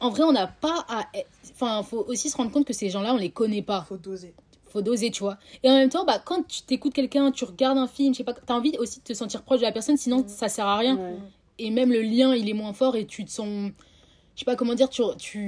en 0.00 0.10
vrai, 0.10 0.22
on 0.22 0.32
n'a 0.32 0.46
pas 0.46 0.86
à 0.88 1.06
enfin, 1.52 1.82
faut 1.82 2.04
aussi 2.06 2.30
se 2.30 2.36
rendre 2.36 2.52
compte 2.52 2.64
que 2.64 2.72
ces 2.72 2.88
gens-là, 2.88 3.14
on 3.14 3.16
les 3.16 3.30
connaît 3.30 3.62
pas. 3.62 3.84
Faut 3.88 3.96
doser. 3.96 4.32
Faut 4.68 4.82
doser, 4.82 5.10
tu 5.10 5.22
vois. 5.22 5.38
Et 5.62 5.70
en 5.70 5.74
même 5.74 5.88
temps, 5.88 6.04
bah 6.04 6.20
quand 6.24 6.46
tu 6.46 6.62
t'écoutes 6.62 6.92
quelqu'un, 6.92 7.32
tu 7.32 7.44
regardes 7.44 7.78
un 7.78 7.88
film, 7.88 8.14
je 8.14 8.18
sais 8.18 8.24
pas, 8.24 8.34
as 8.46 8.52
envie 8.52 8.76
aussi 8.78 9.00
de 9.00 9.04
te 9.04 9.12
sentir 9.12 9.42
proche 9.42 9.60
de 9.60 9.64
la 9.64 9.72
personne, 9.72 9.96
sinon 9.96 10.20
mm. 10.20 10.28
ça 10.28 10.48
sert 10.48 10.66
à 10.66 10.76
rien. 10.76 10.98
Et 11.58 11.70
même 11.70 11.90
le 11.90 12.02
lien, 12.02 12.34
il 12.34 12.48
est 12.48 12.54
moins 12.54 12.72
fort 12.72 12.94
et 12.94 13.06
tu 13.06 13.24
te 13.24 13.30
sens 13.30 13.72
je 14.38 14.44
sais 14.44 14.44
pas 14.44 14.54
comment 14.54 14.74
dire, 14.74 14.88
tu, 14.88 15.02
tu... 15.18 15.40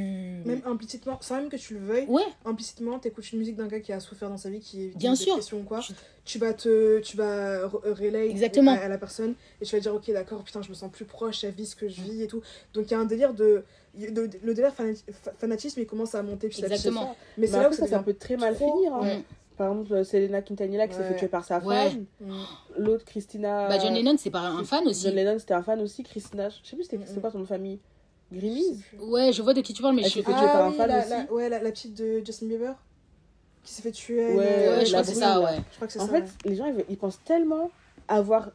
Même 0.45 0.63
implicitement, 0.67 1.17
sans 1.21 1.37
même 1.37 1.49
que 1.49 1.57
tu 1.57 1.75
le 1.75 1.81
veuilles, 1.81 2.07
ouais. 2.09 2.25
implicitement, 2.45 2.99
t'écoutes 2.99 3.31
une 3.31 3.39
musique 3.39 3.55
d'un 3.55 3.69
gars 3.69 3.79
qui 3.79 3.93
a 3.93 4.01
souffert 4.01 4.29
dans 4.29 4.37
sa 4.37 4.51
vie, 4.51 4.59
qui 4.59 4.87
est 4.87 4.97
Bien 4.97 5.15
sûr. 5.15 5.39
ou 5.53 5.63
quoi, 5.63 5.79
tu 6.25 6.39
vas 6.41 6.53
te, 6.53 6.99
tu 6.99 7.17
vas 7.17 7.69
relayer 7.69 8.29
Exactement. 8.29 8.73
À, 8.73 8.89
la 8.89 8.99
personne 8.99 9.35
et 9.61 9.65
tu 9.65 9.77
vas 9.77 9.81
dire, 9.81 9.95
ok, 9.95 10.11
d'accord, 10.11 10.43
putain, 10.43 10.61
je 10.63 10.71
me 10.71 10.75
sens 10.75 10.91
plus 10.91 11.05
proche, 11.05 11.45
elle 11.45 11.55
vit 11.55 11.67
ce 11.67 11.77
que 11.77 11.89
je 11.89 12.03
vis 12.03 12.23
et 12.23 12.27
tout. 12.27 12.43
Donc 12.75 12.87
il 12.87 12.91
y 12.91 12.95
a 12.95 12.99
un 12.99 13.05
délire 13.05 13.33
de... 13.33 13.63
le 13.97 14.55
délire 14.55 14.73
fanatisme, 15.39 15.79
il 15.79 15.87
commence 15.87 16.17
à 16.17 16.25
monter 16.25 16.49
petit 16.49 16.65
Exactement. 16.65 17.15
Mais 17.39 17.47
c'est 17.47 17.63
là 17.63 17.69
où 17.71 17.73
ça, 17.73 17.87
ça 17.87 18.01
peut 18.01 18.15
très 18.15 18.37
mal 18.37 18.57
finir. 18.57 18.93
Hein. 18.93 19.23
Par 19.57 19.71
exemple, 19.71 20.05
Selena 20.05 20.43
Quintanilla 20.43 20.89
qui 20.89 20.95
s'est 20.95 21.05
fait 21.05 21.17
tuer 21.17 21.29
par 21.29 21.45
sa 21.45 21.61
femme. 21.61 22.07
L'autre, 22.77 23.05
Christina. 23.05 23.69
Bah, 23.69 23.79
John 23.79 23.95
Lennon, 23.95 24.17
c'est 24.19 24.31
pas 24.31 24.41
un 24.41 24.65
fan 24.65 24.85
aussi. 24.89 25.05
John 25.05 25.15
Lennon, 25.15 25.39
c'était 25.39 25.55
un 25.55 25.63
fan 25.63 25.81
aussi. 25.81 26.03
Christina, 26.03 26.49
je 26.49 26.69
sais 26.69 26.75
plus 26.75 26.87
c'était 26.87 27.21
quoi 27.21 27.31
son 27.31 27.45
famille. 27.47 27.79
Grimise 28.33 28.83
Ouais, 28.99 29.33
je 29.33 29.43
vois 29.43 29.55
de 29.55 29.61
qui 29.61 29.73
tu 29.73 29.83
parles, 29.83 29.95
mais 29.95 30.03
Elle 30.03 30.09
je 30.09 30.15
sais 30.15 30.23
pas. 30.23 30.33
Ah, 30.35 30.69
oui, 30.69 30.77
la, 30.79 30.87
la, 31.07 31.33
ouais, 31.33 31.49
la, 31.49 31.61
la, 31.61 31.71
petite 31.71 31.97
de 31.97 32.23
Justin 32.25 32.47
Bieber 32.47 32.75
qui 33.65 33.73
s'est 33.73 33.83
fait 33.83 33.93
tuer. 33.93 34.35
Ouais, 34.35 34.37
ouais 34.37 34.85
je 34.85 34.91
crois 34.91 35.03
que 35.03 35.09
c'est 35.09 35.15
ça, 35.15 35.41
ouais. 35.41 35.59
Je 35.71 35.77
crois 35.77 35.87
que 35.87 35.93
c'est 35.93 36.01
en 36.01 36.07
ça. 36.07 36.13
fait, 36.13 36.25
les 36.45 36.57
gens, 36.57 36.73
ils, 36.89 36.97
pensent 36.97 37.23
tellement 37.25 37.71
avoir 38.09 38.51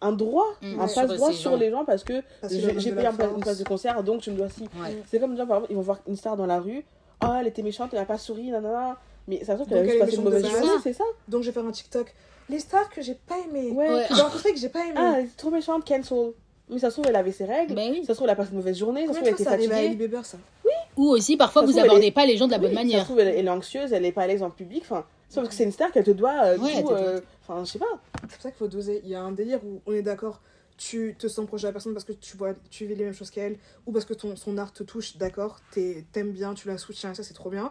un 0.00 0.12
droit, 0.12 0.46
mmh, 0.60 0.80
un 0.80 0.86
passe 0.86 1.08
droit 1.08 1.32
sur, 1.32 1.56
les 1.56 1.70
gens 1.70 1.84
parce 1.84 2.04
que 2.04 2.22
j'ai 2.50 2.92
payé 2.92 3.08
une 3.08 3.40
place 3.40 3.58
de 3.58 3.64
concert, 3.64 4.02
donc 4.02 4.22
je 4.22 4.30
me 4.30 4.36
dois 4.36 4.50
si. 4.50 4.68
C'est 5.06 5.18
comme, 5.18 5.36
genre, 5.36 5.46
par 5.46 5.56
exemple, 5.58 5.72
ils 5.72 5.76
vont 5.76 5.82
voir 5.82 6.00
une 6.06 6.16
star 6.16 6.36
dans 6.36 6.46
la 6.46 6.60
rue. 6.60 6.84
Oh, 7.24 7.28
elle 7.40 7.46
était 7.46 7.62
méchante, 7.62 7.90
elle 7.92 8.00
n'a 8.00 8.04
pas 8.04 8.18
souri, 8.18 8.50
nanana. 8.50 8.98
Mais 9.26 9.42
ça 9.42 9.52
se 9.52 9.62
trouve 9.62 9.68
qu'elle 9.68 9.78
a 9.78 9.84
juste 9.84 9.98
passé 9.98 10.16
une 10.16 10.24
mauvaise 10.24 10.46
journée, 10.46 10.68
c'est 10.82 10.92
ça. 10.92 11.04
Donc 11.28 11.42
je 11.42 11.46
vais 11.48 11.52
faire 11.52 11.64
un 11.64 11.70
TikTok. 11.70 12.12
Les 12.50 12.58
stars 12.58 12.90
que 12.90 13.00
j'ai 13.00 13.14
pas 13.14 13.36
aimé. 13.38 13.70
Ouais. 13.70 14.06
J'ai 14.14 14.20
rencontré 14.20 14.52
que 14.52 14.58
j'ai 14.58 14.68
pas 14.68 14.84
aimé. 14.84 14.94
Ah, 14.96 15.14
elle 15.16 15.24
est 15.24 15.36
trop 15.36 15.50
méchante, 15.50 15.86
cancel. 15.86 16.32
Mais 16.68 16.78
ça 16.78 16.90
se 16.90 16.94
trouve, 16.94 17.06
elle 17.08 17.16
avait 17.16 17.32
ses 17.32 17.44
règles. 17.44 17.74
Ben 17.74 17.90
oui. 17.90 18.04
Ça 18.04 18.08
se 18.08 18.12
trouve, 18.14 18.26
elle 18.26 18.32
a 18.32 18.36
passé 18.36 18.50
une 18.50 18.56
mauvaise 18.56 18.78
journée. 18.78 19.06
Ça 19.06 19.12
se 19.12 19.18
trouve, 19.18 19.28
elle 19.28 19.34
était 19.34 19.44
fatiguée. 19.44 19.94
Bieber, 19.94 20.24
ça? 20.24 20.38
Oui. 20.64 20.70
Ou 20.96 21.08
aussi, 21.08 21.36
parfois, 21.36 21.62
vous 21.62 21.78
abordez 21.78 22.10
pas 22.10 22.24
les 22.24 22.36
gens 22.36 22.46
de 22.46 22.52
la 22.52 22.58
bonne 22.58 22.72
manière. 22.72 23.00
Ça 23.00 23.04
se 23.04 23.10
trouve, 23.10 23.20
elle, 23.20 23.46
est 23.46 23.50
anxieuse, 23.50 23.92
elle 23.92 24.04
est 24.04 24.12
pas 24.12 24.22
à 24.22 24.26
l'aise 24.26 24.42
en 24.42 24.50
public. 24.50 24.82
Enfin, 24.84 25.04
sauf 25.28 25.48
que 25.48 25.54
c'est 25.54 25.64
une 25.64 25.72
star 25.72 25.92
qu'elle 25.92 26.04
te 26.04 26.10
doit. 26.10 26.44
Euh, 26.44 26.58
ouais, 26.58 26.82
tout, 26.82 26.90
euh, 26.90 27.20
Enfin, 27.46 27.64
je 27.64 27.72
sais 27.72 27.78
pas. 27.78 28.00
C'est 28.22 28.32
pour 28.32 28.42
ça 28.42 28.50
qu'il 28.50 28.58
faut 28.58 28.68
doser. 28.68 29.02
Il 29.04 29.10
y 29.10 29.14
a 29.14 29.20
un 29.20 29.32
délire 29.32 29.60
où 29.64 29.80
on 29.86 29.92
est 29.92 30.02
d'accord. 30.02 30.40
Tu 30.76 31.14
te 31.18 31.28
sens 31.28 31.46
proche 31.46 31.62
de 31.62 31.68
la 31.68 31.72
personne 31.72 31.92
parce 31.92 32.04
que 32.04 32.12
tu 32.12 32.36
vois, 32.36 32.54
tu 32.70 32.86
vis 32.86 32.96
les 32.96 33.04
mêmes 33.04 33.14
choses 33.14 33.30
qu'elle, 33.30 33.58
ou 33.86 33.92
parce 33.92 34.04
que 34.04 34.14
ton, 34.14 34.34
son 34.34 34.58
art 34.58 34.72
te 34.72 34.82
touche, 34.82 35.16
d'accord, 35.18 35.60
t'aimes 35.70 36.32
bien, 36.32 36.52
tu 36.54 36.66
la 36.66 36.78
soutiens, 36.78 37.14
ça 37.14 37.22
c'est 37.22 37.34
trop 37.34 37.48
bien. 37.48 37.70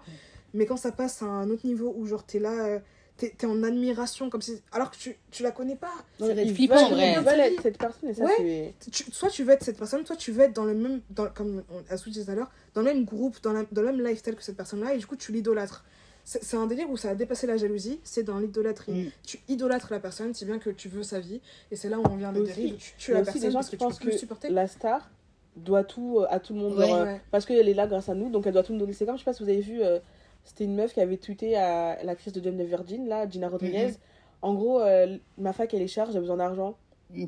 Mais 0.53 0.65
quand 0.65 0.77
ça 0.77 0.93
passe 0.93 1.21
à 1.21 1.25
un 1.25 1.49
autre 1.49 1.65
niveau 1.65 1.93
où 1.97 2.05
genre 2.05 2.23
t'es 2.23 2.39
là, 2.39 2.65
euh, 2.65 2.79
t'es 3.17 3.35
es 3.39 3.45
en 3.45 3.63
admiration 3.63 4.29
comme 4.29 4.41
si 4.41 4.61
alors 4.71 4.91
que 4.91 4.97
tu 4.97 5.17
tu 5.31 5.43
la 5.43 5.51
connais 5.51 5.75
pas. 5.75 5.93
C'est 6.19 6.47
flippant 6.47 6.75
en 6.75 6.89
vrai 7.21 7.53
être 7.53 7.61
cette 7.61 7.77
personne 7.77 8.09
et 8.09 8.13
ça 8.13 8.25
ouais. 8.25 8.73
soit 9.11 9.29
tu 9.29 9.43
veux 9.43 9.53
être 9.53 9.63
cette 9.63 9.77
personne 9.77 10.05
soit 10.05 10.15
tu 10.15 10.31
veux 10.31 10.43
être 10.43 10.53
dans 10.53 10.65
le 10.65 10.73
même 10.73 11.01
dans, 11.09 11.27
comme 11.27 11.63
on 11.69 11.93
a 11.93 11.95
dit 11.95 12.23
tout 12.25 12.31
à 12.31 12.35
l'heure 12.35 12.51
dans 12.73 12.81
le 12.81 12.87
même 12.87 13.05
groupe 13.05 13.41
dans, 13.43 13.53
la, 13.53 13.63
dans 13.71 13.81
le 13.81 13.91
même 13.91 14.05
lifestyle 14.05 14.35
que 14.35 14.43
cette 14.43 14.57
personne 14.57 14.81
là 14.81 14.93
et 14.93 14.97
du 14.97 15.05
coup 15.05 15.15
tu 15.15 15.31
l'idolâtres. 15.31 15.83
C'est 16.25 16.55
un 16.55 16.67
délire 16.67 16.89
où 16.89 16.95
ça 16.95 17.09
a 17.09 17.15
dépassé 17.15 17.47
la 17.47 17.57
jalousie 17.57 17.99
c'est 18.03 18.23
dans 18.23 18.39
l'idolâtrie. 18.39 18.93
Mm. 18.93 19.11
tu 19.25 19.39
idolâtres 19.49 19.91
la 19.91 19.99
personne 19.99 20.33
si 20.33 20.45
bien 20.45 20.57
que 20.57 20.69
tu 20.69 20.87
veux 20.87 21.03
sa 21.03 21.19
vie 21.19 21.41
et 21.69 21.75
c'est 21.75 21.89
là 21.89 21.99
où 21.99 22.03
on 22.09 22.15
vient 22.15 22.31
de 22.31 22.41
dérive. 22.41 22.77
Tu 22.77 22.93
tues 22.97 23.11
la 23.11 23.23
personne 23.23 23.53
parce 23.53 23.69
que 23.69 23.75
tu 23.75 23.85
peux 23.85 24.09
plus 24.09 24.17
supporter. 24.17 24.49
la 24.49 24.67
star 24.67 25.11
doit 25.55 25.83
tout 25.83 26.19
euh, 26.19 26.25
à 26.29 26.39
tout 26.39 26.53
le 26.53 26.59
monde 26.59 26.79
euh, 26.79 27.15
parce 27.29 27.45
qu'elle 27.45 27.69
est 27.69 27.73
là 27.73 27.85
grâce 27.85 28.09
à 28.09 28.15
nous 28.15 28.31
donc 28.31 28.47
elle 28.47 28.53
doit 28.53 28.63
tout 28.63 28.73
nous 28.73 28.79
donner. 28.79 28.93
C'est 28.93 29.05
comme 29.05 29.15
je 29.15 29.19
sais 29.19 29.25
pas 29.25 29.33
si 29.33 29.43
vous 29.43 29.49
avez 29.49 29.61
vu 29.61 29.83
euh, 29.83 29.99
c'était 30.43 30.65
une 30.65 30.75
meuf 30.75 30.93
qui 30.93 31.01
avait 31.01 31.17
tweeté 31.17 31.55
à 31.55 32.03
l'actrice 32.03 32.33
de 32.33 32.43
Jane 32.43 32.57
the 32.57 32.67
Virgin, 32.67 33.07
là, 33.07 33.27
Gina 33.29 33.47
Rodriguez, 33.49 33.93
En 34.41 34.53
gros, 34.53 34.81
euh, 34.81 35.17
ma 35.37 35.53
fac, 35.53 35.73
elle 35.73 35.81
est 35.81 35.87
chère, 35.87 36.11
j'ai 36.11 36.19
besoin 36.19 36.37
d'argent. 36.37 36.75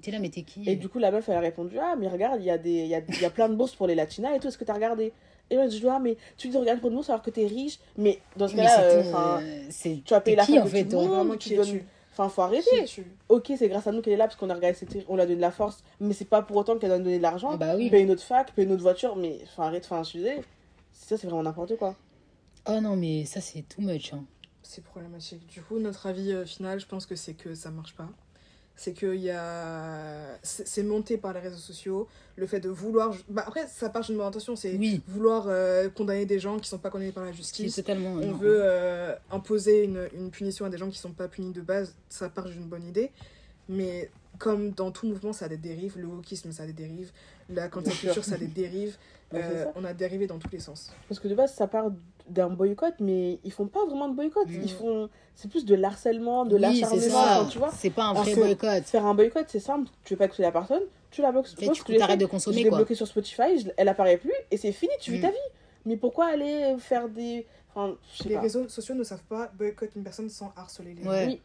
T'es 0.01 0.11
là, 0.11 0.19
mais 0.19 0.29
t'es 0.29 0.41
qui 0.41 0.67
Et 0.67 0.75
du 0.75 0.89
coup, 0.89 0.99
la 0.99 1.11
meuf, 1.11 1.29
elle 1.29 1.35
a 1.37 1.39
répondu 1.39 1.77
Ah, 1.79 1.95
mais 1.97 2.07
regarde, 2.07 2.41
il 2.41 2.45
y, 2.45 2.49
a 2.49 2.57
des, 2.57 2.71
il 2.71 2.87
y, 2.87 2.95
a, 2.95 3.01
il 3.07 3.21
y 3.21 3.25
a 3.25 3.29
plein 3.29 3.47
de 3.49 3.55
bourses 3.55 3.75
pour 3.75 3.87
les 3.87 3.95
latinas 3.95 4.35
et 4.35 4.39
tout, 4.39 4.47
est-ce 4.47 4.57
que 4.57 4.63
t'as 4.63 4.73
regardé? 4.73 5.13
Et 5.49 5.55
moi, 5.55 5.65
je 5.67 5.77
dis 5.77 5.87
Ah, 5.87 5.99
mais 5.99 6.17
tu 6.37 6.47
dis 6.47 6.57
regarde 6.57 6.79
pour 6.79 6.89
une 6.89 6.95
bourse 6.95 7.09
alors 7.09 7.21
que 7.21 7.29
t'es 7.29 7.45
riche? 7.45 7.79
Mais 7.97 8.19
dans 8.35 8.47
ce 8.47 8.55
cas-là, 8.55 8.81
euh, 8.81 9.69
tu 9.69 10.01
vas 10.09 10.21
payer 10.21 10.37
la 10.37 10.43
fac 10.43 10.57
en 10.57 10.65
fait, 10.65 10.83
vraiment 10.83 11.37
qui 11.37 11.55
donne... 11.55 11.81
Enfin, 12.17 12.29
faut 12.29 12.41
arrêter. 12.43 12.85
Ok, 13.27 13.51
c'est 13.57 13.67
grâce 13.67 13.87
à 13.87 13.91
nous 13.91 14.01
qu'elle 14.01 14.13
est 14.13 14.17
là 14.17 14.25
parce 14.25 14.37
qu'on 14.37 14.49
a 14.49 14.53
regardé 14.55 14.77
on 15.09 15.17
l'a 15.17 15.25
donné 15.25 15.35
de 15.35 15.41
la 15.41 15.51
force, 15.51 15.83
mais 15.99 16.13
c'est 16.13 16.23
pas 16.23 16.41
pour 16.41 16.55
autant 16.55 16.77
qu'elle 16.77 16.93
a 16.93 16.97
donné 16.97 17.17
de 17.17 17.21
l'argent. 17.21 17.49
Ah 17.53 17.57
bah 17.57 17.75
oui. 17.75 17.89
Payer 17.89 18.05
notre 18.05 18.23
fac, 18.23 18.53
payer 18.53 18.67
notre 18.67 18.83
voiture, 18.83 19.17
mais 19.17 19.39
faut 19.53 19.63
arrêter. 19.63 19.85
Enfin, 19.85 20.01
je 20.03 20.09
suis 20.09 20.19
désolée. 20.19 20.41
Ça, 20.93 21.17
c'est 21.17 21.27
vraiment 21.27 21.43
n'importe 21.43 21.75
quoi. 21.75 21.95
Oh 22.67 22.81
non, 22.81 22.95
mais 22.95 23.25
ça, 23.25 23.41
c'est 23.41 23.61
too 23.63 23.81
much. 23.81 24.13
Hein. 24.13 24.25
C'est 24.63 24.83
problématique. 24.83 25.45
Du 25.47 25.61
coup, 25.61 25.79
notre 25.79 26.07
avis 26.07 26.31
euh, 26.31 26.45
final, 26.45 26.79
je 26.79 26.87
pense 26.87 27.05
que 27.05 27.15
c'est 27.15 27.33
que 27.33 27.53
ça 27.53 27.69
marche 27.71 27.95
pas. 27.95 28.09
C'est 28.77 28.93
qu'il 28.93 29.15
y 29.15 29.29
a 29.29 30.37
c'est 30.43 30.83
monté 30.83 31.17
par 31.17 31.31
les 31.31 31.39
réseaux 31.39 31.55
sociaux 31.55 32.09
le 32.35 32.45
fait 32.45 32.59
de 32.59 32.67
vouloir 32.67 33.15
bah 33.29 33.45
après 33.47 33.67
ça 33.67 33.89
part 33.89 34.03
d'une 34.03 34.17
bonne 34.17 34.25
intention 34.25 34.57
c'est 34.57 34.77
vouloir 35.07 35.45
euh, 35.47 35.87
condamner 35.89 36.25
des 36.25 36.39
gens 36.39 36.59
qui 36.59 36.67
sont 36.67 36.77
pas 36.77 36.89
condamnés 36.89 37.13
par 37.13 37.23
la 37.23 37.31
justice. 37.31 37.73
totalement 37.73 38.11
on 38.11 38.33
veut 38.33 38.59
euh, 38.61 39.15
imposer 39.31 39.85
une, 39.85 40.09
une, 40.13 40.29
punition 40.29 40.65
à 40.65 40.69
des 40.69 40.77
gens 40.77 40.89
qui 40.89 40.97
sont 40.97 41.13
pas 41.13 41.29
punis 41.29 41.53
de 41.53 41.61
base 41.61 41.95
ça 42.09 42.27
part 42.27 42.49
d'une 42.49 42.65
bonne 42.65 42.85
idée. 42.85 43.11
Mais 43.69 44.11
comme 44.39 44.71
dans 44.71 44.91
tout 44.91 45.07
mouvement 45.07 45.31
ça 45.31 45.45
a 45.45 45.47
des 45.47 45.57
dérives 45.57 45.97
le 45.97 46.07
wokisme 46.07 46.51
ça 46.51 46.63
a 46.63 46.65
des 46.65 46.73
dérives 46.73 47.11
la 47.49 47.69
culture 47.69 48.25
ça 48.25 48.35
a 48.35 48.37
des 48.37 48.47
dérives 48.47 48.97
euh, 49.33 49.65
on 49.75 49.85
a 49.85 49.93
dérivé 49.93 50.27
dans 50.27 50.37
tous 50.37 50.51
les 50.51 50.59
sens. 50.59 50.91
Parce 51.07 51.19
que 51.19 51.27
de 51.27 51.35
base 51.35 51.53
ça 51.53 51.67
part 51.67 51.91
d'un 52.29 52.49
boycott, 52.49 52.95
mais 52.99 53.39
ils 53.43 53.51
font 53.51 53.67
pas 53.67 53.85
vraiment 53.85 54.07
de 54.09 54.15
boycott. 54.15 54.47
Ils 54.49 54.71
font, 54.71 55.09
c'est 55.35 55.49
plus 55.49 55.65
de 55.65 55.75
l'harcèlement, 55.75 56.45
de 56.45 56.55
oui, 56.55 56.61
l'acharnement, 56.61 57.45
tu 57.47 57.59
vois. 57.59 57.71
C'est 57.71 57.89
pas 57.89 58.05
un 58.05 58.13
vrai 58.13 58.35
boycott. 58.35 58.83
Faire 58.83 59.05
un 59.05 59.13
boycott, 59.13 59.45
c'est 59.47 59.59
simple. 59.59 59.89
Tu 60.03 60.13
veux 60.13 60.17
pas 60.17 60.25
écouter 60.25 60.43
la 60.43 60.51
personne, 60.51 60.83
tu 61.11 61.21
la 61.21 61.31
bloques. 61.31 61.47
Et 61.59 61.69
tu 61.69 61.97
t'arrêtes 61.97 62.19
de 62.19 62.25
consommer, 62.25 62.63
je 62.63 62.69
quoi. 62.69 62.77
bloqué 62.77 62.95
sur 62.95 63.07
Spotify, 63.07 63.67
elle 63.77 63.87
apparaît 63.87 64.17
plus, 64.17 64.33
et 64.51 64.57
c'est 64.57 64.71
fini, 64.71 64.93
tu 64.99 65.11
vis 65.11 65.19
mm. 65.19 65.21
ta 65.21 65.29
vie. 65.29 65.37
Mais 65.85 65.97
pourquoi 65.97 66.27
aller 66.27 66.75
faire 66.79 67.09
des... 67.09 67.45
Enfin, 67.75 67.95
les 68.25 68.37
réseaux 68.37 68.67
sociaux 68.69 68.95
ne 68.95 69.03
savent 69.03 69.23
pas 69.27 69.51
boycott 69.57 69.89
une 69.95 70.03
personne 70.03 70.29
sans 70.29 70.51
harceler 70.55 70.93
les 70.93 71.03
gens. 71.03 71.11
Oui. 71.11 71.41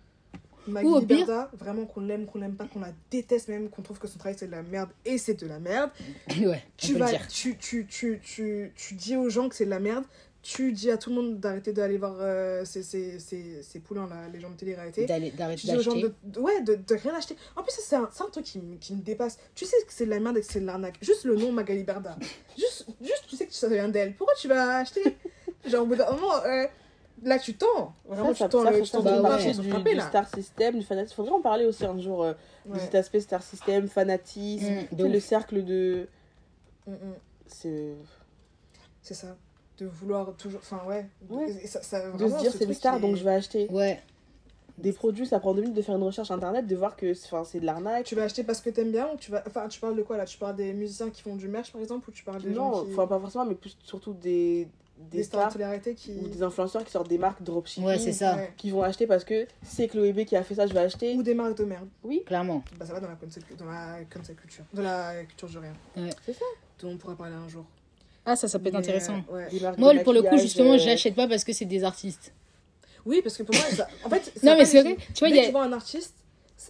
Maggie 0.66 1.06
Berda, 1.06 1.50
vraiment 1.52 1.86
qu'on 1.86 2.00
l'aime, 2.00 2.26
qu'on 2.26 2.38
l'aime 2.38 2.54
pas, 2.54 2.66
qu'on 2.66 2.80
la 2.80 2.92
déteste 3.10 3.48
même, 3.48 3.68
qu'on 3.68 3.82
trouve 3.82 3.98
que 3.98 4.06
son 4.06 4.18
travail 4.18 4.36
c'est 4.38 4.46
de 4.46 4.52
la 4.52 4.62
merde 4.62 4.90
et 5.04 5.18
c'est 5.18 5.34
de 5.34 5.46
la 5.46 5.58
merde. 5.58 5.90
Ouais, 6.40 6.62
tu 6.76 6.94
vas, 6.94 7.10
tu, 7.28 7.56
tu, 7.56 7.86
tu, 7.86 8.20
tu, 8.22 8.72
tu 8.74 8.94
dis 8.94 9.16
aux 9.16 9.28
gens 9.28 9.48
que 9.48 9.54
c'est 9.54 9.64
de 9.64 9.70
la 9.70 9.80
merde, 9.80 10.04
tu 10.43 10.72
dis 10.72 10.91
à 10.91 10.97
tout 10.97 11.11
le 11.11 11.16
monde 11.16 11.38
d'arrêter 11.38 11.72
d'aller 11.72 11.99
voir 11.99 12.16
euh, 12.20 12.64
ces, 12.64 12.82
ces, 12.82 13.18
ces, 13.18 13.62
ces 13.62 13.78
poulains, 13.78 14.07
là, 14.09 14.28
les 14.32 14.41
gens 14.41 14.51
de 14.51 14.57
télé-réalité. 14.57 15.05
D'arrêter 15.05 15.66
d'acheter. 15.66 16.03
De, 16.24 16.41
ouais, 16.41 16.62
de, 16.62 16.76
de, 16.76 16.95
rien 16.95 17.14
acheter. 17.14 17.36
En 17.57 17.62
plus, 17.62 17.74
c'est 17.78 17.97
un, 17.97 18.05
un, 18.05 18.30
truc 18.30 18.45
qui, 18.45 18.61
qui, 18.80 18.95
me 18.95 19.03
dépasse. 19.03 19.38
Tu 19.55 19.66
sais 19.66 19.76
que 19.86 19.93
c'est 19.93 20.07
de 20.07 20.11
la 20.11 20.18
merde 20.18 20.38
et 20.38 20.41
que 20.41 20.47
c'est 20.47 20.61
de 20.61 20.66
l'arnaque. 20.66 20.97
Juste 21.03 21.24
le 21.24 21.36
nom 21.36 21.53
Magali 21.53 21.84
Berda. 21.84 22.16
juste, 22.57 22.86
juste, 23.03 23.24
tu 23.28 23.36
sais 23.36 23.47
que 23.47 23.53
ça 23.53 23.68
vient 23.68 23.88
d'elle. 23.88 24.14
Pourquoi 24.14 24.34
tu 24.34 24.49
vas 24.49 24.78
acheter? 24.78 25.16
Genre, 25.66 25.82
au 25.82 25.86
bout 25.86 25.97
d'un 25.97 26.11
moment, 26.11 26.43
euh, 26.47 26.66
là, 27.22 27.38
tu 27.38 27.55
tends. 27.55 27.95
Vraiment, 28.07 28.34
ça, 28.34 28.47
tu 28.47 28.51
tends 28.53 28.64
ça, 28.64 28.70
le, 28.70 28.84
ça, 28.86 28.99
tu 28.99 29.05
bah, 29.05 29.36
ouais. 29.36 29.53
du, 29.53 29.68
frapper, 29.68 29.95
du 29.95 30.01
Star 30.01 30.26
System, 30.26 30.78
du 30.78 30.84
fanatisme. 30.86 31.16
Faudrait 31.16 31.34
en 31.34 31.43
parler 31.43 31.66
aussi 31.66 31.84
un 31.84 31.99
jour 32.01 32.24
euh, 32.24 32.32
ouais. 32.64 32.76
de 32.76 32.78
cet 32.78 32.95
aspect 32.95 33.20
Star 33.20 33.43
System, 33.43 33.88
fanatisme, 33.88 34.86
mmh, 34.91 35.05
le 35.05 35.20
cercle 35.20 35.64
de. 35.64 36.09
Mmh, 36.86 36.93
mmh. 36.93 37.14
C'est. 37.47 37.95
C'est 39.03 39.14
ça 39.14 39.36
de 39.80 39.86
vouloir 39.86 40.34
toujours. 40.36 40.60
Enfin, 40.60 40.82
ouais. 40.86 41.06
Ça, 41.66 41.82
ça, 41.82 42.10
de 42.10 42.28
se 42.28 42.38
dire, 42.38 42.52
c'est 42.52 42.64
une 42.64 42.74
star, 42.74 43.00
donc 43.00 43.16
je 43.16 43.24
vais 43.24 43.32
acheter. 43.32 43.68
Ouais. 43.70 44.00
Des 44.78 44.92
produits, 44.92 45.26
ça 45.26 45.40
prend 45.40 45.52
deux 45.52 45.60
minutes 45.60 45.76
de 45.76 45.82
faire 45.82 45.96
une 45.96 46.02
recherche 46.02 46.30
internet, 46.30 46.66
de 46.66 46.76
voir 46.76 46.96
que 46.96 47.12
c'est 47.12 47.60
de 47.60 47.66
l'arnaque. 47.66 48.04
Tu 48.04 48.14
vas 48.14 48.22
acheter 48.22 48.44
parce 48.44 48.60
que 48.60 48.70
t'aimes 48.70 48.92
bien 48.92 49.08
ou 49.12 49.16
tu 49.16 49.30
vas. 49.30 49.42
Enfin, 49.46 49.68
tu 49.68 49.78
parles 49.78 49.96
de 49.96 50.02
quoi 50.02 50.16
là? 50.16 50.24
Tu 50.24 50.38
parles 50.38 50.56
des 50.56 50.72
musiciens 50.72 51.10
qui 51.10 51.22
font 51.22 51.36
du 51.36 51.48
merch 51.48 51.70
par 51.72 51.82
exemple 51.82 52.08
ou 52.08 52.12
tu 52.12 52.24
parles 52.24 52.40
des 52.40 52.50
non, 52.50 52.72
gens 52.72 52.84
qui. 52.84 52.92
enfin, 52.92 53.06
pas 53.06 53.18
forcément, 53.18 53.44
mais 53.44 53.54
plus 53.54 53.76
surtout 53.82 54.14
des. 54.14 54.68
Des, 55.10 55.22
stars, 55.22 55.50
qui... 55.96 56.12
ou 56.12 56.28
des 56.28 56.42
influenceurs 56.42 56.84
qui 56.84 56.90
sortent 56.90 57.08
des 57.08 57.16
marques 57.16 57.42
dropshipping 57.42 57.88
ouais, 57.88 57.98
c'est 57.98 58.12
ça. 58.12 58.36
qui 58.58 58.70
vont 58.70 58.82
acheter 58.82 59.06
parce 59.06 59.24
que 59.24 59.46
c'est 59.62 59.88
Chloé 59.88 60.12
B 60.12 60.26
qui 60.26 60.36
a 60.36 60.42
fait 60.42 60.54
ça 60.54 60.66
je 60.66 60.74
vais 60.74 60.80
acheter 60.80 61.14
ou 61.14 61.22
des 61.22 61.32
marques 61.32 61.56
de 61.56 61.64
merde 61.64 61.88
oui 62.04 62.22
clairement 62.26 62.62
bah 62.78 62.84
ça 62.84 62.92
va 62.92 63.00
dans 63.00 63.08
la 63.08 63.14
concept, 63.14 63.56
dans 63.56 63.64
la 63.64 64.00
concept 64.12 64.38
culture 64.38 64.64
de 64.74 64.82
la 64.82 65.24
culture 65.24 65.48
jurienne 65.48 65.76
ouais. 65.96 66.10
c'est 66.26 66.34
ça 66.34 66.44
dont 66.80 66.90
on 66.90 66.96
pourra 66.98 67.16
parler 67.16 67.34
un 67.34 67.48
jour 67.48 67.64
ah, 68.26 68.36
ça, 68.36 68.48
ça 68.48 68.58
peut 68.58 68.68
être 68.68 68.76
intéressant. 68.76 69.22
Moi, 69.78 69.94
pour 70.04 70.12
le 70.12 70.22
coup, 70.22 70.38
justement, 70.38 70.78
je 70.78 70.86
l'achète 70.86 71.14
pas 71.14 71.28
parce 71.28 71.44
que 71.44 71.52
c'est 71.52 71.64
des 71.64 71.84
artistes. 71.84 72.32
Oui, 73.06 73.20
parce 73.22 73.36
que 73.36 73.42
pour 73.42 73.54
moi, 73.54 73.64
ça... 73.64 73.88
en 74.04 74.10
fait, 74.10 74.32
non, 74.42 74.56
mais 74.56 74.66
c'est 74.66 74.82
vrai. 74.82 74.96
Tu 75.14 75.20
vois, 75.20 75.30
il 75.30 75.36
y 75.36 75.40
a... 75.40 75.46
tu 75.46 75.52
vois 75.52 75.64
un 75.64 75.72
artiste, 75.72 76.14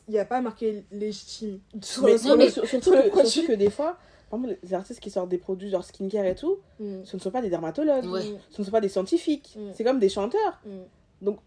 il 0.07 0.13
n'y 0.13 0.21
a 0.21 0.25
pas 0.25 0.41
marqué 0.41 0.85
légitime. 0.93 1.59
Mais, 2.03 2.17
non, 2.25 2.37
mais 2.37 2.51
surtout, 2.51 2.93
que, 2.93 3.27
surtout 3.27 3.49
que 3.49 3.53
des 3.55 3.69
fois, 3.69 3.99
par 4.31 4.39
exemple, 4.39 4.59
les 4.63 4.75
artistes 4.75 5.01
qui 5.01 5.11
sortent 5.11 5.29
des 5.29 5.39
produits 5.39 5.71
genre 5.71 5.85
skincare 5.85 6.27
et 6.27 6.37
tout, 6.37 6.59
mm. 6.79 7.05
ce 7.05 7.17
ne 7.17 7.21
sont 7.21 7.33
pas 7.33 7.43
des 7.43 7.51
dermatologues, 7.51 8.05
ce 8.51 8.61
ne 8.61 8.65
sont 8.65 8.71
pas 8.71 8.81
des 8.81 8.89
scientifiques, 8.89 9.57
mm. 9.57 9.71
c'est 9.75 9.83
comme 9.83 9.99
des 9.99 10.09
chanteurs. 10.09 10.61
Mm. 10.65 11.25
Donc, 11.25 11.41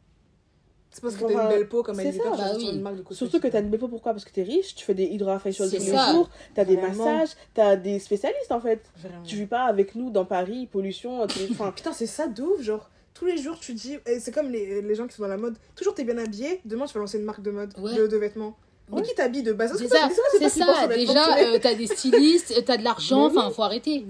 c'est 0.93 1.01
parce 1.01 1.15
que 1.15 1.25
t'as 1.25 1.43
une 1.43 1.49
belle 1.49 1.67
peau 1.67 1.81
comme 1.81 1.99
elle 1.99 2.13
ça, 2.13 2.21
bah 2.29 2.51
oui. 2.55 2.69
une 2.71 2.81
marque 2.81 2.97
de 2.97 3.13
Surtout 3.15 3.39
que 3.39 3.47
t'as 3.47 3.61
une 3.61 3.69
belle 3.69 3.79
peau, 3.79 3.87
pourquoi? 3.87 4.13
Parce 4.13 4.25
que 4.25 4.31
t'es 4.31 4.43
riche, 4.43 4.75
tu 4.75 4.85
fais 4.85 4.93
des 4.93 5.05
hydrofacials 5.05 5.69
tous 5.69 5.75
les 5.75 5.91
jours, 5.91 6.29
t'as 6.53 6.65
des 6.65 6.77
massages, 6.77 7.29
t'as 7.55 7.75
des 7.75 7.97
spécialistes 7.97 8.51
en 8.51 8.61
fait. 8.61 8.81
Vraiment. 8.97 9.23
Tu 9.23 9.35
vis 9.37 9.47
pas 9.47 9.63
avec 9.63 9.95
nous 9.95 10.11
dans 10.11 10.25
Paris, 10.25 10.67
pollution. 10.71 11.21
Enfin... 11.51 11.71
Putain, 11.71 11.93
c'est 11.93 12.05
ça 12.05 12.27
d'ouf, 12.27 12.61
genre 12.61 12.89
tous 13.15 13.25
les 13.25 13.37
jours 13.37 13.59
tu 13.59 13.73
dis, 13.73 13.97
c'est 14.19 14.33
comme 14.33 14.49
les, 14.49 14.81
les, 14.81 14.95
gens 14.95 15.07
qui 15.07 15.15
sont 15.15 15.23
dans 15.23 15.29
la 15.29 15.37
mode, 15.37 15.55
toujours 15.75 15.93
t'es 15.93 16.03
bien 16.03 16.17
habillé, 16.17 16.61
demain 16.65 16.85
tu 16.85 16.93
vas 16.93 16.99
lancer 16.99 17.17
une 17.17 17.25
marque 17.25 17.41
de 17.41 17.51
mode, 17.51 17.73
de, 17.73 18.07
de, 18.07 18.17
vêtements. 18.17 18.55
Mais 18.91 19.01
qui 19.01 19.15
t'habille 19.15 19.43
de 19.43 19.53
base? 19.53 19.75
C'est 19.77 19.87
ça, 19.87 20.09
c'est 20.37 20.49
ça. 20.49 20.87
Déjà, 20.87 21.37
euh, 21.37 21.57
t'as 21.59 21.73
des 21.73 21.87
stylistes, 21.87 22.53
t'as 22.65 22.77
de 22.77 22.83
l'argent, 22.83 23.25
enfin, 23.25 23.49
faut 23.49 23.63
arrêter. 23.63 24.05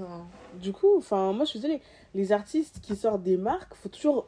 Du 0.61 0.73
coup, 0.73 0.97
enfin, 0.97 1.31
moi 1.31 1.45
je 1.45 1.51
suis 1.51 1.59
désolée, 1.59 1.81
les 2.13 2.31
artistes 2.31 2.79
qui 2.81 2.95
sortent 2.95 3.23
des 3.23 3.37
marques, 3.37 3.73
faut 3.75 3.89
toujours 3.89 4.27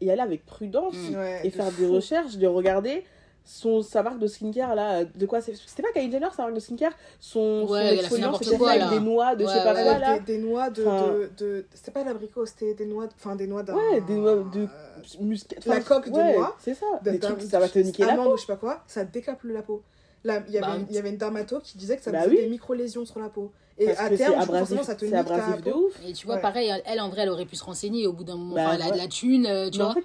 y 0.00 0.10
aller 0.10 0.20
avec 0.20 0.44
prudence 0.44 0.94
mm. 0.94 1.44
et 1.44 1.50
faire 1.50 1.70
des 1.72 1.86
recherches, 1.86 2.36
de 2.36 2.46
regarder 2.46 3.04
son, 3.46 3.80
sa 3.80 4.02
marque 4.02 4.18
de 4.18 4.26
skincare 4.26 4.74
là, 4.74 5.04
de 5.04 5.26
quoi 5.26 5.40
C'était 5.40 5.82
pas 5.82 5.92
Kylie 5.94 6.10
Jenner 6.10 6.26
sa 6.36 6.42
marque 6.42 6.54
de 6.54 6.60
skincare 6.60 6.92
Son, 7.20 7.66
ouais, 7.68 8.02
son 8.02 8.56
quoi, 8.58 8.70
avec 8.70 8.88
des 8.90 9.00
noix 9.00 9.36
de 9.36 9.44
ouais, 9.44 9.50
je 9.50 9.56
sais 9.56 9.64
pas 9.64 9.72
quoi 9.72 9.98
là. 9.98 10.18
Des, 10.18 10.36
des 10.36 10.38
noix 10.38 10.68
de. 10.68 10.84
Enfin, 10.84 11.06
de, 11.12 11.30
de 11.38 11.66
c'était 11.72 11.92
pas 11.92 12.02
l'abricot, 12.02 12.44
c'était 12.44 12.74
des 12.74 12.86
noix. 12.86 13.06
Enfin, 13.14 13.36
des 13.36 13.46
noix 13.46 13.62
d'un. 13.62 13.74
Ouais, 13.74 14.00
des 14.00 14.16
noix 14.16 14.34
de. 14.34 14.62
Euh, 14.62 15.20
muscat. 15.20 15.56
La 15.64 15.80
coque 15.80 16.10
de 16.10 16.34
noix. 16.34 16.56
C'est 16.58 16.74
ça. 16.74 16.86
Des 17.02 17.20
trucs, 17.20 17.42
ça 17.42 17.60
va 17.60 17.68
te 17.68 17.78
niquer 17.78 18.04
la 18.04 18.16
peau. 18.16 18.36
je 18.36 18.40
sais 18.40 18.48
pas 18.48 18.56
quoi, 18.56 18.82
ça 18.88 19.04
décape 19.04 19.42
la 19.44 19.62
peau. 19.62 19.82
Il 20.24 20.30
y 20.30 20.58
avait, 20.58 20.60
bah, 20.60 20.76
il 20.88 20.94
y 20.94 20.98
avait 20.98 21.10
une 21.10 21.18
dermato 21.18 21.60
qui 21.60 21.78
disait 21.78 21.96
que 21.96 22.02
ça 22.02 22.10
bah 22.10 22.22
faisait 22.22 22.42
des 22.42 22.48
micro-lésions 22.48 23.04
sur 23.04 23.20
la 23.20 23.28
peau. 23.28 23.52
Et 23.78 23.90
à 23.90 24.08
terme, 24.08 24.40
abrasif, 24.40 24.80
ça 24.82 24.94
te 24.94 25.04
nique 25.04 25.14
abrasif 25.14 25.62
de 25.62 25.70
ouf. 25.70 26.00
Et 26.06 26.12
tu 26.12 26.26
vois, 26.26 26.38
pareil, 26.38 26.72
elle, 26.86 27.00
en 27.00 27.10
vrai, 27.10 27.22
elle 27.22 27.28
aurait 27.28 27.44
pu 27.44 27.56
se 27.56 27.64
renseigner 27.64 28.06
au 28.06 28.12
bout 28.12 28.24
d'un 28.24 28.36
moment. 28.36 28.54
Bah, 28.54 28.72
elle 28.74 28.82
a 28.82 28.90
de 28.90 28.96
la 28.96 29.06
thune, 29.06 29.46
euh, 29.46 29.68
tu 29.68 29.78
vois. 29.78 29.90
En 29.90 29.94
fait, 29.94 30.04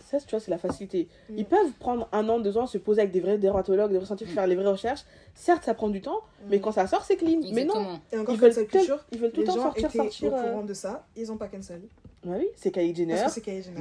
ça, 0.00 0.18
tu 0.18 0.30
vois, 0.30 0.40
c'est 0.40 0.50
la 0.50 0.58
facilité. 0.58 1.08
Mm. 1.30 1.38
Ils 1.38 1.46
peuvent 1.46 1.72
prendre 1.78 2.08
un 2.12 2.28
an, 2.28 2.38
deux 2.38 2.58
ans, 2.58 2.66
se 2.66 2.76
poser 2.76 3.00
avec 3.00 3.12
des 3.12 3.20
vrais 3.20 3.38
dermatologues, 3.38 3.90
des 3.90 3.96
vrais 3.96 4.06
scientifiques, 4.06 4.34
faire 4.34 4.46
les 4.46 4.56
vraies 4.56 4.66
recherches. 4.66 5.04
Certes, 5.34 5.64
ça 5.64 5.72
prend 5.72 5.88
du 5.88 6.02
temps, 6.02 6.18
mm. 6.18 6.48
mais 6.50 6.60
quand 6.60 6.72
ça 6.72 6.86
sort, 6.86 7.04
c'est 7.04 7.16
clean. 7.16 7.40
Mais 7.52 7.64
non. 7.64 7.98
Et 8.12 8.18
encore 8.18 8.34
ils 8.34 8.40
veulent, 8.40 8.66
culture, 8.66 9.04
ils 9.10 9.18
veulent 9.18 9.32
tout 9.32 9.40
le 9.40 9.46
temps 9.46 9.54
sortir, 9.54 9.90
sortir. 9.90 10.32
au 10.32 10.36
euh, 10.36 10.42
courant 10.42 10.64
de 10.64 10.74
ça, 10.74 11.06
ils 11.16 11.32
ont 11.32 11.38
pas 11.38 11.48
cancel. 11.48 11.80
Bah 12.24 12.34
oui, 12.38 12.48
c'est 12.56 12.70
Kylie 12.70 12.94
Jenner. 12.94 13.24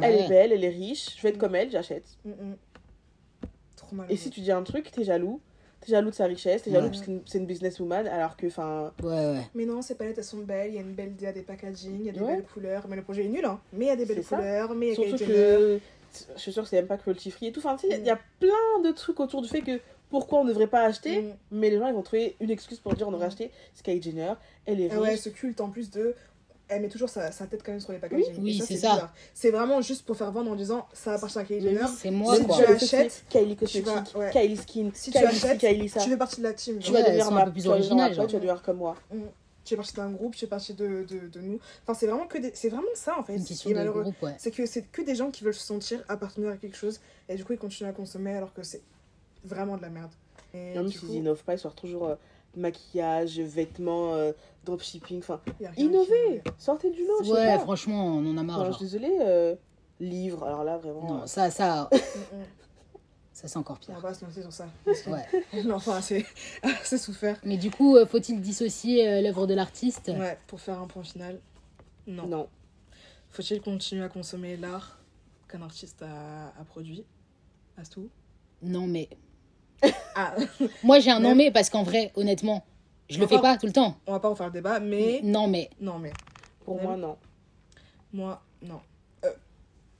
Elle 0.02 0.16
est 0.16 0.28
belle, 0.30 0.54
elle 0.54 0.64
est 0.64 0.70
riche, 0.70 1.18
je 1.18 1.22
vais 1.22 1.30
être 1.30 1.36
mm. 1.36 1.40
comme 1.40 1.56
elle, 1.56 1.70
j'achète. 1.70 2.06
Trop 3.76 3.96
mal. 3.96 4.06
Et 4.10 4.16
si 4.16 4.30
tu 4.30 4.40
dis 4.40 4.52
un 4.52 4.64
truc, 4.64 4.90
t'es 4.90 5.04
jaloux 5.04 5.42
t'es 5.82 5.92
jaloux 5.92 6.10
de 6.10 6.16
sa 6.16 6.26
richesse, 6.26 6.64
t'es 6.64 6.72
jaloux 6.72 6.90
parce 6.90 7.02
que 7.02 7.12
c'est 7.26 7.38
une 7.38 7.46
businesswoman, 7.46 8.08
alors 8.08 8.36
que, 8.36 8.48
enfin... 8.48 8.92
Ouais, 9.04 9.10
ouais. 9.10 9.48
Mais 9.56 9.66
non, 9.66 9.82
ces 9.82 9.96
palettes, 9.96 10.18
elles 10.18 10.24
sont 10.24 10.40
belles, 10.40 10.72
il 10.72 10.76
y 10.76 10.78
a 10.78 10.82
une 10.82 10.94
belle 10.94 11.12
idée, 11.12 11.32
des 11.32 11.42
packaging, 11.42 11.98
il 12.00 12.06
y 12.06 12.10
a 12.10 12.14
des 12.14 12.20
belles 12.20 12.44
couleurs, 12.44 12.86
mais 12.88 12.96
le 12.96 13.04
projet 13.04 13.26
est 13.26 13.30
nul, 13.30 13.46
hein. 13.46 13.60
Mais 13.74 13.86
il 13.86 13.88
y 13.90 13.92
a 13.92 13.96
des 13.96 14.06
belles 14.06 14.24
couleurs, 14.24 14.74
mais 14.76 14.88
il 14.88 14.90
y 14.90 14.94
a 14.94 14.96
Surtout 14.96 15.26
que, 15.26 15.80
je 16.36 16.40
suis 16.40 16.54
sûre 16.54 16.64
que 16.64 16.70
c'est 16.70 16.78
même 16.78 16.88
pas 16.88 16.98
cruelty 16.98 17.32
free 17.32 17.48
et 17.48 17.52
tout, 17.52 17.60
enfin, 17.60 17.76
tu 17.76 17.88
sais, 17.88 17.98
il 18.00 18.06
y 18.06 18.10
a 18.10 18.16
mm. 18.16 18.20
plein 18.40 18.82
de 18.84 18.92
trucs 18.92 19.20
autour 19.20 19.42
du 19.42 19.48
fait 19.48 19.62
que 19.62 19.80
pourquoi 20.10 20.40
on 20.40 20.44
ne 20.44 20.50
devrait 20.50 20.68
pas 20.68 20.84
acheter, 20.84 21.22
mm. 21.22 21.34
mais 21.52 21.70
les 21.70 21.78
gens, 21.78 21.88
ils 21.88 21.94
vont 21.94 22.02
trouver 22.02 22.36
une 22.40 22.50
excuse 22.50 22.80
pour 22.80 22.94
dire 22.94 23.08
on 23.08 23.12
devrait 23.12 23.28
mm. 23.28 23.30
acheter 23.30 23.52
Sky 23.74 24.02
Jenner, 24.02 24.34
elle 24.66 24.82
est 24.82 24.88
riche. 24.88 25.00
Ouais, 25.00 25.18
ce 25.18 25.30
culte 25.30 25.62
en 25.62 25.70
plus 25.70 25.92
de 25.92 26.16
elle 26.70 26.82
met 26.82 26.90
toujours 26.90 27.10
sa, 27.10 27.32
sa, 27.32 27.46
tête 27.48 27.62
quand 27.64 27.72
même 27.72 27.80
sur 27.80 27.94
les 27.94 28.00
packaging. 28.00 28.36
Oui, 28.40 28.62
c'est 28.66 28.78
ça. 28.78 29.12
C'est 29.34 29.52
vraiment 29.52 29.82
juste 29.82 30.06
pour 30.06 30.18
faire 30.18 30.32
vendre 30.32 30.52
en 30.52 30.56
disant 30.56 30.88
ça 30.94 31.14
appartient 31.14 31.40
à 31.40 31.44
Kylie 31.44 31.62
Jenner. 31.62 31.86
C'est 31.98 32.12
moi, 32.12 32.36
si 32.36 32.46
quoi. 32.46 32.58
tu 32.58 32.66
achètes, 32.66 33.24
Kylie 33.30 33.56
Cosmetics, 33.56 34.16
ouais. 34.16 34.30
Kylie 34.32 34.58
Skin, 34.58 34.90
si 34.94 35.12
Kylie 35.12 35.26
tu 35.26 35.30
achètes, 35.30 35.60
Kylie 35.60 35.90
ça. 35.90 36.02
tu 36.02 36.10
fais 36.10 36.18
partie 36.18 36.38
de 36.38 36.44
la 36.44 36.54
team. 36.54 36.80
Tu 36.80 36.92
vas 36.92 37.04
devenir 37.04 37.32
ma 37.32 37.50
plus 37.50 37.68
originale. 37.68 38.12
Tu 38.12 38.18
vas 38.18 38.26
devenir 38.26 38.62
comme 38.62 38.78
moi. 38.78 38.96
Mm. 39.12 39.22
Tu 39.64 39.74
fais 39.74 39.78
partie 39.78 39.96
d'un 39.96 40.12
groupe, 40.12 40.34
tu 40.34 40.40
fais 40.40 40.48
partie 40.48 40.74
de, 40.74 41.04
de, 41.04 41.28
de 41.28 41.42
nous. 41.42 41.60
Enfin, 41.84 41.94
c'est 41.94 42.08
vraiment 42.08 42.26
que 42.26 42.38
des... 42.38 42.52
c'est 42.54 42.70
vraiment 42.70 42.88
ça 42.96 43.20
en 43.20 43.24
fait. 43.24 43.36
Une 43.36 43.44
question 43.44 43.70
de 43.70 43.90
groupe, 43.90 44.22
ouais. 44.22 44.36
C'est 44.38 44.52
que 44.52 44.66
c'est 44.66 44.84
que 44.84 45.02
des 45.02 45.16
gens 45.16 45.30
qui 45.30 45.44
veulent 45.44 45.54
se 45.54 45.66
sentir 45.66 46.04
appartenir 46.08 46.52
à 46.52 46.58
quelque 46.58 46.78
chose 46.78 47.02
et 47.28 47.36
du 47.36 47.44
coup 47.44 47.52
ils 47.52 47.60
continuent 47.60 47.90
à 47.90 47.94
consommer 47.94 48.34
alors 48.34 48.54
que 48.54 48.64
c'est 48.64 48.82
vraiment 49.44 49.76
de 49.76 49.82
la 49.82 49.90
merde. 49.90 50.12
Et 50.54 50.74
même 50.74 50.90
s'ils 50.90 51.16
innovent 51.16 51.44
pas, 51.44 51.54
ils 51.56 51.60
sortent 51.60 51.80
toujours 51.80 52.08
euh, 52.08 52.16
maquillage, 52.56 53.40
vêtements, 53.40 54.14
euh, 54.16 54.32
dropshipping, 54.68 55.20
enfin, 55.20 55.42
innover, 55.78 56.44
sortez 56.58 56.92
du 56.92 57.02
lot. 57.06 57.34
Ouais, 57.34 57.58
franchement, 57.60 58.06
on 58.06 58.26
en 58.32 58.38
a 58.38 58.44
marre. 58.44 58.66
je 58.66 58.72
suis 58.78 58.86
désolée, 58.86 59.18
euh, 59.22 59.56
livre, 60.00 60.44
alors 60.44 60.64
là, 60.64 60.78
vraiment. 60.78 61.20
Non, 61.20 61.28
ça, 61.28 61.50
ça. 61.52 61.90
Ça, 63.38 63.48
c'est 63.48 63.58
encore 63.58 63.78
pire. 63.78 63.92
On 63.92 64.00
va 64.00 64.10
pas 64.10 64.14
se 64.16 64.26
lancer 64.26 64.42
sur 64.42 64.52
ça. 64.52 64.68
Ouais. 64.86 65.64
non, 65.64 65.76
enfin, 65.76 66.02
c'est 66.02 66.98
souffert. 66.98 67.40
Mais 67.44 67.58
du 67.58 67.70
coup, 67.70 67.96
euh, 67.96 68.08
faut-il 68.08 68.42
dissocier 68.42 69.08
euh, 69.08 69.22
l'œuvre 69.22 69.46
de 69.46 69.54
l'artiste? 69.54 70.08
Ouais, 70.08 70.40
pour 70.48 70.60
faire 70.60 70.80
un 70.80 70.88
point 70.88 71.04
final. 71.04 71.40
Non. 72.08 72.26
Non. 72.26 72.48
Faut-il 73.30 73.62
continuer 73.62 74.04
à 74.04 74.10
consommer 74.10 74.58
l'art 74.58 74.98
qu'un 75.48 75.62
artiste 75.62 76.02
a, 76.02 76.48
a 76.60 76.64
produit? 76.64 77.06
À 77.78 77.84
tout 77.86 78.10
Non, 78.64 78.88
mais. 78.88 79.08
Ah. 80.16 80.36
Moi, 80.84 81.00
j'ai 81.00 81.12
un 81.12 81.20
non, 81.20 81.36
mais 81.36 81.52
parce 81.52 81.70
qu'en 81.70 81.84
vrai, 81.84 82.12
honnêtement, 82.16 82.66
je 83.10 83.20
le 83.20 83.28
fais 83.28 83.40
pas, 83.40 83.58
tout 83.58 83.66
le 83.66 83.74
temps. 83.74 83.98
On 84.06 84.12
va 84.12 84.20
pas 84.20 84.30
en 84.30 84.36
faire 84.36 84.48
le 84.48 84.54
débat, 84.54 84.80
mais. 84.80 85.22
Non, 85.24 85.48
mais. 85.48 85.70
Non, 85.80 85.98
mais. 86.00 86.12
Pour 86.66 86.82
moi, 86.82 86.98
non. 86.98 87.18
Moi, 88.14 88.42
non. 88.62 88.82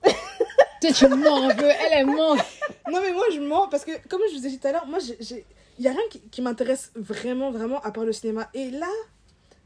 Toi, 0.80 0.92
tu 0.92 1.08
mens 1.08 1.48
un 1.48 1.54
peu, 1.54 1.64
elle, 1.64 1.92
elle 1.92 2.06
ment. 2.06 2.36
Non, 2.90 3.00
mais 3.02 3.12
moi, 3.12 3.24
je 3.34 3.40
mens 3.40 3.68
parce 3.68 3.84
que, 3.84 3.90
comme 4.08 4.22
je 4.30 4.38
vous 4.38 4.46
ai 4.46 4.50
dit 4.50 4.58
tout 4.58 4.66
à 4.66 4.72
l'heure, 4.72 4.86
moi, 4.86 4.98
il 5.20 5.44
n'y 5.78 5.88
a 5.88 5.90
rien 5.90 6.00
qui, 6.30 6.40
m'intéresse 6.40 6.90
vraiment, 6.96 7.50
vraiment 7.50 7.80
à 7.82 7.90
part 7.90 8.04
le 8.04 8.12
cinéma. 8.12 8.48
Et 8.54 8.70
là, 8.70 8.90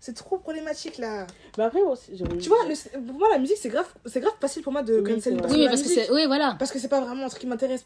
c'est 0.03 0.15
trop 0.15 0.37
problématique 0.37 0.99
là. 0.99 1.29
Mais 1.57 1.63
après 1.63 1.81
aussi, 1.81 2.11
tu 2.41 2.49
vois, 2.49 2.59
pour 3.07 3.19
moi 3.21 3.29
la 3.31 3.39
musique 3.39 3.57
c'est 3.57 3.69
grave, 3.69 3.87
c'est 4.05 4.19
grave 4.19 4.35
facile 4.41 4.63
pour 4.65 4.73
moi 4.73 4.83
de 4.83 4.99
oui, 4.99 5.15
cancel. 5.15 5.41
Oui, 5.49 5.67
parce 5.69 5.83
que 5.83 5.89
c'est, 5.89 6.11
oui 6.11 6.27
voilà. 6.27 6.57
Parce 6.59 6.73
que 6.73 6.81
c'est 6.81 6.89
pas 6.89 7.01
vraiment 7.01 7.25
un 7.25 7.29
truc 7.29 7.41
qui 7.41 7.47
m'intéresse 7.47 7.85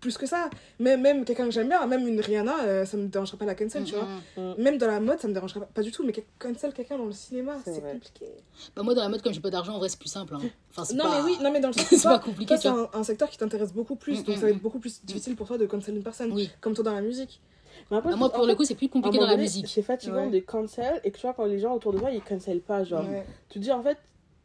plus 0.00 0.16
que 0.16 0.24
ça. 0.24 0.48
Même, 0.78 1.02
même 1.02 1.26
quelqu'un 1.26 1.44
que 1.44 1.50
j'aime 1.50 1.68
bien, 1.68 1.86
même 1.86 2.08
une 2.08 2.18
Rihanna, 2.18 2.60
euh, 2.62 2.86
ça 2.86 2.96
me 2.96 3.08
dérangerait 3.08 3.36
pas 3.36 3.44
la 3.44 3.54
cancel, 3.54 3.84
tu 3.84 3.94
vois. 3.94 4.06
Mm, 4.38 4.40
mm. 4.40 4.54
Même 4.56 4.78
dans 4.78 4.86
la 4.86 5.00
mode, 5.00 5.20
ça 5.20 5.28
me 5.28 5.34
dérangerait 5.34 5.60
pas, 5.74 5.82
du 5.82 5.92
tout. 5.92 6.02
Mais 6.02 6.14
cancel 6.38 6.72
quelqu'un 6.72 6.96
dans 6.96 7.04
le 7.04 7.12
cinéma, 7.12 7.58
c'est 7.62 7.82
compliqué. 7.82 8.26
Bah, 8.74 8.82
moi, 8.82 8.94
dans 8.94 9.02
la 9.02 9.10
mode, 9.10 9.20
comme 9.20 9.34
j'ai 9.34 9.40
pas 9.40 9.50
d'argent, 9.50 9.74
en 9.74 9.78
vrai, 9.78 9.90
c'est 9.90 9.98
plus 9.98 10.08
simple. 10.08 10.36
Hein. 10.36 10.40
Enfin, 10.74 10.94
non, 10.94 11.04
mais 11.10 11.20
oui, 11.24 11.36
non, 11.42 11.52
mais 11.52 11.60
dans 11.60 11.68
le 11.68 11.74
sens 11.78 11.84
c'est 11.90 12.02
pas 12.02 12.18
compliqué. 12.18 12.56
C'est 12.56 12.68
un, 12.68 12.88
un, 12.94 13.04
secteur 13.04 13.28
qui 13.28 13.36
t'intéresse 13.36 13.74
beaucoup 13.74 13.96
plus, 13.96 14.20
mm, 14.20 14.22
donc 14.22 14.36
ça 14.36 14.42
va 14.42 14.50
être 14.50 14.62
beaucoup 14.62 14.78
plus 14.78 15.04
difficile 15.04 15.36
pour 15.36 15.46
toi 15.46 15.58
de 15.58 15.66
cancel 15.66 15.94
une 15.94 16.02
personne. 16.02 16.34
Comme 16.62 16.72
toi 16.72 16.84
dans 16.84 16.94
la 16.94 17.02
musique. 17.02 17.42
Bah, 17.90 18.02
moi, 18.16 18.30
pour 18.30 18.46
le 18.46 18.54
coup, 18.54 18.64
c'est 18.64 18.74
plus 18.74 18.88
compliqué 18.88 19.18
dans 19.18 19.26
la 19.26 19.36
musique. 19.36 19.68
C'est 19.68 19.82
fatigant 19.82 20.28
de 20.28 20.38
cancel 20.38 21.00
et 21.04 21.10
que 21.10 21.16
tu 21.16 21.22
vois, 21.22 21.34
quand 21.34 21.44
les 21.44 21.58
gens 21.58 21.74
autour 21.74 21.92
de 21.92 21.98
toi, 21.98 22.10
ils 22.10 22.22
cancel 22.22 22.60
pas. 22.60 22.84
Genre, 22.84 23.04
tu 23.48 23.58
te 23.58 23.64
dis 23.64 23.72
en 23.72 23.82
fait, 23.82 23.98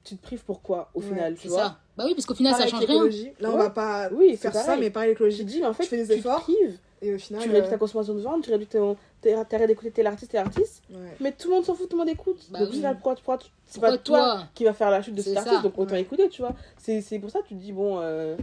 tu 0.04 0.16
te 0.16 0.22
prives 0.22 0.44
pourquoi 0.44 0.90
au 0.94 1.02
final, 1.02 1.36
tu 1.36 1.48
vois? 1.48 1.64
ça. 1.64 1.80
Bah 1.98 2.04
oui, 2.06 2.14
parce 2.14 2.26
qu'au 2.26 2.36
final, 2.36 2.54
ça 2.56 2.68
change 2.68 2.86
rien. 2.86 3.04
Là, 3.40 3.52
on 3.52 3.58
va 3.58 3.70
pas 3.70 4.10
oui, 4.12 4.36
faire 4.36 4.54
ça, 4.54 4.76
mais 4.78 4.90
pareil, 4.90 5.10
l'écologie. 5.10 5.40
Tu 5.40 5.46
dis, 5.46 5.66
en 5.66 5.74
fait, 5.74 5.84
tu 5.84 5.90
fais 5.90 5.98
des 5.98 6.12
efforts. 6.14 6.42
prives. 6.42 6.78
Et 7.02 7.14
au 7.14 7.18
final. 7.18 7.42
Tu 7.42 7.50
réduis 7.50 7.70
ta 7.70 7.76
euh, 7.76 7.78
consommation 7.78 8.14
de 8.14 8.20
viande, 8.20 8.42
tu 8.44 8.50
réduis 8.50 8.68
ton. 8.68 8.98
T'arrêtes 9.22 9.68
d'écouter 9.68 9.92
tel 9.92 10.08
artiste, 10.08 10.32
tel 10.32 10.42
artiste. 10.42 10.84
Mais 11.20 11.32
tout 11.32 11.50
le 11.50 11.56
monde 11.56 11.66
s'en 11.66 11.74
fout, 11.74 11.90
tout 11.90 11.96
le 11.96 12.04
monde 12.04 12.10
écoute. 12.10 12.40
Bah 12.50 12.60
donc, 12.60 12.70
oui. 12.72 12.84
pourquoi, 13.02 13.40
c'est 13.66 13.82
pas 13.82 13.98
toi, 13.98 14.44
qui 14.54 14.64
va 14.64 14.74
faire 14.74 14.92
la 14.92 15.02
chute 15.02 15.16
de 15.16 15.22
cet 15.22 15.38
artiste, 15.38 15.62
donc 15.64 15.78
autant 15.78 15.96
écouter, 15.96 16.30
tu 16.30 16.42
vois? 16.42 16.54
C'est 16.78 17.20
pour 17.20 17.30
ça 17.30 17.42
que 17.42 17.48
tu 17.48 17.56
te 17.56 17.60
dis, 17.60 17.72
bon. 17.72 18.00
Euh, 18.00 18.36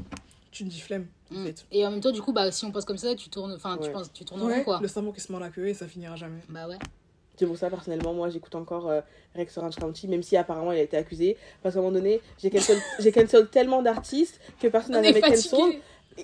tu 0.51 0.65
te 0.65 0.69
dis 0.69 0.81
flemme. 0.81 1.07
Mm. 1.33 1.53
Et 1.73 1.87
en 1.87 1.91
même 1.91 2.01
temps, 2.01 2.11
du 2.11 2.23
coup, 2.23 2.33
bah, 2.33 2.51
si 2.51 2.65
on 2.65 2.71
pense 2.71 2.85
comme 2.85 2.99
ça, 2.99 3.15
tu 3.15 3.29
tournes, 3.29 3.53
enfin, 3.53 3.79
tu 3.83 3.91
penses, 3.91 4.13
tu 4.13 4.25
tournes 4.25 4.43
ouais, 4.43 4.65
quoi. 4.65 4.79
Le 4.81 4.89
cerveau 4.89 5.13
qui 5.13 5.21
se 5.21 5.31
mord 5.33 5.41
la 5.41 5.51
queue 5.51 5.69
et 5.69 5.75
ça 5.75 5.87
finira 5.87 6.17
jamais. 6.17 6.41
Bah 6.49 6.69
ouais. 6.69 6.79
C'est 7.37 7.47
pour 7.47 7.57
ça, 7.57 7.71
personnellement, 7.71 8.13
moi, 8.13 8.29
j'écoute 8.29 8.55
encore 8.55 8.89
euh, 8.89 9.01
Rex 9.35 9.57
Orange 9.57 9.77
County, 9.77 10.07
même 10.07 10.23
si 10.23 10.37
apparemment 10.37 10.73
il 10.73 10.79
a 10.79 10.83
été 10.83 10.97
accusé. 10.97 11.37
Parce 11.63 11.75
qu'à 11.75 11.81
un 11.81 11.83
moment 11.83 11.95
donné, 11.95 12.21
j'ai 12.39 12.51
cancel, 12.51 12.79
j'ai 12.99 13.11
cancel 13.11 13.49
tellement 13.49 13.83
d'artistes 13.83 14.39
que 14.61 14.69
personne 14.69 14.93
n'a 14.93 15.03
jamais 15.03 15.21
cancel. 15.21 15.81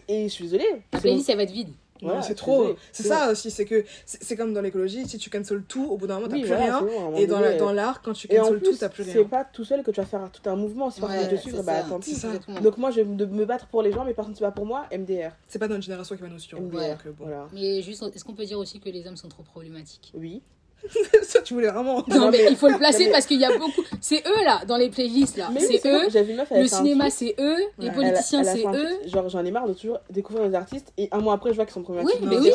Et, 0.08 0.24
et 0.24 0.28
je 0.28 0.32
suis 0.32 0.44
désolée. 0.44 0.82
La 0.92 1.00
playlist, 1.00 1.28
elle 1.30 1.38
va 1.38 1.42
être 1.44 1.50
vide. 1.50 1.70
Ouais, 2.02 2.22
c'est 2.22 2.34
trop. 2.34 2.74
C'est 2.92 3.04
ça 3.04 3.30
aussi, 3.30 3.50
c'est 3.50 3.64
que 3.64 3.84
c'est 4.04 4.36
comme 4.36 4.52
dans 4.52 4.60
l'écologie, 4.60 5.06
si 5.06 5.18
tu 5.18 5.30
cancel 5.30 5.62
tout, 5.62 5.86
au 5.90 5.96
bout 5.96 6.06
d'un 6.06 6.16
moment, 6.16 6.28
t'as 6.28 6.40
plus 6.40 6.52
rien. 6.52 6.86
et 7.16 7.26
dans 7.26 7.42
euh, 7.42 7.72
l'art, 7.72 8.02
quand 8.02 8.12
tu 8.12 8.28
cancel 8.28 8.60
tout, 8.60 8.76
t'as 8.76 8.88
plus 8.88 9.02
rien. 9.02 9.12
C'est 9.14 9.24
pas 9.24 9.44
tout 9.44 9.64
seul 9.64 9.82
que 9.82 9.90
tu 9.90 10.00
vas 10.00 10.06
faire 10.06 10.30
tout 10.30 10.48
un 10.48 10.56
mouvement. 10.56 10.90
Si 10.90 11.00
personne 11.00 11.24
ne 11.24 11.30
te 11.30 11.36
suivre, 11.36 11.62
bah 11.62 11.82
tant 11.88 12.00
pis. 12.00 12.16
Donc 12.62 12.76
moi, 12.78 12.90
je 12.90 13.00
vais 13.00 13.04
me 13.04 13.44
battre 13.44 13.66
pour 13.66 13.82
les 13.82 13.92
gens, 13.92 14.04
mais 14.04 14.14
personne 14.14 14.32
ne 14.32 14.36
se 14.36 14.42
bat 14.42 14.50
pour 14.50 14.66
moi, 14.66 14.86
MDR. 14.92 15.32
C'est 15.46 15.58
pas 15.58 15.68
notre 15.68 15.82
génération 15.82 16.16
qui 16.16 16.22
va 16.22 16.28
nous 16.28 16.38
suivre. 16.38 16.60
MDR. 16.62 16.98
Euh, 17.06 17.12
bon. 17.16 17.26
Mais 17.52 17.82
juste, 17.82 18.02
est-ce 18.14 18.24
qu'on 18.24 18.34
peut 18.34 18.44
dire 18.44 18.58
aussi 18.58 18.80
que 18.80 18.88
les 18.88 19.06
hommes 19.06 19.16
sont 19.16 19.28
trop 19.28 19.42
problématiques? 19.42 20.12
Oui. 20.14 20.42
ça 21.22 21.42
tu 21.42 21.54
voulais 21.54 21.68
vraiment 21.68 22.04
non 22.08 22.30
mais 22.30 22.46
il 22.50 22.56
faut 22.56 22.68
le 22.68 22.78
placer 22.78 23.10
parce 23.10 23.26
qu'il 23.26 23.40
y 23.40 23.44
a 23.44 23.56
beaucoup 23.58 23.82
c'est 24.00 24.22
eux 24.26 24.44
là 24.44 24.62
dans 24.66 24.76
les 24.76 24.88
playlists 24.88 25.36
là. 25.36 25.50
C'est 25.58 25.84
eux. 25.86 26.08
le 26.56 26.66
cinéma 26.66 27.10
c'est 27.10 27.34
eux. 27.38 27.56
Les 27.78 27.90
politiciens 27.90 28.44
c'est 28.44 28.64
eux. 28.66 28.98
genre 29.06 29.28
j'en 29.28 29.44
ai 29.44 29.50
marre 29.50 29.68
de 29.68 29.74
toujours 29.74 29.98
découvrir 30.10 30.48
des 30.48 30.54
artistes 30.54 30.92
et 30.96 31.08
un 31.12 31.18
mois 31.18 31.34
après 31.34 31.50
je 31.50 31.56
vois 31.56 31.64
qu'ils 31.64 31.74
sont 31.74 31.82
problématiques. 31.82 32.20
Oui 32.22 32.28
mais 32.28 32.38
oui. 32.38 32.52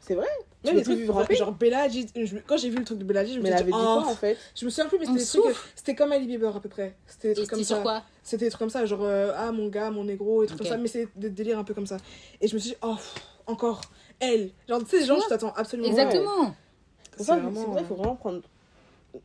c'est 0.00 0.14
vrai. 0.14 0.26
Même 0.64 0.76
les 0.76 0.82
trucs 0.82 1.36
genre 1.36 1.52
Bella 1.52 1.86
quand 2.46 2.56
j'ai 2.56 2.70
vu 2.70 2.78
le 2.78 2.84
truc 2.84 2.98
de 2.98 3.04
Bella 3.04 3.24
je 3.24 3.38
me 3.38 3.46
suis 3.46 3.64
dit 3.64 3.70
oh, 3.72 4.02
en 4.06 4.14
fait. 4.14 4.36
je 4.54 4.64
me 4.64 4.70
souviens 4.70 4.88
plus 4.88 4.98
mais 4.98 5.06
c'était 5.06 5.18
des 5.18 5.26
trucs 5.26 5.56
c'était 5.74 5.94
comme 5.94 6.12
Ali 6.12 6.26
Bieber 6.26 6.56
à 6.56 6.60
peu 6.60 6.68
près. 6.68 6.94
C'était 7.06 7.28
des 7.28 7.34
trucs 7.34 7.50
comme 7.50 7.64
ça. 7.64 7.78
quoi? 7.78 8.02
C'était 8.22 8.46
des 8.46 8.50
trucs 8.50 8.60
comme 8.60 8.70
ça 8.70 8.84
genre 8.86 9.02
euh, 9.02 9.32
ah 9.36 9.52
mon 9.52 9.68
gars 9.68 9.90
mon 9.90 10.04
négro 10.04 10.42
et 10.42 10.46
trucs 10.46 10.58
comme 10.58 10.68
ça 10.68 10.76
mais 10.76 10.88
c'est 10.88 11.08
des 11.16 11.30
délires 11.30 11.58
un 11.58 11.64
peu 11.64 11.74
comme 11.74 11.86
ça. 11.86 11.98
Et 12.40 12.48
je 12.48 12.54
me 12.54 12.60
suis 12.60 12.70
dit 12.70 12.76
oh 12.82 12.96
encore. 13.46 13.80
Elle. 14.20 14.50
Genre 14.68 14.78
tu 14.80 14.86
sais 14.86 15.00
les 15.00 15.06
gens 15.06 15.18
je 15.20 15.28
t'attends 15.28 15.52
absolument. 15.54 15.88
Exactement 15.88 16.54
c'est 17.16 17.24
vrai, 17.24 17.40
il 17.80 17.86
faut 17.86 17.94
vraiment 17.94 18.16
prendre 18.16 18.42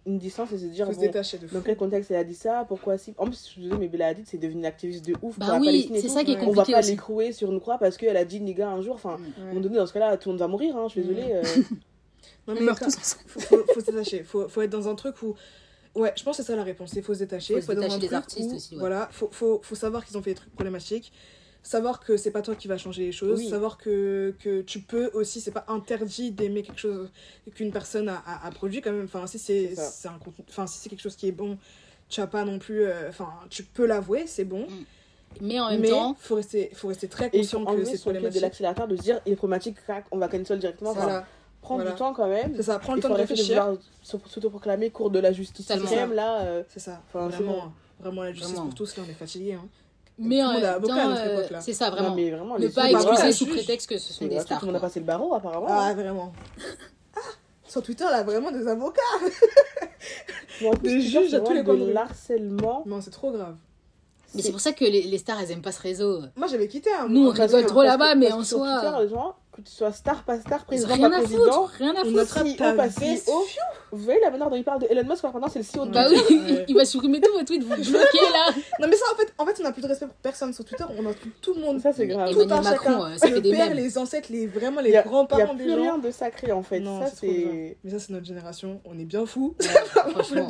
une 0.05 0.17
distance 0.17 0.51
et 0.51 0.57
se 0.57 0.65
dire 0.65 0.91
se 0.93 0.99
détacher 0.99 1.37
de 1.37 1.47
dans 1.47 1.61
quel 1.61 1.77
contexte 1.77 2.11
elle 2.11 2.17
a 2.17 2.23
dit 2.23 2.35
ça 2.35 2.65
pourquoi 2.67 2.97
si 2.97 3.13
en 3.17 3.25
plus 3.25 3.37
je 3.37 3.43
suis 3.43 3.61
désolée 3.61 3.79
mais 3.79 3.87
Bella 3.87 4.07
Hadid 4.07 4.25
c'est 4.27 4.37
devenu 4.37 4.59
une 4.59 4.65
activiste 4.65 5.05
de 5.05 5.15
ouf 5.21 5.39
bah 5.39 5.47
pour 5.51 5.59
oui 5.59 5.89
c'est 5.95 6.09
ça 6.09 6.23
qui 6.23 6.33
est 6.33 6.37
compliqué 6.37 6.49
on 6.49 6.53
va 6.53 6.65
pas 6.65 6.81
l'écrouer 6.81 7.31
sur 7.31 7.51
une 7.51 7.59
croix 7.59 7.77
parce 7.77 7.97
qu'elle 7.97 8.17
a 8.17 8.25
dit 8.25 8.41
nigga 8.41 8.69
un 8.69 8.81
jour 8.81 8.95
enfin 8.95 9.17
à 9.37 9.41
un 9.41 9.45
moment 9.47 9.61
donné 9.61 9.77
dans 9.77 9.87
ce 9.87 9.93
cas 9.93 9.99
là 9.99 10.17
tout 10.17 10.29
le 10.29 10.33
monde 10.33 10.39
va 10.39 10.47
mourir 10.47 10.75
hein, 10.75 10.85
je 10.87 10.91
suis 10.91 11.01
désolée 11.01 11.31
euh. 11.31 11.43
non 12.47 12.55
mais 12.55 12.65
quand, 12.65 12.91
faut, 12.91 13.39
faut, 13.39 13.63
faut, 13.73 13.79
se 13.79 13.85
détacher 13.85 14.23
faut, 14.23 14.49
faut 14.49 14.61
être 14.61 14.71
dans 14.71 14.89
un 14.89 14.95
truc 14.95 15.21
où 15.21 15.35
ouais 15.95 16.13
je 16.17 16.23
pense 16.23 16.37
que 16.37 16.43
c'est 16.43 16.51
ça 16.51 16.55
la 16.57 16.63
réponse 16.63 16.91
il 16.93 17.03
faut 17.03 17.13
se 17.13 17.19
détacher 17.19 17.53
faut, 17.55 17.61
faut 17.61 17.71
se 17.73 17.79
détacher 17.79 17.99
des 17.99 18.13
artistes 18.13 18.53
aussi 18.53 18.75
voilà 18.75 19.07
faut, 19.11 19.29
faut, 19.31 19.61
faut 19.63 19.75
savoir 19.75 20.05
qu'ils 20.05 20.17
ont 20.17 20.21
fait 20.21 20.31
des 20.31 20.37
trucs 20.37 20.53
problématiques 20.53 21.13
savoir 21.67 21.99
que 21.99 22.15
c'est 22.15 22.31
pas 22.31 22.41
toi 22.41 22.55
qui 22.55 22.69
va 22.69 22.77
changer 22.77 23.05
les 23.05 23.11
choses, 23.11 23.45
savoir 23.49 23.77
que, 23.77 24.33
que 24.39 24.61
tu 24.61 24.79
peux 24.79 25.11
aussi, 25.13 25.41
c'est 25.41 25.51
pas 25.51 25.65
interdit 25.67 26.31
d'aimer 26.31 26.63
quelque 26.63 26.79
chose 26.79 27.09
qu'une 27.55 27.71
personne 27.71 28.07
a, 28.07 28.23
a, 28.43 28.49
produit 28.51 28.81
quand 28.81 28.91
même. 28.91 29.03
Enfin, 29.03 29.27
si 29.27 29.37
c'est 29.37 29.75
un 30.07 30.17
enfin 30.47 30.65
si 30.65 30.79
c'est 30.79 30.89
quelque 30.89 31.01
chose 31.01 31.17
qui 31.17 31.27
est 31.27 31.33
bon, 31.33 31.57
tu 32.07 32.21
as 32.21 32.27
pas 32.27 32.45
non 32.45 32.57
plus, 32.57 32.83
euh, 32.83 33.09
enfin, 33.09 33.29
tu 33.49 33.63
peux 33.63 33.85
l'avouer, 33.85 34.27
c'est 34.27 34.45
bon. 34.45 34.61
Mm. 34.61 34.85
Mais 35.41 35.59
en 35.59 35.69
même 35.69 35.81
Mais 35.81 35.89
temps, 35.89 36.15
faut 36.17 36.35
rester, 36.35 36.71
faut 36.73 36.87
rester 36.87 37.09
très 37.09 37.29
conscient 37.29 37.65
que 37.65 37.83
c'est 37.83 37.99
problématique. 37.99 38.37
de 38.37 38.41
l'accélérateur 38.41 38.87
de 38.87 38.95
dire 38.95 39.19
il 39.25 39.33
est 39.33 39.35
problématique, 39.35 39.75
crac, 39.75 40.05
on 40.11 40.17
va 40.17 40.29
cancel 40.29 40.59
directement. 40.59 40.93
Voilà. 40.93 41.25
prendre 41.61 41.83
du 41.83 41.93
temps 41.95 42.13
quand 42.13 42.29
même. 42.29 42.53
C'est 42.55 42.63
ça, 42.63 42.79
prendre 42.79 42.95
le 42.95 43.01
temps 43.01 43.09
de 43.09 43.15
réfléchir. 43.15 43.77
proclamer 44.49 44.89
cours 44.89 45.11
de 45.11 45.19
la 45.19 45.33
justice 45.33 45.69
extrême 45.69 46.13
là. 46.13 46.43
Euh, 46.43 46.63
c'est 46.69 46.79
ça. 46.79 47.01
Vraiment, 47.13 47.73
vraiment 47.99 48.23
la 48.23 48.31
justice 48.31 48.57
pour 48.57 48.73
tous 48.73 48.95
là, 48.95 49.03
on 49.05 49.09
est 49.09 49.13
fatigué. 49.13 49.53
Hein. 49.53 49.67
Mais 50.19 50.43
en 50.43 50.53
même 50.53 50.81
temps, 50.81 51.15
c'est 51.59 51.73
ça 51.73 51.89
vraiment. 51.89 52.15
mais 52.15 52.31
vraiment 52.31 52.57
ne 52.57 52.67
pas 52.67 52.89
excuser 52.89 53.31
sous 53.31 53.45
prétexte 53.45 53.89
que 53.89 53.97
ce 53.97 54.13
sont 54.13 54.25
des 54.25 54.39
stars. 54.39 54.63
On 54.67 54.73
a 54.73 54.79
passé 54.79 54.99
le 54.99 55.05
barreau 55.05 55.33
apparemment. 55.33 55.67
Ah 55.69 55.93
vraiment. 55.93 56.33
Ah, 57.15 57.19
sur 57.67 57.83
Twitter, 57.83 58.05
là, 58.05 58.23
vraiment 58.23 58.51
des 58.51 58.67
avocats. 58.67 59.01
des 60.81 61.01
juges 61.01 61.33
à 61.33 61.41
tous 61.41 61.53
les 61.53 61.63
coins. 61.63 61.75
l'harcèlement. 61.75 62.83
Non, 62.85 63.01
c'est 63.01 63.11
trop 63.11 63.31
grave. 63.31 63.55
Mais 64.35 64.41
c'est 64.41 64.51
pour 64.51 64.61
ça 64.61 64.71
que 64.73 64.85
les, 64.85 65.03
les, 65.03 65.17
stars, 65.17 65.39
elles 65.41 65.51
aiment 65.51 65.61
pas 65.61 65.71
ce 65.71 65.81
réseau. 65.81 66.21
Moi, 66.35 66.47
j'avais 66.47 66.67
quitté. 66.67 66.89
Hein, 66.91 67.07
Nous, 67.09 67.27
on 67.27 67.31
rigole 67.31 67.65
trop 67.65 67.83
là-bas, 67.83 68.15
mais 68.15 68.31
en 68.31 68.43
soi. 68.43 68.81
Twitter, 68.81 69.03
les 69.03 69.09
gens, 69.09 69.35
que 69.57 69.67
tu 69.67 69.73
sois 69.73 69.91
star, 69.91 70.23
pas 70.23 70.39
star, 70.39 70.65
président, 70.65 70.93
rien 70.93 71.09
pas 71.09 71.17
président, 71.17 71.65
rien 71.77 71.95
à 71.95 72.03
foutre. 72.03 72.43
CEO, 72.43 72.75
pas 72.75 72.87
CEO. 72.89 73.45
Vous 73.91 74.03
voyez 74.03 74.19
la 74.21 74.29
manière 74.29 74.49
dont 74.49 74.55
il 74.55 74.63
parle 74.63 74.81
de 74.81 74.87
Elon 74.89 75.03
Musk, 75.09 75.23
maintenant 75.23 75.47
c'est 75.47 75.59
le 75.59 75.65
CEO 75.65 75.85
de 75.85 75.91
Bah 75.91 76.07
oui, 76.09 76.63
il 76.67 76.75
va 76.75 76.85
supprimer 76.85 77.19
tous 77.19 77.31
vos 77.31 77.43
tweets, 77.43 77.63
vous 77.63 77.69
bloquez 77.91 78.29
là. 78.31 78.53
Non, 78.79 78.87
mais 78.87 78.95
ça, 78.95 79.05
en 79.11 79.15
fait, 79.15 79.33
en 79.37 79.45
fait, 79.45 79.55
on 79.59 79.63
n'a 79.63 79.71
plus 79.71 79.81
de 79.81 79.87
respect 79.87 80.05
pour 80.05 80.15
personne 80.15 80.53
sur 80.53 80.63
Twitter, 80.63 80.83
on 80.89 81.05
a 81.05 81.13
tout 81.41 81.53
le 81.53 81.61
monde. 81.61 81.81
Ça, 81.81 81.91
c'est 81.93 82.07
grave. 82.07 82.31
Tout 82.31 82.47
un 82.49 82.63
chacun. 82.63 83.05
Euh, 83.05 83.17
ça 83.17 83.27
fait 83.27 83.41
des 83.41 83.51
pères, 83.51 83.73
les 83.73 83.97
ancêtres, 83.97 84.29
les, 84.31 84.45
vraiment 84.47 84.81
les 84.81 84.91
grands-parents 84.91 85.53
des 85.55 85.63
gens. 85.63 85.63
Il 85.63 85.65
n'y 85.65 85.71
a 85.71 85.75
plus 85.75 85.81
rien 85.81 85.97
de 85.97 86.11
sacré 86.11 86.51
en 86.51 86.63
fait. 86.63 86.83
ça, 86.83 87.11
c'est. 87.13 87.77
Mais 87.83 87.91
ça, 87.91 87.99
c'est 87.99 88.13
notre 88.13 88.25
génération, 88.25 88.81
on 88.85 88.97
est 88.99 89.05
bien 89.05 89.25
fous. 89.25 89.55
Franchement. 89.59 90.47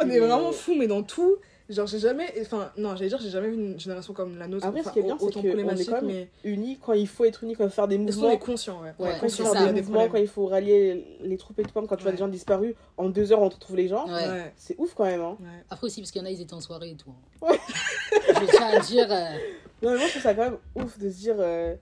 On 0.00 0.08
est 0.08 0.18
vraiment 0.18 0.52
fous, 0.52 0.74
mais 0.76 0.86
dans 0.86 1.02
tout. 1.02 1.36
Genre, 1.68 1.86
j'ai 1.86 1.98
jamais. 1.98 2.32
Enfin, 2.40 2.72
non, 2.78 2.96
j'allais 2.96 3.10
dire, 3.10 3.20
j'ai 3.20 3.28
jamais 3.28 3.48
vu 3.48 3.54
une 3.54 3.78
génération 3.78 4.14
comme 4.14 4.38
la 4.38 4.48
nôtre. 4.48 4.66
Après, 4.66 4.82
ce 4.82 4.90
qui 4.90 5.00
est 5.00 5.02
bien, 5.02 5.18
c'est 5.18 5.32
qu'on 5.32 5.42
est 5.42 5.84
quand 5.84 6.02
même 6.02 6.06
mais... 6.06 6.30
unis 6.42 6.78
quand 6.80 6.94
il 6.94 7.06
faut 7.06 7.26
être 7.26 7.44
unis, 7.44 7.54
quand 7.54 7.64
il 7.64 7.68
faut 7.68 7.76
faire 7.76 7.88
des 7.88 7.98
mouvements. 7.98 8.30
Est 8.30 8.38
conscients, 8.38 8.80
ouais. 8.82 8.94
ouais, 8.98 9.16
quand 9.20 9.26
il 9.26 9.32
faut 9.32 9.44
faire 9.44 9.72
des 9.72 9.82
mouvements, 9.82 10.08
quand 10.08 10.16
il 10.16 10.28
faut 10.28 10.46
rallier 10.46 11.18
les 11.20 11.36
troupes 11.36 11.58
et 11.58 11.64
tout, 11.64 11.72
comme 11.72 11.86
quand 11.86 11.96
tu 11.96 12.04
vois 12.04 12.12
des 12.12 12.18
gens 12.18 12.28
disparus, 12.28 12.74
en 12.96 13.10
deux 13.10 13.32
heures, 13.32 13.42
on 13.42 13.48
retrouve 13.50 13.76
les 13.76 13.88
gens. 13.88 14.06
Ouais. 14.08 14.52
C'est 14.56 14.76
ouf 14.78 14.94
quand 14.94 15.04
même. 15.04 15.20
Hein. 15.20 15.36
Après 15.68 15.86
aussi, 15.86 16.00
parce 16.00 16.10
qu'il 16.10 16.22
y 16.22 16.24
en 16.24 16.26
a, 16.26 16.30
ils 16.30 16.40
étaient 16.40 16.54
en 16.54 16.60
soirée 16.60 16.90
et 16.90 16.96
tout. 16.96 17.12
Hein. 17.42 17.54
je 18.28 18.50
tiens 18.50 18.68
à 18.68 18.80
dire. 18.80 19.06
Euh, 19.10 19.24
non, 19.82 19.90
mais 19.92 19.98
moi, 19.98 20.06
je 20.06 20.10
trouve 20.10 20.22
ça 20.22 20.34
quand 20.34 20.44
même 20.44 20.58
ouf 20.74 20.98
de 20.98 21.10
se 21.10 21.16
dire. 21.16 21.36
Euh, 21.38 21.74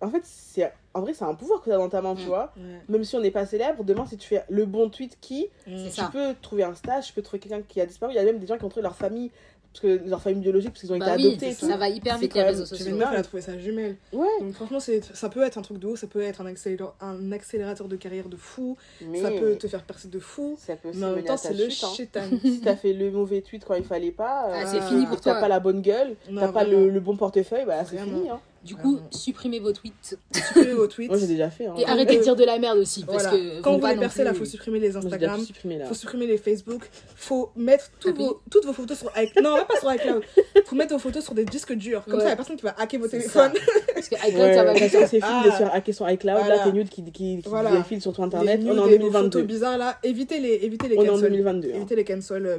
en 0.00 0.10
fait, 0.10 0.22
c'est 0.24 0.72
en 0.98 1.02
vrai, 1.02 1.14
c'est 1.14 1.24
un 1.24 1.34
pouvoir 1.34 1.60
que 1.60 1.66
tu 1.66 1.72
as 1.72 1.78
dans 1.78 1.88
ta 1.88 2.02
main, 2.02 2.14
tu 2.14 2.24
mm. 2.24 2.26
vois. 2.26 2.52
Même 2.88 3.04
si 3.04 3.16
on 3.16 3.20
n'est 3.20 3.30
pas 3.30 3.46
célèbre, 3.46 3.84
demain, 3.84 4.04
si 4.06 4.16
tu 4.16 4.28
fais 4.28 4.44
le 4.48 4.66
bon 4.66 4.88
tweet 4.90 5.18
qui, 5.20 5.48
mm. 5.66 5.88
tu 5.94 6.02
peux 6.12 6.34
trouver 6.42 6.64
un 6.64 6.74
stage, 6.74 7.06
tu 7.06 7.12
peux 7.12 7.22
trouver 7.22 7.40
quelqu'un 7.40 7.62
qui 7.66 7.80
a 7.80 7.86
disparu. 7.86 8.12
Il 8.12 8.16
y 8.16 8.18
a 8.18 8.24
même 8.24 8.38
des 8.38 8.46
gens 8.46 8.58
qui 8.58 8.64
ont 8.64 8.68
trouvé 8.68 8.82
leur 8.82 8.96
famille 8.96 9.30
parce 9.72 9.80
que 9.80 10.08
leur 10.08 10.20
famille 10.20 10.40
biologique 10.40 10.70
parce 10.70 10.80
qu'ils 10.80 10.92
ont 10.92 10.98
bah 10.98 11.14
été 11.14 11.26
adoptés 11.26 11.52
ça. 11.52 11.76
va 11.76 11.88
hyper 11.88 12.18
vite 12.18 12.34
les 12.34 12.42
réseaux 12.42 12.64
sociaux 12.64 12.86
une 12.86 12.96
meuf 12.96 13.08
elle 13.12 13.18
a 13.18 13.22
trouvé 13.22 13.42
sa 13.42 13.58
jumelle 13.58 13.96
ouais 14.12 14.26
donc 14.40 14.54
franchement 14.54 14.80
ça 14.80 15.28
peut 15.28 15.42
être 15.42 15.58
un 15.58 15.62
truc 15.62 15.78
de 15.78 15.86
haut 15.86 15.96
ça 15.96 16.06
peut 16.06 16.22
être 16.22 16.40
un 16.40 16.46
accélérateur, 16.46 16.94
un 17.00 17.32
accélérateur 17.32 17.86
de 17.86 17.96
carrière 17.96 18.28
de 18.28 18.36
fou 18.36 18.76
ça 19.20 19.30
peut 19.30 19.56
te 19.56 19.68
faire 19.68 19.82
percer 19.82 20.08
de 20.08 20.18
fou 20.18 20.56
ça 20.58 20.76
peut 20.76 20.90
mais 20.94 21.06
en 21.06 21.14
même 21.14 21.24
temps 21.24 21.36
c'est 21.36 21.54
le 21.54 21.66
hein. 21.66 21.70
chétan 21.70 22.22
si 22.42 22.60
t'as 22.60 22.76
fait 22.76 22.92
le 22.92 23.10
mauvais 23.10 23.42
tweet 23.42 23.64
quand 23.64 23.74
il 23.74 23.84
fallait 23.84 24.10
pas 24.10 24.48
ah, 24.52 24.66
c'est 24.66 24.80
fini 24.82 25.06
pour 25.06 25.20
toi 25.20 25.34
t'as 25.34 25.40
pas 25.40 25.48
la 25.48 25.60
bonne 25.60 25.82
gueule 25.82 26.16
t'as 26.34 26.52
pas 26.52 26.64
le, 26.64 26.98
bon 27.00 27.16
portefeuille 27.16 27.66
bah 27.66 27.84
c'est 27.84 27.98
fini 27.98 28.30
hein. 28.30 28.40
Du 28.64 28.74
coup, 28.74 28.98
supprimez 29.10 29.60
vos 29.60 29.72
tweets. 29.72 30.18
Supprimez 30.32 30.74
vos 30.74 30.86
tweets. 30.88 31.08
Moi, 31.08 31.18
j'ai 31.18 31.26
déjà 31.26 31.50
fait. 31.50 31.66
Hein. 31.66 31.74
Et 31.78 31.84
arrêtez 31.86 32.16
de 32.18 32.22
dire 32.22 32.36
de 32.36 32.44
la 32.44 32.58
merde 32.58 32.78
aussi. 32.78 33.04
Parce 33.04 33.26
que 33.26 33.60
Quand 33.60 33.74
vous 33.74 33.80
voulez 33.80 33.96
percer, 33.96 34.24
là, 34.24 34.34
faut 34.34 34.44
supprimer 34.44 34.80
les 34.80 34.96
Instagram. 34.96 35.40
Il 35.64 35.84
faut 35.86 35.94
supprimer 35.94 36.26
les 36.26 36.38
Facebook. 36.38 36.88
faut 37.16 37.50
mettre 37.56 37.90
vos, 38.14 38.40
toutes 38.50 38.66
vos 38.66 38.72
photos 38.72 38.98
sur 38.98 39.12
iCloud. 39.16 39.44
Non, 39.44 39.56
pas 39.66 39.78
sur 39.78 39.92
iCloud. 39.92 40.22
faut 40.64 40.76
mettre 40.76 40.92
vos 40.92 40.98
photos 40.98 41.24
sur 41.24 41.34
des 41.34 41.44
disques 41.44 41.72
durs. 41.74 42.04
Comme 42.04 42.20
ça, 42.20 42.26
il 42.26 42.30
y 42.30 42.32
a 42.32 42.36
personne 42.36 42.56
qui 42.56 42.64
va 42.64 42.74
hacker 42.78 43.00
vos 43.00 43.08
téléphones. 43.08 43.52
Parce 43.94 44.08
que 44.08 44.14
iCloud, 44.28 44.54
ça 44.54 44.64
va 44.64 44.74
bien. 44.74 44.88
C'est 44.88 45.06
fini 45.06 45.44
de 45.44 45.50
se 45.50 45.56
faire 45.56 45.74
hacker 45.74 45.94
sur 45.94 46.10
iCloud. 46.10 46.48
Là, 46.48 46.64
t'es 46.64 46.72
nude 46.72 46.88
qui, 46.88 47.04
qui, 47.04 47.42
qui 47.42 47.50
défile 47.72 48.02
sur 48.02 48.12
ton 48.12 48.24
internet. 48.24 48.60
On 48.64 48.76
est 48.76 48.78
en 48.78 48.86
2022. 48.86 49.10
photos 49.12 49.42
bizarres, 49.44 49.78
là. 49.78 49.98
Évitez 50.02 50.40
les, 50.40 50.54
évitez 50.62 50.88
les 50.88 50.98
On 50.98 51.04
est 51.04 51.08
en 51.10 51.18
2022. 51.18 51.68
Évitez 51.68 51.96
les 51.96 52.04
cancel 52.04 52.46
euh, 52.46 52.58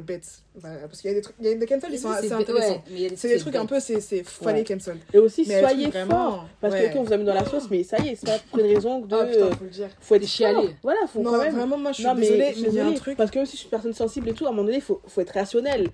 bêtes. 0.56 0.82
Parce 0.82 1.02
qu'il 1.02 1.10
y 1.10 1.14
a 1.14 1.16
des 1.16 1.22
trucs, 1.22 1.36
il 1.40 1.48
y 1.48 1.52
a 1.52 1.56
des 1.56 1.66
cancels, 1.66 1.90
ils 1.92 2.00
sont 2.00 2.10
assez 2.10 2.32
intéressants. 2.32 2.84
C'est 3.16 3.28
des 3.28 3.38
trucs 3.38 3.56
un 3.56 3.66
peu, 3.66 3.80
c'est, 3.80 4.24
faut 4.24 4.48
aller 4.48 4.64
cancel. 4.64 4.98
Et 5.14 5.18
aussi, 5.18 5.46
soyez 5.46 5.92
fort. 5.92 6.48
Parce 6.62 6.76
que 6.76 6.98
on 6.98 7.04
vous 7.04 7.14
a 7.14 7.18
mis 7.18 7.26
dans 7.26 7.34
la 7.34 7.46
sauce, 7.46 7.70
mais 7.70 7.84
ça 7.84 7.98
y 8.00 8.10
est, 8.10 8.16
c'est 8.16 8.26
pas 8.26 8.40
pour 8.52 8.60
une 8.60 8.74
raison 8.74 9.00
de. 9.00 9.16
Ah, 9.16 9.26
faut 9.28 9.64
le 9.64 9.70
dire. 9.70 9.90
Faut 10.00 10.16
être 10.16 10.28
chialé. 10.28 10.76
Voilà, 10.84 11.02
faut 11.08 11.22
quand 11.22 11.38
même. 11.38 11.56
vraiment, 11.56 11.78
moi, 11.78 11.92
je 11.92 12.02
suis 12.02 12.16
désolée, 12.16 12.54
mais 12.62 12.68
il 12.68 12.74
y 12.74 12.80
a 12.80 12.88
un 12.88 12.94
truc. 12.94 13.18
Parce 13.18 13.32
que 13.32 13.40
aussi, 13.40 13.54
je 13.54 13.58
suis 13.58 13.66
une 13.66 13.72
personne 13.72 13.94
sensible 13.94 14.30
et 14.30 14.34
tout, 14.34 14.46
à 14.46 14.50
un 14.50 14.52
moment 14.52 14.66
donné, 14.66 14.82
faut, 14.82 15.02
faut 15.08 15.22
être 15.22 15.34
rationnel. 15.34 15.90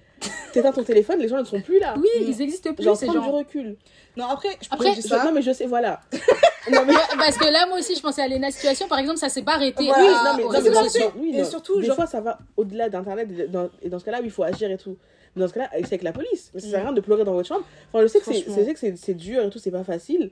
T'éteins 0.54 0.72
ton 0.72 0.84
téléphone, 0.84 1.20
les 1.20 1.28
gens 1.28 1.40
ne 1.40 1.44
sont 1.44 1.62
plus 1.62 1.80
là. 1.80 1.96
Oui, 1.98 2.08
ils 2.22 2.42
existent 2.42 2.74
plus. 2.74 2.84
Genre, 2.84 2.98
prendre 2.98 3.22
du 3.22 3.30
recul. 3.30 3.76
Non, 4.16 4.26
après, 4.28 4.50
je 4.62 4.68
après, 4.72 5.02
ça. 5.02 5.26
Non, 5.26 5.32
mais 5.34 5.42
je 5.42 5.52
sais, 5.52 5.66
voilà. 5.66 6.00
non, 6.72 6.82
mais... 6.88 6.94
Parce 7.18 7.38
que 7.38 7.52
là, 7.52 7.66
moi 7.68 7.80
aussi, 7.80 7.96
je 7.96 8.02
pensais 8.02 8.22
à 8.22 8.28
Lena 8.28 8.50
Situation, 8.52 8.88
par 8.88 9.00
exemple, 9.00 9.20
ça 9.20 9.30
s'est 9.30 9.42
pas 9.42 9.56
arrêté. 9.56 9.84
Oui, 9.84 9.90
non, 9.90 10.38
mais, 10.38 10.44
non, 10.44 11.12
mais 11.22 11.40
et 11.40 11.44
surtout, 11.44 11.82
des 11.82 11.92
fois, 11.92 12.08
ça 12.08 12.22
va 12.22 12.40
au-delà 12.56 12.90
d'Internet, 12.90 13.28
et 13.82 13.90
dans 13.90 14.00
ce 14.00 14.06
cas-là, 14.06 14.22
il 14.24 14.32
faut 14.32 14.44
agir 14.44 14.72
et 14.72 14.78
tout. 14.78 14.98
Mais 15.36 15.42
dans 15.42 15.50
ce 15.50 15.54
cas-là, 15.54 15.70
c'est 15.74 15.86
avec 15.86 16.04
la 16.04 16.14
police. 16.14 16.52
Mais 16.54 16.62
ça 16.62 16.70
sert 16.70 16.80
à 16.80 16.84
rien 16.84 16.94
de 16.94 17.02
pleurer 17.02 17.26
dans 17.26 17.34
votre 17.34 17.48
chambre. 17.48 17.66
Enfin, 17.92 18.04
je 18.04 18.08
sais 18.08 18.74
que 18.74 18.96
c'est 18.96 19.14
dur 19.14 19.44
et 19.44 19.50
tout, 19.50 19.60
c'est 19.60 19.72
pas 19.72 19.84
facile 19.84 20.32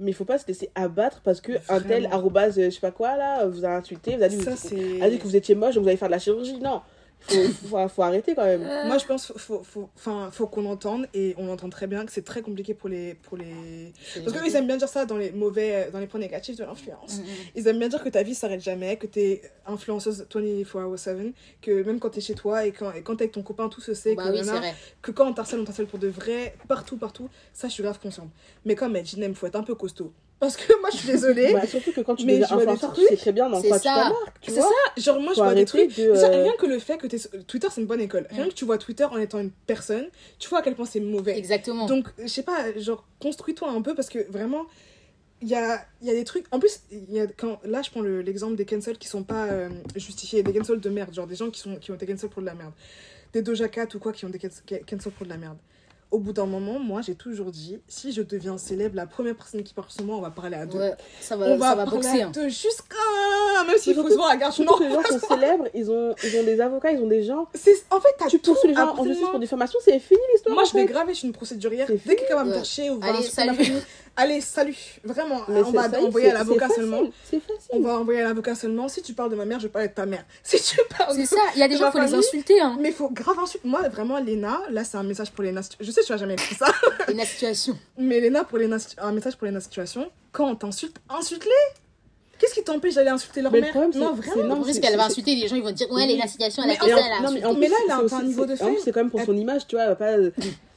mais 0.00 0.10
il 0.10 0.14
faut 0.14 0.24
pas 0.24 0.38
se 0.38 0.46
laisser 0.46 0.70
abattre 0.74 1.20
parce 1.22 1.40
que 1.40 1.52
un 1.68 1.80
tel 1.80 2.06
arrobase 2.06 2.54
je 2.56 2.70
sais 2.70 2.80
pas 2.80 2.90
quoi 2.90 3.16
là 3.16 3.46
vous 3.46 3.64
a 3.64 3.70
insulté 3.70 4.16
vous 4.16 4.22
a 4.22 4.28
dit, 4.28 4.36
vous, 4.36 4.48
a 5.02 5.10
dit 5.10 5.18
que 5.18 5.24
vous 5.24 5.36
étiez 5.36 5.54
moche 5.54 5.74
donc 5.74 5.82
vous 5.82 5.88
allez 5.88 5.96
faire 5.96 6.08
de 6.08 6.12
la 6.12 6.18
chirurgie 6.18 6.58
non 6.58 6.82
faut, 7.20 7.68
faut, 7.68 7.88
faut, 7.88 8.02
arrêter 8.02 8.34
quand 8.34 8.44
même. 8.44 8.62
Moi, 8.86 8.98
je 8.98 9.06
pense 9.06 9.26
qu'il 9.26 9.38
faut, 9.38 9.62
faut, 9.62 9.88
faut 10.30 10.46
qu'on 10.46 10.66
entende, 10.66 11.06
et 11.14 11.34
on 11.38 11.50
entend 11.50 11.68
très 11.68 11.86
bien 11.86 12.06
que 12.06 12.12
c'est 12.12 12.24
très 12.24 12.42
compliqué 12.42 12.74
pour 12.74 12.88
les. 12.88 13.14
Pour 13.14 13.36
les... 13.36 13.92
Parce 14.24 14.40
qu'ils 14.40 14.56
aiment 14.56 14.66
bien 14.66 14.76
dire 14.76 14.88
ça 14.88 15.04
dans 15.04 15.16
les 15.16 15.32
mauvais, 15.32 15.90
dans 15.92 15.98
les 15.98 16.06
points 16.06 16.20
négatifs 16.20 16.56
de 16.56 16.64
l'influence. 16.64 17.18
Mm, 17.18 17.22
mm. 17.22 17.26
Ils 17.56 17.68
aiment 17.68 17.78
bien 17.78 17.88
dire 17.88 18.02
que 18.02 18.08
ta 18.08 18.22
vie 18.22 18.34
s'arrête 18.34 18.62
jamais, 18.62 18.96
que 18.96 19.06
tu 19.06 19.20
es 19.20 19.42
influenceuse 19.66 20.26
24-7, 20.32 21.32
que 21.60 21.82
même 21.82 21.98
quand 21.98 22.10
tu 22.10 22.18
es 22.18 22.22
chez 22.22 22.34
toi 22.34 22.64
et 22.64 22.72
quand, 22.72 22.92
et 22.92 23.02
quand 23.02 23.16
t'es 23.16 23.24
avec 23.24 23.32
ton 23.32 23.42
copain, 23.42 23.68
tout 23.68 23.80
se 23.80 23.94
sait, 23.94 24.14
bah 24.14 24.30
que, 24.30 25.02
que 25.02 25.10
quand 25.10 25.28
on 25.28 25.32
t'harcèle, 25.32 25.60
on 25.60 25.64
t'harcèle 25.64 25.86
pour 25.86 25.98
de 25.98 26.08
vrai, 26.08 26.54
partout, 26.66 26.96
partout. 26.96 27.28
Ça, 27.52 27.68
je 27.68 27.74
suis 27.74 27.82
grave 27.82 27.98
consciente. 28.00 28.30
Mais 28.64 28.74
comme 28.74 28.96
elle 28.96 29.04
dit, 29.04 29.16
il 29.18 29.34
faut 29.34 29.46
être 29.46 29.56
un 29.56 29.62
peu 29.62 29.74
costaud. 29.74 30.12
Parce 30.40 30.56
que 30.56 30.80
moi, 30.80 30.88
je 30.92 30.98
suis 30.98 31.08
désolée. 31.08 31.52
Bah, 31.52 31.66
surtout 31.66 31.92
que 31.92 32.00
quand 32.00 32.14
tu 32.14 32.24
deviens 32.24 32.44
influenceur, 32.44 32.92
tu 32.92 33.04
sais 33.06 33.16
très 33.16 33.32
bien 33.32 33.48
dans 33.50 33.60
quoi 33.60 33.78
ça. 33.78 34.12
tu 34.40 34.52
C'est 34.52 34.60
ça. 34.60 34.68
Genre, 34.96 35.20
moi, 35.20 35.32
je 35.34 35.40
vois 35.40 35.54
des 35.54 35.64
trucs. 35.64 35.98
Euh, 35.98 36.14
rien 36.14 36.52
que 36.58 36.66
le 36.66 36.78
fait 36.78 36.96
que 36.96 37.06
Twitter, 37.42 37.68
c'est 37.70 37.80
une 37.80 37.86
bonne 37.86 38.00
école. 38.00 38.26
Rien 38.30 38.48
que 38.48 38.54
tu 38.54 38.64
vois 38.64 38.78
Twitter 38.78 39.04
en 39.04 39.16
étant 39.16 39.40
une 39.40 39.50
personne, 39.50 40.06
tu 40.38 40.48
vois 40.48 40.60
à 40.60 40.62
quel 40.62 40.74
point 40.74 40.86
c'est 40.86 41.00
mauvais. 41.00 41.36
Exactement. 41.36 41.86
Donc, 41.86 42.08
je 42.18 42.28
sais 42.28 42.42
pas, 42.42 42.78
genre, 42.78 43.04
construis-toi 43.20 43.68
un 43.68 43.82
peu 43.82 43.94
parce 43.94 44.08
que 44.08 44.30
vraiment, 44.30 44.66
il 45.42 45.48
y 45.48 45.54
a, 45.54 45.84
y 46.02 46.10
a 46.10 46.14
des 46.14 46.24
trucs. 46.24 46.46
En 46.52 46.60
plus, 46.60 46.80
y 46.90 47.18
a, 47.18 47.26
quand, 47.26 47.58
là, 47.64 47.82
je 47.82 47.90
prends 47.90 48.02
l'exemple 48.02 48.54
des 48.54 48.64
cancels 48.64 48.98
qui 48.98 49.08
sont 49.08 49.24
pas 49.24 49.46
euh, 49.46 49.68
justifiés. 49.96 50.44
Des 50.44 50.52
cancels 50.52 50.80
de 50.80 50.90
merde. 50.90 51.12
Genre, 51.12 51.26
des 51.26 51.36
gens 51.36 51.50
qui, 51.50 51.60
sont, 51.60 51.76
qui 51.76 51.90
ont 51.90 51.94
été 51.94 52.06
cancels 52.06 52.30
pour 52.30 52.42
de 52.42 52.46
la 52.46 52.54
merde. 52.54 52.72
Des 53.32 53.42
Doja 53.42 53.68
Cat 53.68 53.88
ou 53.94 53.98
quoi 53.98 54.12
qui 54.12 54.24
ont 54.24 54.28
été 54.28 54.38
cancels 54.38 55.12
pour 55.12 55.26
de 55.26 55.30
la 55.30 55.36
merde 55.36 55.58
au 56.10 56.18
bout 56.18 56.32
d'un 56.32 56.46
moment, 56.46 56.78
moi, 56.78 57.02
j'ai 57.02 57.14
toujours 57.14 57.50
dit, 57.50 57.78
si 57.86 58.12
je 58.12 58.22
deviens 58.22 58.56
célèbre, 58.56 58.96
la 58.96 59.06
première 59.06 59.34
personne 59.34 59.62
qui 59.62 59.74
parle 59.74 59.90
sur 59.90 60.04
moi, 60.04 60.16
on 60.16 60.20
va 60.20 60.30
parler 60.30 60.56
à 60.56 60.64
deux. 60.64 60.78
Ouais, 60.78 60.94
ça 61.20 61.36
va, 61.36 61.46
on 61.46 61.58
va, 61.58 61.68
ça 61.70 61.74
va 61.74 61.84
boxer. 61.84 62.22
À 62.22 62.26
hein. 62.28 62.48
jusqu'à... 62.48 62.96
Même 63.66 63.76
s'il 63.76 63.94
faut 63.94 64.08
se 64.08 64.14
voir 64.14 64.30
à 64.30 64.36
garde 64.36 64.54
que 64.54 64.82
les 64.82 64.90
gens 64.90 65.02
sont 65.02 65.26
célèbres, 65.26 65.68
ils 65.74 65.90
ont, 65.90 66.14
ils 66.24 66.40
ont 66.40 66.44
des 66.44 66.60
avocats, 66.60 66.92
ils 66.92 67.02
ont 67.02 67.08
des 67.08 67.24
gens... 67.24 67.48
En 67.90 68.00
fait, 68.00 68.28
tu 68.28 68.38
poursuis 68.38 68.68
les 68.68 68.74
gens 68.74 68.96
en 68.96 69.04
justice 69.04 69.28
pour 69.28 69.38
diffamation, 69.38 69.78
c'est 69.84 69.98
fini 69.98 70.20
l'histoire. 70.32 70.54
Moi, 70.54 70.64
je 70.64 70.72
vais 70.72 70.86
graver, 70.86 71.12
je 71.12 71.18
suis 71.18 71.26
une 71.28 71.34
procédurière. 71.34 71.86
Dès 71.88 72.14
que 72.14 72.20
quelqu'un 72.20 72.36
va 72.36 72.44
me 72.44 72.52
faire 72.52 72.64
chier 72.64 72.90
ou 72.90 72.98
va 72.98 73.12
Allez, 74.20 74.40
salut. 74.40 74.74
Vraiment, 75.04 75.42
on 75.46 75.62
va 75.70 75.88
envoyer 76.00 76.30
à 76.30 76.34
l'avocat 76.34 76.68
seulement. 76.74 77.02
C'est 77.22 77.38
facile. 77.38 77.68
On 77.70 77.80
va 77.80 78.00
envoyer 78.00 78.20
à 78.20 78.24
l'avocat 78.24 78.56
seulement. 78.56 78.88
Si 78.88 79.00
tu 79.00 79.12
parles 79.14 79.30
de 79.30 79.36
ma 79.36 79.44
mère, 79.44 79.60
je 79.60 79.66
vais 79.66 79.72
parler 79.72 79.86
de 79.86 79.92
ta 79.94 80.06
mère. 80.06 80.24
Si 80.42 80.60
tu 80.60 80.76
parles 80.96 81.14
C'est 81.14 81.26
ça, 81.26 81.36
il 81.54 81.60
y 81.60 81.62
a 81.62 81.68
des 81.68 81.76
gens, 81.76 81.86
il 81.86 81.92
faut 81.92 82.00
les 82.00 82.14
insulter. 82.14 82.60
Hein. 82.60 82.76
Mais 82.80 82.88
il 82.88 82.94
faut 82.94 83.10
grave 83.10 83.38
insulter. 83.38 83.68
Moi, 83.68 83.88
vraiment, 83.88 84.18
Léna, 84.18 84.60
là, 84.70 84.82
c'est 84.82 84.96
un 84.96 85.04
message 85.04 85.30
pour 85.30 85.44
Léna. 85.44 85.60
Je 85.78 85.90
sais 85.92 86.00
que 86.00 86.06
tu 86.06 86.12
vas 86.12 86.18
jamais 86.18 86.34
écrit 86.34 86.56
ça. 86.56 86.66
Léna 87.06 87.24
Situation. 87.24 87.78
Mais 87.96 88.18
Léna, 88.18 88.42
pour 88.42 88.58
Léna, 88.58 88.78
un 88.98 89.12
message 89.12 89.36
pour 89.36 89.46
Léna 89.46 89.60
Situation. 89.60 90.10
Quand 90.32 90.50
on 90.50 90.56
t'insulte, 90.56 90.96
insulte-les. 91.08 91.78
Qu'est-ce 92.40 92.54
qui 92.54 92.64
t'empêche 92.64 92.94
d'aller 92.94 93.10
insulter 93.10 93.40
leur 93.40 93.52
mère? 93.52 93.72
Non, 93.94 94.14
vraiment. 94.14 94.54
En 94.54 94.62
plus, 94.62 94.80
qu'elle 94.80 94.96
va 94.96 95.06
insulter, 95.06 95.36
les 95.36 95.46
gens 95.46 95.54
ils 95.54 95.62
vont 95.62 95.70
dire 95.70 95.88
Ouais, 95.92 96.06
Léna 96.06 96.26
Situation, 96.26 96.64
elle 96.64 96.70
a 96.70 96.74
fait 96.74 96.90
ça, 96.90 96.96
Mais 97.56 97.68
là, 97.68 97.76
elle 97.84 97.92
a 97.92 98.16
un 98.16 98.22
niveau 98.24 98.46
de 98.46 98.56
fait. 98.56 98.78
c'est 98.82 98.90
quand 98.90 99.00
même 99.00 99.10
pour 99.10 99.22
son 99.22 99.36
image, 99.36 99.68
tu 99.68 99.76
vois. 99.76 99.94
Pas 99.94 100.16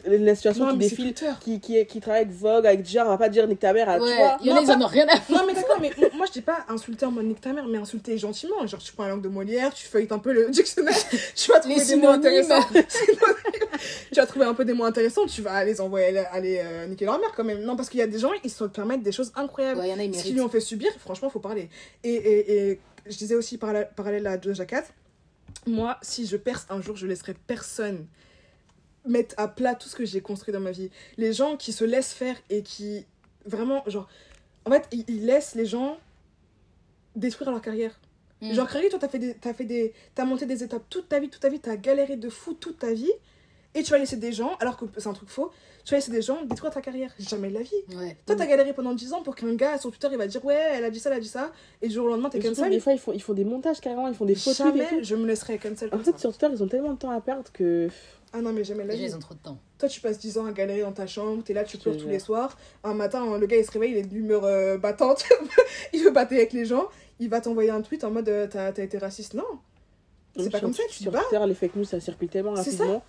la 0.06 0.36
situation 0.36 0.72
qui 0.72 0.78
défile, 0.78 1.14
qui, 1.42 1.60
qui, 1.60 1.86
qui 1.86 2.00
travaille 2.00 2.22
avec 2.22 2.34
Vogue, 2.34 2.66
avec 2.66 2.82
Dior, 2.82 3.06
on 3.08 3.10
va 3.10 3.18
pas 3.18 3.30
dire 3.30 3.48
nique 3.48 3.60
ta 3.60 3.74
mère 3.74 3.90
à 3.90 4.00
ouais, 4.00 4.16
toi. 4.16 4.38
Il 4.42 4.48
y 4.48 4.52
en 4.52 4.58
a, 4.58 4.62
ils 4.62 4.72
en 4.72 4.82
ont 4.82 4.88
rien 4.88 5.08
à 5.08 5.18
faire. 5.18 5.38
Non, 5.38 5.44
mais 5.46 5.54
d'accord, 5.54 5.80
mais 5.80 5.92
moi 6.16 6.26
je 6.26 6.32
dis 6.32 6.42
pas 6.42 6.66
insulter 6.70 7.06
en 7.06 7.12
mode 7.12 7.26
nique 7.26 7.42
ta 7.42 7.54
mère, 7.54 7.68
mais 7.68 7.78
insulter 7.78 8.18
gentiment. 8.18 8.66
Genre, 8.66 8.82
tu 8.82 8.94
prends 8.94 9.04
la 9.04 9.10
langue 9.12 9.22
de 9.22 9.30
Molière, 9.30 9.74
tu 9.74 9.86
feuilles 9.86 10.08
un 10.10 10.20
peu 10.20 10.34
le 10.34 10.50
dictionnaire, 10.50 10.96
tu 11.36 11.52
vas 11.52 11.60
trouver 11.60 11.84
des 11.84 11.96
mots 11.96 12.10
intéressants. 12.10 12.68
tu 14.12 14.16
vas 14.16 14.26
trouver 14.26 14.46
un 14.46 14.54
peu 14.54 14.66
des 14.66 14.74
mots 14.74 14.86
intéressants, 14.86 15.26
tu 15.26 15.42
vas 15.42 15.64
les 15.64 15.82
envoyer 15.82 16.20
aller 16.32 16.62
euh, 16.64 16.88
niquer 16.88 17.06
leur 17.06 17.20
mère 17.20 17.32
quand 17.36 17.44
même. 17.44 17.62
Non, 17.62 17.76
parce 17.76 17.90
qu'il 17.90 18.00
y 18.00 18.04
a 18.04 18.08
des 18.08 18.20
gens, 18.20 18.32
ils 18.44 18.50
se 18.50 18.64
permettent 18.66 19.04
des 19.04 19.12
choses 19.12 19.32
incroyables. 19.36 19.80
Ouais, 19.80 19.90
y 19.90 19.94
en 19.94 20.00
a, 20.00 20.18
Ce 20.18 20.24
qu'ils 20.24 20.34
lui 20.34 20.42
ont 20.42 20.50
fait 20.50 20.60
subir, 20.60 20.92
franchement, 21.00 21.30
faut 21.30 21.40
parler. 21.40 21.70
Et, 22.04 22.14
et, 22.14 22.70
et 22.72 22.80
je 23.06 23.18
disais 23.18 23.36
aussi 23.36 23.58
parallèle 23.58 24.28
à 24.28 24.38
Doja 24.38 24.66
Cat, 24.66 24.84
moi, 25.68 25.98
si 26.02 26.26
je 26.26 26.38
perce 26.38 26.66
un 26.70 26.82
jour, 26.82 26.96
je 26.96 27.08
laisserai 27.08 27.36
personne 27.48 28.06
mettre 29.06 29.36
à 29.38 29.48
plat 29.48 29.76
tout 29.76 29.90
ce 29.90 29.96
que 29.96 30.06
j'ai 30.06 30.22
construit 30.22 30.54
dans 30.54 30.60
ma 30.60 30.72
vie. 30.72 30.90
Les 31.18 31.34
gens 31.34 31.58
qui 31.58 31.72
se 31.72 31.84
laissent 31.84 32.14
faire 32.14 32.36
et 32.50 32.62
qui 32.62 33.06
vraiment, 33.46 33.84
genre, 33.88 34.08
en 34.66 34.72
fait, 34.72 34.88
ils, 34.92 35.26
laissent 35.26 35.56
les 35.56 35.66
gens 35.66 35.98
détruire 37.16 37.52
leur 37.52 37.62
carrière. 37.62 38.00
Mm. 38.42 38.54
Genre, 38.54 38.68
Crary, 38.68 38.90
toi, 38.90 39.00
t'as 39.00 39.08
fait 39.08 39.20
des, 39.20 39.36
as 39.44 39.54
fait 39.54 39.66
des, 39.66 39.94
t'as 40.16 40.26
monté 40.26 40.46
des 40.46 40.64
étapes 40.64 40.84
toute 40.90 41.10
ta 41.10 41.20
vie, 41.20 41.30
toute 41.30 41.42
ta 41.42 41.50
vie, 41.50 41.60
t'as 41.60 41.76
galéré 41.76 42.16
de 42.16 42.30
fou 42.30 42.54
toute 42.54 42.80
ta 42.80 42.94
vie, 42.94 43.12
et 43.74 43.84
tu 43.84 43.92
vas 43.92 43.98
laisser 43.98 44.18
des 44.18 44.34
gens, 44.34 44.56
alors 44.60 44.78
que 44.78 44.86
c'est 44.98 45.08
un 45.08 45.14
truc 45.14 45.30
faux, 45.30 45.52
tu 45.86 45.92
vas 45.92 45.98
laisser 45.98 46.12
des 46.12 46.22
gens 46.22 46.44
détruire 46.44 46.74
ta 46.74 46.82
carrière. 46.82 47.12
Jamais 47.20 47.50
de 47.50 47.56
la 47.56 47.62
vie. 47.62 47.72
Ouais. 47.96 48.18
Toi, 48.26 48.36
t'as 48.36 48.46
galéré 48.46 48.74
pendant 48.74 48.94
10 48.94 49.14
ans 49.14 49.22
pour 49.22 49.36
qu'un 49.36 49.56
gars 49.56 49.78
sur 49.78 49.90
Twitter, 49.92 50.10
il 50.12 50.18
va 50.18 50.28
dire, 50.28 50.44
ouais, 50.44 50.60
elle 50.74 50.84
a 50.84 50.90
dit 50.90 51.00
ça, 51.00 51.10
elle 51.10 51.18
a 51.18 51.20
dit 51.20 51.28
ça, 51.28 51.52
et 51.82 51.88
du 51.88 51.94
jour 51.94 52.06
au 52.06 52.10
lendemain, 52.10 52.30
t'es 52.30 52.40
cancel. 52.40 52.70
Des 52.70 52.80
fois, 52.80 52.94
ils 52.94 53.00
font, 53.00 53.14
ils 53.14 53.22
font 53.22 53.34
des 53.34 53.46
montages 53.46 53.80
carrément, 53.80 54.08
ils 54.08 54.14
font 54.14 54.26
des 54.26 54.36
photos. 54.36 54.58
Jamais 54.58 55.04
je 55.04 55.16
me 55.16 55.26
laisserai 55.26 55.58
cancel. 55.58 55.90
En 55.94 56.00
fait, 56.00 56.20
sur 56.20 56.32
Twitter, 56.32 56.54
ils 56.54 56.62
ont 56.62 56.68
tellement 56.68 56.94
de 56.94 57.00
temps 57.00 57.12
à 57.12 57.22
perdre 57.22 57.52
que. 57.52 57.88
Ah 58.34 58.42
non, 58.42 58.54
mais 58.54 58.64
jamais 58.64 58.86
la 58.86 58.96
vie. 58.96 59.04
Ils 59.04 59.16
ont 59.16 59.20
trop 59.20 59.34
de 59.34 59.40
temps. 59.40 59.58
Toi, 59.78 59.90
tu 59.90 60.00
passes 60.00 60.20
10 60.20 60.38
ans 60.38 60.46
à 60.46 60.52
galérer 60.52 60.82
dans 60.82 60.94
ta 60.94 61.06
chambre, 61.06 61.44
t'es 61.44 61.54
là, 61.54 61.64
tu 61.64 61.78
pleures 61.78 61.98
tous 61.98 62.08
les 62.08 62.20
soirs. 62.20 62.58
Un 62.84 62.94
matin, 62.94 63.38
le 63.38 63.46
gars, 63.46 63.58
il 63.58 63.66
se 63.66 63.72
réveille, 63.72 63.92
il 63.92 63.98
est 63.98 64.04
d'humeur 64.04 64.46
euh, 64.46 64.78
battante, 64.78 65.26
il 65.94 66.04
veut 66.04 66.12
battre 66.12 66.34
avec 66.34 66.54
les 66.54 66.66
gens, 66.66 66.88
il 67.20 67.30
va 67.30 67.42
t'envoyer 67.42 67.72
un 67.72 67.82
tweet 67.82 68.04
en 68.04 68.12
mode 68.12 68.30
euh, 68.30 68.48
t'as 68.48 68.72
été 68.72 68.98
raciste. 68.98 69.34
Non. 69.34 69.44
C'est 70.38 70.50
pas 70.50 70.62
comme 70.62 70.74
ça, 70.74 70.84
tu 70.90 71.04
Sur 71.04 71.12
Twitter, 71.12 71.46
les 71.46 71.54
fake 71.54 71.76
news, 71.76 71.84
ça 71.84 72.00
circule 72.00 72.30
tellement 72.30 72.54
rapidement. 72.54 73.04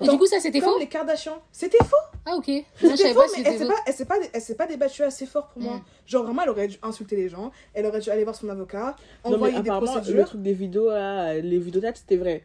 Et 0.00 0.08
du 0.08 0.18
coup, 0.18 0.26
ça 0.26 0.40
c'était 0.40 0.60
faux 0.60 0.78
les 0.78 0.88
Kardashians. 0.88 1.40
C'était 1.50 1.82
faux 1.84 1.96
Ah, 2.24 2.36
ok. 2.36 2.50
C'était 2.80 3.12
faux, 3.12 3.22
mais 3.36 3.42
elle 3.44 3.58
s'est 3.58 3.66
pas, 3.66 3.74
elle 3.86 4.06
pas, 4.06 4.16
elle 4.32 4.40
s'est 4.40 4.54
pas 4.54 4.66
débattue 4.66 5.02
assez 5.02 5.26
fort 5.26 5.48
pour 5.48 5.62
moi. 5.62 5.76
Mm. 5.76 5.82
Genre, 6.06 6.24
vraiment, 6.24 6.42
elle 6.42 6.50
aurait 6.50 6.68
dû 6.68 6.78
insulter 6.82 7.16
les 7.16 7.28
gens, 7.28 7.50
elle 7.74 7.86
aurait 7.86 8.00
dû 8.00 8.10
aller 8.10 8.24
voir 8.24 8.36
son 8.36 8.48
avocat, 8.48 8.94
envoyer 9.24 9.60
des 9.62 9.70
procédures. 9.70 10.16
Le 10.16 10.24
truc 10.24 10.42
des 10.42 10.52
vidéos, 10.52 10.90
les 10.90 11.58
vidéos 11.58 11.82
c'était 11.94 12.16
vrai 12.16 12.44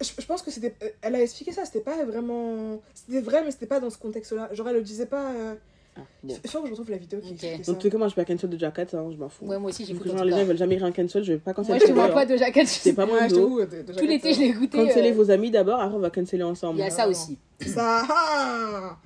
je, 0.00 0.26
pense 0.26 0.42
que 0.42 0.50
c'était 0.50 0.74
euh, 0.82 0.88
elle 1.02 1.14
a 1.14 1.22
expliqué 1.22 1.52
ça 1.52 1.64
c'était 1.64 1.80
pas 1.80 2.04
vraiment 2.04 2.80
c'était 2.94 3.20
vrai 3.20 3.42
mais 3.44 3.50
c'était 3.50 3.66
pas 3.66 3.80
dans 3.80 3.90
ce 3.90 3.98
contexte 3.98 4.32
là 4.32 4.48
genre 4.52 4.68
elle 4.68 4.76
le 4.76 4.82
disait 4.82 5.06
pas 5.06 5.30
euh... 5.32 5.54
ah, 5.96 6.00
bon. 6.22 6.34
il 6.44 6.50
faut 6.50 6.60
que 6.60 6.66
je 6.66 6.70
retrouve 6.72 6.90
la 6.90 6.96
vidéo 6.96 7.20
qui 7.20 7.34
okay. 7.34 7.58
donc 7.58 7.78
tu 7.78 7.90
sais 7.90 7.96
moi 7.96 8.08
je 8.08 8.14
vais 8.14 8.24
pas 8.24 8.32
cancel 8.32 8.50
de 8.50 8.58
Jacket 8.58 8.94
hein, 8.94 9.08
je 9.12 9.16
m'en 9.16 9.28
fous. 9.28 9.46
Ouais 9.46 9.58
moi 9.58 9.70
aussi 9.70 9.84
j'ai 9.84 9.92
écouté 9.92 10.10
les 10.10 10.30
gens 10.30 10.38
ils 10.38 10.44
veulent 10.44 10.56
jamais 10.56 10.76
rien 10.76 10.92
cancel 10.92 11.22
je 11.22 11.34
vais 11.34 11.38
pas 11.38 11.54
canceller 11.54 11.78
moi 11.78 11.86
je 11.86 11.92
te 11.92 11.96
vois 11.96 12.08
pas 12.08 12.26
de 12.26 12.36
Jacket. 12.36 12.66
C'est 12.66 12.94
pas 12.94 13.06
moi 13.06 13.28
tout 13.28 13.60
l'été 14.02 14.34
je 14.34 14.40
l'ai 14.40 14.46
écouté 14.48 14.78
canceller 14.78 15.12
euh... 15.12 15.14
vos 15.14 15.30
amis 15.30 15.50
d'abord 15.50 15.80
après 15.80 15.96
on 15.96 16.00
va 16.00 16.10
canceller 16.10 16.42
ensemble. 16.42 16.78
Il 16.78 16.82
y 16.82 16.86
a 16.86 16.90
ça 16.90 17.08
aussi. 17.08 17.38
Ça 17.64 18.02
ah. 18.08 18.96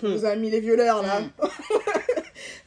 Hmm. 0.00 0.14
vos 0.14 0.24
amis 0.24 0.50
les 0.50 0.60
violeurs 0.60 1.02
là. 1.02 1.22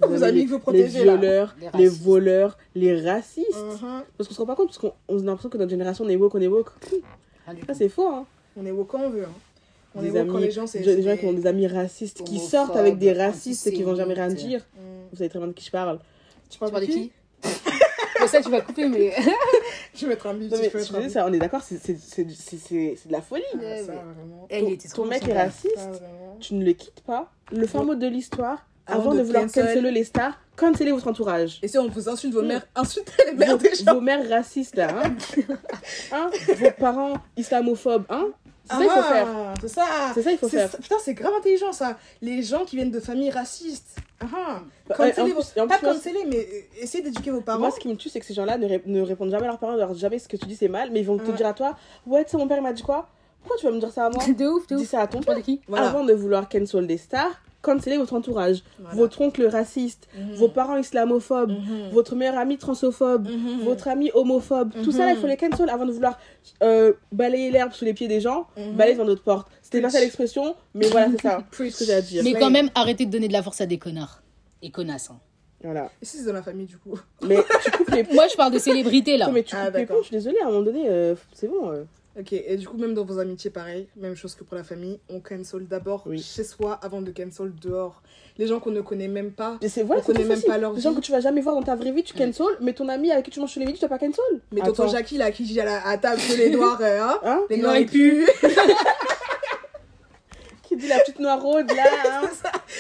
Vos 0.02 0.23
amis 0.23 0.45
que 0.45 0.49
vous 0.49 0.60
protégez 0.60 0.99
les 0.99 1.03
violeurs 1.03 1.56
les, 1.77 1.88
voleurs 1.88 2.57
les 2.76 2.99
racistes. 2.99 3.52
Uh-huh. 3.52 4.02
parce 4.18 4.27
qu'on 4.27 4.34
se 4.34 4.39
rend 4.39 4.48
pas 4.48 4.56
compte 4.56 4.68
parce 4.68 4.80
qu'on 4.80 4.89
a 4.89 5.22
l'impression 5.22 5.49
que 5.49 5.57
notre 5.57 5.69
génération 5.69 6.03
on 6.03 6.10
est 6.10 6.15
woke 6.15 6.35
on 6.35 6.41
est 6.41 6.49
woke 7.53 7.65
ça 7.68 7.73
c'est 7.73 7.90
faux 7.90 8.07
hein 8.07 8.26
on 8.57 8.65
est 8.65 8.72
beau 8.72 8.84
quand 8.84 8.99
on 8.99 9.10
veut. 9.10 9.23
Hein. 9.23 9.34
On 9.95 10.03
est 10.03 10.11
beau 10.11 10.32
quand 10.32 10.40
les 10.40 10.52
gens, 10.52 10.68
c'est. 10.68 10.80
Des 10.80 11.02
gens 11.02 11.18
qui 11.18 11.26
ont 11.26 11.34
des 11.34 11.48
amis 11.48 11.68
racistes, 11.68 12.23
qui 12.23 12.40
sortent 12.40 12.76
avec 12.76 12.98
des 12.98 13.14
racistes 13.14 13.68
et 13.68 13.73
qui 13.73 13.84
vont 13.84 13.95
jamais 13.95 14.14
rien 14.14 14.28
dire. 14.28 14.60
Mm. 14.76 14.80
Vous 15.11 15.18
savez 15.18 15.30
très 15.30 15.40
bien 15.40 15.48
de 15.48 15.53
qui 15.53 15.65
je 15.65 15.72
parle. 15.72 15.99
Tu 16.49 16.60
parles 16.60 16.82
de 16.82 16.86
qui 16.86 17.11
ça, 18.28 18.40
tu 18.41 18.49
vas 18.49 18.61
couper, 18.61 18.88
mais. 18.88 19.14
je 19.95 20.06
vais 20.06 20.10
mettre 20.10 20.28
un 20.28 20.36
on 20.36 21.34
est 21.34 21.40
d'accord, 21.40 21.64
c'est 21.64 21.76
de 21.88 23.11
la 23.11 23.22
folie. 23.22 23.44
Ah, 23.56 23.84
ça, 23.84 23.94
ton, 24.60 24.78
ton 24.95 25.06
mec 25.06 25.28
est 25.28 25.34
raciste, 25.34 25.90
tu 26.40 26.53
ne 26.53 26.64
le 26.64 26.73
quittes 26.73 27.02
pas. 27.02 27.32
Le 27.52 27.65
fin 27.65 27.84
mot 27.84 27.95
de 27.95 28.07
l'histoire, 28.07 28.68
avant, 28.86 29.15
de, 29.15 29.22
vouloir 29.22 29.44
canceler 29.44 29.91
les 29.91 30.03
stars, 30.03 30.40
canceler 30.61 30.91
votre 30.91 31.07
entourage. 31.07 31.59
Et 31.63 31.67
si 31.67 31.77
on 31.77 31.88
vous 31.88 32.07
insulte 32.07 32.33
vos 32.33 32.43
mères, 32.43 32.65
insultez 32.75 33.11
les 33.25 33.33
mères 33.33 33.57
des 33.57 33.73
gens. 33.73 33.95
Vos 33.95 34.01
mères 34.01 34.29
racistes, 34.29 34.75
là. 34.75 34.89
Hein? 35.03 35.15
hein 36.11 36.29
vos 36.57 36.71
parents 36.77 37.17
islamophobes, 37.35 38.05
hein 38.09 38.27
c'est 38.63 38.75
ça 38.75 38.83
qu'il 38.83 38.89
faut 38.91 39.09
faire. 39.09 39.27
Ah, 39.27 39.53
c'est 39.59 39.67
ça. 39.67 39.85
C'est 40.13 40.21
ça 40.21 40.31
il 40.31 40.38
faut 40.38 40.47
faire. 40.47 40.69
Putain, 40.69 40.95
c'est 41.03 41.13
grave 41.13 41.33
intelligent 41.38 41.73
ça. 41.73 41.97
Les 42.21 42.43
gens 42.43 42.63
qui 42.63 42.75
viennent 42.75 42.91
de 42.91 42.99
familles 42.99 43.31
racistes. 43.31 43.97
Ah, 44.21 44.61
canceller 44.95 45.33
vos... 45.33 45.41
Pas 45.67 45.79
canceller, 45.79 46.25
mais 46.27 46.47
essayez 46.79 47.03
d'éduquer 47.03 47.31
vos 47.31 47.41
parents. 47.41 47.59
Moi, 47.59 47.71
ce 47.71 47.79
qui 47.79 47.88
me 47.88 47.95
tue, 47.95 48.09
c'est 48.09 48.19
que 48.19 48.25
ces 48.25 48.35
gens-là 48.35 48.57
ne, 48.57 48.67
ne, 48.85 49.01
répondent 49.01 49.31
jamais 49.31 49.45
à 49.45 49.47
leurs 49.47 49.57
parents, 49.57 49.75
leur 49.75 49.93
jamais 49.95 50.19
ce 50.19 50.27
que 50.27 50.38
tu 50.38 50.45
dis 50.45 50.55
c'est 50.55 50.67
mal, 50.67 50.91
mais 50.91 50.99
ils 50.99 51.05
vont 51.05 51.17
te 51.17 51.31
dire 51.31 51.47
à 51.47 51.53
toi 51.53 51.75
Ouais, 52.05 52.23
tu 52.23 52.31
sais, 52.31 52.38
mon 52.38 52.47
père 52.47 52.61
m'a 52.61 52.71
dit 52.71 52.83
quoi? 52.83 53.09
Pourquoi 53.41 53.57
tu 53.57 53.65
vas 53.65 53.71
me 53.71 53.79
dire 53.79 53.91
ça 53.91 54.05
à 54.05 54.09
moi? 54.09 54.23
De 54.27 54.45
ouf, 54.45 54.67
de 54.67 54.75
ouf. 54.75 54.81
Dis 54.81 54.88
ça 54.88 55.01
à 55.01 55.07
ton 55.07 55.21
père. 55.21 55.38
Avant 55.73 56.03
de 56.03 56.13
vouloir 56.13 56.47
cancel 56.47 56.85
des 56.85 56.97
stars, 56.97 57.41
canceller 57.61 57.97
votre 57.97 58.13
entourage, 58.13 58.63
votre 58.93 59.21
oncle 59.21 59.45
raciste, 59.45 60.07
mhm. 60.17 60.35
vos 60.35 60.47
parents 60.47 60.77
islamophobes, 60.77 61.51
mhm. 61.51 61.89
votre 61.91 62.15
meilleur 62.15 62.38
ami 62.38 62.57
transphobe, 62.57 63.27
mhm. 63.27 63.63
votre 63.63 63.88
ami 63.88 64.11
homophobe. 64.13 64.71
Tout 64.83 64.91
ça, 64.91 65.11
il 65.11 65.17
faut 65.17 65.27
les 65.27 65.38
cancel 65.38 65.69
avant 65.69 65.85
de 65.85 65.91
vouloir 65.91 66.19
euh, 66.63 66.93
balayer 67.11 67.51
l'herbe 67.51 67.73
sous 67.73 67.85
les 67.85 67.93
pieds 67.93 68.07
des 68.07 68.21
gens, 68.21 68.47
balayer 68.75 68.97
dans 68.97 69.05
notre 69.05 69.23
porte. 69.23 69.47
C'était 69.61 69.81
pas 69.81 69.89
ça 69.89 69.99
l'expression, 69.99 70.55
mais 70.73 70.88
voilà, 70.88 71.07
c'est 71.11 71.21
ça. 71.21 71.43
ce 71.51 71.57
que 71.57 71.85
j'ai 71.85 71.93
à 71.93 72.01
dire. 72.01 72.23
Mais 72.23 72.33
quand 72.33 72.49
même, 72.49 72.69
arrêtez 72.75 73.05
de 73.05 73.11
donner 73.11 73.27
de 73.27 73.33
la 73.33 73.43
force 73.43 73.61
à 73.61 73.65
des 73.65 73.77
connards 73.77 74.21
et 74.61 74.71
connasses. 74.71 75.09
Hein. 75.11 75.19
Voilà. 75.63 75.91
Et 76.01 76.05
si 76.05 76.17
c'est 76.17 76.25
dans 76.25 76.33
la 76.33 76.41
famille, 76.41 76.65
du 76.65 76.77
coup? 76.77 76.99
Mais 77.21 77.38
tu 77.63 77.71
coupes 77.71 77.89
les... 77.91 78.03
Moi, 78.13 78.27
je 78.27 78.35
parle 78.35 78.53
de 78.53 78.59
célébrités, 78.59 79.17
là. 79.17 79.29
mais 79.31 79.43
tu 79.43 79.55
ah, 79.55 79.67
coupes 79.67 79.75
les 79.75 79.88
je 79.88 80.01
suis 80.03 80.11
désolée, 80.11 80.39
à 80.39 80.47
un 80.47 80.51
moment 80.51 80.63
donné, 80.63 80.89
euh, 80.89 81.15
c'est 81.33 81.47
bon. 81.47 81.69
Euh. 81.69 81.83
Ok, 82.19 82.33
et 82.33 82.57
du 82.57 82.67
coup, 82.67 82.75
même 82.77 82.93
dans 82.93 83.05
vos 83.05 83.19
amitiés, 83.19 83.49
pareil, 83.49 83.88
même 83.95 84.15
chose 84.15 84.35
que 84.35 84.43
pour 84.43 84.57
la 84.57 84.65
famille, 84.65 84.99
on 85.09 85.21
cancel 85.21 85.65
d'abord 85.65 86.05
chez 86.17 86.43
soi 86.43 86.77
avant 86.81 87.01
de 87.01 87.09
cancel 87.11 87.53
dehors. 87.55 88.03
Les 88.38 88.47
gens 88.47 88.59
qu'on 88.59 88.71
ne 88.71 88.81
connaît 88.81 89.07
même 89.07 89.31
pas, 89.31 89.57
c'est 89.65 89.83
voilà, 89.83 90.01
on 90.01 90.05
connaît 90.05 90.25
même 90.25 90.41
pas 90.41 90.57
leur 90.57 90.73
Les 90.73 90.81
gens 90.81 90.93
que 90.93 90.99
tu 90.99 91.13
vas 91.13 91.21
jamais 91.21 91.39
voir 91.39 91.55
dans 91.55 91.63
ta 91.63 91.75
vraie 91.75 91.93
vie, 91.93 92.03
tu 92.03 92.13
cancel, 92.13 92.47
mais 92.59 92.73
ton 92.73 92.89
ami 92.89 93.11
avec 93.11 93.23
qui 93.25 93.31
tu 93.31 93.39
manges 93.39 93.51
sur 93.51 93.61
les 93.61 93.65
vies, 93.65 93.73
tu 93.73 93.79
dois 93.79 93.88
pas 93.88 93.97
cancel. 93.97 94.41
Mais 94.51 94.59
tonton 94.61 94.89
Jackie, 94.89 95.17
là, 95.17 95.31
qui 95.31 95.43
dit 95.43 95.61
à, 95.61 95.65
la, 95.65 95.88
à 95.88 95.97
table 95.97 96.21
que 96.21 96.35
les 96.35 96.49
noirs, 96.49 96.79
euh, 96.81 97.01
hein, 97.01 97.19
hein 97.23 97.41
les 97.49 97.55
noirs, 97.57 97.77
ils 97.77 97.85
puent. 97.85 98.27
qui 100.63 100.75
dit 100.75 100.88
la 100.88 100.99
petite 100.99 101.19
noire 101.19 101.41
rôde, 101.41 101.71
là, 101.71 101.85
hein. 102.05 102.29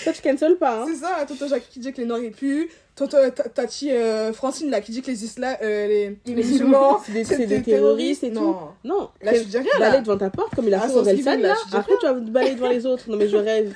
ça. 0.03 0.11
tu 0.11 0.21
cancel 0.21 0.57
pas, 0.57 0.81
hein. 0.81 0.85
C'est 0.89 0.95
ça, 0.95 1.25
tonton 1.25 1.47
Jackie 1.47 1.69
qui 1.69 1.79
dit 1.79 1.93
que 1.93 2.01
les 2.01 2.07
noirs, 2.07 2.19
ils 2.19 2.31
puent. 2.31 2.69
Tati 3.07 3.91
euh, 3.91 4.33
Francine 4.33 4.69
là 4.69 4.81
qui 4.81 4.91
dit 4.91 5.01
que 5.01 5.07
les 5.07 5.23
islam 5.23 5.55
euh, 5.61 5.87
les, 5.87 6.17
les 6.25 6.35
musulmans 6.35 7.01
c'est 7.03 7.45
des, 7.45 7.61
terroristes 7.61 8.23
et 8.23 8.31
tout. 8.31 8.55
Non, 8.83 9.09
là 9.21 9.33
je 9.33 9.43
dis 9.43 9.57
rien 9.57 9.71
là. 9.79 9.87
Balayer 9.87 10.01
devant 10.01 10.17
ta 10.17 10.29
porte 10.29 10.55
comme 10.55 10.67
il 10.67 10.73
a 10.73 10.81
ah, 10.83 10.87
fait 10.87 10.95
au 10.95 11.03
là. 11.03 11.55
Après 11.73 11.93
tu 11.99 12.05
vas 12.05 12.13
balayer 12.13 12.55
devant 12.55 12.69
les 12.69 12.85
autres. 12.85 13.09
Non 13.09 13.17
mais 13.17 13.27
je 13.27 13.37
rêve. 13.37 13.73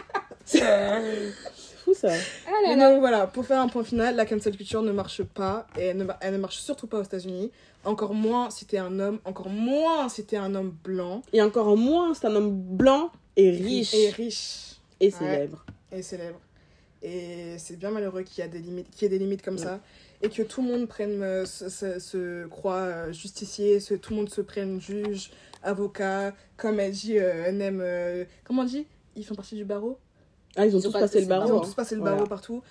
c'est 0.44 0.62
fou 1.84 1.94
ça. 1.94 2.08
Ah 2.46 2.50
mais 2.66 2.76
donc 2.76 3.00
voilà, 3.00 3.26
pour 3.26 3.44
faire 3.44 3.60
un 3.60 3.68
point 3.68 3.84
final, 3.84 4.16
la 4.16 4.26
cancel 4.26 4.56
culture 4.56 4.82
ne 4.82 4.92
marche 4.92 5.22
pas 5.22 5.66
et 5.78 5.86
elle 5.86 5.96
ne, 5.96 6.04
elle 6.20 6.34
ne 6.34 6.38
marche 6.38 6.58
surtout 6.58 6.86
pas 6.86 6.98
aux 6.98 7.04
États-Unis. 7.04 7.50
Encore 7.84 8.14
moins 8.14 8.50
si 8.50 8.66
t'es 8.66 8.78
un 8.78 8.98
homme, 8.98 9.18
encore 9.24 9.48
moins 9.48 10.08
si 10.08 10.24
t'es 10.24 10.36
un 10.36 10.54
homme 10.54 10.74
blanc. 10.84 11.22
Et 11.32 11.40
encore 11.40 11.76
moins 11.76 12.12
si 12.14 12.20
t'es 12.20 12.26
un 12.26 12.36
homme 12.36 12.52
blanc 12.52 13.10
et 13.36 13.50
riche. 13.50 13.94
Et 13.94 14.10
riche. 14.10 14.76
Et 15.00 15.10
célèbre. 15.10 15.64
Et 15.92 16.02
célèbre. 16.02 16.40
Et 17.02 17.56
c'est 17.58 17.76
bien 17.76 17.90
malheureux 17.90 18.22
qu'il 18.22 18.42
y, 18.42 18.44
a 18.44 18.48
des 18.48 18.58
limites, 18.58 18.90
qu'il 18.90 19.02
y 19.02 19.06
ait 19.06 19.08
des 19.08 19.18
limites 19.18 19.42
comme 19.42 19.58
ça. 19.58 19.80
Et 20.20 20.28
que 20.28 20.42
tout 20.42 20.62
le 20.62 20.68
monde 20.68 20.88
prenne, 20.88 21.22
euh, 21.22 21.46
se, 21.46 21.68
se, 21.68 22.46
croit 22.48 22.74
euh, 22.74 23.12
justicier, 23.12 23.78
se, 23.78 23.94
tout 23.94 24.10
le 24.10 24.16
monde 24.16 24.30
se 24.30 24.40
prenne 24.40 24.80
juge, 24.80 25.30
avocat. 25.62 26.34
Comme 26.56 26.80
elle 26.80 26.90
dit, 26.90 27.18
euh, 27.18 27.44
elle 27.46 27.62
aime. 27.62 28.26
comment 28.44 28.62
on 28.62 28.64
dit? 28.64 28.86
Ils 29.14 29.24
font 29.24 29.36
partie 29.36 29.54
du 29.54 29.64
barreau? 29.64 29.98
Ah, 30.56 30.66
ils 30.66 30.76
ont 30.76 30.80
tous 30.80 30.92
passé 30.92 31.20
le 31.20 31.26
barreau. 31.26 31.48
Ils 31.48 31.52
ont 31.52 31.60
tous 31.60 31.74
passé 31.74 31.94
le 31.94 32.02
barreau 32.02 32.26
partout. 32.26 32.62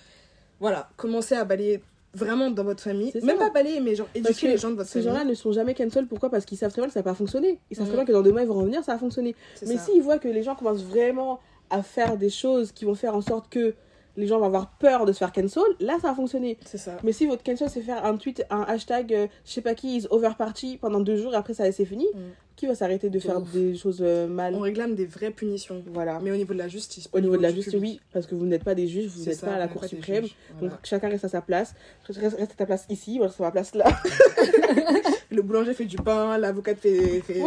Voilà, 0.60 0.90
commencez 0.96 1.34
à 1.34 1.44
balayer 1.44 1.80
vraiment 2.14 2.50
dans 2.50 2.64
votre 2.64 2.82
famille. 2.82 3.12
Même 3.22 3.38
pas 3.38 3.50
balayer, 3.50 3.80
mais 3.80 3.94
genre 3.94 4.08
éduquer 4.14 4.48
les 4.48 4.58
gens 4.58 4.70
de 4.70 4.76
votre 4.76 4.90
famille. 4.90 5.04
Ces 5.04 5.10
gens-là 5.10 5.24
ne 5.24 5.34
sont 5.34 5.52
jamais 5.52 5.74
cancel. 5.74 6.06
Pourquoi? 6.06 6.30
Parce 6.30 6.44
qu'ils 6.44 6.58
savent 6.58 6.72
très 6.72 6.82
bien 6.82 6.88
que 6.88 6.94
ça 6.94 7.00
va 7.00 7.10
pas 7.10 7.14
fonctionner. 7.14 7.60
Ils 7.70 7.76
savent 7.76 7.86
très 7.86 7.96
bien 7.96 8.04
que 8.04 8.12
dans 8.12 8.22
deux 8.22 8.32
mois, 8.32 8.42
ils 8.42 8.48
vont 8.48 8.58
revenir, 8.58 8.84
ça 8.84 8.92
va 8.92 8.98
fonctionner. 8.98 9.34
Mais 9.66 9.78
s'ils 9.78 10.02
voient 10.02 10.18
que 10.18 10.28
les 10.28 10.42
gens 10.42 10.54
commencent 10.54 10.84
vraiment 10.84 11.40
à 11.70 11.82
faire 11.82 12.16
des 12.16 12.30
choses 12.30 12.72
qui 12.72 12.84
vont 12.84 12.94
faire 12.94 13.14
en 13.14 13.20
sorte 13.20 13.48
que 13.50 13.74
les 14.18 14.26
gens 14.26 14.38
vont 14.38 14.46
avoir 14.46 14.70
peur 14.78 15.06
de 15.06 15.12
se 15.12 15.18
faire 15.18 15.32
cancel, 15.32 15.62
là 15.80 15.96
ça 16.00 16.08
va 16.08 16.14
fonctionner. 16.14 16.58
C'est 16.64 16.78
ça. 16.78 16.96
Mais 17.04 17.12
si 17.12 17.26
votre 17.26 17.42
cancel 17.42 17.70
c'est 17.70 17.80
faire 17.80 18.04
un 18.04 18.16
tweet, 18.16 18.44
un 18.50 18.62
hashtag, 18.62 19.14
euh, 19.14 19.26
je 19.44 19.52
sais 19.52 19.62
pas 19.62 19.74
qui, 19.74 19.96
is 19.96 20.06
over 20.10 20.30
party 20.36 20.76
pendant 20.76 21.00
deux 21.00 21.16
jours 21.16 21.34
et 21.34 21.36
après 21.36 21.54
ça 21.54 21.70
c'est 21.70 21.84
fini, 21.84 22.06
mm. 22.14 22.18
Qui 22.58 22.66
va 22.66 22.74
s'arrêter 22.74 23.08
de 23.08 23.18
faire 23.20 23.40
des 23.40 23.76
choses 23.76 24.00
euh, 24.00 24.26
mal 24.26 24.52
On 24.56 24.60
réclame 24.60 24.96
des 24.96 25.06
vraies 25.06 25.30
punitions. 25.30 25.84
Voilà. 25.86 26.18
Mais 26.20 26.32
au 26.32 26.36
niveau 26.36 26.52
de 26.52 26.58
la 26.58 26.66
justice. 26.66 27.08
Au 27.12 27.20
niveau, 27.20 27.36
de 27.36 27.42
la 27.42 27.54
justice, 27.54 27.74
oui, 27.80 28.00
parce 28.12 28.26
que 28.26 28.34
vous 28.34 28.46
n'êtes 28.46 28.64
pas 28.64 28.74
des 28.74 28.88
juges, 28.88 29.06
vous 29.06 29.24
n'êtes 29.24 29.40
pas 29.40 29.54
à 29.54 29.58
la 29.58 29.68
Cour 29.68 29.84
suprême. 29.84 30.26
Donc 30.60 30.72
chacun 30.82 31.08
reste 31.08 31.24
à 31.24 31.28
sa 31.28 31.40
place. 31.40 31.74
Reste, 32.08 32.40
à 32.40 32.46
ta 32.46 32.66
place 32.66 32.84
ici, 32.90 33.18
moi 33.18 33.28
reste 33.28 33.40
à 33.40 33.44
ma 33.44 33.50
place 33.52 33.74
là. 33.76 33.86
le 35.30 35.42
boulanger 35.42 35.72
fait 35.72 35.84
du 35.84 35.96
pain, 35.98 36.36
l'avocate 36.36 36.78
fait, 36.78 37.20
fait 37.20 37.40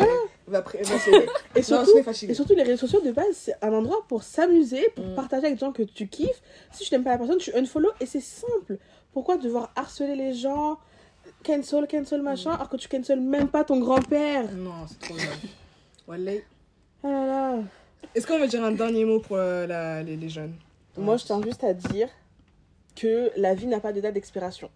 va, 0.48 0.64
et, 1.56 1.62
surtout, 1.62 1.98
et 2.28 2.34
surtout 2.34 2.56
les 2.56 2.64
réseaux 2.64 2.88
sociaux 2.88 3.02
de 3.02 3.12
base 3.12 3.26
c'est 3.34 3.56
un 3.62 3.74
endroit 3.74 4.04
pour 4.08 4.24
s'amuser 4.24 4.86
pour 4.96 5.06
mm. 5.06 5.16
partager 5.16 5.46
avec 5.46 5.56
des 5.56 5.66
gens 5.66 5.72
que 5.72 5.84
tu 5.84 6.08
kiffes 6.08 6.42
si 6.72 6.84
tu 6.84 6.94
n'aimes 6.94 7.04
pas 7.04 7.12
la 7.12 7.18
personne 7.18 7.38
tu 7.38 7.56
unfollow 7.56 7.92
et 8.00 8.06
c'est 8.06 8.22
simple 8.22 8.78
pourquoi 9.14 9.38
devoir 9.38 9.72
harceler 9.76 10.16
les 10.16 10.34
gens 10.34 10.78
cancel 11.44 11.88
cancel 11.88 12.22
machin 12.22 12.52
alors 12.52 12.70
que 12.70 12.78
tu 12.78 12.88
cancel 12.88 13.20
même 13.20 13.48
pas 13.48 13.64
ton 13.64 13.80
grand-père 13.80 14.52
non 14.54 14.86
c'est 14.88 15.00
trop 15.00 15.16
bien 15.16 15.32
voilà 16.08 16.32
ah 17.04 17.56
est-ce 18.14 18.28
qu'on 18.28 18.40
veut 18.40 18.48
dire 18.48 18.64
un 18.64 18.72
dernier 18.72 19.06
mot 19.06 19.20
pour 19.20 19.38
euh, 19.38 19.66
la, 19.66 20.04
les, 20.04 20.18
les, 20.18 20.30
jeunes? 20.30 20.54
Moi 20.98 21.18
je 21.18 21.26
tiens 21.26 21.42
juste 21.42 21.64
à 21.64 21.74
dire 21.74 22.10
que 22.96 23.32
la 23.38 23.56
vie 23.56 23.68
n'a 23.68 23.80
pas 23.80 23.94
de 23.94 24.02
date 24.02 24.14
d'expiration 24.14 24.70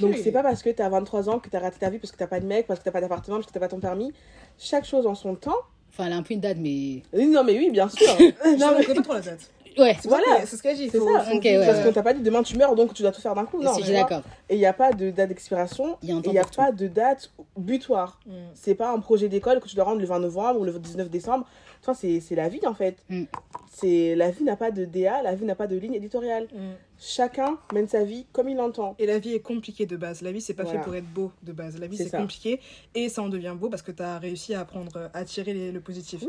donc 0.00 0.16
c'est 0.16 0.32
pas 0.32 0.42
parce 0.42 0.62
que 0.62 0.70
t'as 0.70 0.88
23 0.88 1.28
ans 1.28 1.38
que 1.38 1.48
t'as 1.48 1.60
raté 1.60 1.78
ta 1.78 1.90
vie 1.90 1.98
parce 1.98 2.12
que 2.12 2.16
t'as 2.16 2.26
pas 2.26 2.40
de 2.40 2.46
mec, 2.46 2.66
parce 2.66 2.80
que 2.80 2.84
t'as 2.84 2.90
pas 2.90 3.00
d'appartement, 3.00 3.36
parce 3.36 3.46
que 3.46 3.52
t'as 3.52 3.60
pas 3.60 3.68
ton 3.68 3.80
permis. 3.80 4.12
Chaque 4.58 4.84
chose 4.84 5.06
en 5.06 5.14
son 5.14 5.34
temps. 5.34 5.58
Enfin, 5.90 6.06
elle 6.06 6.12
a 6.12 6.16
un 6.16 6.22
peu 6.22 6.34
une 6.34 6.40
date, 6.40 6.58
mais. 6.60 7.02
Non, 7.12 7.44
mais 7.44 7.58
oui, 7.58 7.70
bien 7.70 7.88
sûr. 7.88 8.06
non, 8.58 8.74
mais 8.78 8.84
pas 8.84 9.02
trop 9.02 9.14
la 9.14 9.20
date. 9.20 9.50
Ouais. 9.78 9.96
Voilà. 10.04 10.44
C'est 10.44 10.56
ce 10.56 10.62
que 10.62 10.70
j'ai 10.70 10.88
dit. 10.88 10.90
C'est 10.90 10.98
ça. 10.98 11.24
parce 11.24 11.84
que 11.84 11.90
t'as 11.90 12.02
pas 12.02 12.12
dit 12.12 12.22
demain 12.22 12.42
tu 12.42 12.56
meurs 12.56 12.74
donc 12.74 12.94
tu 12.94 13.02
dois 13.02 13.12
tout 13.12 13.20
faire 13.20 13.34
d'un 13.34 13.44
coup. 13.44 13.62
Non, 13.62 13.74
si, 13.74 13.92
d'accord. 13.92 14.22
Et 14.48 14.54
il 14.56 14.58
n'y 14.58 14.66
a 14.66 14.72
pas 14.72 14.92
de 14.92 15.10
date 15.10 15.28
d'expiration. 15.28 15.96
Il 16.02 16.16
n'y 16.16 16.38
a, 16.38 16.44
pas 16.44 16.72
de 16.72 16.88
date 16.88 17.30
butoir. 17.56 18.20
Mm. 18.26 18.32
C'est 18.54 18.74
pas 18.74 18.90
un 18.90 18.98
projet 19.00 19.28
d'école 19.28 19.60
que 19.60 19.68
tu 19.68 19.76
dois 19.76 19.84
rendre 19.84 20.00
le 20.00 20.06
20 20.06 20.18
novembre 20.20 20.60
ou 20.60 20.64
le 20.64 20.72
19 20.78 21.08
décembre. 21.08 21.46
Enfin, 21.80 21.94
c'est 21.94 22.34
la 22.34 22.48
vie 22.48 22.66
en 22.66 22.74
fait. 22.74 22.96
Mm. 23.08 23.24
C'est 23.70 24.14
La 24.16 24.30
vie 24.30 24.44
n'a 24.44 24.56
pas 24.56 24.70
de 24.70 24.84
DA, 24.84 25.22
la 25.22 25.34
vie 25.34 25.44
n'a 25.44 25.54
pas 25.54 25.66
de 25.66 25.76
ligne 25.76 25.94
éditoriale. 25.94 26.48
Mm. 26.52 26.72
Chacun 27.00 27.58
mène 27.72 27.86
sa 27.86 28.02
vie 28.02 28.26
comme 28.32 28.48
il 28.48 28.56
l'entend. 28.56 28.96
Et 28.98 29.06
la 29.06 29.18
vie 29.20 29.34
est 29.34 29.40
compliquée 29.40 29.86
de 29.86 29.96
base. 29.96 30.22
La 30.22 30.32
vie, 30.32 30.40
c'est 30.40 30.54
pas 30.54 30.64
fait 30.64 30.80
pour 30.80 30.94
être 30.96 31.06
beau 31.06 31.30
de 31.44 31.52
base. 31.52 31.78
La 31.78 31.86
vie, 31.86 31.96
c'est 31.96 32.10
compliqué. 32.10 32.60
Et 32.94 33.08
ça 33.08 33.22
en 33.22 33.28
devient 33.28 33.54
beau 33.56 33.68
parce 33.68 33.82
que 33.82 33.92
tu 33.92 34.02
as 34.02 34.18
réussi 34.18 34.54
à 34.54 34.60
apprendre 34.60 35.10
à 35.14 35.24
tirer 35.24 35.70
le 35.70 35.80
positif. 35.80 36.24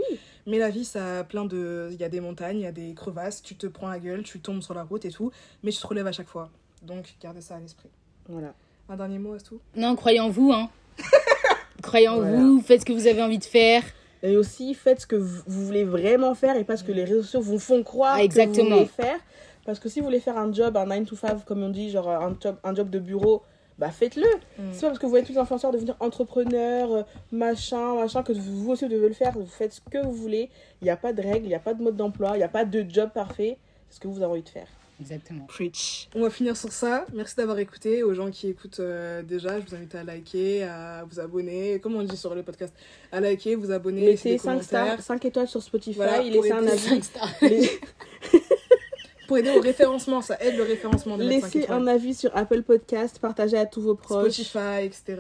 Mais 0.45 0.59
la 0.59 0.69
vie, 0.69 0.85
ça 0.85 1.19
a 1.19 1.23
plein 1.23 1.45
de. 1.45 1.89
Il 1.91 1.99
y 1.99 2.03
a 2.03 2.09
des 2.09 2.19
montagnes, 2.19 2.59
il 2.59 2.63
y 2.63 2.67
a 2.67 2.71
des 2.71 2.93
crevasses, 2.93 3.41
tu 3.41 3.55
te 3.55 3.65
prends 3.65 3.89
la 3.89 3.99
gueule, 3.99 4.23
tu 4.23 4.39
tombes 4.39 4.61
sur 4.61 4.75
la 4.75 4.83
route 4.83 5.05
et 5.05 5.11
tout. 5.11 5.31
Mais 5.63 5.71
tu 5.71 5.81
te 5.81 5.87
relèves 5.87 6.07
à 6.07 6.11
chaque 6.11 6.27
fois. 6.27 6.51
Donc, 6.83 7.15
gardez 7.21 7.41
ça 7.41 7.55
à 7.55 7.59
l'esprit. 7.59 7.89
Voilà. 8.27 8.53
Un 8.89 8.95
dernier 8.95 9.19
mot, 9.19 9.33
à 9.33 9.39
tout 9.39 9.59
Non, 9.75 9.95
croyez 9.95 10.19
en 10.19 10.29
vous, 10.29 10.51
hein. 10.51 10.69
croyez 11.81 12.07
en 12.07 12.21
vous, 12.21 12.61
faites 12.61 12.81
ce 12.81 12.85
que 12.85 12.93
vous 12.93 13.07
avez 13.07 13.21
envie 13.21 13.37
de 13.37 13.43
faire. 13.43 13.83
Et 14.21 14.35
aussi, 14.35 14.73
faites 14.73 15.01
ce 15.01 15.07
que 15.07 15.15
vous 15.15 15.41
voulez 15.47 15.85
vraiment 15.85 16.35
faire 16.35 16.57
et 16.57 16.63
pas 16.63 16.77
ce 16.77 16.83
que 16.83 16.91
les 16.91 17.05
réseaux 17.05 17.23
sociaux 17.23 17.41
vous 17.41 17.59
font 17.59 17.83
croire 17.83 18.17
exactement. 18.17 18.53
que 18.53 18.61
vous 18.61 18.75
voulez 18.75 18.85
faire. 18.85 19.19
Parce 19.65 19.79
que 19.79 19.87
si 19.87 19.99
vous 19.99 20.05
voulez 20.05 20.19
faire 20.19 20.37
un 20.37 20.51
job, 20.51 20.75
un 20.77 20.85
9 20.85 21.05
to 21.05 21.15
5, 21.15 21.45
comme 21.45 21.63
on 21.63 21.69
dit, 21.69 21.89
genre 21.89 22.09
un 22.09 22.35
job, 22.41 22.57
un 22.63 22.75
job 22.75 22.89
de 22.89 22.99
bureau, 22.99 23.43
bah 23.77 23.91
faites-le. 23.91 24.27
Mm. 24.57 24.69
C'est 24.73 24.81
pas 24.81 24.87
parce 24.87 24.99
que 24.99 25.05
vous 25.05 25.11
voyez 25.11 25.25
tous 25.25 25.31
les 25.31 25.37
influenceurs 25.37 25.71
devenir 25.71 25.95
entrepreneurs, 25.99 26.91
euh, 26.91 27.03
machin, 27.31 27.95
machin, 27.95 28.23
que 28.23 28.33
vous 28.33 28.71
aussi 28.71 28.87
devez 28.87 29.07
le 29.07 29.13
faire. 29.13 29.31
Vous 29.33 29.45
faites 29.45 29.73
ce 29.73 29.81
que 29.81 30.03
vous 30.03 30.11
voulez. 30.11 30.49
Il 30.81 30.85
n'y 30.85 30.89
a 30.89 30.97
pas 30.97 31.13
de 31.13 31.21
règles, 31.21 31.45
il 31.45 31.49
n'y 31.49 31.55
a 31.55 31.59
pas 31.59 31.73
de 31.73 31.81
mode 31.81 31.95
d'emploi, 31.95 32.31
il 32.33 32.37
n'y 32.37 32.43
a 32.43 32.49
pas 32.49 32.65
de 32.65 32.85
job 32.89 33.09
parfait. 33.13 33.57
C'est 33.89 33.95
ce 33.95 33.99
que 34.01 34.07
vous 34.07 34.21
avez 34.21 34.31
envie 34.31 34.43
de 34.43 34.49
faire. 34.49 34.67
Exactement. 34.99 35.45
Preach. 35.45 36.09
On 36.15 36.21
va 36.21 36.29
finir 36.29 36.57
sur 36.57 36.71
ça. 36.71 37.05
Merci 37.13 37.35
d'avoir 37.35 37.59
écouté. 37.59 38.03
Aux 38.03 38.13
gens 38.13 38.29
qui 38.29 38.49
écoutent 38.49 38.79
euh, 38.79 39.23
déjà, 39.23 39.59
je 39.59 39.65
vous 39.65 39.75
invite 39.75 39.95
à 39.95 40.03
liker, 40.03 40.63
à 40.63 41.05
vous 41.09 41.19
abonner. 41.19 41.79
Comme 41.79 41.95
on 41.95 42.03
dit 42.03 42.17
sur 42.17 42.35
le 42.35 42.43
podcast, 42.43 42.73
à 43.11 43.19
liker, 43.19 43.55
vous 43.55 43.71
abonner. 43.71 44.05
Mettez 44.05 44.37
5 44.37 44.63
stars, 44.63 45.01
5 45.01 45.25
étoiles 45.25 45.47
sur 45.47 45.63
Spotify. 45.63 45.95
Voilà, 45.95 46.21
laissez 46.21 46.51
un 46.51 46.67
avis. 46.67 46.79
5 46.79 47.03
stars. 47.03 47.33
pour 49.27 49.37
aider 49.37 49.51
au 49.51 49.61
référencement, 49.61 50.21
ça 50.21 50.37
aide 50.41 50.57
le 50.57 50.63
référencement. 50.63 51.17
De 51.17 51.23
Laissez 51.23 51.67
un 51.69 51.85
avis 51.87 52.15
sur 52.15 52.35
Apple 52.35 52.63
Podcast, 52.63 53.19
partagez 53.19 53.57
à 53.57 53.65
tous 53.65 53.81
vos 53.81 53.95
proches. 53.95 54.33
Spotify, 54.33 54.83
etc. 54.83 55.17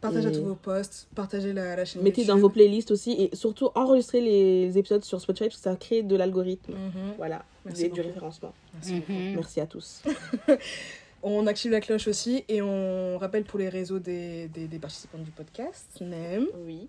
Partagez 0.00 0.28
à 0.28 0.30
tous 0.30 0.44
vos 0.44 0.54
posts, 0.54 1.08
partagez 1.14 1.52
la, 1.52 1.76
la 1.76 1.84
chaîne 1.84 2.02
Mettez 2.02 2.24
dans 2.24 2.36
vos 2.36 2.48
playlists 2.48 2.90
aussi 2.90 3.12
et 3.12 3.34
surtout 3.34 3.70
enregistrez 3.74 4.20
les 4.20 4.76
épisodes 4.78 5.04
sur 5.04 5.20
Spotify 5.20 5.44
parce 5.44 5.56
que 5.56 5.62
ça 5.62 5.76
crée 5.76 6.02
de 6.02 6.16
l'algorithme. 6.16 6.72
Mhm. 6.72 7.14
Voilà, 7.16 7.44
Merci 7.64 7.88
du 7.90 8.00
référencement. 8.00 8.52
Merci, 8.74 9.02
Merci 9.08 9.60
à 9.60 9.66
tous. 9.66 10.02
on 11.22 11.46
active 11.46 11.72
la 11.72 11.80
cloche 11.80 12.08
aussi 12.08 12.44
et 12.48 12.62
on 12.62 13.18
rappelle 13.18 13.44
pour 13.44 13.58
les 13.58 13.68
réseaux 13.68 13.98
des, 13.98 14.48
des, 14.48 14.66
des 14.68 14.78
participants 14.78 15.18
du 15.18 15.30
podcast, 15.30 16.00
même. 16.00 16.46
Oui. 16.66 16.88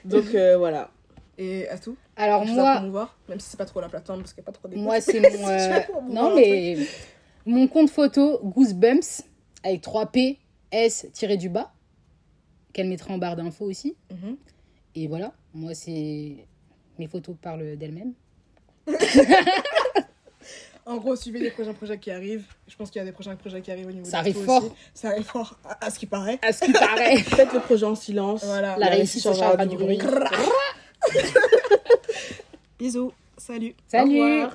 donc 0.06 0.26
voilà. 0.57 0.89
Et 1.38 1.69
à 1.69 1.77
tout 1.77 1.95
Alors 2.18 2.45
moi. 2.45 3.10
même 3.30 3.39
si 3.39 3.49
c'est 3.49 3.57
pas 3.57 3.65
trop 3.65 3.80
la 3.80 3.88
plateforme 3.88 4.19
parce 4.19 4.34
qu'il 4.34 4.43
n'y 4.43 4.49
a 4.49 4.51
pas 4.51 4.57
trop 4.57 4.68
Moi, 4.76 4.99
c'est 5.01 5.22
mon. 5.22 6.01
non, 6.14 6.35
mais 6.35 6.77
mon 7.45 7.68
compte 7.68 7.90
photo 7.90 8.40
Goosebumps 8.44 9.24
avec 9.64 9.82
3 9.82 10.07
P 10.07 10.38
S 10.72 11.07
tiré 11.14 11.38
du 11.38 11.49
bas 11.49 11.74
qu'elle 12.74 12.88
mettra 12.88 13.14
en 13.14 13.18
barre 13.18 13.36
d'infos 13.36 13.66
aussi. 13.66 13.95
Mhm. 14.11 14.38
Et 14.95 15.07
voilà, 15.07 15.34
moi 15.53 15.74
c'est 15.74 16.45
mes 16.98 17.07
photos 17.07 17.36
parlent 17.41 17.78
d'elles-mêmes. 17.78 18.14
en 20.86 20.98
gros, 20.98 21.16
suivez 21.16 21.40
les 21.40 21.52
prochains 21.52 21.74
projets 21.74 21.98
qui 21.98 22.11
arrivent. 22.11 22.48
Je 22.68 22.76
pense 22.76 22.90
qu'il 22.90 22.99
y 22.99 23.02
a 23.02 23.06
des 23.06 23.11
prochains 23.11 23.36
projets 23.36 23.61
qui 23.61 23.72
arrivent 23.72 23.88
au 23.88 23.91
niveau 23.91 24.06
Ça 24.06 24.20
arrive 24.20 24.44
fort. 24.44 24.76
Ça 24.94 25.10
arrive 25.10 25.26
fort, 25.26 25.57
à, 25.64 25.90
ce 25.90 25.99
qui 25.99 26.06
paraît. 26.06 26.40
À 26.41 26.52
ce 26.52 26.66
qui 26.66 26.72
paraît. 26.72 27.18
Faites 27.18 27.53
le 27.53 27.60
projet 27.60 27.86
en 27.86 27.95
silence. 27.95 28.44
Voilà. 28.44 28.78
La, 28.78 28.88
réussite 28.88 29.24
changera 29.24 29.66
du 29.66 29.78
bruit. 29.78 29.99
Bisous. 32.80 33.14
Salut. 33.38 33.74
Salut. 33.88 34.48